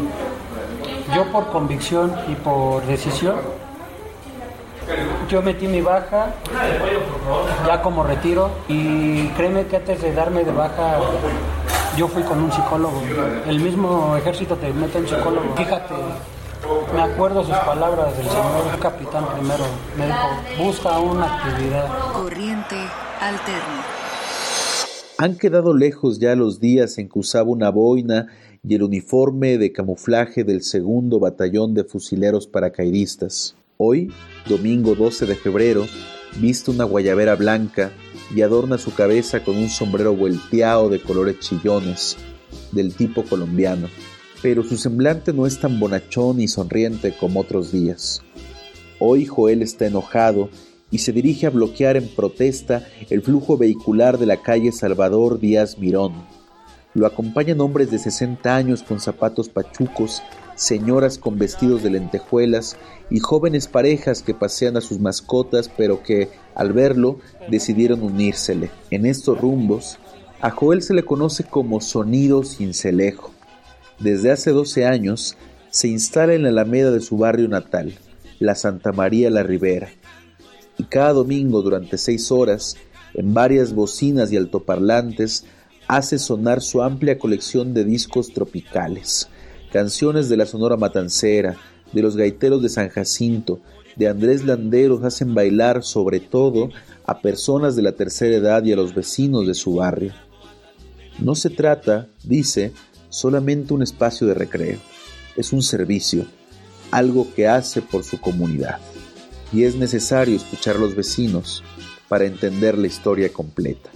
yo 1.15 1.31
por 1.31 1.53
convicción 1.53 2.13
y 2.29 2.35
por 2.35 2.85
decisión, 2.87 3.37
yo 5.29 5.43
metí 5.43 5.67
mi 5.67 5.81
baja 5.81 6.35
ya 7.67 7.83
como 7.83 8.05
retiro 8.05 8.51
y 8.69 9.29
créeme 9.29 9.67
que 9.67 9.77
antes 9.77 10.01
de 10.03 10.13
darme 10.13 10.45
de 10.45 10.53
baja 10.53 10.99
yo 11.97 12.09
fui 12.09 12.23
con 12.23 12.43
un 12.43 12.53
psicólogo. 12.53 13.03
El 13.47 13.61
mismo 13.61 14.17
ejército 14.17 14.57
te 14.57 14.73
mete 14.73 14.99
un 14.99 15.09
psicólogo. 15.09 15.55
Fíjate, 15.57 15.95
me 16.95 17.03
acuerdo 17.03 17.43
sus 17.45 17.57
palabras 17.57 18.17
del 18.17 18.27
señor 18.27 18.79
capitán 18.81 19.25
primero. 19.35 19.65
Me 19.97 20.07
dijo, 20.07 20.65
busca 20.65 20.99
una 20.99 21.37
actividad. 21.37 21.89
Corriente 22.13 22.77
alterna. 23.21 23.85
Han 25.19 25.39
quedado 25.39 25.75
lejos 25.75 26.19
ya 26.19 26.37
los 26.37 26.61
días 26.61 26.99
en 26.99 27.09
que 27.09 27.19
usaba 27.19 27.49
una 27.49 27.71
boina 27.71 28.27
y 28.63 28.75
el 28.75 28.83
uniforme 28.83 29.57
de 29.57 29.73
camuflaje 29.73 30.45
del 30.45 30.63
segundo 30.63 31.19
batallón 31.19 31.73
de 31.73 31.85
fusileros 31.85 32.47
paracaidistas. 32.47 33.57
Hoy, 33.79 34.11
domingo 34.49 34.95
12 34.95 35.27
de 35.27 35.35
febrero, 35.35 35.87
viste 36.41 36.71
una 36.71 36.85
guayabera 36.85 37.35
blanca 37.35 37.93
y 38.35 38.41
adorna 38.41 38.79
su 38.79 38.95
cabeza 38.95 39.45
con 39.45 39.55
un 39.59 39.69
sombrero 39.69 40.17
vuelteado 40.17 40.89
de 40.89 40.99
colores 40.99 41.41
chillones, 41.41 42.17
del 42.73 42.95
tipo 42.95 43.23
colombiano. 43.23 43.89
Pero 44.41 44.63
su 44.63 44.79
semblante 44.79 45.35
no 45.35 45.47
es 45.47 45.61
tan 45.61 45.79
bonachón 45.79 46.41
y 46.41 46.49
sonriente 46.49 47.15
como 47.21 47.41
otros 47.41 47.71
días. 47.71 48.23
Hoy 48.99 49.27
Joel 49.27 49.61
está 49.61 49.87
enojado 49.87 50.49
y 50.91 50.99
se 50.99 51.13
dirige 51.13 51.47
a 51.47 51.51
bloquear 51.51 51.99
en 51.99 52.09
protesta 52.09 52.89
el 53.11 53.21
flujo 53.21 53.59
vehicular 53.59 54.17
de 54.17 54.25
la 54.25 54.39
calle 54.39 54.73
Salvador 54.73 55.39
Díaz 55.39 55.77
Mirón. 55.77 56.15
Lo 56.95 57.07
acompañan 57.07 57.61
hombres 57.61 57.91
de 57.91 57.99
60 57.99 58.57
años 58.57 58.83
con 58.83 59.01
zapatos 59.01 59.51
pachucos, 59.51 60.23
señoras 60.57 61.19
con 61.19 61.39
vestidos 61.39 61.83
de 61.83 61.91
lentejuelas 61.91 62.77
y 63.11 63.21
jóvenes 63.21 63.69
parejas 63.69 64.23
que 64.23 64.35
pasean 64.35 64.77
a 64.77 64.81
sus 64.81 64.99
mascotas 64.99 65.71
pero 65.77 66.03
que, 66.03 66.31
al 66.55 66.73
verlo, 66.73 67.21
decidieron 67.49 68.03
unírsele. 68.03 68.71
En 68.91 69.07
estos 69.07 69.41
rumbos, 69.41 69.99
a 70.41 70.51
Joel 70.51 70.83
se 70.83 70.95
le 70.95 71.05
conoce 71.05 71.45
como 71.45 71.81
Sonido 71.81 72.43
Cincelejo. 72.43 73.33
Desde 74.01 74.33
hace 74.33 74.51
12 74.51 74.85
años 74.85 75.37
se 75.71 75.89
instala 75.89 76.35
en 76.35 76.43
la 76.43 76.49
alameda 76.49 76.91
de 76.91 77.01
su 77.01 77.17
barrio 77.17 77.49
natal, 77.49 77.95
la 78.39 78.55
Santa 78.55 78.93
María 78.93 79.31
la 79.31 79.43
Ribera, 79.43 79.89
y 80.79 80.85
cada 80.85 81.13
domingo 81.13 81.63
durante 81.63 81.97
seis 81.99 82.31
horas, 82.31 82.77
en 83.15 83.33
varias 83.33 83.75
bocinas 83.75 84.31
y 84.33 84.37
altoparlantes, 84.37 85.45
hace 85.89 86.19
sonar 86.19 86.61
su 86.61 86.83
amplia 86.83 87.19
colección 87.19 87.73
de 87.73 87.85
discos 87.85 88.33
tropicales, 88.33 89.29
canciones 89.77 90.31
de 90.31 90.39
la 90.39 90.47
Sonora 90.47 90.79
Matancera, 90.79 91.55
de 91.93 92.01
los 92.01 92.17
gaiteros 92.17 92.63
de 92.63 92.71
San 92.71 92.89
Jacinto, 92.89 93.61
de 93.95 94.09
Andrés 94.09 94.43
Landeros 94.43 95.05
hacen 95.05 95.35
bailar 95.35 95.85
sobre 95.85 96.19
todo 96.19 96.71
a 97.05 97.21
personas 97.21 97.77
de 97.77 97.83
la 97.83 97.93
tercera 97.93 98.37
edad 98.37 98.65
y 98.65 98.73
a 98.73 98.77
los 98.77 98.95
vecinos 98.95 99.47
de 99.47 99.53
su 99.53 99.75
barrio. 99.75 100.15
No 101.19 101.35
se 101.35 101.51
trata, 101.51 102.09
dice, 102.25 102.73
solamente 103.11 103.75
un 103.75 103.83
espacio 103.83 104.27
de 104.27 104.33
recreo, 104.33 104.79
es 105.37 105.53
un 105.53 105.63
servicio, 105.63 106.25
algo 106.91 107.29
que 107.35 107.47
hace 107.47 107.83
por 107.83 108.03
su 108.03 108.19
comunidad. 108.19 108.79
Y 109.53 109.65
es 109.65 109.77
necesario 109.77 110.37
escuchar 110.37 110.77
a 110.77 110.79
los 110.79 110.97
vecinos 110.97 111.63
para 112.09 112.25
entender 112.25 112.79
la 112.79 112.87
historia 112.87 113.31
completa. 113.31 113.91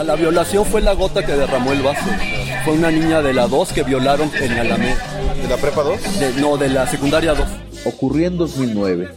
La 0.00 0.16
violación 0.16 0.64
fue 0.64 0.80
la 0.80 0.94
gota 0.94 1.24
que 1.24 1.32
derramó 1.32 1.72
el 1.72 1.82
vaso. 1.82 2.08
Fue 2.64 2.74
una 2.74 2.90
niña 2.90 3.20
de 3.20 3.34
la 3.34 3.46
2 3.46 3.72
que 3.72 3.82
violaron 3.82 4.30
en 4.40 4.52
Alameda. 4.52 4.96
¿De 5.40 5.48
la 5.48 5.56
prepa 5.56 5.82
2? 5.82 6.00
no, 6.40 6.56
de 6.56 6.70
la 6.70 6.86
secundaria 6.86 7.34
2. 7.34 7.46
Ocurrió 7.84 8.26
en 8.26 8.38
2009. 8.38 9.10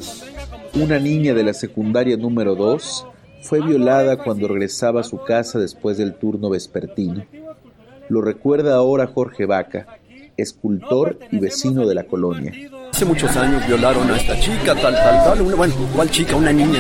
Una 0.73 0.99
niña 0.99 1.33
de 1.33 1.43
la 1.43 1.53
secundaria 1.53 2.17
número 2.17 2.55
2 2.55 3.07
fue 3.41 3.61
violada 3.61 4.17
cuando 4.17 4.47
regresaba 4.47 5.01
a 5.01 5.03
su 5.03 5.23
casa 5.23 5.59
después 5.59 5.97
del 5.97 6.15
turno 6.15 6.49
vespertino. 6.49 7.25
Lo 8.09 8.21
recuerda 8.21 8.75
ahora 8.75 9.07
Jorge 9.07 9.45
Vaca, 9.45 9.99
escultor 10.35 11.19
y 11.31 11.39
vecino 11.39 11.87
de 11.87 11.95
la 11.95 12.03
colonia. 12.03 12.51
Hace 12.95 13.03
muchos 13.03 13.35
años 13.35 13.67
violaron 13.67 14.09
a 14.09 14.15
esta 14.15 14.39
chica, 14.39 14.73
tal, 14.73 14.95
tal, 14.95 15.21
tal. 15.25 15.43
bueno, 15.43 15.73
¿cuál 15.93 16.09
chica? 16.09 16.37
Una 16.37 16.53
niña. 16.53 16.79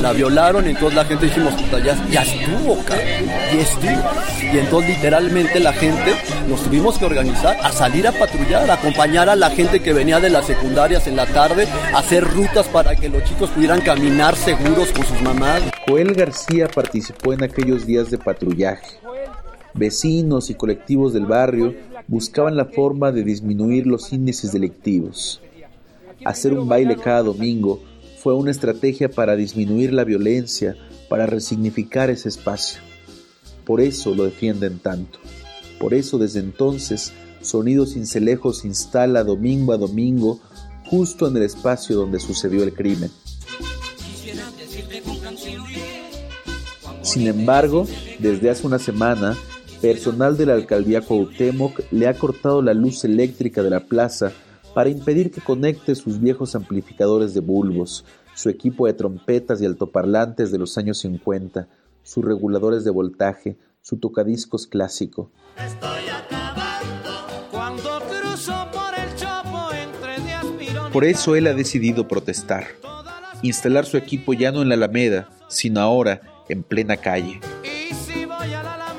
La 0.00 0.14
violaron, 0.14 0.66
entonces 0.66 0.94
la 0.94 1.04
gente 1.04 1.26
dijimos, 1.26 1.52
ya, 1.84 2.02
ya 2.10 2.22
estuvo, 2.22 2.78
cabrón. 2.82 3.26
Ya 3.26 3.60
estuvo. 3.60 4.54
Y 4.54 4.56
entonces 4.56 4.96
literalmente 4.96 5.60
la 5.60 5.74
gente 5.74 6.14
nos 6.48 6.62
tuvimos 6.62 6.96
que 6.96 7.04
organizar 7.04 7.58
a 7.62 7.70
salir 7.72 8.08
a 8.08 8.12
patrullar, 8.12 8.70
a 8.70 8.72
acompañar 8.72 9.28
a 9.28 9.36
la 9.36 9.50
gente 9.50 9.80
que 9.80 9.92
venía 9.92 10.18
de 10.18 10.30
las 10.30 10.46
secundarias 10.46 11.06
en 11.06 11.16
la 11.16 11.26
tarde, 11.26 11.68
a 11.92 11.98
hacer 11.98 12.24
rutas 12.24 12.66
para 12.68 12.96
que 12.96 13.10
los 13.10 13.22
chicos 13.24 13.50
pudieran 13.50 13.82
caminar 13.82 14.36
seguros 14.36 14.90
con 14.92 15.04
sus 15.04 15.20
mamás. 15.20 15.60
Joel 15.86 16.14
García 16.14 16.68
participó 16.68 17.34
en 17.34 17.44
aquellos 17.44 17.84
días 17.84 18.10
de 18.10 18.16
patrullaje. 18.16 18.96
Vecinos 19.74 20.48
y 20.48 20.54
colectivos 20.54 21.12
del 21.12 21.26
barrio 21.26 21.74
buscaban 22.08 22.56
la 22.56 22.64
forma 22.64 23.12
de 23.12 23.24
disminuir 23.24 23.86
los 23.86 24.10
índices 24.14 24.52
delictivos. 24.52 25.42
Hacer 26.24 26.52
un 26.52 26.68
baile 26.68 26.96
cada 26.96 27.22
domingo 27.22 27.82
fue 28.18 28.34
una 28.34 28.50
estrategia 28.50 29.10
para 29.10 29.36
disminuir 29.36 29.92
la 29.92 30.04
violencia, 30.04 30.76
para 31.08 31.26
resignificar 31.26 32.10
ese 32.10 32.28
espacio. 32.28 32.80
Por 33.64 33.80
eso 33.80 34.14
lo 34.14 34.24
defienden 34.24 34.78
tanto. 34.78 35.18
Por 35.78 35.94
eso 35.94 36.18
desde 36.18 36.40
entonces 36.40 37.12
Sonidos 37.40 37.94
Cincelejos 37.94 38.58
se 38.58 38.68
instala 38.68 39.24
domingo 39.24 39.72
a 39.72 39.78
domingo 39.78 40.40
justo 40.84 41.26
en 41.26 41.36
el 41.36 41.44
espacio 41.44 41.96
donde 41.96 42.20
sucedió 42.20 42.62
el 42.62 42.74
crimen. 42.74 43.10
Sin 47.02 47.26
embargo, 47.26 47.86
desde 48.18 48.50
hace 48.50 48.66
una 48.66 48.78
semana, 48.78 49.36
personal 49.80 50.36
de 50.36 50.46
la 50.46 50.54
alcaldía 50.54 51.00
Cuauhtémoc 51.00 51.80
le 51.90 52.06
ha 52.06 52.14
cortado 52.14 52.60
la 52.60 52.74
luz 52.74 53.04
eléctrica 53.04 53.62
de 53.62 53.70
la 53.70 53.80
plaza 53.80 54.32
para 54.74 54.90
impedir 54.90 55.30
que 55.30 55.40
conecte 55.40 55.94
sus 55.94 56.20
viejos 56.20 56.54
amplificadores 56.54 57.34
de 57.34 57.40
bulbos, 57.40 58.04
su 58.34 58.48
equipo 58.48 58.86
de 58.86 58.92
trompetas 58.92 59.60
y 59.60 59.66
altoparlantes 59.66 60.52
de 60.52 60.58
los 60.58 60.78
años 60.78 60.98
50, 60.98 61.68
sus 62.02 62.24
reguladores 62.24 62.84
de 62.84 62.90
voltaje, 62.90 63.56
su 63.82 63.98
tocadiscos 63.98 64.66
clásico. 64.66 65.30
Por 70.92 71.04
eso 71.04 71.36
él 71.36 71.46
ha 71.46 71.54
decidido 71.54 72.08
protestar, 72.08 72.64
instalar 73.42 73.86
su 73.86 73.96
equipo 73.96 74.32
ya 74.32 74.50
no 74.50 74.62
en 74.62 74.68
la 74.68 74.74
Alameda, 74.74 75.28
sino 75.48 75.80
ahora 75.80 76.20
en 76.48 76.62
plena 76.62 76.96
calle. 76.96 77.40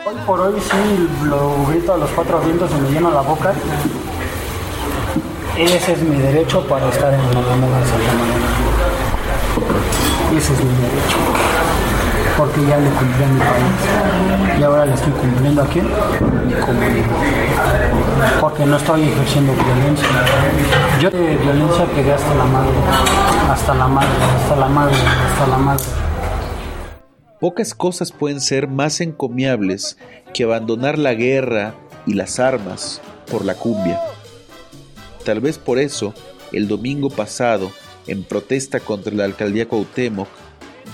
Hoy 0.06 0.16
por 0.26 0.40
hoy 0.40 0.60
sí 0.60 1.28
lo 1.28 1.66
grito 1.68 1.94
a 1.94 1.98
los 1.98 2.10
cuatro 2.12 2.40
vientos 2.42 2.72
y 2.72 2.82
me 2.82 2.92
lleno 2.92 3.12
la 3.12 3.22
boca 3.22 3.54
ese 5.58 5.94
es 5.94 6.02
mi 6.02 6.16
derecho 6.18 6.66
para 6.68 6.90
estar 6.90 7.14
en 7.14 7.22
la 7.22 7.40
Alameda 7.40 7.80
de 7.80 7.86
Santa 7.86 8.14
María. 8.14 8.36
Ese 10.38 10.54
es 10.54 10.64
mi 10.64 10.74
derecho. 10.76 11.18
Porque 12.38 12.66
ya 12.66 12.78
le 12.78 12.90
cumplí 12.90 13.24
a 13.24 13.28
mi 13.28 13.40
país. 13.40 14.60
Y 14.60 14.64
ahora 14.64 14.86
le 14.86 14.94
estoy 14.94 15.12
cumpliendo 15.14 15.62
aquí 15.62 15.82
mi 15.82 16.54
comunidad. 16.54 17.06
Porque 18.40 18.66
no 18.66 18.78
estoy 18.78 19.04
ejerciendo 19.04 19.54
violencia. 19.54 20.08
Yo 21.02 21.12
de 21.12 21.36
violencia 21.38 21.86
quedé 21.96 22.14
hasta 22.14 22.34
la 22.36 22.46
madre. 22.46 22.72
Hasta 23.50 23.74
la 23.74 23.88
madre, 23.88 24.10
hasta 24.38 24.56
la 24.56 24.68
madre, 24.68 24.96
hasta 24.96 25.48
la 25.48 25.58
madre. 25.58 25.84
Pocas 27.40 27.74
cosas 27.74 28.12
pueden 28.12 28.40
ser 28.40 28.68
más 28.68 29.02
encomiables 29.02 29.98
que 30.34 30.44
abandonar 30.44 30.98
la 30.98 31.14
guerra 31.14 31.74
y 32.06 32.14
las 32.14 32.40
armas 32.40 33.02
por 33.30 33.44
la 33.44 33.56
cumbia. 33.56 34.00
Tal 35.24 35.40
vez 35.40 35.58
por 35.58 35.80
eso, 35.80 36.14
el 36.52 36.68
domingo 36.68 37.10
pasado, 37.10 37.72
en 38.08 38.24
protesta 38.24 38.80
contra 38.80 39.14
la 39.14 39.26
alcaldía 39.26 39.68
Cuauhtémoc, 39.68 40.28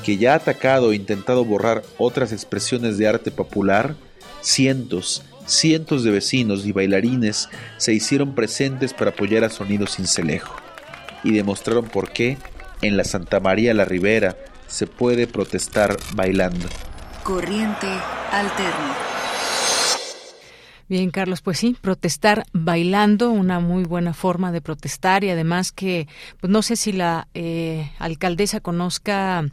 que 0.03 0.17
ya 0.17 0.33
ha 0.33 0.35
atacado 0.35 0.91
e 0.91 0.95
intentado 0.95 1.45
borrar 1.45 1.83
otras 1.97 2.31
expresiones 2.31 2.97
de 2.97 3.07
arte 3.07 3.31
popular, 3.31 3.95
cientos, 4.41 5.23
cientos 5.45 6.03
de 6.03 6.11
vecinos 6.11 6.65
y 6.65 6.71
bailarines 6.71 7.49
se 7.77 7.93
hicieron 7.93 8.35
presentes 8.35 8.93
para 8.93 9.11
apoyar 9.11 9.43
a 9.43 9.49
Sonido 9.49 9.87
Cincelejo 9.87 10.55
y 11.23 11.31
demostraron 11.31 11.85
por 11.85 12.11
qué 12.11 12.37
en 12.81 12.97
la 12.97 13.03
Santa 13.03 13.39
María 13.39 13.73
la 13.73 13.85
Ribera 13.85 14.37
se 14.67 14.87
puede 14.87 15.27
protestar 15.27 15.97
bailando. 16.13 16.67
Corriente 17.23 17.87
alterna. 18.31 19.16
Bien, 20.89 21.11
Carlos, 21.11 21.41
pues 21.41 21.57
sí, 21.57 21.75
protestar 21.81 22.45
bailando, 22.53 23.29
una 23.29 23.59
muy 23.59 23.83
buena 23.83 24.13
forma 24.13 24.53
de 24.53 24.61
protestar 24.61 25.25
y 25.25 25.29
además 25.29 25.73
que, 25.73 26.07
pues 26.39 26.49
no 26.49 26.61
sé 26.61 26.77
si 26.77 26.93
la 26.93 27.27
eh, 27.33 27.91
alcaldesa 27.99 28.61
conozca 28.61 29.43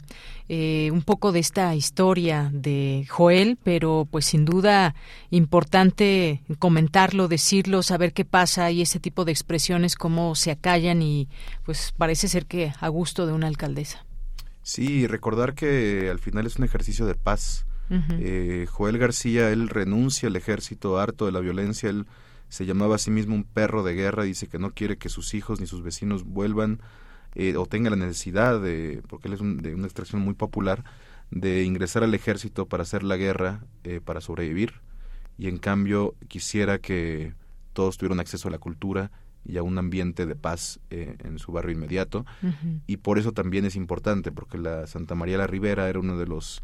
eh, 0.47 0.91
un 0.93 1.01
poco 1.01 1.33
de 1.33 1.39
esta 1.39 1.75
historia 1.75 2.49
de 2.53 3.05
Joel, 3.09 3.57
pero 3.61 4.07
pues 4.09 4.27
sin 4.27 4.45
duda 4.45 4.95
importante 5.29 6.41
comentarlo, 6.57 7.27
decirlo, 7.27 7.83
saber 7.83 8.13
qué 8.13 8.23
pasa 8.23 8.71
y 8.71 8.81
ese 8.81 9.01
tipo 9.01 9.25
de 9.25 9.33
expresiones 9.33 9.95
cómo 9.95 10.35
se 10.35 10.51
acallan 10.51 11.01
y 11.01 11.27
pues 11.65 11.93
parece 11.97 12.29
ser 12.29 12.45
que 12.45 12.71
a 12.79 12.87
gusto 12.87 13.27
de 13.27 13.33
una 13.33 13.47
alcaldesa. 13.47 14.05
Sí, 14.61 15.05
recordar 15.05 15.53
que 15.53 16.09
al 16.09 16.19
final 16.19 16.45
es 16.45 16.55
un 16.55 16.63
ejercicio 16.63 17.05
de 17.05 17.15
paz 17.15 17.65
eh, 17.89 18.67
Joel 18.69 18.97
García, 18.97 19.51
él 19.51 19.69
renuncia 19.69 20.27
al 20.27 20.35
ejército 20.35 20.99
harto 20.99 21.25
de 21.25 21.31
la 21.31 21.39
violencia, 21.39 21.89
él 21.89 22.05
se 22.49 22.65
llamaba 22.65 22.95
a 22.95 22.99
sí 22.99 23.11
mismo 23.11 23.35
un 23.35 23.43
perro 23.43 23.83
de 23.83 23.93
guerra, 23.93 24.23
dice 24.23 24.47
que 24.47 24.59
no 24.59 24.71
quiere 24.71 24.97
que 24.97 25.09
sus 25.09 25.33
hijos 25.33 25.59
ni 25.59 25.67
sus 25.67 25.83
vecinos 25.83 26.23
vuelvan 26.23 26.79
eh, 27.35 27.57
o 27.57 27.65
tengan 27.65 27.99
la 27.99 28.05
necesidad 28.05 28.61
de, 28.61 29.01
porque 29.07 29.27
él 29.27 29.33
es 29.33 29.39
de 29.39 29.75
una 29.75 29.85
extracción 29.85 30.21
muy 30.21 30.33
popular, 30.33 30.83
de 31.31 31.63
ingresar 31.63 32.03
al 32.03 32.13
ejército 32.13 32.67
para 32.67 32.83
hacer 32.83 33.03
la 33.03 33.17
guerra, 33.17 33.63
eh, 33.83 33.99
para 34.03 34.21
sobrevivir, 34.21 34.73
y 35.37 35.47
en 35.47 35.57
cambio 35.57 36.15
quisiera 36.27 36.79
que 36.79 37.33
todos 37.73 37.97
tuvieran 37.97 38.19
acceso 38.19 38.47
a 38.47 38.51
la 38.51 38.59
cultura 38.59 39.11
y 39.43 39.57
a 39.57 39.63
un 39.63 39.77
ambiente 39.77 40.25
de 40.25 40.35
paz 40.35 40.79
en 40.89 41.37
su 41.37 41.51
barrio 41.51 41.73
inmediato, 41.73 42.25
y 42.87 42.97
por 42.97 43.19
eso 43.19 43.31
también 43.31 43.65
es 43.65 43.75
importante, 43.75 44.31
porque 44.31 44.57
la 44.57 44.87
Santa 44.87 45.13
María 45.13 45.37
la 45.37 45.45
Ribera 45.45 45.87
era 45.87 45.99
uno 45.99 46.17
de 46.17 46.25
los 46.25 46.63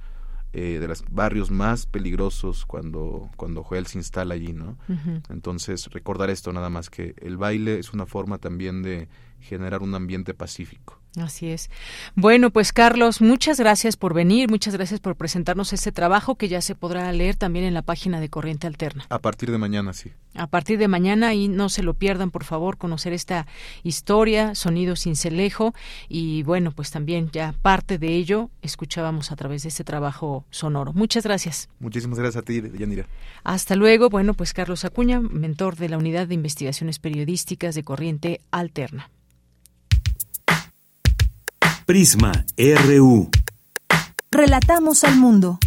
eh, 0.53 0.79
de 0.79 0.87
los 0.87 1.03
barrios 1.09 1.49
más 1.49 1.85
peligrosos 1.85 2.65
cuando, 2.65 3.29
cuando 3.37 3.63
Joel 3.63 3.87
se 3.87 3.97
instala 3.97 4.35
allí, 4.35 4.53
¿no? 4.53 4.77
Entonces, 5.29 5.87
recordar 5.87 6.29
esto 6.29 6.51
nada 6.53 6.69
más, 6.69 6.89
que 6.89 7.15
el 7.17 7.37
baile 7.37 7.79
es 7.79 7.93
una 7.93 8.05
forma 8.05 8.37
también 8.37 8.83
de 8.83 9.07
generar 9.39 9.81
un 9.81 9.95
ambiente 9.95 10.33
pacífico. 10.33 11.00
Así 11.17 11.49
es. 11.49 11.69
Bueno, 12.15 12.51
pues 12.51 12.71
Carlos, 12.71 13.19
muchas 13.19 13.59
gracias 13.59 13.97
por 13.97 14.13
venir, 14.13 14.49
muchas 14.49 14.75
gracias 14.75 15.01
por 15.01 15.17
presentarnos 15.17 15.73
este 15.73 15.91
trabajo 15.91 16.35
que 16.35 16.47
ya 16.47 16.61
se 16.61 16.73
podrá 16.73 17.11
leer 17.11 17.35
también 17.35 17.65
en 17.65 17.73
la 17.73 17.81
página 17.81 18.21
de 18.21 18.29
Corriente 18.29 18.65
Alterna. 18.65 19.05
A 19.09 19.19
partir 19.19 19.51
de 19.51 19.57
mañana, 19.57 19.91
sí. 19.91 20.11
A 20.35 20.47
partir 20.47 20.79
de 20.79 20.87
mañana 20.87 21.33
y 21.33 21.49
no 21.49 21.67
se 21.67 21.83
lo 21.83 21.95
pierdan, 21.95 22.31
por 22.31 22.45
favor, 22.45 22.77
conocer 22.77 23.11
esta 23.11 23.45
historia, 23.83 24.55
Sonido 24.55 24.95
Cincelejo 24.95 25.73
y 26.07 26.43
bueno, 26.43 26.71
pues 26.71 26.91
también 26.91 27.29
ya 27.31 27.53
parte 27.61 27.97
de 27.97 28.15
ello 28.15 28.49
escuchábamos 28.61 29.33
a 29.33 29.35
través 29.35 29.63
de 29.63 29.69
este 29.69 29.83
trabajo 29.83 30.45
sonoro. 30.49 30.93
Muchas 30.93 31.25
gracias. 31.25 31.67
Muchísimas 31.79 32.19
gracias 32.19 32.41
a 32.41 32.45
ti, 32.45 32.61
Yanira. 32.77 33.05
Hasta 33.43 33.75
luego. 33.75 34.09
Bueno, 34.09 34.33
pues 34.33 34.53
Carlos 34.53 34.85
Acuña, 34.85 35.19
mentor 35.19 35.75
de 35.75 35.89
la 35.89 35.97
Unidad 35.97 36.27
de 36.27 36.35
Investigaciones 36.35 36.99
Periodísticas 36.99 37.75
de 37.75 37.83
Corriente 37.83 38.39
Alterna. 38.51 39.09
Prisma 41.91 42.31
RU. 42.57 43.27
Relatamos 44.31 45.03
al 45.03 45.17
mundo. 45.17 45.57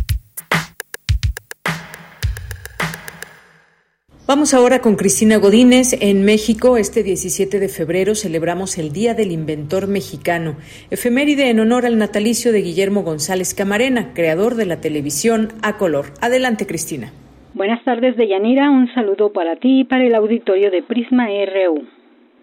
Vamos 4.26 4.54
ahora 4.54 4.80
con 4.80 4.96
Cristina 4.96 5.36
Godínez. 5.36 5.92
En 6.00 6.24
México, 6.24 6.78
este 6.78 7.02
17 7.02 7.60
de 7.60 7.68
febrero 7.68 8.14
celebramos 8.14 8.78
el 8.78 8.90
Día 8.90 9.12
del 9.12 9.32
Inventor 9.32 9.86
Mexicano, 9.86 10.56
efeméride 10.90 11.50
en 11.50 11.60
honor 11.60 11.84
al 11.84 11.98
natalicio 11.98 12.52
de 12.52 12.62
Guillermo 12.62 13.02
González 13.02 13.52
Camarena, 13.52 14.14
creador 14.14 14.54
de 14.54 14.64
la 14.64 14.80
televisión 14.80 15.48
a 15.60 15.76
color. 15.76 16.06
Adelante, 16.22 16.66
Cristina. 16.66 17.12
Buenas 17.52 17.84
tardes, 17.84 18.16
Deyanira. 18.16 18.70
Un 18.70 18.88
saludo 18.94 19.30
para 19.30 19.56
ti 19.56 19.80
y 19.80 19.84
para 19.84 20.06
el 20.06 20.14
auditorio 20.14 20.70
de 20.70 20.82
Prisma 20.82 21.26
RU. 21.26 21.86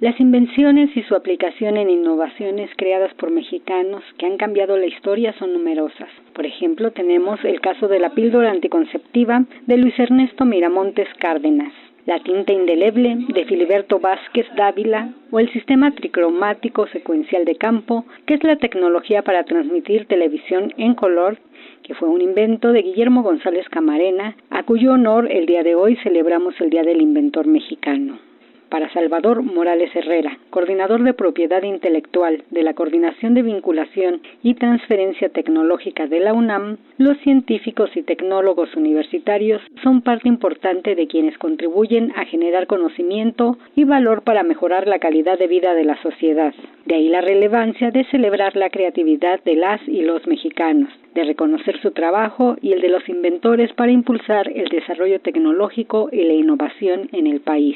Las 0.02 0.20
invenciones 0.20 0.90
y 0.98 1.04
su 1.04 1.14
aplicación 1.14 1.78
en 1.78 1.88
innovaciones 1.88 2.72
creadas 2.76 3.14
por 3.14 3.30
mexicanos 3.30 4.04
que 4.18 4.26
han 4.26 4.38
cambiado 4.38 4.76
la 4.76 4.88
historia 4.88 5.32
son 5.38 5.54
numerosas. 5.54 6.10
Por 6.34 6.44
ejemplo, 6.44 6.90
tenemos 6.90 7.40
el 7.46 7.62
caso 7.62 7.88
de 7.88 8.00
la 8.00 8.10
píldora 8.10 8.50
anticonceptiva 8.50 9.46
de 9.68 9.78
Luis 9.78 9.94
Ernesto 10.00 10.44
Miramontes 10.44 11.08
Cárdenas, 11.20 11.72
la 12.08 12.18
tinta 12.24 12.52
indeleble 12.52 13.16
de 13.28 13.46
Filiberto 13.46 14.00
Vázquez 14.00 14.48
Dávila 14.58 15.14
o 15.30 15.40
el 15.40 15.54
sistema 15.54 15.92
tricromático 15.92 16.88
secuencial 16.88 17.46
de 17.46 17.58
campo, 17.58 18.04
que 18.26 18.34
es 18.34 18.44
la 18.44 18.56
tecnología 18.56 19.22
para 19.22 19.44
transmitir 19.44 20.08
televisión 20.08 20.74
en 20.78 20.96
color 20.96 21.38
que 21.84 21.94
fue 21.94 22.10
un 22.10 22.22
invento 22.22 22.74
de 22.74 22.82
Guillermo 22.82 23.22
González 23.22 23.70
Camarena, 23.70 24.36
a 24.50 24.64
cuyo 24.64 24.94
honor 24.94 25.32
el 25.32 25.46
día 25.46 25.62
de 25.62 25.76
hoy 25.76 25.96
celebramos 25.98 26.60
el 26.60 26.72
Día 26.72 26.82
del 26.82 27.02
Inventor 27.02 27.46
Mexicano 27.46 28.31
para 28.72 28.92
Salvador 28.94 29.44
Morales 29.44 29.94
Herrera, 29.94 30.38
coordinador 30.50 31.04
de 31.04 31.14
propiedad 31.14 31.62
intelectual 31.62 32.44
de 32.52 32.64
la 32.64 32.74
Coordinación 32.74 33.34
de 33.34 33.42
Vinculación 33.42 34.22
y 34.42 34.54
Transferencia 34.54 35.28
Tecnológica 35.28 36.08
de 36.08 36.22
la 36.22 36.34
UNAM, 36.34 36.78
los 36.98 37.18
científicos 37.18 37.90
y 37.96 38.04
tecnólogos 38.04 38.74
universitarios 38.78 39.62
son 39.84 40.02
parte 40.02 40.30
importante 40.30 40.96
de 40.96 41.08
quienes 41.08 41.38
contribuyen 41.38 42.14
a 42.16 42.24
generar 42.24 42.66
conocimiento 42.66 43.58
y 43.76 43.84
valor 43.84 44.22
para 44.22 44.44
mejorar 44.44 44.88
la 44.88 45.00
calidad 45.00 45.38
de 45.38 45.48
vida 45.48 45.74
de 45.74 45.84
la 45.84 46.02
sociedad. 46.02 46.54
De 46.86 46.96
ahí 46.96 47.10
la 47.10 47.20
relevancia 47.20 47.92
de 47.92 48.06
celebrar 48.06 48.56
la 48.56 48.70
creatividad 48.70 49.44
de 49.44 49.56
las 49.56 49.86
y 49.86 50.02
los 50.02 50.26
mexicanos, 50.28 50.90
de 51.14 51.26
reconocer 51.26 51.78
su 51.82 51.92
trabajo 51.92 52.56
y 52.62 52.72
el 52.72 52.80
de 52.80 52.90
los 52.90 53.08
inventores 53.10 53.74
para 53.74 53.92
impulsar 53.92 54.50
el 54.50 54.70
desarrollo 54.70 55.20
tecnológico 55.20 56.08
y 56.10 56.24
la 56.24 56.34
innovación 56.34 57.10
en 57.12 57.28
el 57.28 57.42
país. 57.42 57.76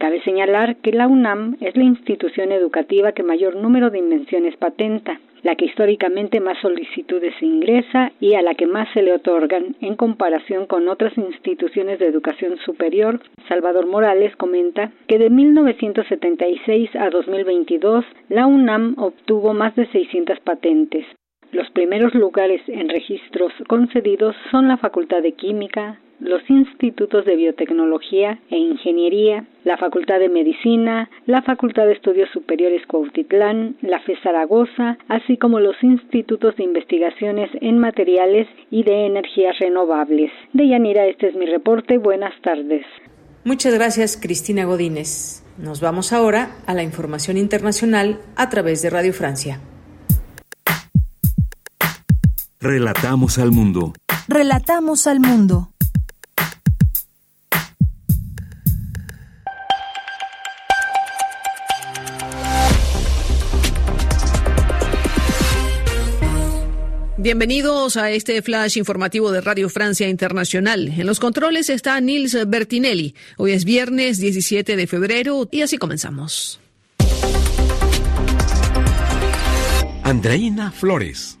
Cabe 0.00 0.22
señalar 0.22 0.76
que 0.76 0.92
la 0.92 1.06
UNAM 1.06 1.58
es 1.60 1.76
la 1.76 1.84
institución 1.84 2.52
educativa 2.52 3.12
que 3.12 3.22
mayor 3.22 3.56
número 3.56 3.90
de 3.90 3.98
invenciones 3.98 4.56
patenta, 4.56 5.20
la 5.42 5.56
que 5.56 5.66
históricamente 5.66 6.40
más 6.40 6.56
solicitudes 6.62 7.34
ingresa 7.42 8.10
y 8.18 8.32
a 8.32 8.40
la 8.40 8.54
que 8.54 8.66
más 8.66 8.88
se 8.94 9.02
le 9.02 9.12
otorgan 9.12 9.76
en 9.82 9.96
comparación 9.96 10.64
con 10.64 10.88
otras 10.88 11.12
instituciones 11.18 11.98
de 11.98 12.06
educación 12.06 12.56
superior. 12.64 13.20
Salvador 13.46 13.86
Morales 13.88 14.34
comenta 14.36 14.90
que 15.06 15.18
de 15.18 15.28
1976 15.28 16.96
a 16.96 17.10
2022 17.10 18.02
la 18.30 18.46
UNAM 18.46 18.94
obtuvo 18.96 19.52
más 19.52 19.76
de 19.76 19.86
600 19.88 20.40
patentes. 20.40 21.04
Los 21.52 21.70
primeros 21.72 22.14
lugares 22.14 22.62
en 22.68 22.88
registros 22.88 23.52
concedidos 23.68 24.34
son 24.50 24.66
la 24.66 24.78
Facultad 24.78 25.20
de 25.20 25.32
Química, 25.32 26.00
los 26.20 26.42
institutos 26.48 27.24
de 27.24 27.36
biotecnología 27.36 28.38
e 28.50 28.56
ingeniería, 28.56 29.46
la 29.64 29.76
Facultad 29.76 30.18
de 30.18 30.28
Medicina, 30.28 31.10
la 31.26 31.42
Facultad 31.42 31.86
de 31.86 31.92
Estudios 31.92 32.28
Superiores 32.32 32.86
Cuautitlán, 32.86 33.76
la 33.82 34.00
FE 34.00 34.16
Zaragoza, 34.22 34.98
así 35.08 35.36
como 35.36 35.60
los 35.60 35.76
institutos 35.82 36.56
de 36.56 36.64
investigaciones 36.64 37.50
en 37.60 37.78
materiales 37.78 38.46
y 38.70 38.82
de 38.84 39.06
energías 39.06 39.58
renovables. 39.58 40.30
De 40.52 40.68
Yanira, 40.68 41.06
este 41.06 41.28
es 41.28 41.34
mi 41.34 41.46
reporte. 41.46 41.98
Buenas 41.98 42.34
tardes. 42.42 42.84
Muchas 43.44 43.74
gracias, 43.74 44.18
Cristina 44.20 44.64
Godínez. 44.64 45.42
Nos 45.56 45.80
vamos 45.80 46.12
ahora 46.12 46.56
a 46.66 46.74
la 46.74 46.82
información 46.82 47.36
internacional 47.36 48.20
a 48.36 48.48
través 48.50 48.82
de 48.82 48.90
Radio 48.90 49.12
Francia. 49.12 49.60
Relatamos 52.60 53.38
al 53.38 53.52
mundo. 53.52 53.94
Relatamos 54.28 55.06
al 55.06 55.20
mundo. 55.20 55.69
Bienvenidos 67.22 67.98
a 67.98 68.10
este 68.10 68.40
flash 68.40 68.78
informativo 68.78 69.30
de 69.30 69.42
Radio 69.42 69.68
Francia 69.68 70.08
Internacional. 70.08 70.88
En 70.88 71.06
los 71.06 71.20
controles 71.20 71.68
está 71.68 72.00
Nils 72.00 72.34
Bertinelli. 72.48 73.14
Hoy 73.36 73.52
es 73.52 73.66
viernes 73.66 74.20
17 74.20 74.74
de 74.74 74.86
febrero 74.86 75.46
y 75.50 75.60
así 75.60 75.76
comenzamos. 75.76 76.60
Andreina 80.02 80.72
Flores. 80.72 81.39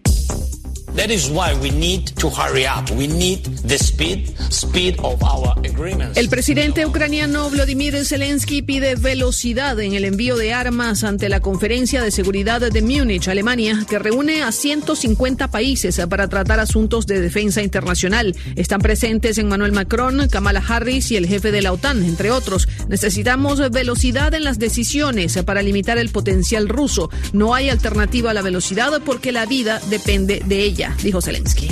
That 0.96 1.10
is 1.10 1.30
why 1.30 1.54
we 1.62 1.70
need 1.70 2.16
to 2.16 2.28
hurry 2.30 2.66
up. 2.66 2.90
We 2.90 3.06
need 3.06 3.44
the 3.62 3.78
speed, 3.78 4.34
speed 4.50 4.98
of 4.98 5.22
our 5.22 5.54
agreements. 5.64 6.18
El 6.18 6.28
presidente 6.28 6.84
ucraniano 6.84 7.48
Vladimir 7.48 8.04
Zelensky 8.04 8.60
pide 8.60 8.96
velocidad 8.96 9.78
en 9.78 9.94
el 9.94 10.04
envío 10.04 10.36
de 10.36 10.52
armas 10.52 11.04
ante 11.04 11.28
la 11.28 11.38
Conferencia 11.40 12.02
de 12.02 12.10
Seguridad 12.10 12.60
de 12.60 12.82
Múnich, 12.82 13.28
Alemania, 13.28 13.86
que 13.88 14.00
reúne 14.00 14.42
a 14.42 14.50
150 14.50 15.48
países 15.48 16.00
para 16.08 16.28
tratar 16.28 16.58
asuntos 16.58 17.06
de 17.06 17.20
defensa 17.20 17.62
internacional. 17.62 18.34
Están 18.56 18.80
presentes 18.80 19.38
Emmanuel 19.38 19.72
Macron, 19.72 20.28
Kamala 20.28 20.62
Harris 20.66 21.12
y 21.12 21.16
el 21.16 21.28
jefe 21.28 21.52
de 21.52 21.62
la 21.62 21.72
OTAN, 21.72 22.04
entre 22.04 22.32
otros. 22.32 22.68
Necesitamos 22.88 23.60
velocidad 23.70 24.34
en 24.34 24.42
las 24.42 24.58
decisiones 24.58 25.38
para 25.44 25.62
limitar 25.62 25.98
el 25.98 26.08
potencial 26.08 26.68
ruso. 26.68 27.10
No 27.32 27.54
hay 27.54 27.68
alternativa 27.70 28.32
a 28.32 28.34
la 28.34 28.42
velocidad 28.42 29.00
porque 29.04 29.30
la 29.30 29.46
vida 29.46 29.80
depende 29.88 30.42
de 30.44 30.62
ella 30.64 30.79
dijo 31.02 31.20
Zelensky. 31.20 31.68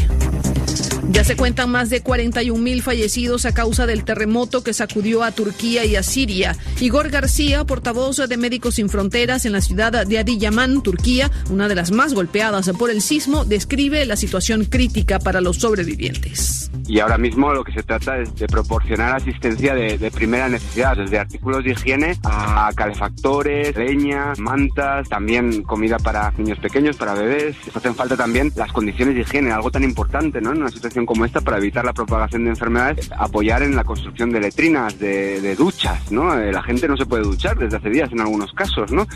Ya 1.11 1.25
se 1.25 1.37
cuentan 1.37 1.71
más 1.71 1.89
de 1.89 2.03
41 2.03 2.63
mil 2.63 2.83
fallecidos 2.83 3.47
a 3.47 3.55
causa 3.55 3.87
del 3.87 4.05
terremoto 4.05 4.63
que 4.63 4.75
sacudió 4.75 5.23
a 5.23 5.33
Turquía 5.33 5.87
y 5.87 5.97
a 5.97 6.03
Siria. 6.03 6.55
Igor 6.81 7.09
García, 7.09 7.65
portavoz 7.65 8.19
de 8.29 8.37
Médicos 8.37 8.75
Sin 8.75 8.91
Fronteras 8.91 9.47
en 9.47 9.53
la 9.53 9.63
ciudad 9.63 10.07
de 10.07 10.19
Adiyaman, 10.19 10.83
Turquía, 10.83 11.31
una 11.51 11.67
de 11.67 11.75
las 11.75 11.93
más 11.93 12.13
golpeadas 12.13 12.69
por 12.79 12.91
el 12.91 13.01
sismo, 13.01 13.47
describe 13.47 14.05
la 14.05 14.17
situación 14.17 14.67
crítica 14.67 15.19
para 15.19 15.41
los 15.41 15.57
sobrevivientes. 15.57 16.71
Y 16.87 17.01
ahora 17.01 17.19
mismo 17.19 17.53
lo 17.53 17.65
que 17.65 17.73
se 17.73 17.83
trata 17.83 18.19
es 18.19 18.35
de 18.37 18.47
proporcionar 18.47 19.17
asistencia 19.17 19.75
de, 19.75 20.11
primera 20.11 20.49
necesidad, 20.49 20.97
desde 20.97 21.19
artículos 21.19 21.65
de 21.65 21.73
higiene 21.73 22.17
a 22.25 22.71
calefactores, 22.75 23.77
leña, 23.77 24.33
mantas, 24.39 25.09
también 25.09 25.63
comida 25.63 25.99
para 25.99 26.33
niños 26.39 26.59
pequeños, 26.59 26.97
para 26.97 27.15
bebés. 27.15 27.57
Hacen 27.75 27.95
falta 27.95 28.17
también 28.17 28.53
las 28.57 28.73
condiciones 28.73 29.15
de 29.15 29.21
higiene, 29.21 29.53
algo 29.53 29.71
tan 29.71 29.85
importante, 29.85 30.41
¿no? 30.41 30.53
En 30.53 30.63
una 30.63 30.71
situación 30.71 30.98
como 31.07 31.25
esta 31.25 31.41
para 31.41 31.59
evitar 31.59 31.85
la 31.85 31.93
propagación 31.93 32.45
de 32.45 32.51
enfermedades, 32.51 33.11
apoyar 33.17 33.63
en 33.63 33.77
la 33.77 33.85
construcción 33.85 34.31
de 34.31 34.41
letrinas, 34.41 34.99
de, 34.99 35.55
duchas, 35.57 36.11
¿no? 36.13 36.39
Eh, 36.39 36.53
la 36.53 36.63
gente 36.63 36.89
no 36.89 36.97
se 36.97 37.07
puede 37.07 37.23
duchar 37.23 37.59
desde 37.59 37.77
hace 37.77 37.91
días 37.91 38.11
en 38.13 38.21
algunos 38.21 38.53
casos, 38.53 38.93
¿no? 38.93 39.07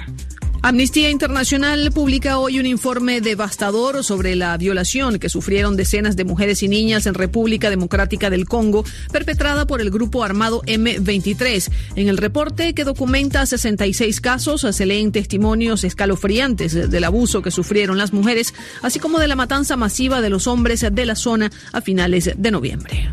Amnistía 0.64 1.10
Internacional 1.10 1.90
publica 1.90 2.38
hoy 2.38 2.60
un 2.60 2.66
informe 2.66 3.20
devastador 3.20 4.04
sobre 4.04 4.36
la 4.36 4.56
violación 4.56 5.18
que 5.18 5.28
sufrieron 5.28 5.76
decenas 5.76 6.14
de 6.14 6.24
mujeres 6.24 6.62
y 6.62 6.68
niñas 6.68 7.06
en 7.06 7.14
República 7.14 7.68
Democrática 7.68 8.30
del 8.30 8.46
Congo, 8.46 8.84
perpetrada 9.10 9.66
por 9.66 9.80
el 9.80 9.90
grupo 9.90 10.22
armado 10.22 10.62
M23. 10.62 11.68
En 11.96 12.08
el 12.08 12.16
reporte, 12.16 12.74
que 12.74 12.84
documenta 12.84 13.44
66 13.44 14.20
casos, 14.20 14.60
se 14.60 14.86
leen 14.86 15.10
testimonios 15.10 15.82
escalofriantes 15.82 16.88
del 16.88 17.04
abuso 17.04 17.42
que 17.42 17.50
sufrieron 17.50 17.98
las 17.98 18.12
mujeres, 18.12 18.54
así 18.82 19.00
como 19.00 19.18
de 19.18 19.26
la 19.26 19.34
matanza 19.34 19.76
masiva 19.76 20.20
de 20.20 20.30
los 20.30 20.46
hombres 20.46 20.86
de 20.92 21.06
la 21.06 21.16
zona 21.16 21.50
a 21.72 21.80
finales 21.80 22.34
de 22.36 22.50
noviembre. 22.52 23.10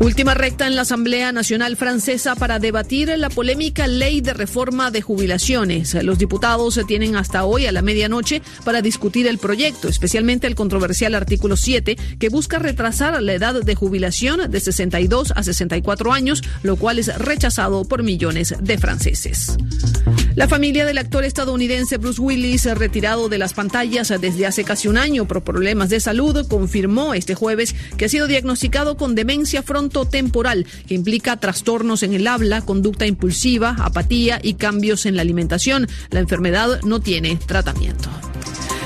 Última 0.00 0.34
recta 0.34 0.66
en 0.66 0.74
la 0.74 0.82
Asamblea 0.82 1.32
Nacional 1.32 1.76
Francesa 1.76 2.34
para 2.34 2.58
debatir 2.58 3.12
la 3.16 3.30
polémica 3.30 3.86
ley 3.86 4.20
de 4.20 4.34
reforma 4.34 4.90
de 4.90 5.00
jubilaciones. 5.00 5.94
Los 6.02 6.18
diputados 6.18 6.80
tienen 6.86 7.16
hasta 7.16 7.44
hoy 7.44 7.66
a 7.66 7.72
la 7.72 7.82
medianoche 7.82 8.42
para 8.64 8.82
discutir 8.82 9.26
el 9.26 9.38
proyecto, 9.38 9.88
especialmente 9.88 10.46
el 10.46 10.54
controversial 10.54 11.14
artículo 11.14 11.56
7 11.56 11.96
que 12.18 12.28
busca 12.28 12.58
retrasar 12.58 13.22
la 13.22 13.32
edad 13.32 13.62
de 13.62 13.74
jubilación 13.74 14.50
de 14.50 14.60
62 14.60 15.32
a 15.36 15.42
64 15.42 16.12
años, 16.12 16.42
lo 16.62 16.76
cual 16.76 16.98
es 16.98 17.16
rechazado 17.18 17.84
por 17.84 18.02
millones 18.02 18.54
de 18.60 18.78
franceses. 18.78 19.56
La 20.34 20.48
familia 20.48 20.86
del 20.86 20.96
actor 20.96 21.24
estadounidense 21.24 21.98
Bruce 21.98 22.20
Willis, 22.20 22.64
retirado 22.64 23.28
de 23.28 23.36
las 23.36 23.52
pantallas 23.52 24.08
desde 24.18 24.46
hace 24.46 24.64
casi 24.64 24.88
un 24.88 24.96
año 24.96 25.26
por 25.26 25.42
problemas 25.42 25.90
de 25.90 26.00
salud, 26.00 26.46
confirmó 26.48 27.12
este 27.12 27.34
jueves 27.34 27.74
que 27.98 28.06
ha 28.06 28.08
sido 28.08 28.26
diagnosticado 28.26 28.96
con 28.96 29.14
demencia 29.14 29.62
frontotemporal, 29.62 30.66
que 30.86 30.94
implica 30.94 31.36
trastornos 31.36 32.02
en 32.02 32.14
el 32.14 32.26
habla, 32.26 32.62
conducta 32.62 33.06
impulsiva, 33.06 33.76
apatía 33.78 34.40
y 34.42 34.54
cambios 34.54 35.04
en 35.04 35.16
la 35.16 35.22
alimentación. 35.22 35.86
La 36.10 36.20
enfermedad 36.20 36.80
no 36.82 37.00
tiene 37.00 37.36
tratamiento. 37.36 38.08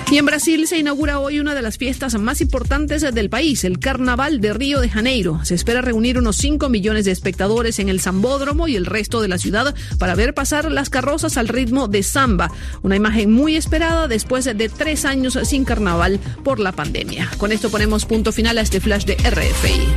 Y 0.08 0.18
en 0.18 0.24
Brasil 0.24 0.68
se 0.68 0.78
inaugura 0.78 1.18
hoy 1.18 1.40
una 1.40 1.54
de 1.54 1.62
las 1.62 1.78
fiestas 1.78 2.14
más 2.14 2.40
importantes 2.40 3.02
del 3.12 3.28
país, 3.28 3.64
el 3.64 3.80
Carnaval 3.80 4.40
de 4.40 4.52
Río 4.52 4.80
de 4.80 4.88
Janeiro. 4.88 5.40
Se 5.42 5.56
espera 5.56 5.82
reunir 5.82 6.16
unos 6.16 6.36
5 6.36 6.68
millones 6.68 7.06
de 7.06 7.10
espectadores 7.10 7.80
en 7.80 7.88
el 7.88 8.00
Zambódromo 8.00 8.68
y 8.68 8.76
el 8.76 8.86
resto 8.86 9.20
de 9.20 9.26
la 9.26 9.38
ciudad 9.38 9.74
para 9.98 10.14
ver 10.14 10.32
pasar 10.32 10.70
las 10.70 10.90
carrozas 10.90 11.36
al 11.36 11.48
ritmo 11.48 11.88
de 11.88 12.04
samba. 12.04 12.52
Una 12.82 12.94
imagen 12.94 13.32
muy 13.32 13.56
esperada 13.56 14.06
después 14.06 14.44
de 14.44 14.68
tres 14.68 15.04
años 15.04 15.36
sin 15.42 15.64
carnaval 15.64 16.20
por 16.44 16.60
la 16.60 16.70
pandemia. 16.70 17.28
Con 17.36 17.50
esto 17.50 17.68
ponemos 17.68 18.06
punto 18.06 18.30
final 18.30 18.58
a 18.58 18.60
este 18.60 18.80
flash 18.80 19.06
de 19.06 19.14
RFI. 19.16 19.88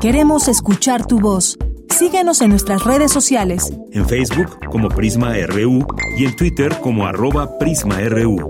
Queremos 0.00 0.46
escuchar 0.46 1.06
tu 1.06 1.18
voz. 1.18 1.58
Síguenos 1.90 2.40
en 2.40 2.50
nuestras 2.50 2.84
redes 2.84 3.12
sociales. 3.12 3.72
En 3.92 4.08
Facebook 4.08 4.58
como 4.70 4.88
Prisma 4.88 5.34
RU 5.46 5.86
y 6.16 6.24
en 6.24 6.36
Twitter 6.36 6.72
como 6.80 7.06
arroba 7.06 7.58
PrismaRU. 7.58 8.48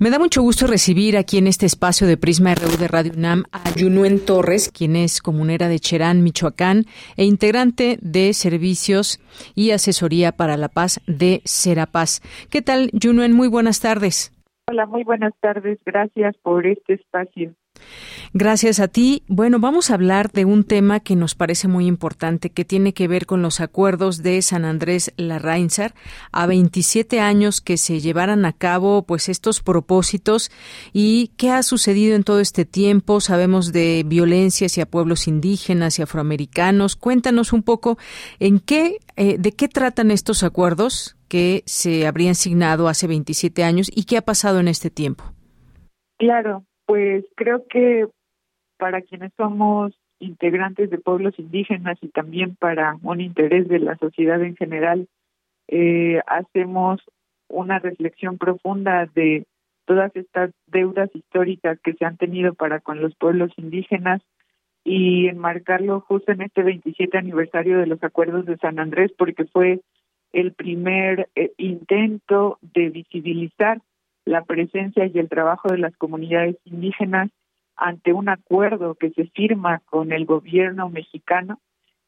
Me 0.00 0.10
da 0.10 0.18
mucho 0.20 0.42
gusto 0.42 0.68
recibir 0.68 1.16
aquí 1.16 1.38
en 1.38 1.48
este 1.48 1.66
espacio 1.66 2.06
de 2.06 2.16
Prisma 2.16 2.54
RU 2.54 2.78
de 2.78 2.86
Radio 2.86 3.12
UNAM 3.16 3.42
a 3.50 3.70
Yunuen 3.74 4.24
Torres, 4.24 4.70
quien 4.70 4.94
es 4.94 5.20
comunera 5.20 5.68
de 5.68 5.80
Cherán, 5.80 6.22
Michoacán, 6.22 6.84
e 7.16 7.24
integrante 7.24 7.98
de 8.00 8.32
Servicios 8.32 9.18
y 9.56 9.72
Asesoría 9.72 10.32
para 10.32 10.56
la 10.56 10.68
Paz 10.68 11.00
de 11.08 11.42
Serapaz. 11.44 12.20
¿Qué 12.48 12.62
tal, 12.62 12.90
Yunuen? 12.92 13.32
Muy 13.32 13.48
buenas 13.48 13.80
tardes. 13.80 14.32
Hola, 14.70 14.86
muy 14.86 15.02
buenas 15.02 15.32
tardes. 15.40 15.78
Gracias 15.84 16.36
por 16.42 16.66
este 16.66 16.94
espacio. 16.94 17.54
Gracias 18.32 18.80
a 18.80 18.88
ti. 18.88 19.22
Bueno, 19.26 19.58
vamos 19.58 19.90
a 19.90 19.94
hablar 19.94 20.30
de 20.32 20.44
un 20.44 20.64
tema 20.64 21.00
que 21.00 21.16
nos 21.16 21.34
parece 21.34 21.68
muy 21.68 21.86
importante, 21.86 22.50
que 22.50 22.64
tiene 22.64 22.92
que 22.92 23.08
ver 23.08 23.26
con 23.26 23.42
los 23.42 23.60
acuerdos 23.60 24.22
de 24.22 24.42
San 24.42 24.64
Andrés 24.64 25.12
Larrainzar 25.16 25.94
a 26.32 26.46
27 26.46 27.20
años 27.20 27.60
que 27.60 27.76
se 27.76 28.00
llevaran 28.00 28.44
a 28.44 28.52
cabo 28.52 29.02
pues 29.02 29.28
estos 29.28 29.60
propósitos 29.60 30.50
y 30.92 31.32
qué 31.36 31.50
ha 31.50 31.62
sucedido 31.62 32.16
en 32.16 32.24
todo 32.24 32.40
este 32.40 32.64
tiempo. 32.64 33.20
Sabemos 33.20 33.72
de 33.72 34.04
violencia 34.06 34.66
hacia 34.66 34.86
pueblos 34.86 35.26
indígenas 35.26 35.98
y 35.98 36.02
afroamericanos. 36.02 36.96
Cuéntanos 36.96 37.52
un 37.52 37.62
poco 37.62 37.98
en 38.38 38.60
qué 38.60 38.98
eh, 39.20 39.36
de 39.36 39.50
qué 39.50 39.66
tratan 39.66 40.12
estos 40.12 40.44
acuerdos 40.44 41.16
que 41.26 41.64
se 41.66 42.06
habrían 42.06 42.36
signado 42.36 42.86
hace 42.86 43.08
27 43.08 43.64
años 43.64 43.90
y 43.92 44.04
qué 44.04 44.16
ha 44.16 44.22
pasado 44.22 44.60
en 44.60 44.68
este 44.68 44.90
tiempo. 44.90 45.24
Claro, 46.18 46.64
pues 46.88 47.26
creo 47.36 47.66
que 47.68 48.08
para 48.78 49.02
quienes 49.02 49.30
somos 49.36 49.92
integrantes 50.20 50.88
de 50.88 50.96
pueblos 50.96 51.38
indígenas 51.38 51.98
y 52.00 52.08
también 52.08 52.56
para 52.56 52.96
un 53.02 53.20
interés 53.20 53.68
de 53.68 53.78
la 53.78 53.98
sociedad 53.98 54.42
en 54.42 54.56
general, 54.56 55.06
eh, 55.68 56.22
hacemos 56.26 57.02
una 57.46 57.78
reflexión 57.78 58.38
profunda 58.38 59.04
de 59.04 59.46
todas 59.84 60.16
estas 60.16 60.50
deudas 60.66 61.10
históricas 61.14 61.78
que 61.84 61.92
se 61.92 62.06
han 62.06 62.16
tenido 62.16 62.54
para 62.54 62.80
con 62.80 63.02
los 63.02 63.14
pueblos 63.16 63.52
indígenas 63.58 64.22
y 64.82 65.28
enmarcarlo 65.28 66.00
justo 66.00 66.32
en 66.32 66.40
este 66.40 66.62
27 66.62 67.18
aniversario 67.18 67.78
de 67.78 67.86
los 67.86 68.02
acuerdos 68.02 68.46
de 68.46 68.56
San 68.56 68.78
Andrés 68.78 69.12
porque 69.18 69.44
fue 69.44 69.82
el 70.32 70.54
primer 70.54 71.28
eh, 71.34 71.52
intento 71.58 72.58
de 72.62 72.88
visibilizar 72.88 73.82
la 74.28 74.44
presencia 74.44 75.06
y 75.06 75.18
el 75.18 75.28
trabajo 75.28 75.68
de 75.68 75.78
las 75.78 75.96
comunidades 75.96 76.56
indígenas 76.64 77.30
ante 77.76 78.12
un 78.12 78.28
acuerdo 78.28 78.94
que 78.94 79.10
se 79.10 79.26
firma 79.28 79.80
con 79.86 80.12
el 80.12 80.26
gobierno 80.26 80.90
mexicano 80.90 81.60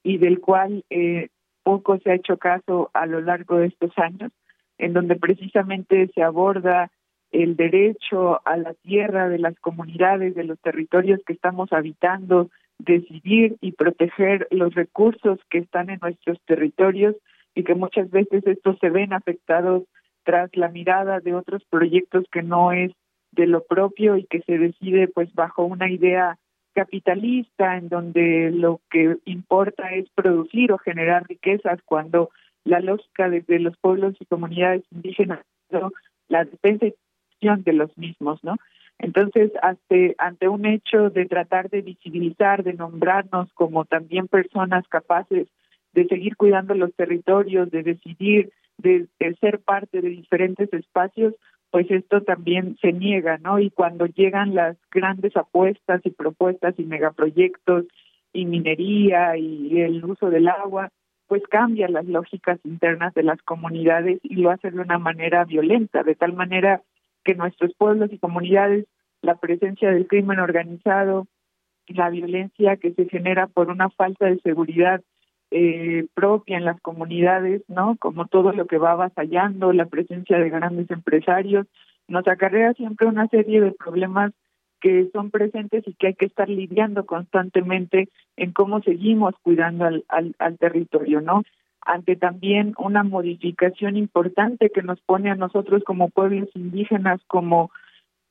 y 0.03 0.19
del 0.19 0.41
cual 0.41 0.85
eh, 0.91 1.29
poco 1.63 1.99
se 1.99 2.11
ha 2.11 2.15
hecho 2.15 2.37
caso 2.37 2.91
a 2.93 3.07
lo 3.07 3.21
largo 3.21 3.59
de 3.59 3.69
estos 3.69 3.97
años, 3.97 4.33
en 4.79 4.93
donde 4.93 5.17
precisamente 5.17 6.11
se 6.15 6.23
aborda 6.23 6.91
el 7.31 7.57
derecho 7.57 8.41
a 8.45 8.57
la 8.57 8.75
tierra 8.75 9.29
de 9.29 9.39
las 9.39 9.59
comunidades, 9.61 10.35
de 10.35 10.45
los 10.45 10.59
territorios 10.61 11.21
que 11.25 11.33
estamos 11.33 11.73
habitando, 11.73 12.51
decidir 12.79 13.57
y 13.61 13.73
proteger 13.73 14.47
los 14.51 14.75
recursos 14.75 15.39
que 15.49 15.59
están 15.59 15.91
en 15.91 16.01
nuestros 16.03 16.39
territorios 16.45 17.15
y 17.55 17.63
que 17.63 17.75
muchas 17.75 18.11
veces 18.11 18.47
estos 18.47 18.79
se 18.79 18.91
ven 18.91 19.13
afectados 19.13 19.85
tras 20.25 20.55
la 20.57 20.69
mirada 20.69 21.21
de 21.21 21.35
otros 21.35 21.65
proyectos 21.71 22.25
que 22.31 22.43
no 22.43 22.73
es 22.73 22.93
de 23.33 23.47
lo 23.47 23.65
propio 23.65 24.17
y 24.17 24.25
que 24.25 24.43
se 24.43 24.59
decide 24.59 25.09
pues 25.09 25.33
bajo 25.35 25.65
una 25.65 25.91
idea 25.91 26.39
capitalista 26.75 27.77
en 27.77 27.89
donde 27.89 28.51
lo 28.51 28.81
que 28.91 29.17
importa 29.25 29.93
es 29.93 30.09
producir 30.15 30.73
o 30.73 30.79
generar 30.79 31.27
riquezas 31.29 31.81
cuando 31.85 32.31
la 32.65 32.81
lógica 32.81 33.29
desde 33.29 33.59
los 33.59 33.77
pueblos 33.79 34.15
y 34.21 34.27
comunidades 34.27 34.83
indígenas 34.91 35.41
la 36.29 36.45
defensa 36.45 36.87
de 37.41 37.73
los 37.73 37.97
mismos, 37.97 38.43
¿no? 38.45 38.57
Entonces, 38.99 39.51
ante, 39.63 40.15
ante 40.19 40.47
un 40.49 40.67
hecho 40.67 41.09
de 41.09 41.25
tratar 41.25 41.71
de 41.71 41.81
visibilizar, 41.81 42.63
de 42.63 42.75
nombrarnos 42.75 43.51
como 43.55 43.87
también 43.87 44.29
personas 44.29 44.87
capaces 44.89 45.49
de 45.95 46.07
seguir 46.07 46.37
cuidando 46.37 46.75
los 46.75 46.95
territorios, 46.95 47.71
de 47.71 47.83
decidir 47.83 48.53
de, 48.81 49.09
ser 49.41 49.61
parte 49.61 50.01
de 50.01 50.09
diferentes 50.09 50.73
espacios, 50.73 51.35
pues 51.71 51.91
esto 51.91 52.23
también 52.23 52.77
se 52.81 52.93
niega, 52.93 53.39
¿no? 53.39 53.59
Y 53.59 53.71
cuando 53.71 54.07
llegan 54.07 54.55
las 54.55 54.77
grandes 54.91 55.37
apuestas 55.37 56.01
y 56.05 56.11
propuestas 56.11 56.75
y 56.79 56.85
megaproyectos 56.85 57.87
y 58.33 58.45
minería 58.45 59.37
y 59.37 59.81
el 59.81 60.05
uso 60.05 60.31
del 60.31 60.49
agua, 60.49 60.91
pues 61.31 61.45
cambian 61.49 61.93
las 61.93 62.07
lógicas 62.07 62.59
internas 62.65 63.15
de 63.15 63.23
las 63.23 63.41
comunidades 63.43 64.19
y 64.25 64.35
lo 64.35 64.51
hace 64.51 64.73
de 64.73 64.81
una 64.81 64.99
manera 64.99 65.45
violenta, 65.45 66.03
de 66.03 66.17
tal 66.17 66.33
manera 66.33 66.83
que 67.23 67.37
nuestros 67.37 67.73
pueblos 67.77 68.13
y 68.13 68.19
comunidades, 68.19 68.87
la 69.23 69.37
presencia 69.37 69.93
del 69.93 70.09
crimen 70.09 70.41
organizado, 70.41 71.29
la 71.87 72.11
violencia 72.11 72.77
que 72.79 72.93
se 72.95 73.09
genera 73.09 73.47
por 73.47 73.69
una 73.69 73.91
falta 73.91 74.27
de 74.27 74.41
seguridad 74.41 75.03
eh, 75.51 76.07
propia 76.15 76.57
en 76.57 76.65
las 76.65 76.81
comunidades, 76.81 77.63
¿no? 77.69 77.97
Como 77.99 78.27
todo 78.27 78.53
lo 78.53 78.67
que 78.67 78.79
va 78.79 78.93
avasallando, 78.93 79.73
la 79.73 79.87
presencia 79.87 80.39
de 80.39 80.51
grandes 80.51 80.91
empresarios, 80.91 81.67
nos 82.09 82.27
acarrea 82.29 82.73
siempre 82.75 83.07
una 83.07 83.27
serie 83.29 83.61
de 83.61 83.73
problemas 83.73 84.33
que 84.81 85.11
son 85.13 85.31
presentes 85.31 85.87
y 85.87 85.95
que 85.95 86.09
hay 86.09 86.15
que 86.15 86.27
estar 86.27 86.49
lidiando 86.49 87.05
constantemente 87.05 88.09
en 88.37 88.53
cómo 88.53 88.81
seguimos 88.83 89.35
cuidando 89.43 89.85
al, 89.85 90.05
al, 90.09 90.35
al 90.39 90.59
territorio, 90.59 91.21
¿no? 91.21 91.43
Ante 91.83 92.17
también 92.17 92.75
una 92.79 93.03
modificación 93.03 93.97
importante 93.97 94.71
que 94.71 94.83
nos 94.83 95.01
pone 95.01 95.31
a 95.31 95.35
nosotros 95.35 95.83
como 95.85 96.09
pueblos 96.09 96.49
indígenas, 96.55 97.21
como 97.27 97.71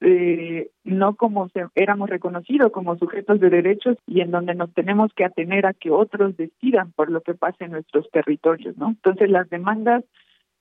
eh, 0.02 0.70
no 0.84 1.16
como 1.16 1.50
éramos 1.76 2.10
reconocidos 2.10 2.72
como 2.72 2.98
sujetos 2.98 3.40
de 3.40 3.50
derechos 3.50 3.98
y 4.08 4.22
en 4.22 4.32
donde 4.32 4.56
nos 4.56 4.74
tenemos 4.74 5.14
que 5.14 5.26
atener 5.26 5.66
a 5.66 5.74
que 5.74 5.92
otros 5.92 6.38
decidan 6.38 6.92
por 6.94 7.12
lo 7.12 7.22
que 7.22 7.34
pasa 7.34 7.66
en 7.66 7.72
nuestros 7.72 8.10
territorios, 8.12 8.78
¿no? 8.78 8.90
Entonces 8.90 9.30
las 9.30 9.50
demandas 9.50 10.04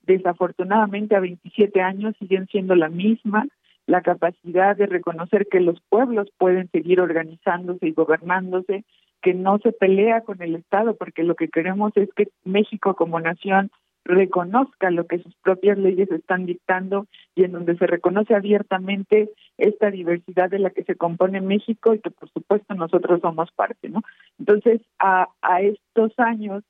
desafortunadamente 0.02 1.14
a 1.14 1.20
27 1.20 1.80
años 1.80 2.16
siguen 2.18 2.46
siendo 2.48 2.74
la 2.74 2.88
misma, 2.88 3.46
la 3.86 4.02
capacidad 4.02 4.76
de 4.76 4.86
reconocer 4.86 5.46
que 5.48 5.60
los 5.60 5.80
pueblos 5.88 6.28
pueden 6.36 6.68
seguir 6.70 7.00
organizándose 7.00 7.86
y 7.86 7.92
gobernándose, 7.92 8.84
que 9.22 9.34
no 9.34 9.58
se 9.58 9.72
pelea 9.72 10.22
con 10.22 10.42
el 10.42 10.56
Estado, 10.56 10.96
porque 10.96 11.22
lo 11.22 11.34
que 11.34 11.48
queremos 11.48 11.92
es 11.96 12.08
que 12.14 12.28
México 12.44 12.94
como 12.94 13.20
nación 13.20 13.70
reconozca 14.08 14.90
lo 14.90 15.06
que 15.06 15.18
sus 15.18 15.34
propias 15.36 15.78
leyes 15.78 16.10
están 16.10 16.46
dictando 16.46 17.06
y 17.34 17.44
en 17.44 17.52
donde 17.52 17.76
se 17.76 17.86
reconoce 17.86 18.34
abiertamente 18.34 19.30
esta 19.58 19.90
diversidad 19.90 20.50
de 20.50 20.58
la 20.58 20.70
que 20.70 20.82
se 20.82 20.96
compone 20.96 21.42
México 21.42 21.94
y 21.94 22.00
que 22.00 22.10
por 22.10 22.30
supuesto 22.30 22.74
nosotros 22.74 23.20
somos 23.20 23.52
parte, 23.52 23.90
¿no? 23.90 24.02
Entonces, 24.38 24.80
a, 24.98 25.28
a 25.42 25.60
estos 25.60 26.12
años, 26.18 26.64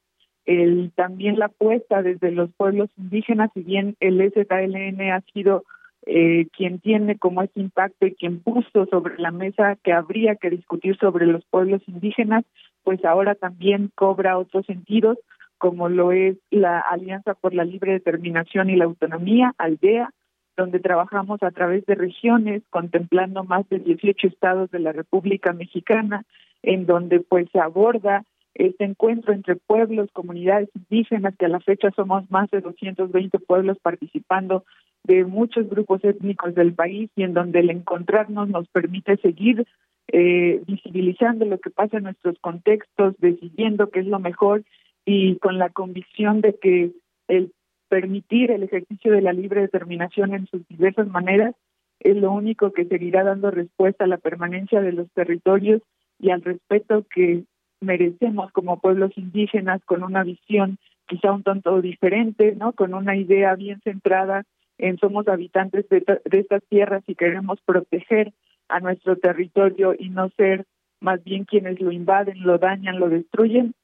el, 0.47 0.91
también 0.97 1.39
la 1.39 1.47
apuesta 1.47 2.03
desde 2.03 2.33
los 2.33 2.51
pueblos 2.55 2.91
indígenas, 2.97 3.51
si 3.55 3.63
bien 3.63 3.97
el 4.01 4.21
SKLN 4.33 5.01
ha 5.13 5.21
sido 5.33 5.65
eh, 6.07 6.47
quien 6.57 6.81
tiene 6.81 7.19
como 7.19 7.43
ese 7.43 7.61
impacto 7.61 8.07
y 8.07 8.15
quien 8.15 8.41
puso 8.41 8.87
sobre 8.87 9.19
la 9.19 9.31
mesa 9.31 9.77
que 9.85 9.93
habría 9.93 10.35
que 10.37 10.51
discutir 10.51 10.97
sobre 10.97 11.27
los 11.27 11.45
pueblos 11.45 11.83
indígenas, 11.87 12.45
pues 12.83 13.05
ahora 13.05 13.37
también 13.37 13.93
cobra 13.95 14.39
otros 14.39 14.67
sentidos, 14.67 15.19
como 15.59 15.89
lo 15.89 16.13
es 16.13 16.37
la 16.51 16.81
Alianza 16.81 17.35
por 17.35 17.55
la 17.55 17.65
Libre 17.65 17.93
Determinación 17.93 18.71
y 18.71 18.77
la 18.77 18.85
Autonomía, 18.85 19.55
ALDEA, 19.59 20.11
donde 20.57 20.81
trabajamos 20.81 21.43
a 21.43 21.51
través 21.51 21.87
de 21.87 21.95
regiones, 21.95 22.63
contemplando 22.71 23.45
más 23.45 23.69
de 23.69 23.79
18 23.79 24.27
estados 24.27 24.71
de 24.71 24.81
la 24.81 24.93
República 24.93 25.53
Mexicana, 25.53 26.25
en 26.63 26.87
donde 26.87 27.21
pues 27.21 27.49
se 27.53 27.61
aborda 27.61 28.25
este 28.55 28.85
encuentro 28.85 29.33
entre 29.33 29.55
pueblos, 29.55 30.11
comunidades 30.13 30.69
indígenas, 30.75 31.37
que 31.39 31.47
a 31.47 31.49
la 31.49 31.61
fecha 31.61 31.91
somos 31.95 32.29
más 32.31 32.51
de 32.51 32.61
220 32.61 33.39
pueblos 33.39 33.79
participando 33.81 34.65
de 35.05 35.25
muchos 35.25 35.69
grupos 35.71 36.05
étnicos 36.05 36.55
del 36.57 36.75
país 36.75 37.09
y 37.15 37.23
en 37.23 37.35
donde 37.35 37.61
el 37.61 37.71
encontrarnos 37.71 38.49
nos 38.49 38.67
permite 38.69 39.17
seguir 39.19 39.65
eh, 40.09 40.61
visibilizando 40.67 41.45
lo 41.45 41.59
que 41.59 41.71
pasa 41.71 41.99
en 41.99 42.05
nuestros 42.05 42.37
contextos, 42.41 43.15
decidiendo 43.19 43.91
qué 43.91 44.01
es 44.01 44.07
lo 44.07 44.19
mejor 44.19 44.65
y 45.11 45.39
con 45.39 45.57
la 45.57 45.71
convicción 45.71 46.43
de 46.43 46.59
que 46.59 46.93
el 47.29 47.55
permitir 47.89 48.51
el 48.51 48.65
ejercicio 48.65 49.11
de 49.11 49.23
la 49.23 49.33
libre 49.33 49.63
determinación 49.63 50.35
en 50.35 50.47
sus 50.49 50.69
diversas 50.69 51.09
maneras 51.09 51.55
es 51.99 52.15
lo 52.15 52.31
único 52.31 52.75
que 52.75 52.85
seguirá 52.85 53.25
dando 53.25 53.51
respuesta 53.51 54.05
a 54.05 54.07
la 54.07 54.19
permanencia 54.19 54.83
de 54.83 54.93
los 54.93 55.11
territorios 55.13 55.81
y 56.19 56.29
al 56.29 56.43
respeto 56.43 57.07
que 57.09 57.45
merecemos 57.81 58.53
como 58.53 58.81
pueblos 58.81 59.17
indígenas 59.17 59.83
con 59.87 60.03
una 60.03 60.25
visión 60.25 60.79
quizá 61.07 61.33
un 61.33 61.43
tanto 61.43 61.81
diferente, 61.81 62.55
¿no? 62.55 62.75
Con 62.75 62.93
una 62.93 63.17
idea 63.17 63.55
bien 63.55 63.81
centrada 63.81 64.45
en 64.77 64.99
somos 64.99 65.27
habitantes 65.27 65.89
de, 65.89 66.05
de 66.23 66.39
estas 66.39 66.63
tierras 66.69 67.03
y 67.07 67.15
queremos 67.15 67.59
proteger 67.65 68.35
a 68.69 68.81
nuestro 68.81 69.17
territorio 69.17 69.95
y 69.99 70.11
no 70.11 70.29
ser 70.37 70.67
más 71.01 71.25
bien 71.25 71.47
quienes 71.47 71.81
lo 71.81 71.93
invaden, 71.93 72.43
lo 72.43 72.59
dañan, 72.59 73.01
lo 73.01 73.09
destruyen, 73.09 73.75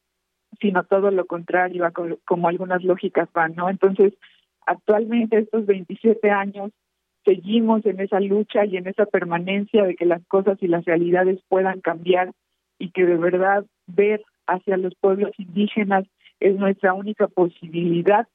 sino 0.61 0.85
todo 0.85 1.11
lo 1.11 1.27
contrario, 1.27 1.85
como 2.25 2.49
algunas 2.49 2.83
lógicas 2.85 3.29
van, 3.33 3.55
¿no? 3.55 3.69
Entonces, 3.69 4.15
actualmente 4.67 5.39
estos 5.39 5.67
27 5.67 6.31
años 6.31 6.73
seguimos 7.25 7.85
en 7.87 8.01
esa 8.01 8.21
lucha 8.21 8.65
y 8.65 8.77
en 8.77 8.87
esa 8.87 9.07
permanencia 9.07 9.85
de 9.85 9.97
que 9.97 10.05
las 10.05 10.25
cosas 10.27 10.59
y 10.63 10.69
las 10.69 10.85
realidades 10.85 11.41
puedan 11.49 11.81
cambiar 11.81 12.33
y 12.79 12.91
que 12.91 13.07
de 13.07 13.17
verdad 13.17 13.65
ver 13.87 14.23
hacia 14.47 14.77
los 14.77 14.95
pueblos 14.97 15.31
indígenas 15.39 16.05
es 16.41 16.57
nuestra 16.57 16.93
única 16.93 17.29
posibilidad 17.29 18.29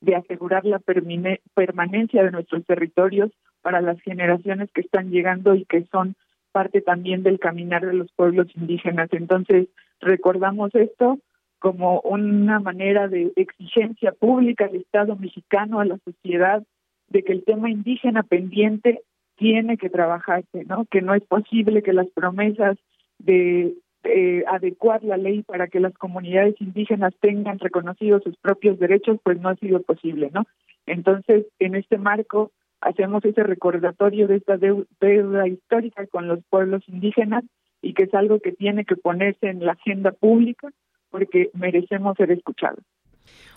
de 0.00 0.14
asegurar 0.14 0.64
la 0.64 0.78
permanencia 0.78 2.22
de 2.22 2.30
nuestros 2.30 2.64
territorios 2.66 3.30
para 3.62 3.80
las 3.80 4.00
generaciones 4.02 4.70
que 4.72 4.82
están 4.82 5.10
llegando 5.10 5.54
y 5.54 5.64
que 5.64 5.84
son 5.90 6.14
parte 6.52 6.80
también 6.80 7.22
del 7.22 7.38
caminar 7.38 7.84
de 7.84 7.94
los 7.94 8.12
pueblos 8.12 8.46
indígenas. 8.54 9.08
Entonces, 9.12 9.68
recordamos 10.00 10.74
esto 10.74 11.18
como 11.66 11.98
una 12.02 12.60
manera 12.60 13.08
de 13.08 13.32
exigencia 13.34 14.12
pública 14.12 14.66
al 14.66 14.76
Estado 14.76 15.16
mexicano, 15.16 15.80
a 15.80 15.84
la 15.84 15.98
sociedad, 16.04 16.62
de 17.08 17.24
que 17.24 17.32
el 17.32 17.42
tema 17.42 17.68
indígena 17.68 18.22
pendiente 18.22 19.02
tiene 19.34 19.76
que 19.76 19.90
trabajarse, 19.90 20.64
¿no? 20.64 20.84
Que 20.84 21.02
no 21.02 21.12
es 21.12 21.24
posible 21.24 21.82
que 21.82 21.92
las 21.92 22.06
promesas 22.10 22.78
de 23.18 23.74
eh, 24.04 24.44
adecuar 24.46 25.02
la 25.02 25.16
ley 25.16 25.42
para 25.42 25.66
que 25.66 25.80
las 25.80 25.92
comunidades 25.94 26.54
indígenas 26.60 27.12
tengan 27.18 27.58
reconocidos 27.58 28.22
sus 28.22 28.36
propios 28.36 28.78
derechos, 28.78 29.18
pues 29.24 29.40
no 29.40 29.48
ha 29.48 29.56
sido 29.56 29.82
posible, 29.82 30.30
¿no? 30.32 30.44
Entonces, 30.86 31.46
en 31.58 31.74
este 31.74 31.98
marco, 31.98 32.52
hacemos 32.80 33.24
ese 33.24 33.42
recordatorio 33.42 34.28
de 34.28 34.36
esta 34.36 34.56
deuda 34.56 35.48
histórica 35.48 36.06
con 36.06 36.28
los 36.28 36.38
pueblos 36.48 36.84
indígenas 36.86 37.42
y 37.82 37.92
que 37.92 38.04
es 38.04 38.14
algo 38.14 38.38
que 38.38 38.52
tiene 38.52 38.84
que 38.84 38.94
ponerse 38.94 39.48
en 39.48 39.66
la 39.66 39.72
agenda 39.72 40.12
pública 40.12 40.70
porque 41.16 41.50
merecemos 41.54 42.14
ser 42.18 42.30
escuchados 42.30 42.84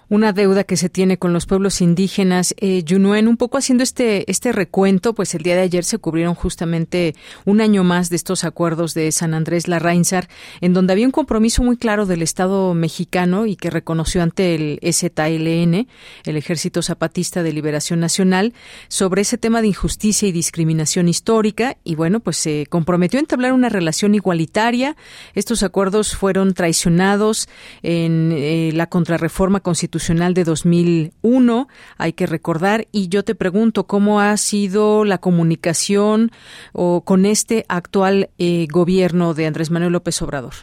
una 0.10 0.34
deuda 0.34 0.64
que 0.64 0.76
se 0.76 0.90
tiene 0.90 1.18
con 1.18 1.34
los 1.34 1.46
pueblos 1.46 1.82
indígenas. 1.82 2.56
Eh, 2.58 2.84
Yunuen, 2.84 3.28
un 3.28 3.38
poco 3.38 3.58
haciendo 3.58 3.84
este, 3.84 4.30
este 4.30 4.52
recuento, 4.52 5.14
pues 5.14 5.36
el 5.36 5.44
día 5.44 5.56
de 5.56 5.62
ayer 5.62 5.84
se 5.84 6.00
cubrieron 6.00 6.34
justamente 6.34 7.16
un 7.46 7.62
año 7.62 7.84
más 7.84 8.10
de 8.10 8.16
estos 8.16 8.44
acuerdos 8.44 8.94
de 8.96 9.12
San 9.12 9.34
Andrés 9.34 9.68
Larrainsar, 9.68 10.28
en 10.62 10.74
donde 10.74 10.94
había 10.94 11.06
un 11.06 11.12
compromiso 11.12 11.64
muy 11.64 11.78
claro 11.78 12.08
del 12.08 12.24
Estado 12.24 12.74
mexicano 12.74 13.46
y 13.46 13.56
que 13.56 13.70
reconoció 13.70 14.24
ante 14.24 14.56
el 14.56 14.80
EZLN, 14.82 15.88
el 16.26 16.38
Ejército 16.38 16.82
Zapatista 16.82 17.44
de 17.44 17.54
Liberación 17.54 18.00
Nacional, 18.00 18.54
sobre 18.88 19.22
ese 19.22 19.38
tema 19.38 19.62
de 19.62 19.68
injusticia 19.68 20.28
y 20.28 20.32
discriminación 20.32 21.08
histórica. 21.08 21.78
Y 21.84 21.96
bueno, 21.96 22.20
pues 22.20 22.38
se 22.38 22.66
comprometió 22.68 23.20
a 23.20 23.22
entablar 23.22 23.54
una 23.54 23.70
relación 23.70 24.16
igualitaria. 24.16 24.96
Estos 25.36 25.62
acuerdos 25.62 26.16
fueron 26.16 26.56
traicionados 26.56 27.48
en 27.84 28.32
eh, 28.32 28.72
la 28.74 28.88
contrarreforma 28.88 29.60
constitucional 29.60 29.99
de 30.08 30.44
2001, 30.44 31.68
hay 31.98 32.14
que 32.14 32.26
recordar, 32.26 32.86
y 32.92 33.10
yo 33.10 33.24
te 33.24 33.36
pregunto 33.36 33.86
cómo 33.86 34.22
ha 34.22 34.36
sido 34.38 35.04
la 35.06 35.18
comunicación 35.18 36.32
o 36.74 37.04
con 37.04 37.26
este 37.26 37.66
actual 37.68 38.30
eh, 38.38 38.66
gobierno 38.72 39.34
de 39.34 39.46
Andrés 39.46 39.72
Manuel 39.72 39.94
López 39.94 40.22
Obrador. 40.22 40.54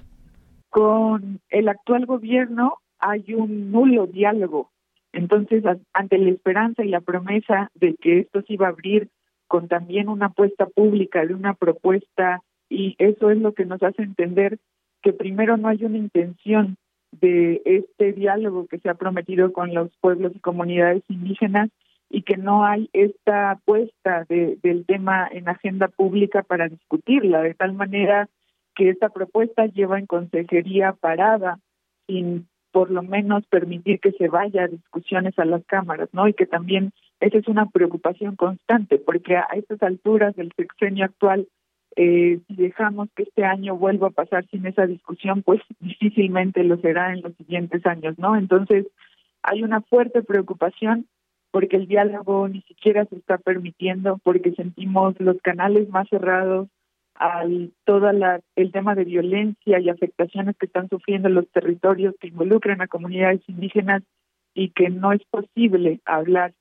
Con 0.70 1.40
el 1.50 1.68
actual 1.68 2.06
gobierno 2.06 2.78
hay 2.98 3.34
un 3.34 3.70
nulo 3.70 4.06
diálogo. 4.06 4.70
Entonces, 5.12 5.62
ante 5.92 6.18
la 6.18 6.30
esperanza 6.30 6.84
y 6.84 6.88
la 6.88 7.00
promesa 7.00 7.70
de 7.74 7.94
que 7.94 8.20
esto 8.20 8.42
se 8.42 8.54
iba 8.54 8.66
a 8.66 8.70
abrir 8.70 9.08
con 9.46 9.68
también 9.68 10.08
una 10.08 10.26
apuesta 10.26 10.66
pública 10.66 11.24
de 11.24 11.34
una 11.34 11.54
propuesta, 11.54 12.42
y 12.68 12.96
eso 12.98 13.30
es 13.30 13.38
lo 13.38 13.52
que 13.52 13.64
nos 13.64 13.82
hace 13.82 14.02
entender 14.02 14.58
que 15.02 15.12
primero 15.12 15.56
no 15.56 15.68
hay 15.68 15.84
una 15.84 15.98
intención 15.98 16.76
de 17.20 17.62
este 17.64 18.12
diálogo 18.12 18.66
que 18.66 18.78
se 18.78 18.88
ha 18.88 18.94
prometido 18.94 19.52
con 19.52 19.74
los 19.74 19.90
pueblos 20.00 20.32
y 20.34 20.40
comunidades 20.40 21.02
indígenas 21.08 21.70
y 22.08 22.22
que 22.22 22.36
no 22.36 22.64
hay 22.64 22.88
esta 22.92 23.50
apuesta 23.50 24.24
de, 24.28 24.58
del 24.62 24.86
tema 24.86 25.28
en 25.30 25.48
agenda 25.48 25.88
pública 25.88 26.42
para 26.42 26.68
discutirla, 26.68 27.42
de 27.42 27.54
tal 27.54 27.72
manera 27.74 28.28
que 28.74 28.90
esta 28.90 29.08
propuesta 29.08 29.66
lleva 29.66 29.98
en 29.98 30.06
consejería 30.06 30.92
parada 30.92 31.58
sin 32.06 32.46
por 32.76 32.90
lo 32.90 33.02
menos 33.02 33.46
permitir 33.46 34.00
que 34.00 34.12
se 34.12 34.28
vaya 34.28 34.64
a 34.64 34.68
discusiones 34.68 35.38
a 35.38 35.46
las 35.46 35.64
cámaras, 35.64 36.10
¿no? 36.12 36.28
Y 36.28 36.34
que 36.34 36.44
también 36.44 36.92
esa 37.20 37.38
es 37.38 37.48
una 37.48 37.64
preocupación 37.70 38.36
constante, 38.36 38.98
porque 38.98 39.34
a 39.36 39.46
estas 39.54 39.82
alturas 39.82 40.36
del 40.36 40.52
sexenio 40.54 41.06
actual 41.06 41.48
eh, 41.96 42.40
si 42.46 42.54
dejamos 42.54 43.08
que 43.16 43.22
este 43.22 43.44
año 43.44 43.76
vuelva 43.76 44.08
a 44.08 44.10
pasar 44.10 44.46
sin 44.50 44.66
esa 44.66 44.86
discusión, 44.86 45.42
pues 45.42 45.60
difícilmente 45.80 46.62
lo 46.62 46.76
será 46.78 47.12
en 47.12 47.22
los 47.22 47.34
siguientes 47.36 47.84
años, 47.86 48.18
¿no? 48.18 48.36
Entonces, 48.36 48.86
hay 49.42 49.62
una 49.62 49.80
fuerte 49.80 50.22
preocupación 50.22 51.06
porque 51.50 51.76
el 51.76 51.86
diálogo 51.86 52.48
ni 52.48 52.60
siquiera 52.62 53.06
se 53.06 53.16
está 53.16 53.38
permitiendo, 53.38 54.18
porque 54.22 54.52
sentimos 54.52 55.18
los 55.20 55.40
canales 55.40 55.88
más 55.88 56.06
cerrados 56.08 56.68
al 57.14 57.72
todo 57.84 58.10
el 58.56 58.72
tema 58.72 58.94
de 58.94 59.04
violencia 59.04 59.80
y 59.80 59.88
afectaciones 59.88 60.54
que 60.58 60.66
están 60.66 60.90
sufriendo 60.90 61.30
los 61.30 61.48
territorios 61.48 62.14
que 62.20 62.28
involucran 62.28 62.82
a 62.82 62.88
comunidades 62.88 63.40
indígenas 63.48 64.02
y 64.52 64.68
que 64.70 64.90
no 64.90 65.12
es 65.12 65.22
posible 65.30 66.00
hablar 66.04 66.52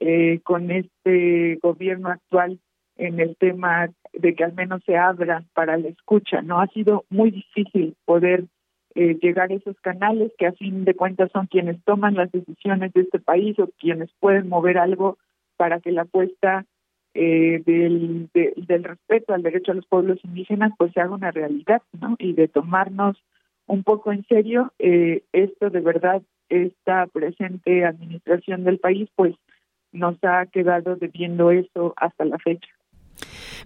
eh, 0.00 0.40
con 0.42 0.72
este 0.72 1.60
gobierno 1.62 2.08
actual 2.08 2.58
en 2.96 3.20
el 3.20 3.36
tema 3.36 3.88
de 4.12 4.34
que 4.34 4.44
al 4.44 4.54
menos 4.54 4.82
se 4.84 4.96
abra 4.96 5.44
para 5.54 5.76
la 5.76 5.88
escucha. 5.88 6.42
No 6.42 6.60
ha 6.60 6.66
sido 6.68 7.04
muy 7.08 7.30
difícil 7.30 7.96
poder 8.04 8.44
eh, 8.94 9.16
llegar 9.22 9.50
a 9.50 9.54
esos 9.54 9.78
canales 9.80 10.32
que 10.36 10.46
a 10.46 10.52
fin 10.52 10.84
de 10.84 10.94
cuentas 10.94 11.30
son 11.32 11.46
quienes 11.46 11.82
toman 11.84 12.14
las 12.14 12.30
decisiones 12.32 12.92
de 12.92 13.02
este 13.02 13.20
país 13.20 13.58
o 13.58 13.70
quienes 13.78 14.10
pueden 14.18 14.48
mover 14.48 14.78
algo 14.78 15.18
para 15.56 15.80
que 15.80 15.92
la 15.92 16.02
apuesta 16.02 16.66
eh, 17.14 17.62
del, 17.64 18.28
del 18.32 18.84
respeto 18.84 19.34
al 19.34 19.42
derecho 19.42 19.72
a 19.72 19.74
los 19.74 19.86
pueblos 19.86 20.18
indígenas 20.24 20.72
pues 20.76 20.92
se 20.92 21.00
haga 21.00 21.14
una 21.14 21.30
realidad, 21.30 21.82
¿no? 22.00 22.16
Y 22.18 22.32
de 22.32 22.48
tomarnos 22.48 23.16
un 23.66 23.84
poco 23.84 24.12
en 24.12 24.24
serio 24.26 24.72
eh, 24.78 25.22
esto 25.32 25.70
de 25.70 25.80
verdad 25.80 26.22
esta 26.48 27.06
presente 27.06 27.84
administración 27.84 28.64
del 28.64 28.78
país 28.78 29.08
pues 29.14 29.34
nos 29.92 30.16
ha 30.22 30.46
quedado 30.46 30.96
debiendo 30.96 31.50
eso 31.50 31.94
hasta 31.96 32.24
la 32.24 32.38
fecha. 32.38 32.68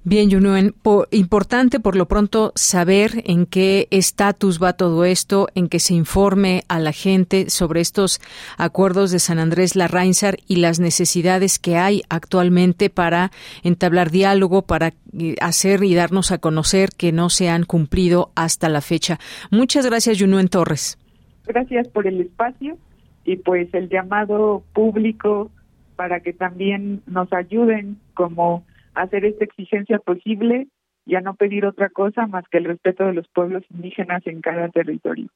Bien, 0.07 0.29
Yunuen, 0.29 0.75
importante 1.13 1.81
por 1.81 1.97
lo 1.97 2.07
pronto 2.07 2.53
saber 2.57 3.23
en 3.25 3.47
qué 3.47 3.89
estatus 3.91 4.63
va 4.63 4.75
todo 4.75 5.07
esto, 5.07 5.49
en 5.55 5.69
que 5.69 5.79
se 5.79 5.95
informe 5.95 6.65
a 6.69 6.79
la 6.79 6.93
gente 6.93 7.49
sobre 7.49 7.81
estos 7.81 8.21
acuerdos 8.59 9.11
de 9.13 9.19
San 9.19 9.39
Andrés 9.39 9.77
Larrainsar 9.77 10.37
y 10.47 10.57
las 10.57 10.79
necesidades 10.79 11.59
que 11.59 11.77
hay 11.77 12.03
actualmente 12.11 12.91
para 12.91 13.31
entablar 13.63 14.11
diálogo, 14.11 14.63
para 14.63 14.93
eh, 15.19 15.37
hacer 15.41 15.83
y 15.85 15.95
darnos 15.95 16.33
a 16.33 16.39
conocer 16.39 16.91
que 16.97 17.11
no 17.11 17.31
se 17.31 17.49
han 17.49 17.65
cumplido 17.65 18.31
hasta 18.35 18.69
la 18.69 18.83
fecha. 18.83 19.19
Muchas 19.51 19.87
gracias, 19.87 20.19
Yunuen 20.19 20.49
Torres. 20.49 20.99
Gracias 21.47 21.89
por 21.89 22.07
el 22.07 22.21
espacio 22.21 22.77
y 23.25 23.37
pues 23.37 23.73
el 23.73 23.89
llamado 23.89 24.63
público 24.75 25.51
para 25.97 26.21
que 26.21 26.33
también 26.33 27.03
nos 27.07 27.33
ayuden 27.33 27.97
como 28.13 28.65
hacer 28.95 29.25
esta 29.25 29.45
exigencia 29.45 29.99
posible 29.99 30.69
y 31.07 31.17
a 31.17 31.21
no 31.21 31.35
pedir 31.35 31.67
otra 31.67 31.91
cosa 31.91 32.27
más 32.27 32.45
que 32.51 32.59
el 32.59 32.65
respeto 32.65 33.05
de 33.05 33.15
los 33.15 33.29
pueblos 33.29 33.63
indígenas 33.71 34.27
en 34.27 34.41
cada 34.41 34.69
territorio. 34.69 35.29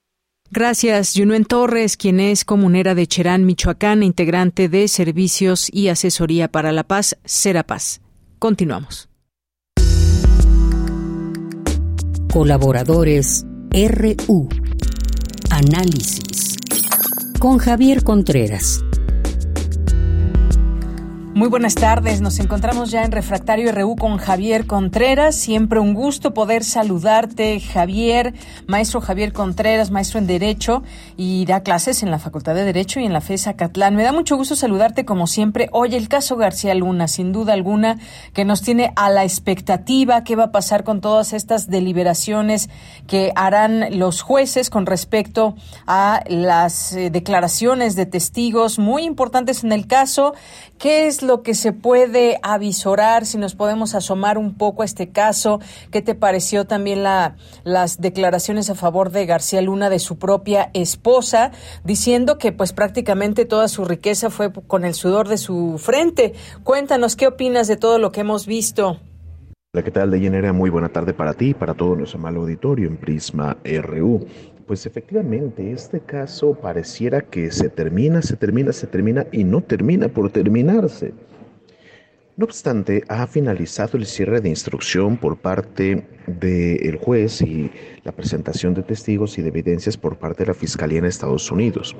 Gracias, 0.51 1.13
Junuen 1.15 1.45
Torres, 1.45 1.99
quien 1.99 2.21
es 2.21 2.47
comunera 2.47 2.95
de 2.95 3.07
Cherán, 3.07 3.45
Michoacán, 3.45 4.03
integrante 4.03 4.71
de 4.71 4.89
Servicios 4.89 5.69
y 5.71 5.89
Asesoría 5.89 6.49
para 6.49 6.73
la 6.73 6.85
Paz, 6.85 7.21
Serapaz. 7.25 8.01
Continuamos. 8.39 9.11
Colaboradores 12.33 13.47
RU. 13.73 14.49
Análisis. 15.51 16.57
Con 17.39 17.59
Javier 17.59 18.03
Contreras. 18.03 18.83
Muy 21.39 21.49
buenas 21.49 21.77
tardes, 21.77 22.21
nos 22.21 22.41
encontramos 22.41 22.91
ya 22.91 23.05
en 23.05 23.13
Refractario 23.13 23.71
RU 23.71 23.95
con 23.95 24.17
Javier 24.17 24.67
Contreras. 24.67 25.37
Siempre 25.37 25.79
un 25.79 25.95
gusto 25.95 26.35
poder 26.35 26.65
saludarte, 26.65 27.61
Javier, 27.61 28.35
maestro 28.67 29.01
Javier 29.01 29.33
Contreras, 29.33 29.93
maestro 29.93 30.19
en 30.19 30.27
Derecho 30.27 30.83
y 31.17 31.47
da 31.47 31.63
clases 31.63 32.03
en 32.03 32.11
la 32.11 32.19
Facultad 32.19 32.57
de 32.57 32.65
Derecho 32.65 32.99
y 32.99 33.05
en 33.05 33.13
la 33.13 33.21
FESA 33.21 33.55
Catlán. 33.55 33.95
Me 33.95 34.03
da 34.03 34.13
mucho 34.13 34.37
gusto 34.37 34.57
saludarte 34.57 35.05
como 35.05 35.29
siempre. 35.29 35.69
Oye, 35.71 35.97
el 35.97 36.09
caso 36.09 36.35
García 36.35 36.75
Luna, 36.75 37.07
sin 37.07 37.31
duda 37.31 37.53
alguna, 37.53 38.01
que 38.33 38.45
nos 38.45 38.63
tiene 38.63 38.93
a 38.97 39.09
la 39.09 39.23
expectativa 39.23 40.25
qué 40.25 40.35
va 40.35 40.47
a 40.47 40.51
pasar 40.51 40.83
con 40.83 41.01
todas 41.01 41.33
estas 41.35 41.69
deliberaciones 41.71 42.69
que 43.07 43.31
harán 43.37 43.97
los 43.97 44.23
jueces 44.23 44.71
con 44.71 44.87
respecto 44.87 45.55
a 45.87 46.21
las 46.27 46.95
eh, 46.95 47.11
declaraciones 47.11 47.95
de 47.95 48.07
testigos 48.07 48.81
muy 48.81 49.05
importantes 49.05 49.63
en 49.63 49.71
el 49.71 49.87
caso. 49.87 50.35
¿Qué 50.79 51.09
es 51.09 51.23
lo 51.23 51.43
que 51.43 51.55
se 51.55 51.73
puede 51.73 52.39
avisorar? 52.41 53.27
Si 53.27 53.37
nos 53.37 53.57
podemos 53.57 53.97
asomar 53.97 54.39
un 54.39 54.55
poco 54.55 54.83
a 54.83 54.85
este 54.85 55.09
caso, 55.09 55.59
¿qué 55.91 56.03
te 56.03 56.15
pareció 56.15 56.67
también 56.67 57.03
la, 57.03 57.35
las 57.65 58.01
declaraciones 58.01 58.71
a 58.71 58.77
favor 58.77 59.11
de 59.11 59.27
García 59.27 59.61
Luna 59.61 59.91
de 59.91 59.99
su 59.99 60.19
propia 60.19 60.71
esposa, 60.75 61.51
diciendo 61.83 62.39
que 62.39 62.53
pues 62.53 62.73
prácticamente 62.73 63.45
toda 63.45 63.67
su 63.67 63.85
riqueza 63.85 64.31
fue 64.31 64.53
con 64.53 64.85
el 64.85 64.95
sudor 64.95 65.27
de 65.27 65.39
su 65.39 65.79
frente? 65.79 66.35
Cuéntanos, 66.63 67.17
¿qué 67.17 67.27
opinas 67.27 67.67
de 67.67 67.77
todo 67.77 67.99
lo 67.99 68.13
que 68.13 68.21
hemos 68.21 68.47
visto? 68.47 69.01
Hola, 69.75 69.83
¿qué 69.83 69.91
tal, 69.91 70.13
Deyanira? 70.13 70.53
Muy 70.53 70.71
buena 70.71 70.91
tarde 70.91 71.13
para 71.13 71.35
ti 71.35 71.51
y 71.51 71.55
para 71.55 71.75
todo 71.75 71.97
nuestro 71.97 72.21
amable 72.21 72.39
auditorio 72.39 72.87
en 72.87 72.99
Prisma 72.99 73.57
RU. 73.65 74.27
Pues 74.69 74.85
efectivamente, 74.85 75.73
este 75.73 75.99
caso 75.99 76.53
pareciera 76.53 77.23
que 77.23 77.51
se 77.51 77.71
termina, 77.71 78.21
se 78.21 78.37
termina, 78.37 78.71
se 78.71 78.87
termina 78.87 79.27
y 79.33 79.43
no 79.43 79.63
termina 79.63 80.09
por 80.09 80.31
terminarse. 80.31 81.15
No 82.37 82.45
obstante, 82.45 83.03
ha 83.09 83.27
finalizado 83.27 83.97
el 83.97 84.05
cierre 84.05 84.43
de 84.43 84.51
instrucción 84.51 85.17
por 85.17 85.39
parte 85.39 86.07
del 86.27 86.97
juez 86.97 87.41
y 87.41 87.71
la 88.05 88.13
presentación 88.13 88.75
de 88.75 88.83
testigos 88.83 89.39
y 89.39 89.43
de 89.43 89.49
evidencias 89.49 89.97
por 89.97 90.19
parte 90.19 90.45
de 90.45 90.49
la 90.49 90.55
Fiscalía 90.55 90.99
en 90.99 91.07
Estados 91.07 91.51
Unidos. 91.51 91.97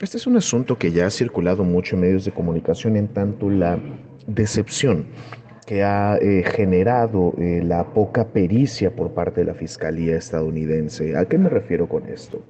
Este 0.00 0.16
es 0.16 0.26
un 0.26 0.36
asunto 0.36 0.76
que 0.76 0.90
ya 0.90 1.06
ha 1.06 1.10
circulado 1.10 1.62
mucho 1.62 1.94
en 1.94 2.00
medios 2.00 2.24
de 2.24 2.32
comunicación 2.32 2.96
en 2.96 3.06
tanto 3.06 3.48
la 3.48 3.78
decepción 4.26 5.06
que 5.68 5.84
ha 5.84 6.16
eh, 6.16 6.44
generado 6.44 7.34
eh, 7.36 7.60
la 7.62 7.92
poca 7.92 8.28
pericia 8.28 8.90
por 8.96 9.12
parte 9.12 9.42
de 9.42 9.48
la 9.48 9.52
Fiscalía 9.52 10.16
estadounidense. 10.16 11.14
¿A 11.14 11.26
qué 11.26 11.36
me 11.36 11.50
refiero 11.50 11.86
con 11.90 12.08
esto? 12.08 12.42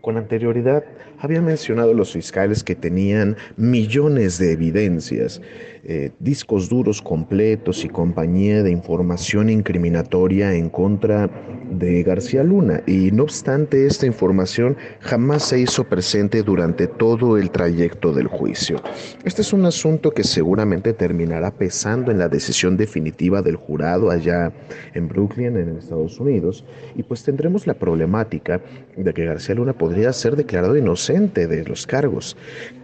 Con 0.00 0.16
anterioridad 0.16 0.84
había 1.24 1.40
mencionado 1.40 1.94
los 1.94 2.12
fiscales 2.12 2.62
que 2.62 2.74
tenían 2.74 3.36
millones 3.56 4.38
de 4.38 4.52
evidencias 4.52 5.40
eh, 5.86 6.12
discos 6.18 6.70
duros 6.70 7.02
completos 7.02 7.84
y 7.84 7.90
compañía 7.90 8.62
de 8.62 8.70
información 8.70 9.50
incriminatoria 9.50 10.54
en 10.54 10.70
contra 10.70 11.28
de 11.70 12.02
García 12.02 12.42
Luna. 12.42 12.82
Y 12.86 13.10
no 13.12 13.24
obstante, 13.24 13.86
esta 13.86 14.06
información 14.06 14.78
jamás 15.00 15.42
se 15.42 15.60
hizo 15.60 15.84
presente 15.84 16.42
durante 16.42 16.86
todo 16.86 17.36
el 17.36 17.50
trayecto 17.50 18.14
del 18.14 18.28
juicio. 18.28 18.80
Este 19.24 19.42
es 19.42 19.52
un 19.52 19.66
asunto 19.66 20.12
que 20.12 20.24
seguramente 20.24 20.94
terminará 20.94 21.50
pesando 21.50 22.10
en 22.10 22.18
la 22.18 22.30
decisión 22.30 22.78
definitiva 22.78 23.42
del 23.42 23.56
jurado 23.56 24.10
allá 24.10 24.54
en 24.94 25.06
Brooklyn, 25.06 25.54
en 25.58 25.76
Estados 25.76 26.18
Unidos, 26.18 26.64
y 26.96 27.02
pues 27.02 27.24
tendremos 27.24 27.66
la 27.66 27.74
problemática 27.74 28.62
de 28.96 29.12
que 29.12 29.26
García 29.26 29.54
Luna 29.54 29.76
podría 29.76 30.14
ser 30.14 30.34
declarado 30.34 30.78
inocente 30.78 31.13
de 31.14 31.64
los 31.64 31.86
cargos. 31.86 32.36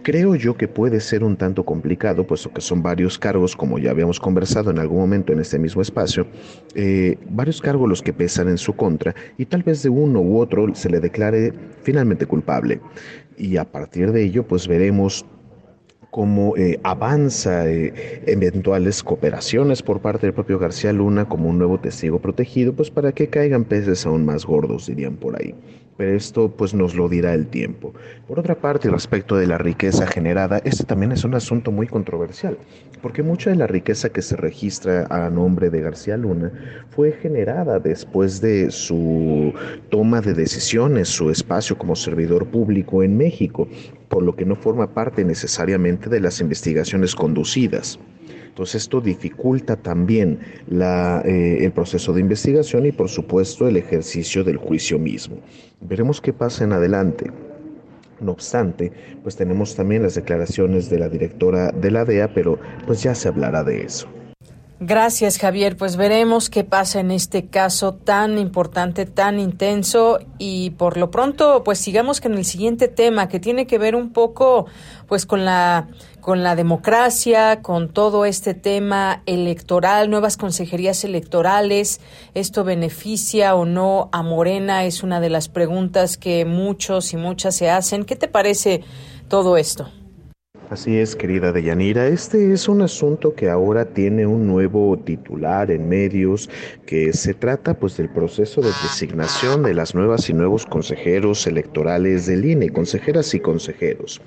Creo 0.03 0.35
yo 0.35 0.55
que 0.55 0.69
puede 0.69 1.01
ser 1.01 1.21
un 1.23 1.35
tanto 1.35 1.65
complicado, 1.65 2.25
puesto 2.25 2.51
que 2.53 2.61
son 2.61 2.81
varios 2.81 3.19
cargos, 3.19 3.57
como 3.57 3.77
ya 3.77 3.91
habíamos 3.91 4.21
conversado 4.21 4.71
en 4.71 4.79
algún 4.79 4.99
momento 4.99 5.33
en 5.33 5.39
este 5.39 5.59
mismo 5.59 5.81
espacio, 5.81 6.25
eh, 6.73 7.17
varios 7.29 7.59
cargos 7.61 7.89
los 7.89 8.01
que 8.01 8.13
pesan 8.13 8.47
en 8.47 8.57
su 8.57 8.73
contra 8.73 9.13
y 9.37 9.45
tal 9.45 9.63
vez 9.63 9.83
de 9.83 9.89
uno 9.89 10.21
u 10.21 10.39
otro 10.39 10.73
se 10.73 10.89
le 10.89 11.01
declare 11.01 11.53
finalmente 11.83 12.25
culpable. 12.25 12.79
Y 13.37 13.57
a 13.57 13.65
partir 13.65 14.13
de 14.13 14.23
ello, 14.23 14.47
pues 14.47 14.65
veremos 14.65 15.25
cómo 16.09 16.55
eh, 16.55 16.79
avanza 16.83 17.69
eh, 17.69 18.21
eventuales 18.27 19.03
cooperaciones 19.03 19.81
por 19.81 19.99
parte 19.99 20.27
del 20.27 20.33
propio 20.33 20.57
García 20.57 20.93
Luna 20.93 21.27
como 21.27 21.49
un 21.49 21.57
nuevo 21.57 21.79
testigo 21.79 22.19
protegido, 22.19 22.73
pues 22.73 22.89
para 22.89 23.11
que 23.11 23.27
caigan 23.27 23.65
peces 23.65 24.05
aún 24.05 24.23
más 24.23 24.45
gordos, 24.45 24.87
dirían 24.87 25.17
por 25.17 25.37
ahí 25.37 25.53
pero 26.01 26.17
esto 26.17 26.49
pues 26.49 26.73
nos 26.73 26.95
lo 26.95 27.07
dirá 27.07 27.35
el 27.35 27.45
tiempo. 27.45 27.93
Por 28.27 28.39
otra 28.39 28.55
parte, 28.55 28.89
respecto 28.89 29.35
de 29.35 29.45
la 29.45 29.59
riqueza 29.59 30.07
generada, 30.07 30.59
este 30.63 30.83
también 30.83 31.11
es 31.11 31.23
un 31.23 31.35
asunto 31.35 31.71
muy 31.71 31.85
controversial, 31.85 32.57
porque 33.03 33.21
mucha 33.21 33.51
de 33.51 33.55
la 33.55 33.67
riqueza 33.67 34.09
que 34.09 34.23
se 34.23 34.35
registra 34.35 35.05
a 35.11 35.29
nombre 35.29 35.69
de 35.69 35.79
García 35.81 36.17
Luna 36.17 36.51
fue 36.89 37.11
generada 37.11 37.77
después 37.77 38.41
de 38.41 38.71
su 38.71 39.53
toma 39.91 40.21
de 40.21 40.33
decisiones, 40.33 41.07
su 41.07 41.29
espacio 41.29 41.77
como 41.77 41.95
servidor 41.95 42.47
público 42.47 43.03
en 43.03 43.15
México, 43.15 43.67
por 44.09 44.23
lo 44.23 44.35
que 44.35 44.43
no 44.47 44.55
forma 44.55 44.95
parte 44.95 45.23
necesariamente 45.23 46.09
de 46.09 46.19
las 46.19 46.41
investigaciones 46.41 47.13
conducidas. 47.13 47.99
Entonces 48.61 48.83
esto 48.83 49.01
dificulta 49.01 49.75
también 49.75 50.37
eh, 50.69 51.57
el 51.61 51.71
proceso 51.71 52.13
de 52.13 52.21
investigación 52.21 52.85
y 52.85 52.91
por 52.91 53.09
supuesto 53.09 53.67
el 53.67 53.75
ejercicio 53.75 54.43
del 54.43 54.57
juicio 54.57 54.99
mismo. 54.99 55.37
Veremos 55.79 56.21
qué 56.21 56.31
pasa 56.31 56.65
en 56.65 56.73
adelante. 56.73 57.31
No 58.19 58.33
obstante, 58.33 58.91
pues 59.23 59.35
tenemos 59.35 59.75
también 59.75 60.03
las 60.03 60.13
declaraciones 60.13 60.91
de 60.91 60.99
la 60.99 61.09
directora 61.09 61.71
de 61.71 61.89
la 61.89 62.05
DEA, 62.05 62.35
pero 62.35 62.59
pues 62.85 63.01
ya 63.01 63.15
se 63.15 63.29
hablará 63.29 63.63
de 63.63 63.81
eso. 63.81 64.07
Gracias, 64.83 65.37
Javier. 65.37 65.77
Pues 65.77 65.95
veremos 65.95 66.49
qué 66.49 66.63
pasa 66.63 66.99
en 66.99 67.11
este 67.11 67.45
caso 67.45 67.93
tan 67.93 68.39
importante, 68.39 69.05
tan 69.05 69.39
intenso 69.39 70.17
y 70.39 70.71
por 70.71 70.97
lo 70.97 71.11
pronto, 71.11 71.63
pues 71.63 71.77
sigamos 71.77 72.19
con 72.19 72.33
el 72.33 72.45
siguiente 72.45 72.87
tema 72.87 73.27
que 73.27 73.39
tiene 73.39 73.67
que 73.67 73.77
ver 73.77 73.95
un 73.95 74.11
poco, 74.11 74.65
pues 75.07 75.27
con 75.27 75.45
la 75.45 75.87
con 76.21 76.43
la 76.43 76.55
democracia, 76.55 77.61
con 77.61 77.89
todo 77.89 78.25
este 78.25 78.53
tema 78.53 79.23
electoral, 79.25 80.09
nuevas 80.09 80.37
consejerías 80.37 81.03
electorales. 81.03 81.99
¿Esto 82.33 82.63
beneficia 82.63 83.55
o 83.55 83.65
no 83.65 84.09
a 84.11 84.21
Morena? 84.21 84.85
Es 84.85 85.03
una 85.03 85.19
de 85.19 85.29
las 85.29 85.49
preguntas 85.49 86.17
que 86.17 86.45
muchos 86.45 87.11
y 87.13 87.17
muchas 87.17 87.55
se 87.55 87.69
hacen. 87.69 88.05
¿Qué 88.05 88.15
te 88.15 88.27
parece 88.27 88.83
todo 89.27 89.57
esto? 89.57 89.89
Así 90.69 90.97
es, 90.97 91.17
querida 91.17 91.51
Deyanira. 91.51 92.07
Este 92.07 92.53
es 92.53 92.69
un 92.69 92.81
asunto 92.81 93.33
que 93.33 93.49
ahora 93.49 93.83
tiene 93.83 94.25
un 94.25 94.47
nuevo 94.47 94.97
titular 94.97 95.69
en 95.69 95.89
medios, 95.89 96.49
que 96.85 97.11
se 97.11 97.33
trata 97.33 97.73
pues 97.73 97.97
del 97.97 98.09
proceso 98.09 98.61
de 98.61 98.69
designación 98.69 99.63
de 99.63 99.73
las 99.73 99.95
nuevas 99.95 100.29
y 100.29 100.33
nuevos 100.33 100.65
consejeros 100.65 101.45
electorales 101.45 102.25
del 102.25 102.45
INE, 102.45 102.69
consejeras 102.69 103.33
y 103.33 103.41
consejeros. 103.41 104.21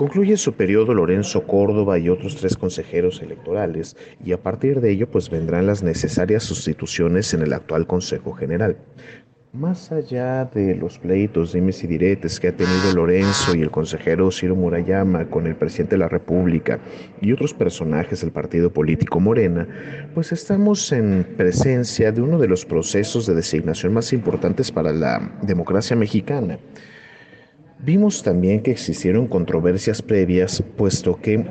Concluye 0.00 0.38
su 0.38 0.54
periodo 0.54 0.94
Lorenzo 0.94 1.46
Córdoba 1.46 1.98
y 1.98 2.08
otros 2.08 2.36
tres 2.36 2.56
consejeros 2.56 3.20
electorales 3.20 3.98
y 4.24 4.32
a 4.32 4.42
partir 4.42 4.80
de 4.80 4.92
ello 4.92 5.10
pues 5.10 5.28
vendrán 5.28 5.66
las 5.66 5.82
necesarias 5.82 6.42
sustituciones 6.42 7.34
en 7.34 7.42
el 7.42 7.52
actual 7.52 7.86
Consejo 7.86 8.32
General. 8.32 8.78
Más 9.52 9.92
allá 9.92 10.46
de 10.46 10.74
los 10.74 10.98
pleitos, 10.98 11.52
dimes 11.52 11.84
y 11.84 11.86
diretes 11.86 12.40
que 12.40 12.48
ha 12.48 12.56
tenido 12.56 12.94
Lorenzo 12.94 13.54
y 13.54 13.60
el 13.60 13.70
consejero 13.70 14.30
Ciro 14.30 14.56
Murayama 14.56 15.28
con 15.28 15.46
el 15.46 15.54
presidente 15.54 15.96
de 15.96 15.98
la 15.98 16.08
República 16.08 16.78
y 17.20 17.32
otros 17.32 17.52
personajes 17.52 18.22
del 18.22 18.32
partido 18.32 18.72
político 18.72 19.20
Morena, 19.20 19.68
pues 20.14 20.32
estamos 20.32 20.92
en 20.92 21.26
presencia 21.36 22.10
de 22.10 22.22
uno 22.22 22.38
de 22.38 22.48
los 22.48 22.64
procesos 22.64 23.26
de 23.26 23.34
designación 23.34 23.92
más 23.92 24.14
importantes 24.14 24.72
para 24.72 24.94
la 24.94 25.30
democracia 25.42 25.94
mexicana. 25.94 26.58
Vimos 27.82 28.22
también 28.22 28.62
que 28.62 28.72
existieron 28.72 29.26
controversias 29.26 30.02
previas, 30.02 30.62
puesto 30.76 31.16
que 31.16 31.46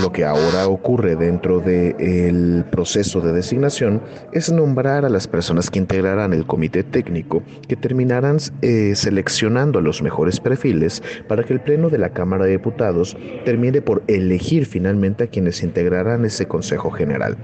lo 0.00 0.12
que 0.12 0.24
ahora 0.24 0.68
ocurre 0.68 1.16
dentro 1.16 1.58
del 1.58 2.64
proceso 2.70 3.20
de 3.20 3.32
designación 3.32 4.00
es 4.32 4.52
nombrar 4.52 5.04
a 5.04 5.08
las 5.08 5.26
personas 5.26 5.70
que 5.70 5.80
integrarán 5.80 6.34
el 6.34 6.46
comité 6.46 6.84
técnico, 6.84 7.42
que 7.66 7.74
terminarán 7.74 8.36
eh, 8.60 8.92
seleccionando 8.94 9.80
a 9.80 9.82
los 9.82 10.02
mejores 10.02 10.38
perfiles 10.38 11.02
para 11.26 11.42
que 11.42 11.54
el 11.54 11.60
Pleno 11.60 11.90
de 11.90 11.98
la 11.98 12.10
Cámara 12.10 12.44
de 12.44 12.52
Diputados 12.52 13.16
termine 13.44 13.82
por 13.82 14.04
elegir 14.06 14.66
finalmente 14.66 15.24
a 15.24 15.26
quienes 15.26 15.64
integrarán 15.64 16.24
ese 16.24 16.46
Consejo 16.46 16.92
General. 16.92 17.36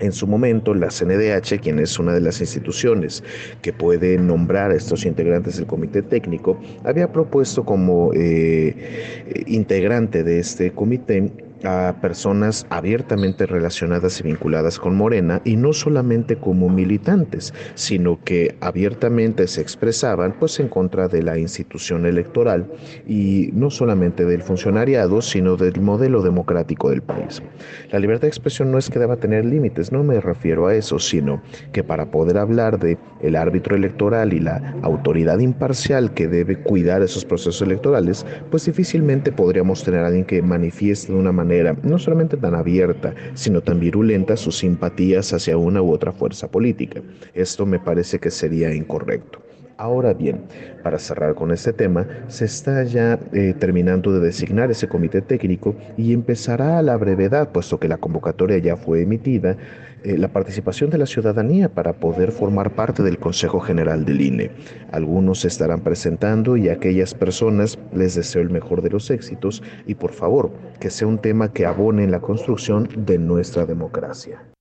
En 0.00 0.12
su 0.12 0.26
momento, 0.26 0.74
la 0.74 0.88
CNDH, 0.88 1.60
quien 1.60 1.78
es 1.78 1.98
una 1.98 2.12
de 2.12 2.20
las 2.20 2.40
instituciones 2.40 3.24
que 3.62 3.72
puede 3.72 4.18
nombrar 4.18 4.70
a 4.70 4.74
estos 4.74 5.06
integrantes 5.06 5.56
del 5.56 5.66
comité 5.66 6.02
técnico, 6.02 6.60
había 6.84 7.12
propuesto 7.12 7.64
como 7.64 8.10
eh, 8.14 9.44
integrante 9.46 10.22
de 10.22 10.38
este 10.38 10.72
comité 10.72 11.32
a 11.64 11.96
personas 12.00 12.66
abiertamente 12.70 13.46
relacionadas 13.46 14.20
y 14.20 14.24
vinculadas 14.24 14.78
con 14.78 14.96
Morena 14.96 15.40
y 15.44 15.56
no 15.56 15.72
solamente 15.72 16.36
como 16.36 16.68
militantes, 16.68 17.54
sino 17.74 18.22
que 18.22 18.56
abiertamente 18.60 19.46
se 19.46 19.60
expresaban 19.60 20.34
pues 20.38 20.60
en 20.60 20.68
contra 20.68 21.08
de 21.08 21.22
la 21.22 21.38
institución 21.38 22.06
electoral 22.06 22.66
y 23.06 23.50
no 23.52 23.70
solamente 23.70 24.24
del 24.24 24.42
funcionariado, 24.42 25.22
sino 25.22 25.56
del 25.56 25.80
modelo 25.80 26.22
democrático 26.22 26.90
del 26.90 27.02
país. 27.02 27.42
La 27.90 27.98
libertad 27.98 28.22
de 28.22 28.28
expresión 28.28 28.70
no 28.70 28.78
es 28.78 28.90
que 28.90 28.98
deba 28.98 29.16
tener 29.16 29.44
límites, 29.44 29.92
no 29.92 30.02
me 30.02 30.20
refiero 30.20 30.66
a 30.66 30.74
eso, 30.74 30.98
sino 30.98 31.42
que 31.72 31.82
para 31.82 32.10
poder 32.10 32.38
hablar 32.38 32.78
de 32.78 32.98
el 33.22 33.36
árbitro 33.36 33.76
electoral 33.76 34.32
y 34.32 34.40
la 34.40 34.74
autoridad 34.82 35.38
imparcial 35.38 36.12
que 36.12 36.28
debe 36.28 36.58
cuidar 36.58 37.02
esos 37.02 37.24
procesos 37.24 37.62
electorales, 37.62 38.26
pues 38.50 38.66
difícilmente 38.66 39.32
podríamos 39.32 39.82
tener 39.82 40.00
a 40.00 40.08
alguien 40.08 40.24
que 40.24 40.42
manifieste 40.42 41.12
de 41.12 41.18
una 41.18 41.32
manera 41.32 41.55
no 41.62 41.98
solamente 41.98 42.36
tan 42.36 42.54
abierta, 42.54 43.14
sino 43.34 43.60
tan 43.60 43.80
virulenta 43.80 44.36
sus 44.36 44.58
simpatías 44.58 45.32
hacia 45.32 45.56
una 45.56 45.82
u 45.82 45.92
otra 45.92 46.12
fuerza 46.12 46.48
política. 46.48 47.00
Esto 47.34 47.66
me 47.66 47.78
parece 47.78 48.18
que 48.18 48.30
sería 48.30 48.74
incorrecto. 48.74 49.40
Ahora 49.78 50.14
bien, 50.14 50.46
para 50.82 50.98
cerrar 50.98 51.34
con 51.34 51.50
este 51.50 51.70
tema, 51.70 52.06
se 52.28 52.46
está 52.46 52.82
ya 52.84 53.18
eh, 53.34 53.54
terminando 53.58 54.10
de 54.10 54.20
designar 54.20 54.70
ese 54.70 54.88
comité 54.88 55.20
técnico 55.20 55.76
y 55.98 56.14
empezará 56.14 56.78
a 56.78 56.82
la 56.82 56.96
brevedad, 56.96 57.52
puesto 57.52 57.78
que 57.78 57.86
la 57.86 57.98
convocatoria 57.98 58.56
ya 58.56 58.76
fue 58.76 59.02
emitida, 59.02 59.58
eh, 60.02 60.16
la 60.16 60.28
participación 60.28 60.88
de 60.88 60.96
la 60.96 61.04
ciudadanía 61.04 61.68
para 61.68 61.92
poder 61.92 62.32
formar 62.32 62.74
parte 62.74 63.02
del 63.02 63.18
Consejo 63.18 63.60
General 63.60 64.06
del 64.06 64.22
INE. 64.22 64.50
Algunos 64.92 65.40
se 65.40 65.48
estarán 65.48 65.80
presentando 65.80 66.56
y 66.56 66.70
a 66.70 66.74
aquellas 66.74 67.12
personas 67.12 67.78
les 67.94 68.14
deseo 68.14 68.40
el 68.40 68.48
mejor 68.48 68.80
de 68.80 68.88
los 68.88 69.10
éxitos 69.10 69.62
y 69.86 69.94
por 69.94 70.12
favor 70.12 70.52
que 70.80 70.88
sea 70.88 71.06
un 71.06 71.18
tema 71.18 71.52
que 71.52 71.66
abone 71.66 72.02
en 72.02 72.12
la 72.12 72.20
construcción 72.20 72.88
de 72.96 73.18
nuestra 73.18 73.66
democracia. 73.66 74.55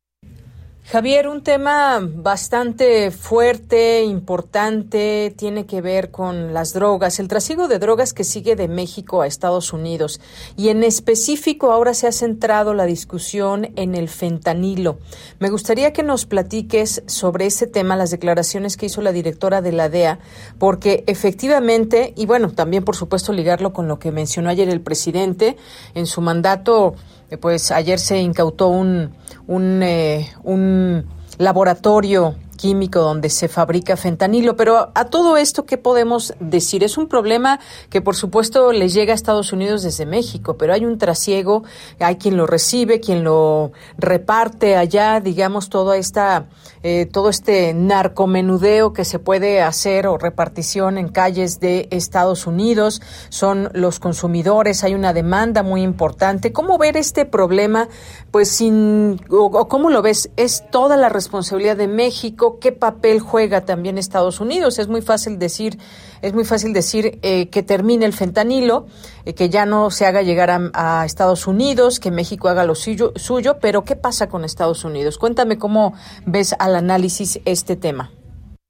Javier, 0.87 1.27
un 1.27 1.41
tema 1.41 1.99
bastante 1.99 3.09
fuerte, 3.09 4.03
importante, 4.03 5.33
tiene 5.35 5.65
que 5.65 5.81
ver 5.81 6.11
con 6.11 6.53
las 6.53 6.73
drogas, 6.73 7.19
el 7.19 7.27
trasiego 7.27 7.67
de 7.67 7.79
drogas 7.79 8.13
que 8.13 8.23
sigue 8.23 8.55
de 8.55 8.67
México 8.67 9.23
a 9.23 9.25
Estados 9.27 9.73
Unidos. 9.73 10.21
Y 10.55 10.69
en 10.69 10.83
específico 10.83 11.71
ahora 11.71 11.95
se 11.95 12.05
ha 12.05 12.11
centrado 12.11 12.75
la 12.75 12.85
discusión 12.85 13.71
en 13.75 13.95
el 13.95 14.09
fentanilo. 14.09 14.99
Me 15.39 15.49
gustaría 15.49 15.91
que 15.91 16.03
nos 16.03 16.27
platiques 16.27 17.01
sobre 17.07 17.47
ese 17.47 17.65
tema, 17.65 17.95
las 17.95 18.11
declaraciones 18.11 18.77
que 18.77 18.85
hizo 18.85 19.01
la 19.01 19.11
directora 19.11 19.63
de 19.63 19.71
la 19.71 19.89
DEA, 19.89 20.19
porque 20.59 21.03
efectivamente, 21.07 22.13
y 22.15 22.27
bueno, 22.27 22.51
también 22.51 22.85
por 22.85 22.95
supuesto 22.95 23.33
ligarlo 23.33 23.73
con 23.73 23.87
lo 23.87 23.97
que 23.97 24.11
mencionó 24.11 24.51
ayer 24.51 24.69
el 24.69 24.81
presidente 24.81 25.57
en 25.95 26.05
su 26.05 26.21
mandato 26.21 26.93
pues 27.37 27.71
ayer 27.71 27.99
se 27.99 28.19
incautó 28.19 28.67
un, 28.67 29.15
un, 29.47 29.81
eh, 29.83 30.29
un 30.43 31.05
laboratorio 31.37 32.35
químico 32.55 33.01
donde 33.01 33.29
se 33.29 33.47
fabrica 33.47 33.97
fentanilo. 33.97 34.55
Pero 34.55 34.91
a 34.93 35.05
todo 35.05 35.37
esto, 35.37 35.65
¿qué 35.65 35.77
podemos 35.77 36.33
decir? 36.39 36.83
Es 36.83 36.97
un 36.97 37.07
problema 37.07 37.59
que, 37.89 38.01
por 38.01 38.15
supuesto, 38.15 38.71
le 38.71 38.89
llega 38.89 39.13
a 39.13 39.15
Estados 39.15 39.53
Unidos 39.53 39.83
desde 39.83 40.05
México, 40.05 40.57
pero 40.57 40.73
hay 40.73 40.85
un 40.85 40.97
trasiego, 40.97 41.63
hay 41.99 42.15
quien 42.15 42.37
lo 42.37 42.47
recibe, 42.47 42.99
quien 42.99 43.23
lo 43.23 43.71
reparte 43.97 44.75
allá, 44.75 45.19
digamos, 45.19 45.69
toda 45.69 45.97
esta, 45.97 46.47
eh, 46.87 47.07
todo 47.07 47.29
este 47.29 47.73
narcomenudeo 47.73 48.93
que 48.93 49.05
se 49.05 49.17
puede 49.17 49.63
hacer 49.63 50.05
o 50.05 50.19
repartición 50.19 50.99
en 50.99 51.07
calles 51.07 51.59
de 51.59 51.87
Estados 51.89 52.45
Unidos. 52.45 53.01
Son 53.29 53.71
los 53.73 53.97
consumidores, 53.97 54.83
hay 54.83 54.93
una 54.93 55.11
demanda 55.11 55.63
muy 55.63 55.81
importante. 55.81 56.51
¿Cómo 56.51 56.77
ver 56.77 56.95
este 56.95 57.25
problema? 57.25 57.89
Pues 58.29 58.51
sin, 58.51 59.19
o 59.31 59.67
cómo 59.67 59.89
lo 59.89 60.03
ves, 60.03 60.29
es 60.37 60.63
toda 60.69 60.95
la 60.95 61.09
responsabilidad 61.09 61.75
de 61.75 61.87
México 61.87 62.59
qué 62.59 62.71
papel 62.71 63.19
juega 63.19 63.61
también 63.61 63.97
Estados 63.97 64.39
Unidos. 64.39 64.77
Es 64.77 64.87
muy 64.87 65.01
fácil 65.01 65.39
decir, 65.39 65.79
es 66.21 66.33
muy 66.33 66.45
fácil 66.45 66.71
decir 66.71 67.17
eh, 67.23 67.49
que 67.49 67.63
termine 67.63 68.05
el 68.05 68.13
fentanilo, 68.13 68.85
eh, 69.25 69.33
que 69.33 69.49
ya 69.49 69.65
no 69.65 69.89
se 69.91 70.05
haga 70.05 70.21
llegar 70.21 70.49
a, 70.73 71.05
Estados 71.05 71.47
Unidos, 71.47 71.99
que 71.99 72.11
México 72.11 72.47
haga 72.47 72.63
lo 72.63 72.75
suyo, 72.75 73.13
pero 73.59 73.83
¿qué 73.83 73.95
pasa 73.95 74.27
con 74.27 74.45
Estados 74.45 74.83
Unidos? 74.83 75.17
Cuéntame 75.17 75.57
cómo 75.57 75.93
ves 76.25 76.55
al 76.59 76.75
análisis 76.75 77.39
este 77.45 77.75
tema. 77.75 78.11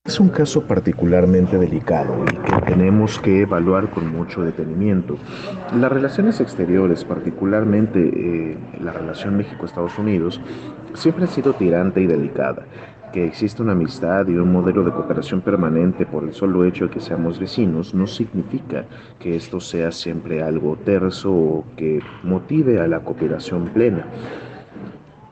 Es 0.06 0.20
un 0.20 0.30
caso 0.30 0.68
particularmente 0.68 1.58
delicado 1.58 2.26
y 2.32 2.38
que 2.38 2.62
tenemos 2.68 3.18
que 3.18 3.42
evaluar 3.42 3.90
con 3.90 4.08
mucho 4.08 4.44
detenimiento. 4.44 5.18
Las 5.74 5.92
relaciones 5.92 6.40
exteriores, 6.40 7.04
particularmente 7.04 8.00
eh, 8.00 8.58
la 8.80 8.92
relación 8.92 9.36
México-Estados 9.36 9.98
Unidos, 9.98 10.40
siempre 10.94 11.26
ha 11.26 11.28
sido 11.28 11.54
tirante 11.54 12.02
y 12.02 12.08
delicada 12.08 12.68
que 13.16 13.26
existe 13.26 13.62
una 13.62 13.72
amistad 13.72 14.28
y 14.28 14.36
un 14.36 14.52
modelo 14.52 14.84
de 14.84 14.92
cooperación 14.92 15.40
permanente 15.40 16.06
por 16.06 16.26
el 16.26 16.34
solo 16.34 16.66
hecho 16.66 16.88
de 16.88 16.92
que 16.92 17.00
seamos 17.00 17.40
vecinos 17.40 17.94
no 17.94 18.08
significa 18.08 18.84
que 19.20 19.38
esto 19.38 19.62
sea 19.62 19.90
siempre 19.94 20.44
algo 20.44 20.76
terso 20.84 21.32
o 21.32 21.66
que 21.78 22.02
motive 22.24 22.82
a 22.82 22.88
la 22.88 23.00
cooperación 23.00 23.70
plena. 23.70 24.06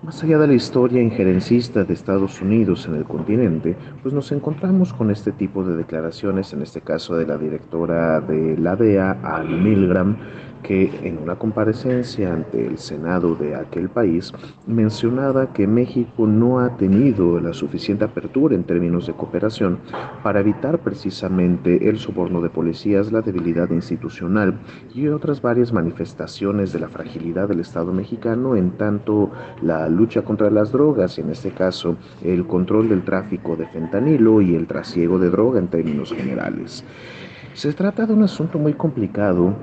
Más 0.01 0.23
allá 0.23 0.37
de 0.37 0.47
la 0.47 0.53
historia 0.53 1.01
injerencista 1.01 1.83
de 1.83 1.93
Estados 1.93 2.41
Unidos 2.41 2.87
en 2.87 2.95
el 2.95 3.03
continente, 3.03 3.75
pues 4.01 4.13
nos 4.13 4.31
encontramos 4.31 4.93
con 4.93 5.11
este 5.11 5.33
tipo 5.33 5.61
de 5.65 5.75
declaraciones, 5.75 6.53
en 6.53 6.61
este 6.61 6.79
caso 6.79 7.17
de 7.17 7.25
la 7.25 7.37
directora 7.37 8.21
de 8.21 8.57
la 8.57 8.77
DEA, 8.77 9.19
Anne 9.23 9.57
Milgram, 9.57 10.15
que 10.63 10.91
en 11.03 11.19
una 11.19 11.35
comparecencia 11.35 12.33
ante 12.33 12.65
el 12.65 12.77
Senado 12.77 13.35
de 13.35 13.55
aquel 13.55 13.89
país 13.89 14.31
mencionaba 14.65 15.53
que 15.53 15.67
México 15.67 16.25
no 16.25 16.59
ha 16.59 16.77
tenido 16.77 17.39
la 17.39 17.53
suficiente 17.53 18.05
apertura 18.05 18.55
en 18.55 18.63
términos 18.63 19.05
de 19.07 19.13
cooperación 19.13 19.79
para 20.23 20.39
evitar 20.39 20.79
precisamente 20.79 21.89
el 21.89 21.99
soborno 21.99 22.41
de 22.41 22.49
policías, 22.49 23.11
la 23.11 23.21
debilidad 23.21 23.69
institucional 23.69 24.59
y 24.93 25.07
otras 25.07 25.41
varias 25.41 25.71
manifestaciones 25.71 26.73
de 26.73 26.79
la 26.79 26.87
fragilidad 26.87 27.49
del 27.49 27.59
Estado 27.59 27.91
mexicano 27.93 28.55
en 28.55 28.71
tanto 28.71 29.31
la 29.61 29.87
lucha 29.89 30.23
contra 30.23 30.49
las 30.49 30.71
drogas, 30.71 31.19
en 31.19 31.29
este 31.29 31.51
caso 31.51 31.97
el 32.23 32.47
control 32.47 32.89
del 32.89 33.03
tráfico 33.03 33.55
de 33.55 33.67
fentanilo 33.67 34.41
y 34.41 34.55
el 34.55 34.67
trasiego 34.67 35.19
de 35.19 35.29
droga 35.29 35.59
en 35.59 35.67
términos 35.67 36.13
generales. 36.13 36.83
Se 37.53 37.71
trata 37.73 38.05
de 38.05 38.13
un 38.13 38.23
asunto 38.23 38.57
muy 38.57 38.73
complicado 38.73 39.53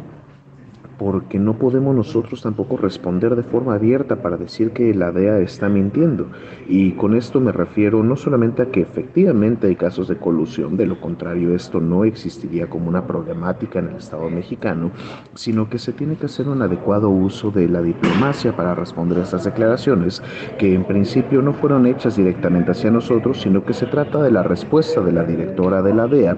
porque 1.01 1.39
no 1.39 1.55
podemos 1.55 1.97
nosotros 1.97 2.43
tampoco 2.43 2.77
responder 2.77 3.35
de 3.35 3.43
forma 3.43 3.73
abierta 3.73 4.17
para 4.17 4.37
decir 4.37 4.73
que 4.73 4.93
la 4.93 5.11
DEA 5.13 5.39
está 5.39 5.71
mintiendo. 5.71 6.27
Y 6.69 6.93
con 6.93 7.15
esto 7.15 7.41
me 7.41 7.53
refiero 7.53 8.03
no 8.03 8.17
solamente 8.17 8.61
a 8.61 8.67
que 8.67 8.83
efectivamente 8.83 9.67
hay 9.67 9.77
casos 9.77 10.09
de 10.09 10.19
colusión, 10.19 10.77
de 10.77 10.85
lo 10.85 11.01
contrario 11.01 11.55
esto 11.55 11.81
no 11.81 12.05
existiría 12.05 12.69
como 12.69 12.91
una 12.91 13.07
problemática 13.07 13.79
en 13.79 13.89
el 13.89 13.97
Estado 13.97 14.29
mexicano, 14.29 14.91
sino 15.35 15.71
que 15.71 15.79
se 15.79 15.95
tiene 15.95 16.17
que 16.17 16.27
hacer 16.27 16.49
un 16.49 16.61
adecuado 16.61 17.09
uso 17.09 17.51
de 17.51 17.67
la 17.67 17.81
diplomacia 17.81 18.55
para 18.55 18.75
responder 18.75 19.21
a 19.21 19.23
estas 19.23 19.45
declaraciones, 19.45 20.23
que 20.59 20.75
en 20.75 20.85
principio 20.85 21.41
no 21.41 21.55
fueron 21.55 21.87
hechas 21.87 22.17
directamente 22.17 22.73
hacia 22.73 22.91
nosotros, 22.91 23.41
sino 23.41 23.65
que 23.65 23.73
se 23.73 23.87
trata 23.87 24.23
de 24.23 24.33
la 24.33 24.43
respuesta 24.43 25.01
de 25.01 25.13
la 25.13 25.25
directora 25.25 25.81
de 25.81 25.95
la 25.95 26.07
DEA 26.07 26.37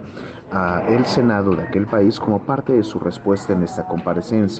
a 0.52 0.84
el 0.86 1.04
Senado 1.06 1.56
de 1.56 1.62
aquel 1.62 1.86
país 1.86 2.20
como 2.20 2.44
parte 2.44 2.74
de 2.74 2.84
su 2.84 3.00
respuesta 3.00 3.54
en 3.54 3.64
esta 3.64 3.88
comparecencia. 3.88 4.51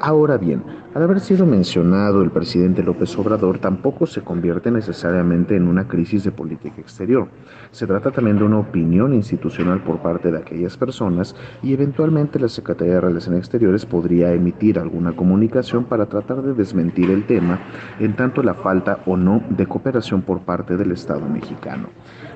Ahora 0.00 0.36
bien, 0.36 0.62
al 0.94 1.02
haber 1.02 1.18
sido 1.18 1.44
mencionado 1.46 2.22
el 2.22 2.30
presidente 2.30 2.82
López 2.82 3.16
Obrador 3.18 3.58
tampoco 3.58 4.06
se 4.06 4.20
convierte 4.20 4.70
necesariamente 4.70 5.56
en 5.56 5.66
una 5.66 5.88
crisis 5.88 6.22
de 6.22 6.30
política 6.30 6.80
exterior. 6.80 7.28
Se 7.72 7.86
trata 7.86 8.10
también 8.10 8.38
de 8.38 8.44
una 8.44 8.58
opinión 8.58 9.12
institucional 9.12 9.82
por 9.82 9.98
parte 10.00 10.30
de 10.30 10.38
aquellas 10.38 10.76
personas 10.76 11.34
y 11.62 11.72
eventualmente 11.72 12.38
la 12.38 12.48
Secretaría 12.48 12.94
de 12.94 13.00
Relaciones 13.00 13.40
Exteriores 13.40 13.86
podría 13.86 14.32
emitir 14.32 14.78
alguna 14.78 15.16
comunicación 15.16 15.84
para 15.84 16.06
tratar 16.06 16.42
de 16.42 16.54
desmentir 16.54 17.10
el 17.10 17.26
tema, 17.26 17.58
en 17.98 18.14
tanto 18.14 18.42
la 18.42 18.54
falta 18.54 19.00
o 19.06 19.16
no 19.16 19.42
de 19.50 19.66
cooperación 19.66 20.22
por 20.22 20.42
parte 20.42 20.76
del 20.76 20.92
Estado 20.92 21.26
mexicano. 21.28 21.88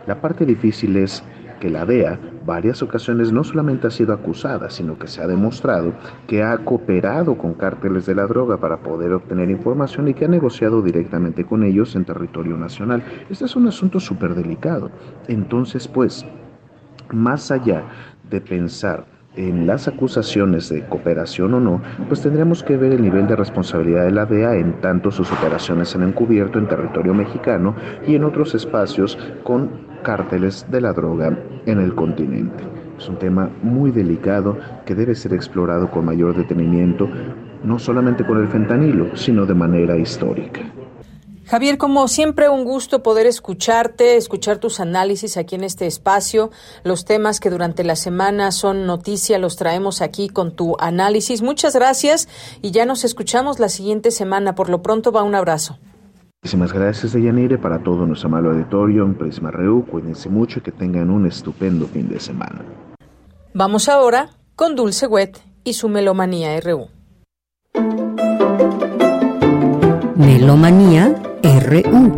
La 0.07 0.21
parte 0.21 0.47
difícil 0.47 0.97
es 0.97 1.23
que 1.59 1.71
la 1.71 1.85
DEA 1.85 2.19
varias 2.45 2.83
ocasiones 2.83 3.33
no 3.33 3.45
solamente 3.45 3.87
ha 3.87 3.91
sido 3.91 4.13
acusada, 4.13 4.71
sino 4.71 4.99
que 4.99 5.07
se 5.07 5.23
ha 5.23 5.27
demostrado 5.27 5.93
que 6.27 6.43
ha 6.43 6.57
cooperado 6.59 7.37
con 7.37 7.55
cárteles 7.55 8.07
de 8.07 8.15
la 8.15 8.27
droga 8.27 8.59
para 8.59 8.79
poder 8.79 9.13
obtener 9.13 9.51
información 9.51 10.09
y 10.09 10.15
que 10.15 10.25
ha 10.25 10.29
negociado 10.29 10.83
directamente 10.83 11.45
con 11.45 11.63
ellos 11.63 11.95
en 11.97 12.05
territorio 12.05 12.57
nacional. 12.57 13.03
Este 13.29 13.45
es 13.45 13.57
un 13.57 13.67
asunto 13.67 14.01
súper 14.01 14.35
delicado. 14.35 14.91
Entonces, 15.27 15.89
pues, 15.89 16.25
más 17.13 17.51
allá 17.51 17.85
de 18.31 18.41
pensar 18.41 19.07
en 19.37 19.67
las 19.67 19.87
acusaciones 19.87 20.69
de 20.69 20.85
cooperación 20.87 21.55
o 21.55 21.61
no, 21.61 21.81
pues 22.09 22.23
tendríamos 22.23 22.65
que 22.65 22.77
ver 22.77 22.93
el 22.93 23.03
nivel 23.03 23.29
de 23.29 23.37
responsabilidad 23.37 24.05
de 24.05 24.11
la 24.11 24.27
DEA 24.27 24.57
en 24.57 24.81
tanto 24.81 25.11
sus 25.13 25.31
operaciones 25.31 25.95
en 25.95 26.03
encubierto 26.03 26.59
en 26.59 26.67
territorio 26.67 27.15
mexicano 27.15 27.77
y 28.07 28.17
en 28.17 28.25
otros 28.25 28.55
espacios 28.55 29.17
con 29.45 29.88
cárteles 30.03 30.67
de 30.71 30.81
la 30.81 30.93
droga 30.93 31.37
en 31.67 31.81
el 31.81 31.95
continente. 31.95 32.65
Es 32.99 33.09
un 33.09 33.19
tema 33.19 33.51
muy 33.63 33.91
delicado 33.91 34.59
que 34.85 34.95
debe 34.95 35.15
ser 35.15 35.33
explorado 35.33 35.91
con 35.91 36.05
mayor 36.05 36.37
detenimiento, 36.37 37.09
no 37.63 37.79
solamente 37.79 38.27
con 38.27 38.39
el 38.39 38.49
fentanilo, 38.49 39.17
sino 39.17 39.47
de 39.47 39.55
manera 39.55 39.97
histórica. 39.97 40.61
Javier, 41.49 41.79
como 41.79 42.09
siempre, 42.09 42.51
un 42.51 42.65
gusto 42.65 43.03
poder 43.03 43.27
escucharte, 43.27 44.19
escuchar 44.19 44.59
tus 44.59 44.81
análisis 44.81 45.39
aquí 45.39 45.55
en 45.55 45.65
este 45.65 45.87
espacio. 45.87 46.51
Los 46.85 47.07
temas 47.07 47.41
que 47.41 47.49
durante 47.49 47.85
la 47.85 47.97
semana 47.97 48.53
son 48.53 48.85
noticia 48.85 49.39
los 49.39 49.57
traemos 49.57 50.03
aquí 50.03 50.29
con 50.29 50.55
tu 50.55 50.77
análisis. 50.79 51.41
Muchas 51.41 51.75
gracias 51.75 52.29
y 52.61 52.71
ya 52.73 52.85
nos 52.85 53.03
escuchamos 53.03 53.61
la 53.61 53.71
siguiente 53.71 54.11
semana. 54.11 54.55
Por 54.55 54.69
lo 54.69 54.83
pronto, 54.83 55.11
va 55.11 55.23
un 55.23 55.35
abrazo. 55.35 55.79
Muchísimas 56.43 56.73
gracias, 56.73 57.13
Deyanire, 57.13 57.59
para 57.59 57.81
todo 57.81 58.07
nuestro 58.07 58.29
amable 58.29 58.51
auditorio 58.51 59.05
en 59.05 59.15
Prisma 59.15 59.51
Reu. 59.51 59.85
Cuídense 59.85 60.29
mucho 60.29 60.61
y 60.61 60.63
que 60.63 60.71
tengan 60.71 61.11
un 61.11 61.27
estupendo 61.27 61.87
fin 61.87 62.09
de 62.09 62.21
semana. 62.21 62.63
Vamos 63.55 63.89
ahora 63.89 64.31
con 64.55 64.77
Dulce 64.77 65.07
Wet 65.09 65.39
y 65.65 65.73
su 65.73 65.89
Melomanía 65.89 66.59
RU. 66.61 66.87
Melomanía 70.15 71.15
RU 71.43 72.13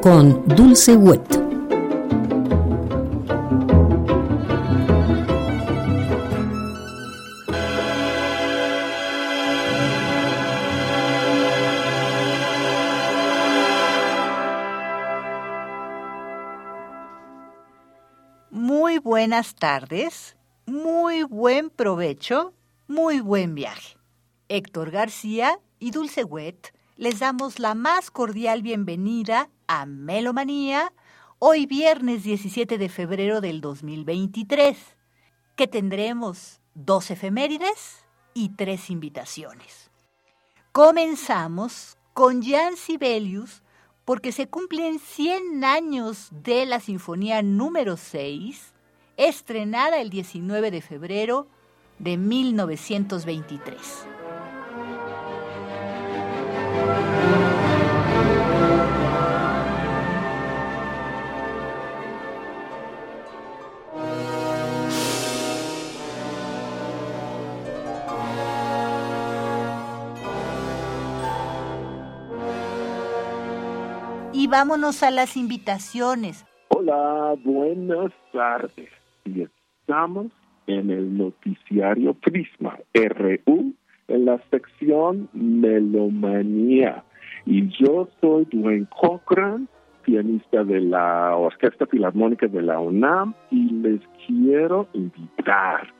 con 0.00 0.46
Dulce 0.46 0.96
Wet. 0.96 1.41
Buenas 19.22 19.54
tardes, 19.54 20.36
muy 20.66 21.22
buen 21.22 21.70
provecho, 21.70 22.54
muy 22.88 23.20
buen 23.20 23.54
viaje. 23.54 23.96
Héctor 24.48 24.90
García 24.90 25.60
y 25.78 25.92
Dulce 25.92 26.24
Wet 26.24 26.74
les 26.96 27.20
damos 27.20 27.60
la 27.60 27.76
más 27.76 28.10
cordial 28.10 28.62
bienvenida 28.62 29.48
a 29.68 29.86
Melomanía, 29.86 30.92
hoy 31.38 31.66
viernes 31.66 32.24
17 32.24 32.78
de 32.78 32.88
febrero 32.88 33.40
del 33.40 33.60
2023, 33.60 34.76
que 35.54 35.68
tendremos 35.68 36.60
dos 36.74 37.08
efemérides 37.12 38.04
y 38.34 38.48
tres 38.48 38.90
invitaciones. 38.90 39.92
Comenzamos 40.72 41.96
con 42.12 42.42
Jan 42.42 42.76
Sibelius 42.76 43.62
porque 44.04 44.32
se 44.32 44.48
cumplen 44.48 44.98
100 44.98 45.62
años 45.62 46.26
de 46.32 46.66
la 46.66 46.80
Sinfonía 46.80 47.40
número 47.42 47.96
6, 47.96 48.71
estrenada 49.16 50.00
el 50.00 50.10
19 50.10 50.70
de 50.70 50.80
febrero 50.80 51.46
de 51.98 52.16
1923. 52.16 54.06
Y 74.34 74.46
vámonos 74.48 75.02
a 75.02 75.10
las 75.10 75.36
invitaciones. 75.36 76.44
Hola, 76.70 77.36
buenas 77.44 78.10
tardes. 78.32 79.01
Y 79.24 79.42
estamos 79.42 80.26
en 80.66 80.90
el 80.90 81.16
noticiario 81.16 82.14
Prisma 82.14 82.78
RU 82.94 83.74
en 84.08 84.24
la 84.24 84.40
sección 84.50 85.28
Melomanía. 85.32 87.04
Y 87.46 87.68
yo 87.78 88.08
soy 88.20 88.46
Dwayne 88.50 88.86
Cochran, 89.00 89.68
pianista 90.02 90.64
de 90.64 90.80
la 90.80 91.36
Orquesta 91.36 91.86
Filarmónica 91.86 92.46
de 92.46 92.62
la 92.62 92.78
UNAM, 92.78 93.34
y 93.50 93.70
les 93.70 94.00
quiero 94.26 94.88
invitar 94.92 95.92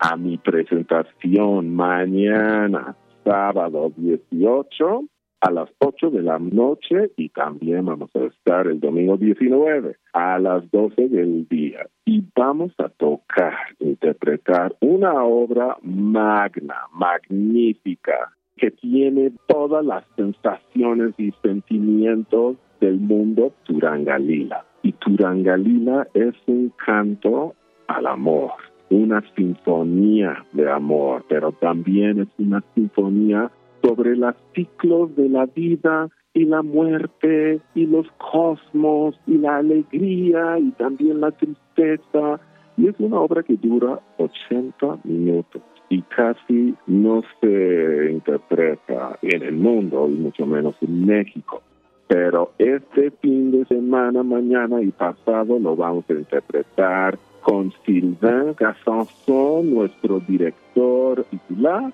a 0.00 0.16
mi 0.16 0.36
presentación 0.38 1.74
mañana, 1.74 2.96
sábado 3.24 3.92
18, 3.96 5.04
a 5.44 5.50
las 5.50 5.68
8 5.78 6.08
de 6.08 6.22
la 6.22 6.38
noche 6.38 7.10
y 7.18 7.28
también 7.28 7.84
vamos 7.84 8.10
a 8.16 8.20
estar 8.20 8.66
el 8.66 8.80
domingo 8.80 9.18
19 9.18 9.94
a 10.14 10.38
las 10.38 10.70
12 10.70 11.08
del 11.08 11.46
día 11.48 11.86
y 12.06 12.24
vamos 12.34 12.72
a 12.78 12.88
tocar, 12.88 13.52
interpretar 13.78 14.74
una 14.80 15.22
obra 15.22 15.76
magna, 15.82 16.76
magnífica, 16.94 18.32
que 18.56 18.70
tiene 18.70 19.32
todas 19.46 19.84
las 19.84 20.04
sensaciones 20.16 21.12
y 21.18 21.30
sentimientos 21.42 22.56
del 22.80 22.98
mundo 22.98 23.52
Turangalila. 23.64 24.64
Y 24.82 24.92
Turangalila 24.92 26.08
es 26.14 26.34
un 26.46 26.72
canto 26.86 27.54
al 27.88 28.06
amor, 28.06 28.52
una 28.88 29.22
sinfonía 29.36 30.42
de 30.52 30.70
amor, 30.70 31.26
pero 31.28 31.52
también 31.52 32.20
es 32.22 32.28
una 32.38 32.64
sinfonía 32.74 33.50
sobre 33.84 34.16
los 34.16 34.34
ciclos 34.54 35.14
de 35.16 35.28
la 35.28 35.46
vida 35.46 36.08
y 36.32 36.44
la 36.44 36.62
muerte 36.62 37.60
y 37.74 37.86
los 37.86 38.06
cosmos 38.12 39.14
y 39.26 39.38
la 39.38 39.58
alegría 39.58 40.58
y 40.58 40.70
también 40.72 41.20
la 41.20 41.30
tristeza. 41.30 42.40
Y 42.76 42.88
es 42.88 42.94
una 42.98 43.20
obra 43.20 43.42
que 43.42 43.56
dura 43.56 44.00
80 44.18 44.98
minutos 45.04 45.62
y 45.90 46.02
casi 46.02 46.74
no 46.86 47.22
se 47.40 48.10
interpreta 48.10 49.18
en 49.22 49.42
el 49.42 49.54
mundo 49.54 50.08
y 50.08 50.14
mucho 50.14 50.46
menos 50.46 50.74
en 50.80 51.06
México. 51.06 51.62
Pero 52.08 52.52
este 52.58 53.10
fin 53.12 53.52
de 53.52 53.64
semana, 53.66 54.22
mañana 54.22 54.82
y 54.82 54.90
pasado 54.90 55.58
lo 55.58 55.76
vamos 55.76 56.04
a 56.08 56.14
interpretar 56.14 57.18
con 57.42 57.72
Sylvain 57.84 58.54
Gassanson, 58.58 59.72
nuestro 59.72 60.20
director 60.20 61.24
titular, 61.24 61.92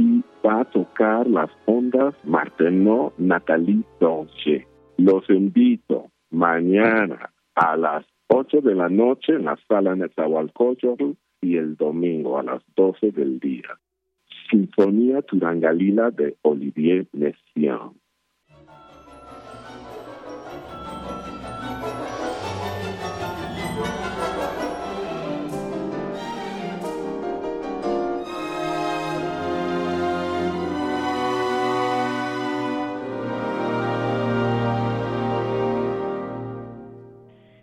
y 0.00 0.24
va 0.44 0.62
a 0.62 0.64
tocar 0.64 1.26
las 1.26 1.50
ondas 1.66 2.14
Marteno 2.24 3.12
Natalie 3.18 3.84
Dolce. 4.00 4.66
Los 4.96 5.28
invito 5.28 6.10
mañana 6.30 7.30
a 7.54 7.76
las 7.76 8.06
8 8.28 8.62
de 8.62 8.74
la 8.74 8.88
noche 8.88 9.34
en 9.34 9.44
la 9.44 9.58
sala 9.68 9.94
Netzahualcóyotl 9.94 11.12
y 11.42 11.56
el 11.56 11.76
domingo 11.76 12.38
a 12.38 12.42
las 12.42 12.62
12 12.76 13.10
del 13.12 13.40
día. 13.40 13.78
Sinfonía 14.50 15.20
Turangalila 15.22 16.10
de 16.10 16.36
Olivier 16.42 17.06
Messiaen. 17.12 17.99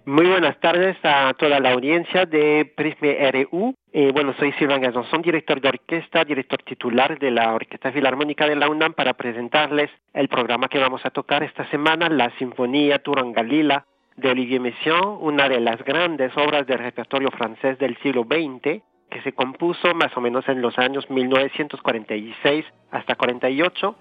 Muy 0.07 0.25
buenas 0.25 0.57
tardes 0.61 0.95
a 1.03 1.33
toda 1.33 1.59
la 1.59 1.73
audiencia 1.73 2.25
de 2.25 2.63
Prisme 2.77 3.29
RU. 3.29 3.75
Eh, 3.91 4.11
bueno, 4.13 4.33
soy 4.39 4.53
Silvan 4.53 4.79
Gazonson, 4.79 5.21
director 5.21 5.59
de 5.59 5.67
orquesta, 5.67 6.23
director 6.23 6.63
titular 6.63 7.19
de 7.19 7.29
la 7.29 7.53
Orquesta 7.53 7.91
Filarmónica 7.91 8.47
de 8.47 8.55
la 8.55 8.69
UNAM, 8.69 8.93
para 8.93 9.15
presentarles 9.15 9.89
el 10.13 10.29
programa 10.29 10.69
que 10.69 10.79
vamos 10.79 11.05
a 11.05 11.09
tocar 11.09 11.43
esta 11.43 11.69
semana, 11.71 12.07
la 12.07 12.29
Sinfonía 12.37 12.99
Turangalila 12.99 13.85
de 14.15 14.29
Olivier 14.29 14.61
Messiaen, 14.61 15.17
una 15.19 15.49
de 15.49 15.59
las 15.59 15.83
grandes 15.83 16.31
obras 16.37 16.65
del 16.65 16.79
repertorio 16.79 17.29
francés 17.31 17.77
del 17.77 17.97
siglo 17.97 18.23
XX, 18.23 18.81
que 19.09 19.21
se 19.25 19.33
compuso 19.33 19.93
más 19.93 20.15
o 20.15 20.21
menos 20.21 20.47
en 20.47 20.61
los 20.61 20.79
años 20.79 21.09
1946 21.09 22.63
hasta 22.91 23.15
48 23.15 23.93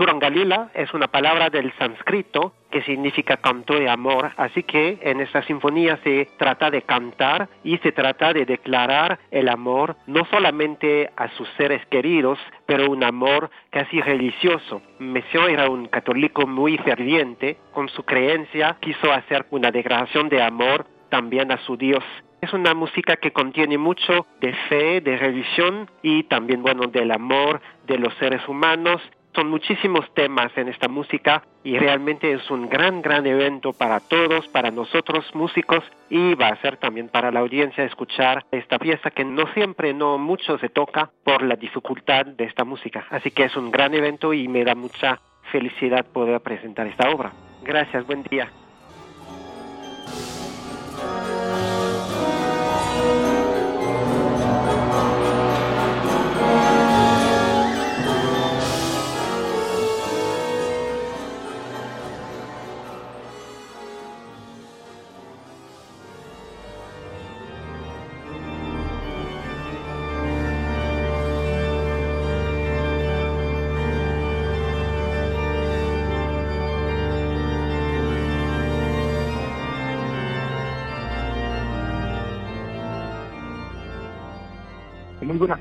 Turangalila 0.00 0.70
es 0.72 0.94
una 0.94 1.08
palabra 1.08 1.50
del 1.50 1.74
sánscrito 1.76 2.54
que 2.70 2.80
significa 2.84 3.36
canto 3.36 3.74
de 3.74 3.90
amor, 3.90 4.32
así 4.38 4.62
que 4.62 4.98
en 5.02 5.20
esta 5.20 5.42
sinfonía 5.42 5.98
se 6.02 6.26
trata 6.38 6.70
de 6.70 6.80
cantar 6.80 7.50
y 7.64 7.76
se 7.78 7.92
trata 7.92 8.32
de 8.32 8.46
declarar 8.46 9.18
el 9.30 9.50
amor 9.50 9.96
no 10.06 10.24
solamente 10.30 11.10
a 11.16 11.28
sus 11.36 11.46
seres 11.58 11.84
queridos, 11.90 12.38
pero 12.64 12.90
un 12.90 13.04
amor 13.04 13.50
casi 13.68 14.00
religioso. 14.00 14.80
Messiaen 15.00 15.50
era 15.50 15.68
un 15.68 15.86
católico 15.88 16.46
muy 16.46 16.78
ferviente, 16.78 17.58
con 17.74 17.90
su 17.90 18.02
creencia 18.02 18.78
quiso 18.80 19.12
hacer 19.12 19.44
una 19.50 19.70
declaración 19.70 20.30
de 20.30 20.40
amor 20.40 20.86
también 21.10 21.52
a 21.52 21.58
su 21.58 21.76
Dios. 21.76 22.04
Es 22.40 22.54
una 22.54 22.72
música 22.72 23.16
que 23.16 23.32
contiene 23.32 23.76
mucho 23.76 24.26
de 24.40 24.54
fe, 24.70 25.02
de 25.02 25.18
religión 25.18 25.90
y 26.00 26.22
también, 26.22 26.62
bueno, 26.62 26.86
del 26.86 27.10
amor 27.10 27.60
de 27.86 27.98
los 27.98 28.14
seres 28.14 28.48
humanos 28.48 29.02
son 29.34 29.48
muchísimos 29.48 30.12
temas 30.14 30.50
en 30.56 30.68
esta 30.68 30.88
música 30.88 31.42
y 31.62 31.78
realmente 31.78 32.32
es 32.32 32.50
un 32.50 32.68
gran, 32.68 33.02
gran 33.02 33.26
evento 33.26 33.72
para 33.72 34.00
todos, 34.00 34.48
para 34.48 34.70
nosotros 34.70 35.24
músicos 35.34 35.84
y 36.08 36.34
va 36.34 36.48
a 36.48 36.60
ser 36.60 36.76
también 36.78 37.08
para 37.08 37.30
la 37.30 37.40
audiencia 37.40 37.84
escuchar 37.84 38.44
esta 38.50 38.78
pieza 38.78 39.10
que 39.10 39.24
no 39.24 39.46
siempre, 39.52 39.94
no 39.94 40.18
mucho 40.18 40.58
se 40.58 40.68
toca 40.68 41.10
por 41.24 41.42
la 41.42 41.56
dificultad 41.56 42.26
de 42.26 42.44
esta 42.44 42.64
música. 42.64 43.06
Así 43.10 43.30
que 43.30 43.44
es 43.44 43.56
un 43.56 43.70
gran 43.70 43.94
evento 43.94 44.32
y 44.32 44.48
me 44.48 44.64
da 44.64 44.74
mucha 44.74 45.20
felicidad 45.52 46.06
poder 46.06 46.40
presentar 46.40 46.86
esta 46.86 47.10
obra. 47.10 47.32
Gracias, 47.62 48.06
buen 48.06 48.22
día. 48.24 48.50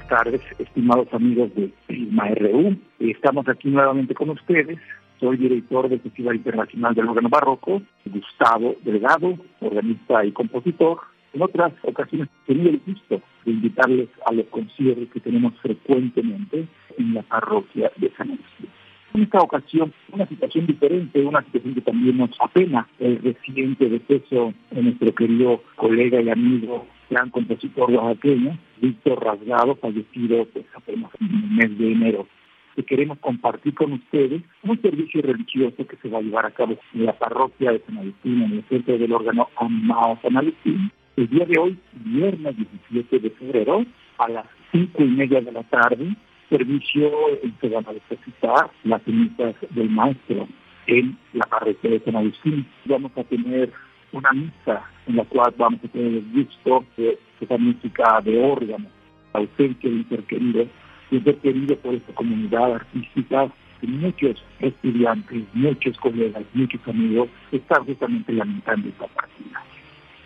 Tardes, 0.10 0.42
estimados 0.58 1.08
amigos 1.14 1.54
de 1.56 1.72
Prisma 1.86 2.28
RU. 2.30 2.76
Estamos 3.00 3.48
aquí 3.48 3.70
nuevamente 3.70 4.16
con 4.16 4.32
ustedes. 4.32 4.80
Soy 5.20 5.38
director 5.38 5.88
del 5.88 6.00
Festival 6.02 6.38
Internacional 6.38 6.96
del 6.96 7.10
Órgano 7.10 7.30
Barroco, 7.30 7.82
Gustavo 8.06 8.76
Delgado, 8.84 9.38
organista 9.60 10.26
y 10.26 10.32
compositor. 10.32 11.00
En 11.34 11.44
otras 11.44 11.74
ocasiones 11.84 12.28
tenido 12.48 12.72
el 12.72 12.82
gusto 12.86 13.22
de 13.46 13.52
invitarles 13.52 14.10
a 14.26 14.34
los 14.34 14.48
conciertos 14.48 15.10
que 15.14 15.20
tenemos 15.20 15.54
frecuentemente 15.62 16.68
en 16.98 17.14
la 17.14 17.22
parroquia 17.22 17.92
de 17.98 18.12
San 18.18 18.32
Agustín. 18.32 18.79
Esta 19.14 19.40
ocasión, 19.40 19.92
una 20.12 20.28
situación 20.28 20.68
diferente, 20.68 21.26
una 21.26 21.44
situación 21.44 21.74
que 21.74 21.82
también 21.82 22.18
nos 22.18 22.30
apena 22.40 22.88
el 23.00 23.18
reciente 23.22 23.90
deceso 23.90 24.54
de 24.72 24.84
nuestro 24.84 25.14
querido 25.16 25.64
colega 25.76 26.22
y 26.22 26.30
amigo 26.30 26.86
gran 27.10 27.30
compositor 27.30 27.92
oaxaqueño, 27.92 28.58
Víctor 28.82 29.24
Rasgado, 29.24 29.76
fallecido 29.76 30.46
pues, 30.46 30.66
apenas 30.76 31.10
en 31.20 31.28
el 31.28 31.50
mes 31.52 31.78
de 31.78 31.92
enero. 31.92 32.28
Que 32.76 32.84
queremos 32.84 33.18
compartir 33.20 33.74
con 33.74 33.94
ustedes 33.94 34.42
un 34.64 34.82
servicio 34.82 35.22
religioso 35.22 35.88
que 35.88 35.98
se 35.98 36.08
va 36.08 36.20
a 36.20 36.22
llevar 36.22 36.46
a 36.46 36.52
cabo 36.52 36.78
en 36.94 37.06
la 37.06 37.18
parroquia 37.18 37.72
de 37.72 37.80
San 37.80 37.98
Agustín, 37.98 38.44
en 38.44 38.52
el 38.54 38.64
centro 38.70 38.98
del 38.98 39.12
órgano 39.12 39.50
Amado 39.58 40.20
San 40.22 40.38
Agustín, 40.38 40.92
el 41.18 41.30
día 41.30 41.46
de 41.46 41.60
hoy, 41.60 41.78
viernes 41.94 42.56
17 42.92 43.20
de 43.20 43.30
febrero, 43.32 43.86
a 44.20 44.30
las 44.30 44.46
cinco 44.72 45.04
y 45.04 45.08
media 45.08 45.42
de 45.42 45.52
la 45.52 45.64
tarde, 45.64 46.16
a 46.52 47.94
depositar 47.94 48.72
las 48.84 49.04
cenizas 49.04 49.56
del 49.70 49.90
maestro 49.90 50.48
en 50.88 51.18
la 51.34 51.46
parroquia 51.46 51.92
de 51.92 52.00
San 52.00 52.16
Agustín. 52.16 52.66
Vamos 52.86 53.12
a 53.16 53.24
tener 53.24 53.72
una 54.12 54.32
misa 54.32 54.84
en 55.08 55.16
la 55.18 55.24
cual 55.26 55.54
vamos 55.58 55.80
a 55.84 55.88
tener 55.88 56.08
el 56.08 56.26
gusto 56.34 56.84
de 56.98 57.20
esa 57.40 57.58
música 57.58 58.22
de 58.22 58.44
órgano, 58.44 58.88
ausencia 59.34 59.90
de 59.90 60.04
ser 60.06 60.24
querido, 60.24 60.68
y 61.12 61.20
ser 61.20 61.38
querido 61.38 61.76
por 61.78 61.94
esta 61.96 62.14
comunidad 62.14 62.76
artística, 62.76 63.50
muchos 63.82 64.44
estudiantes, 64.60 65.44
muchos 65.54 65.98
colegas, 66.00 66.44
muchos 66.54 66.82
amigos 66.88 67.30
están 67.52 67.86
justamente 67.86 68.34
lamentando 68.34 68.90
esta 68.90 69.08
partida. 69.08 69.64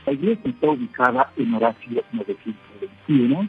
La 0.05 0.13
iglesia 0.13 0.49
está 0.49 0.69
ubicada 0.69 1.31
en 1.37 1.53
Horacio 1.53 2.03
921, 2.11 3.47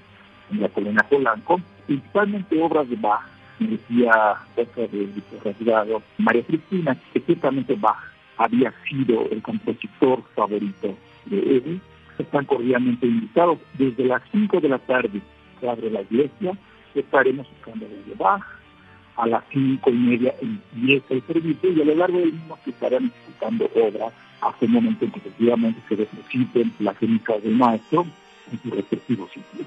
en 0.52 0.60
la 0.60 0.68
colina 0.68 1.02
Polanco, 1.08 1.60
principalmente 1.86 2.60
obras 2.62 2.88
de 2.88 2.96
Bach, 2.96 3.22
me 3.58 3.68
decía 3.68 4.34
otra 4.56 4.86
de 4.86 5.08
Rasgado, 5.44 6.02
María 6.18 6.42
Cristina, 6.42 6.96
que 7.12 7.20
ciertamente 7.20 7.74
Bach 7.74 7.96
había 8.36 8.72
sido 8.88 9.28
el 9.30 9.42
compositor 9.42 10.22
favorito 10.34 10.96
de 11.26 11.56
él. 11.56 11.80
Están 12.18 12.44
cordialmente 12.44 13.06
invitados. 13.06 13.58
Desde 13.78 14.04
las 14.04 14.22
5 14.32 14.60
de 14.60 14.68
la 14.68 14.78
tarde 14.78 15.20
se 15.60 15.68
abre 15.68 15.90
la 15.90 16.02
iglesia, 16.02 16.56
estaremos 16.94 17.48
buscando 17.50 17.86
de 17.86 18.14
Bach. 18.16 18.42
A 19.16 19.28
las 19.28 19.44
cinco 19.52 19.90
y 19.90 19.92
media 19.92 20.34
empieza 20.42 21.14
el 21.14 21.22
servicio 21.22 21.70
y 21.70 21.80
a 21.80 21.84
lo 21.84 21.94
largo 21.94 22.18
del 22.18 22.32
mismo 22.32 22.58
se 22.64 22.70
estarán 22.70 23.12
ejecutando 23.14 23.70
obras 23.76 24.12
hasta 24.40 24.64
el 24.64 24.72
momento 24.72 25.04
en 25.04 25.12
que 25.12 25.18
efectivamente 25.20 25.80
se 25.88 25.94
depositen 25.94 26.72
las 26.80 26.98
cenizas 26.98 27.40
del 27.44 27.54
maestro 27.54 28.04
en 28.50 28.58
su 28.60 28.70
respectivo 28.74 29.28
sitio. 29.28 29.64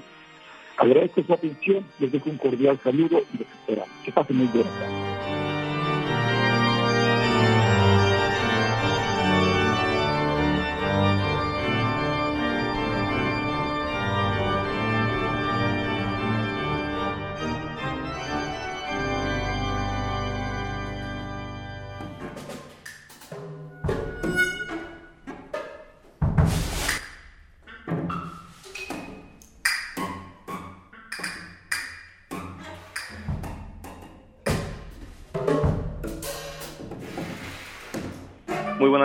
Agradezco 0.78 1.22
su 1.24 1.32
atención, 1.32 1.84
les 1.98 2.12
dejo 2.12 2.30
un 2.30 2.38
cordial 2.38 2.78
saludo 2.82 3.20
y 3.34 3.38
les 3.38 3.48
esperamos. 3.48 3.90
Que 4.04 4.12
pasen 4.12 4.36
muy 4.36 4.46
buenas 4.46 4.72
tardes. 4.78 5.37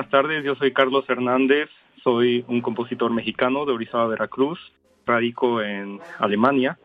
Buenas 0.03 0.25
tardes, 0.25 0.43
yo 0.43 0.55
soy 0.55 0.73
Carlos 0.73 1.05
Hernández, 1.07 1.69
soy 2.03 2.43
un 2.49 2.59
compositor 2.59 3.09
mexicano 3.09 3.65
de 3.65 3.71
Orizaba, 3.71 4.07
Veracruz, 4.07 4.59
radico 5.05 5.61
en 5.61 6.01
Alemania 6.19 6.77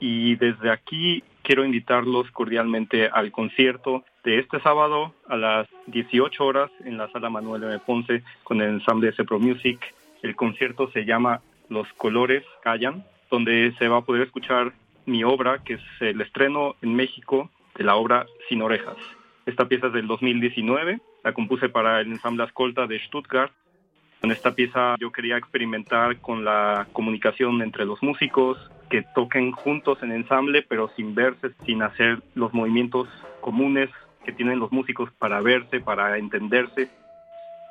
y 0.00 0.36
desde 0.36 0.70
aquí 0.70 1.22
quiero 1.40 1.64
invitarlos 1.64 2.30
cordialmente 2.30 3.08
al 3.08 3.32
concierto 3.32 4.04
de 4.22 4.40
este 4.40 4.60
sábado 4.60 5.14
a 5.28 5.36
las 5.38 5.66
18 5.86 6.44
horas 6.44 6.70
en 6.84 6.98
la 6.98 7.08
sala 7.10 7.30
Manuel 7.30 7.64
M. 7.64 7.78
Ponce 7.78 8.22
con 8.44 8.60
el 8.60 8.68
ensamble 8.68 9.12
Cepro 9.12 9.38
Music. 9.38 9.80
El 10.22 10.36
concierto 10.36 10.90
se 10.90 11.06
llama 11.06 11.40
Los 11.70 11.90
colores 11.94 12.44
callan, 12.62 13.02
donde 13.30 13.72
se 13.78 13.88
va 13.88 13.98
a 13.98 14.04
poder 14.04 14.24
escuchar 14.24 14.74
mi 15.06 15.24
obra, 15.24 15.64
que 15.64 15.74
es 15.74 15.82
el 16.00 16.20
estreno 16.20 16.76
en 16.82 16.94
México 16.94 17.48
de 17.76 17.84
la 17.84 17.96
obra 17.96 18.26
Sin 18.46 18.60
Orejas. 18.60 18.98
Esta 19.46 19.66
pieza 19.66 19.86
es 19.86 19.94
del 19.94 20.06
2019, 20.06 21.00
la 21.24 21.32
compuse 21.32 21.68
para 21.68 22.00
el 22.00 22.08
ensamble 22.08 22.44
Ascolta 22.44 22.86
de 22.86 22.98
Stuttgart. 23.00 23.52
En 24.22 24.30
esta 24.30 24.54
pieza 24.54 24.96
yo 24.98 25.12
quería 25.12 25.36
experimentar 25.36 26.18
con 26.20 26.44
la 26.44 26.86
comunicación 26.92 27.62
entre 27.62 27.84
los 27.84 28.02
músicos, 28.02 28.58
que 28.90 29.02
toquen 29.14 29.52
juntos 29.52 30.02
en 30.02 30.12
ensamble, 30.12 30.62
pero 30.62 30.90
sin 30.96 31.14
verse, 31.14 31.50
sin 31.64 31.82
hacer 31.82 32.20
los 32.34 32.52
movimientos 32.54 33.08
comunes 33.40 33.90
que 34.24 34.32
tienen 34.32 34.58
los 34.58 34.72
músicos 34.72 35.10
para 35.18 35.40
verse, 35.40 35.80
para 35.80 36.18
entenderse. 36.18 36.90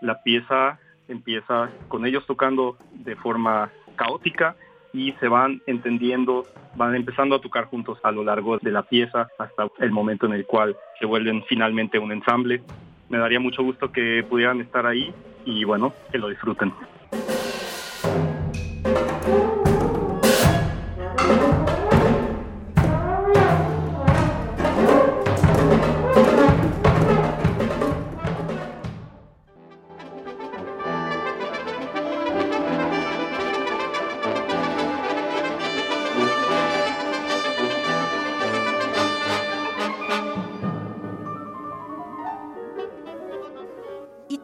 La 0.01 0.21
pieza 0.21 0.79
empieza 1.07 1.69
con 1.87 2.05
ellos 2.05 2.25
tocando 2.25 2.77
de 2.91 3.15
forma 3.15 3.71
caótica 3.95 4.55
y 4.93 5.11
se 5.13 5.27
van 5.27 5.61
entendiendo, 5.67 6.45
van 6.75 6.95
empezando 6.95 7.35
a 7.35 7.41
tocar 7.41 7.65
juntos 7.65 7.99
a 8.03 8.11
lo 8.11 8.23
largo 8.23 8.57
de 8.57 8.71
la 8.71 8.83
pieza 8.83 9.27
hasta 9.37 9.67
el 9.79 9.91
momento 9.91 10.25
en 10.25 10.33
el 10.33 10.45
cual 10.45 10.75
se 10.99 11.05
vuelven 11.05 11.43
finalmente 11.47 11.99
un 11.99 12.11
ensamble. 12.11 12.61
Me 13.09 13.17
daría 13.17 13.39
mucho 13.39 13.63
gusto 13.63 13.91
que 13.91 14.25
pudieran 14.29 14.61
estar 14.61 14.85
ahí 14.85 15.13
y 15.45 15.63
bueno, 15.63 15.93
que 16.11 16.17
lo 16.17 16.29
disfruten. 16.29 16.73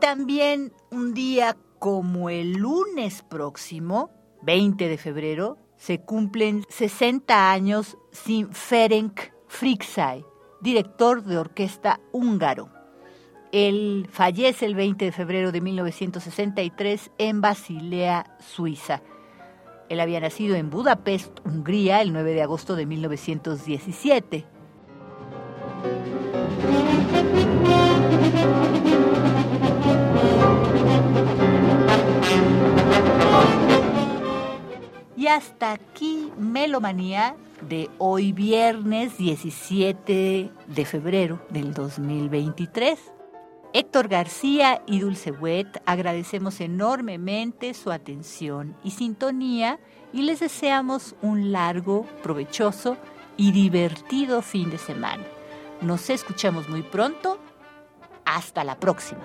También 0.04 0.74
un 0.92 1.14
día 1.14 1.56
como 1.80 2.30
el 2.30 2.56
lunes 2.56 3.22
próximo, 3.22 4.12
20 4.42 4.90
de 4.90 4.98
febrero, 4.98 5.58
se 5.78 6.02
cumplen 6.02 6.66
60 6.68 7.50
años 7.50 7.98
sin 8.12 8.52
Ferenc 8.52 9.22
Friksay, 9.48 10.26
director 10.60 11.24
de 11.24 11.38
orquesta 11.38 12.02
húngaro. 12.12 12.70
Él 13.54 14.10
fallece 14.12 14.66
el 14.66 14.76
20 14.76 15.06
de 15.06 15.12
febrero 15.14 15.54
de 15.54 15.62
1963 15.62 17.12
en 17.18 17.40
Basilea, 17.40 18.36
Suiza. 18.42 19.02
Él 19.88 20.02
había 20.02 20.20
nacido 20.20 20.58
en 20.58 20.70
Budapest, 20.70 21.40
Hungría, 21.46 22.02
el 22.02 22.12
9 22.12 22.34
de 22.34 22.42
agosto 22.42 22.76
de 22.76 22.86
1917. 22.86 24.48
Y 35.24 35.28
hasta 35.28 35.72
aquí 35.72 36.34
Melomanía 36.38 37.38
de 37.62 37.90
hoy 37.98 38.34
viernes 38.34 39.18
17 39.18 40.52
de 40.68 40.86
febrero 40.86 41.40
del 41.50 41.74
2023. 41.74 43.00
Héctor 43.72 44.10
García 44.10 44.82
y 44.86 45.00
Dulce 45.00 45.32
Wet 45.32 45.82
agradecemos 45.86 46.60
enormemente 46.60 47.74
su 47.74 47.94
atención 47.94 48.76
y 48.84 48.92
sintonía 48.92 49.80
y 50.12 50.24
les 50.24 50.42
deseamos 50.42 51.16
un 51.22 51.54
largo, 51.54 52.06
provechoso 52.22 52.98
y 53.38 53.54
divertido 53.54 54.42
fin 54.42 54.72
de 54.72 54.78
semana. 54.78 55.24
Nos 55.80 56.10
escuchamos 56.10 56.68
muy 56.68 56.82
pronto. 56.82 57.40
Hasta 58.26 58.66
la 58.66 58.78
próxima. 58.78 59.22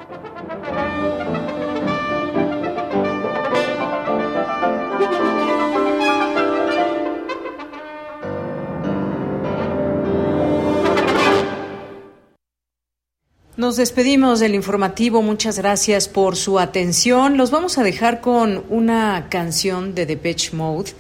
Nos 13.59 13.77
despedimos 13.77 14.39
del 14.39 14.55
informativo. 14.55 15.21
Muchas 15.21 15.59
gracias 15.59 16.07
por 16.07 16.37
su 16.37 16.61
atención. 16.61 17.37
Los 17.37 17.51
vamos 17.51 17.77
a 17.77 17.83
dejar 17.83 18.21
con 18.21 18.63
una 18.69 19.27
canción 19.31 19.97
de 19.97 20.07
Depeche 20.07 20.55
Mode. 20.55 20.93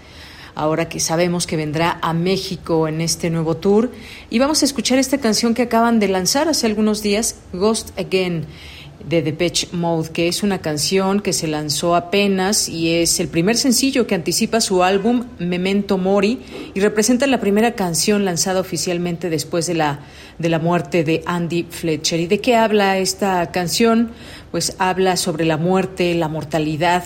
Ahora 0.56 0.88
que 0.88 0.98
sabemos 0.98 1.46
que 1.46 1.56
vendrá 1.56 2.00
a 2.02 2.12
México 2.14 2.88
en 2.88 3.00
este 3.00 3.30
nuevo 3.30 3.56
tour. 3.56 3.92
Y 4.28 4.40
vamos 4.40 4.62
a 4.62 4.64
escuchar 4.64 4.98
esta 4.98 5.18
canción 5.18 5.54
que 5.54 5.62
acaban 5.62 6.00
de 6.00 6.08
lanzar 6.08 6.48
hace 6.48 6.66
algunos 6.66 7.00
días, 7.00 7.36
Ghost 7.52 7.96
Again 7.96 8.44
de 9.06 9.22
Depeche 9.22 9.68
Mode, 9.72 10.10
que 10.10 10.28
es 10.28 10.42
una 10.42 10.58
canción 10.58 11.20
que 11.20 11.32
se 11.32 11.46
lanzó 11.46 11.94
apenas 11.94 12.68
y 12.68 12.94
es 12.94 13.20
el 13.20 13.28
primer 13.28 13.56
sencillo 13.56 14.06
que 14.06 14.14
anticipa 14.14 14.60
su 14.60 14.82
álbum 14.82 15.24
Memento 15.38 15.98
Mori 15.98 16.40
y 16.74 16.80
representa 16.80 17.26
la 17.26 17.40
primera 17.40 17.72
canción 17.72 18.24
lanzada 18.24 18.60
oficialmente 18.60 19.30
después 19.30 19.66
de 19.66 19.74
la, 19.74 20.00
de 20.38 20.48
la 20.48 20.58
muerte 20.58 21.04
de 21.04 21.22
Andy 21.26 21.66
Fletcher. 21.70 22.20
¿Y 22.20 22.26
de 22.26 22.40
qué 22.40 22.56
habla 22.56 22.98
esta 22.98 23.50
canción? 23.50 24.10
Pues 24.50 24.74
habla 24.78 25.16
sobre 25.16 25.44
la 25.44 25.56
muerte, 25.56 26.14
la 26.14 26.28
mortalidad, 26.28 27.04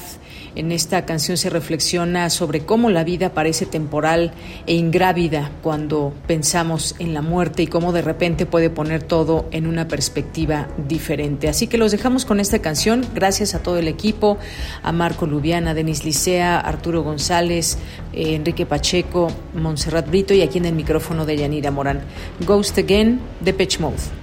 en 0.54 0.72
esta 0.72 1.04
canción 1.04 1.36
se 1.36 1.50
reflexiona 1.50 2.30
sobre 2.30 2.60
cómo 2.60 2.90
la 2.90 3.04
vida 3.04 3.34
parece 3.34 3.66
temporal 3.66 4.32
e 4.66 4.74
ingrávida 4.74 5.50
cuando 5.62 6.12
pensamos 6.26 6.94
en 6.98 7.14
la 7.14 7.22
muerte 7.22 7.62
y 7.62 7.66
cómo 7.66 7.92
de 7.92 8.02
repente 8.02 8.46
puede 8.46 8.70
poner 8.70 9.02
todo 9.02 9.46
en 9.50 9.66
una 9.66 9.88
perspectiva 9.88 10.68
diferente. 10.88 11.48
Así 11.48 11.66
que 11.66 11.78
los 11.78 11.92
dejamos 11.92 12.24
con 12.24 12.40
esta 12.40 12.60
canción. 12.60 13.04
Gracias 13.14 13.54
a 13.54 13.62
todo 13.62 13.78
el 13.78 13.88
equipo, 13.88 14.38
a 14.82 14.92
Marco 14.92 15.26
Lubiana, 15.26 15.74
Denis 15.74 16.04
Licea, 16.04 16.60
Arturo 16.60 17.02
González, 17.02 17.78
eh, 18.12 18.34
Enrique 18.34 18.66
Pacheco, 18.66 19.28
Montserrat 19.54 20.08
Brito 20.08 20.34
y 20.34 20.42
aquí 20.42 20.58
en 20.58 20.66
el 20.66 20.74
micrófono 20.74 21.24
de 21.26 21.36
Yanira 21.36 21.70
Morán. 21.70 22.00
Ghost 22.46 22.78
Again, 22.78 23.20
de 23.40 23.52
Pitch 23.54 23.78
Mode. 23.78 24.22